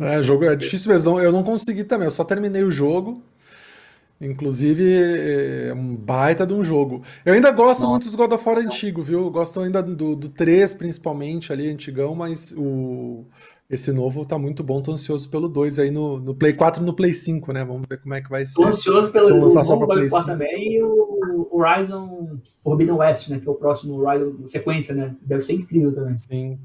É, 0.01 0.23
jogo 0.23 0.45
é 0.45 0.57
difícil 0.57 0.91
mesmo. 0.91 1.21
Eu 1.21 1.31
não 1.31 1.45
consegui 1.45 1.85
também, 1.85 2.07
eu 2.07 2.11
só 2.11 2.25
terminei 2.25 2.65
o 2.65 2.71
jogo. 2.73 3.23
Inclusive, 4.21 4.83
é 5.69 5.75
um 5.75 5.95
baita 5.95 6.47
de 6.47 6.55
um 6.55 6.65
jogo. 6.65 7.03
Eu 7.25 7.35
ainda 7.35 7.51
gosto 7.51 7.81
Nossa. 7.81 7.91
muito 7.91 8.05
dos 8.05 8.15
God 8.15 8.33
of 8.33 8.49
War 8.49 8.59
antigo, 8.59 9.03
viu? 9.03 9.21
Eu 9.21 9.31
gosto 9.31 9.61
ainda 9.61 9.83
do, 9.83 10.17
do 10.17 10.29
3, 10.31 10.73
principalmente, 10.73 11.53
ali, 11.53 11.69
antigão, 11.69 12.15
mas 12.15 12.55
o, 12.57 13.27
esse 13.69 13.93
novo 13.93 14.25
tá 14.25 14.39
muito 14.39 14.65
bom. 14.65 14.81
Tô 14.81 14.93
ansioso 14.93 15.31
pelo 15.31 15.49
2 15.49 15.79
aí 15.79 15.91
no, 15.91 16.19
no 16.19 16.35
Play 16.35 16.55
4 16.55 16.83
e 16.83 16.87
no 16.87 16.95
Play 16.95 17.13
5, 17.13 17.53
né? 17.53 17.63
Vamos 17.63 17.87
ver 17.87 18.01
como 18.01 18.15
é 18.15 18.23
que 18.23 18.31
vai 18.31 18.47
ser. 18.47 18.55
Tô 18.55 18.65
ansioso 18.65 19.13
pelo 19.13 19.29
novo 19.29 19.43
lançar 19.43 19.65
só 19.65 19.77
pra 19.77 19.87
Play 19.87 20.09
5. 20.09 20.25
também 20.25 20.73
e 20.73 20.83
o 20.83 21.49
Horizon 21.53 22.39
Forbidden 22.65 22.95
West, 22.95 23.29
né? 23.29 23.39
Que 23.39 23.47
é 23.47 23.51
o 23.51 23.55
próximo 23.55 24.01
Horizon 24.01 24.47
sequência, 24.47 24.95
né? 24.95 25.15
Deve 25.21 25.43
ser 25.43 25.53
incrível 25.53 25.95
também. 25.95 26.17
Sim. 26.17 26.59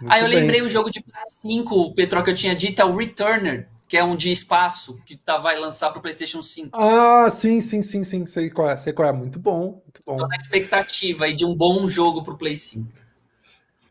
Muito 0.00 0.12
ah, 0.12 0.20
eu 0.20 0.28
bem. 0.28 0.40
lembrei 0.40 0.62
o 0.62 0.68
jogo 0.70 0.90
de 0.90 1.02
Play 1.02 1.22
5, 1.26 1.94
Petro, 1.94 2.22
que 2.22 2.30
eu 2.30 2.34
tinha 2.34 2.56
dito, 2.56 2.80
é 2.80 2.84
o 2.86 2.96
Returner 2.96 3.68
que 3.88 3.96
é 3.96 4.04
um 4.04 4.14
de 4.14 4.30
espaço, 4.30 5.00
que 5.06 5.16
tá, 5.16 5.38
vai 5.38 5.58
lançar 5.58 5.88
para 5.90 5.98
o 5.98 6.02
PlayStation 6.02 6.42
5. 6.42 6.78
Ah, 6.78 7.30
sim, 7.30 7.62
sim, 7.62 7.80
sim, 7.80 8.04
sim, 8.04 8.26
sei 8.26 8.50
qual 8.50 8.68
é, 8.68 8.76
sei 8.76 8.92
qual 8.92 9.08
é, 9.08 9.12
muito 9.12 9.38
bom, 9.38 9.80
muito 9.82 10.02
bom. 10.04 10.16
Tô 10.16 10.26
na 10.26 10.36
expectativa 10.36 11.24
aí 11.24 11.34
de 11.34 11.46
um 11.46 11.54
bom 11.54 11.88
jogo 11.88 12.22
para 12.22 12.34
o 12.34 12.36
Play 12.36 12.58
5. 12.58 12.86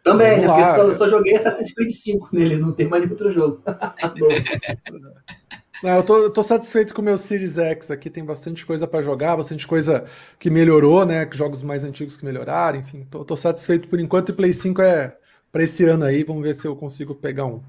Também, 0.03 0.41
né? 0.41 0.47
Lá, 0.47 0.77
eu 0.77 0.91
só, 0.93 0.99
só, 0.99 1.09
joguei 1.09 1.35
Assassin's 1.35 1.73
Creed 1.73 1.91
5 1.91 2.29
nele, 2.31 2.57
não 2.57 2.71
tem 2.71 2.87
mais 2.87 3.01
nenhum 3.01 3.13
outro 3.13 3.33
jogo. 3.33 3.59
não, 5.83 5.97
eu, 5.97 6.03
tô, 6.03 6.17
eu 6.17 6.29
tô 6.29 6.43
satisfeito 6.43 6.93
com 6.93 7.01
o 7.01 7.05
meu 7.05 7.17
Series 7.17 7.57
X 7.57 7.89
aqui, 7.89 8.07
tem 8.07 8.23
bastante 8.23 8.67
coisa 8.67 8.87
para 8.87 9.01
jogar, 9.01 9.35
bastante 9.35 9.65
coisa 9.65 10.05
que 10.37 10.51
melhorou, 10.51 11.07
né? 11.07 11.27
Jogos 11.33 11.63
mais 11.63 11.83
antigos 11.83 12.15
que 12.15 12.23
melhoraram, 12.23 12.79
enfim, 12.79 13.03
tô, 13.09 13.25
tô 13.25 13.35
satisfeito 13.35 13.87
por 13.87 13.99
enquanto 13.99 14.29
e 14.29 14.33
Play 14.33 14.53
5 14.53 14.79
é 14.79 15.17
para 15.51 15.63
esse 15.63 15.83
ano 15.85 16.05
aí. 16.05 16.23
Vamos 16.23 16.43
ver 16.43 16.55
se 16.55 16.67
eu 16.67 16.75
consigo 16.75 17.15
pegar 17.15 17.45
um. 17.45 17.61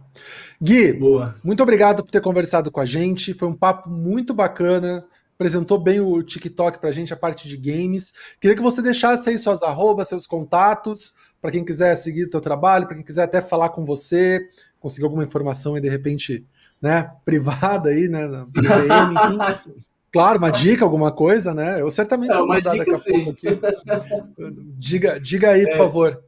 Gui, 0.60 0.92
Boa. 0.92 1.34
muito 1.42 1.62
obrigado 1.62 2.02
por 2.02 2.10
ter 2.10 2.20
conversado 2.20 2.70
com 2.70 2.80
a 2.80 2.86
gente. 2.86 3.34
Foi 3.34 3.48
um 3.48 3.54
papo 3.54 3.88
muito 3.88 4.34
bacana. 4.34 5.04
Apresentou 5.34 5.78
bem 5.78 6.00
o 6.00 6.20
TikTok 6.22 6.80
para 6.80 6.88
a 6.88 6.92
gente, 6.92 7.12
a 7.12 7.16
parte 7.16 7.48
de 7.48 7.56
games. 7.56 8.12
Queria 8.40 8.56
que 8.56 8.62
você 8.62 8.82
deixasse 8.82 9.30
aí 9.30 9.38
suas 9.38 9.62
arrobas, 9.62 10.08
seus 10.08 10.26
contatos, 10.26 11.14
para 11.40 11.52
quem 11.52 11.64
quiser 11.64 11.94
seguir 11.96 12.24
o 12.24 12.30
teu 12.30 12.40
trabalho, 12.40 12.86
para 12.86 12.96
quem 12.96 13.04
quiser 13.04 13.22
até 13.22 13.40
falar 13.40 13.68
com 13.68 13.84
você, 13.84 14.44
conseguir 14.80 15.04
alguma 15.04 15.22
informação 15.22 15.76
aí, 15.76 15.80
de 15.80 15.88
repente, 15.88 16.44
né, 16.82 17.12
privada 17.24 17.90
aí, 17.90 18.08
né, 18.08 18.26
BBM, 18.48 19.14
enfim. 19.52 19.84
Claro, 20.10 20.38
uma 20.38 20.50
dica, 20.50 20.84
alguma 20.84 21.12
coisa, 21.12 21.52
né? 21.52 21.80
Eu 21.80 21.90
certamente 21.90 22.32
é, 22.32 22.38
vou 22.38 22.48
mandar 22.48 22.76
daqui 22.76 22.90
a 22.90 22.94
sim. 22.94 23.12
pouco 23.12 23.30
aqui. 23.30 23.46
Diga, 24.78 25.20
diga 25.20 25.50
aí, 25.50 25.62
é. 25.62 25.66
por 25.66 25.76
favor. 25.76 26.24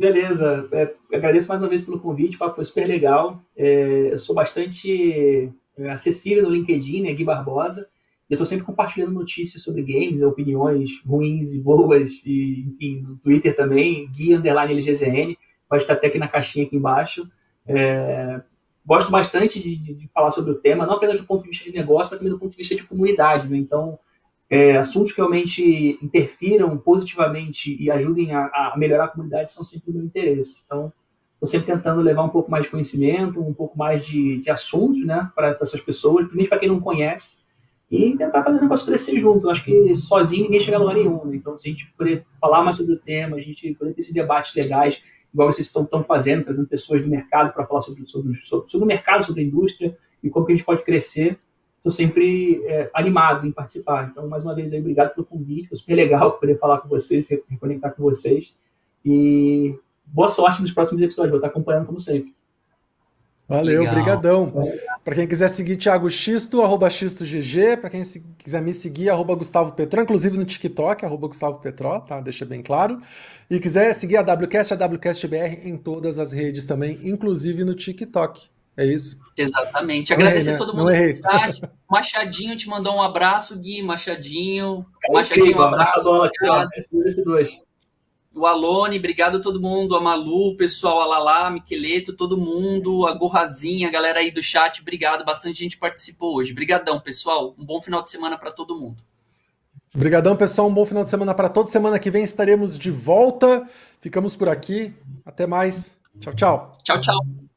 Beleza, 0.00 0.66
é, 0.72 0.94
agradeço 1.14 1.46
mais 1.46 1.60
uma 1.60 1.68
vez 1.68 1.82
pelo 1.82 2.00
convite, 2.00 2.34
o 2.34 2.38
papo 2.38 2.54
foi 2.54 2.64
super 2.64 2.88
legal. 2.88 3.38
É, 3.54 4.08
eu 4.10 4.18
sou 4.18 4.34
bastante 4.34 5.52
é, 5.76 5.90
acessível 5.90 6.42
no 6.42 6.48
LinkedIn, 6.48 7.02
né, 7.02 7.12
Gui 7.12 7.22
Barbosa. 7.22 7.86
Eu 8.30 8.36
estou 8.36 8.46
sempre 8.46 8.64
compartilhando 8.64 9.12
notícias 9.12 9.62
sobre 9.62 9.82
games, 9.82 10.22
opiniões 10.22 11.02
ruins 11.04 11.52
e 11.52 11.60
boas, 11.60 12.24
e, 12.24 12.64
enfim, 12.66 13.02
no 13.02 13.18
Twitter 13.18 13.54
também, 13.54 14.10
Gui 14.10 14.34
Underline 14.34 14.72
LGZN, 14.72 15.36
pode 15.68 15.82
estar 15.82 15.92
até 15.92 16.06
aqui 16.06 16.18
na 16.18 16.28
caixinha 16.28 16.64
aqui 16.64 16.76
embaixo. 16.76 17.30
É, 17.66 18.40
gosto 18.86 19.10
bastante 19.10 19.62
de, 19.62 19.76
de, 19.76 20.08
falar 20.08 20.30
sobre 20.30 20.52
o 20.52 20.58
tema, 20.58 20.86
não 20.86 20.94
apenas 20.94 21.20
do 21.20 21.26
ponto 21.26 21.42
de 21.42 21.50
vista 21.50 21.70
de 21.70 21.76
negócio, 21.76 22.10
mas 22.10 22.18
também 22.18 22.32
do 22.32 22.38
ponto 22.38 22.52
de 22.52 22.56
vista 22.56 22.74
de 22.74 22.84
comunidade. 22.84 23.50
Né? 23.50 23.58
Então, 23.58 23.98
é, 24.50 24.76
assuntos 24.76 25.12
que 25.12 25.18
realmente 25.18 25.96
interfiram 26.02 26.76
positivamente 26.76 27.80
e 27.80 27.88
ajudem 27.88 28.34
a, 28.34 28.46
a, 28.46 28.74
melhorar 28.76 29.04
a 29.04 29.08
comunidade 29.08 29.52
são 29.52 29.62
sempre 29.62 29.92
do 29.92 29.98
meu 29.98 30.06
interesse. 30.06 30.62
Então, 30.66 30.92
estou 31.34 31.46
sempre 31.46 31.72
tentando 31.72 32.00
levar 32.00 32.24
um 32.24 32.28
pouco 32.28 32.50
mais 32.50 32.64
de 32.64 32.70
conhecimento, 32.70 33.40
um 33.40 33.54
pouco 33.54 33.78
mais 33.78 34.04
de, 34.04 34.42
de 34.42 34.50
assuntos 34.50 35.06
né, 35.06 35.30
para 35.36 35.56
essas 35.60 35.80
pessoas, 35.80 36.24
principalmente 36.24 36.48
para 36.48 36.58
quem 36.58 36.68
não 36.68 36.80
conhece, 36.80 37.42
e 37.88 38.16
tentar 38.16 38.42
fazer 38.42 38.58
o 38.58 38.60
negócio 38.60 38.86
crescer 38.86 39.16
junto. 39.18 39.46
Eu 39.46 39.50
acho 39.50 39.64
que 39.64 39.94
sozinho 39.94 40.44
ninguém 40.44 40.60
chega 40.60 40.76
a 40.76 40.80
lugar 40.80 40.96
nenhum. 40.96 41.24
Né? 41.24 41.36
Então, 41.36 41.56
se 41.56 41.68
a 41.68 41.70
gente 41.70 41.86
poder 41.96 42.26
falar 42.40 42.64
mais 42.64 42.76
sobre 42.76 42.94
o 42.94 42.98
tema, 42.98 43.36
a 43.36 43.40
gente 43.40 43.72
poder 43.74 43.94
ter 43.94 44.00
esses 44.00 44.12
debates 44.12 44.52
legais, 44.54 45.00
igual 45.32 45.50
vocês 45.52 45.68
estão, 45.68 45.84
estão 45.84 46.02
fazendo, 46.02 46.44
trazendo 46.44 46.66
pessoas 46.66 47.00
do 47.02 47.08
mercado 47.08 47.52
para 47.52 47.64
falar 47.64 47.82
sobre, 47.82 48.04
sobre, 48.04 48.34
sobre, 48.34 48.68
sobre 48.68 48.84
o 48.84 48.88
mercado, 48.88 49.24
sobre 49.24 49.42
a 49.42 49.44
indústria 49.44 49.96
e 50.22 50.28
como 50.28 50.44
que 50.44 50.52
a 50.52 50.56
gente 50.56 50.64
pode 50.64 50.82
crescer 50.82 51.38
estou 51.80 51.90
sempre 51.90 52.62
é, 52.66 52.90
animado 52.94 53.46
em 53.46 53.52
participar. 53.52 54.08
Então, 54.10 54.28
mais 54.28 54.44
uma 54.44 54.54
vez, 54.54 54.72
aí, 54.72 54.80
obrigado 54.80 55.14
pelo 55.14 55.26
convite, 55.26 55.68
foi 55.68 55.76
super 55.76 55.94
legal 55.94 56.32
poder 56.38 56.58
falar 56.58 56.78
com 56.78 56.88
vocês, 56.88 57.28
reconectar 57.48 57.94
com 57.94 58.02
vocês. 58.02 58.58
E 59.04 59.74
boa 60.04 60.28
sorte 60.28 60.60
nos 60.60 60.72
próximos 60.72 61.02
episódios, 61.02 61.30
vou 61.30 61.38
estar 61.38 61.48
acompanhando 61.48 61.86
como 61.86 61.98
sempre. 61.98 62.34
Valeu, 63.48 63.82
brigadão. 63.90 64.52
Para 65.02 65.16
quem 65.16 65.26
quiser 65.26 65.48
seguir 65.48 65.76
Thiago 65.76 66.08
Xisto, 66.08 66.62
arroba 66.62 66.88
XistoGG. 66.88 67.78
Para 67.78 67.90
quem 67.90 68.04
se, 68.04 68.24
quiser 68.38 68.62
me 68.62 68.72
seguir, 68.72 69.10
arroba 69.10 69.34
Gustavo 69.34 69.72
Petró, 69.72 70.02
inclusive 70.02 70.38
no 70.38 70.44
TikTok, 70.44 71.04
arroba 71.04 71.26
Gustavo 71.26 71.58
Petró, 71.58 71.98
tá? 71.98 72.20
Deixa 72.20 72.44
bem 72.44 72.62
claro. 72.62 73.00
E 73.50 73.58
quiser 73.58 73.92
seguir 73.94 74.18
a 74.18 74.22
WCast, 74.22 74.74
a 74.74 74.86
WCastBR 74.86 75.68
em 75.68 75.76
todas 75.76 76.16
as 76.16 76.30
redes 76.30 76.64
também, 76.64 77.00
inclusive 77.02 77.64
no 77.64 77.74
TikTok. 77.74 78.48
É 78.80 78.86
isso. 78.86 79.20
Exatamente. 79.36 80.10
Não 80.10 80.16
Agradecer 80.16 80.50
errei, 80.50 80.58
né? 80.58 80.62
a 80.62 80.66
todo 80.66 80.74
mundo 80.74 80.90
no 80.90 81.30
chat. 81.30 81.70
Machadinho 81.88 82.56
te 82.56 82.66
mandou 82.66 82.94
um 82.94 83.02
abraço, 83.02 83.58
Gui. 83.60 83.82
Machadinho. 83.82 84.86
É 85.04 85.12
Machadinho, 85.12 85.58
um 85.58 85.62
abraço. 85.62 86.10
Aqui. 86.22 87.62
O 88.34 88.46
Alone, 88.46 88.96
obrigado 88.96 89.36
a 89.36 89.40
todo 89.40 89.60
mundo, 89.60 89.96
a 89.96 90.00
Malu, 90.00 90.52
o 90.52 90.56
pessoal, 90.56 91.00
a 91.00 91.18
Lala, 91.18 91.50
Miqueleto, 91.50 92.12
todo 92.12 92.38
mundo, 92.38 93.04
a 93.04 93.12
Gorrazinha, 93.12 93.88
a 93.88 93.90
galera 93.90 94.20
aí 94.20 94.30
do 94.30 94.40
chat, 94.40 94.80
obrigado, 94.80 95.24
bastante 95.24 95.58
gente 95.58 95.76
participou 95.76 96.36
hoje. 96.36 96.52
Obrigadão, 96.52 97.00
pessoal, 97.00 97.56
um 97.58 97.64
bom 97.64 97.80
final 97.82 98.00
de 98.00 98.08
semana 98.08 98.38
para 98.38 98.52
todo 98.52 98.78
mundo. 98.78 99.02
Obrigadão, 99.92 100.36
pessoal, 100.36 100.68
um 100.68 100.74
bom 100.74 100.86
final 100.86 101.02
de 101.02 101.10
semana 101.10 101.34
para 101.34 101.48
todos. 101.48 101.72
Semana 101.72 101.98
que 101.98 102.10
vem 102.10 102.22
estaremos 102.22 102.78
de 102.78 102.92
volta. 102.92 103.68
Ficamos 104.00 104.36
por 104.36 104.48
aqui. 104.48 104.94
Até 105.26 105.48
mais. 105.48 106.00
Tchau, 106.20 106.32
tchau. 106.32 106.72
Tchau, 106.84 107.00
tchau. 107.00 107.49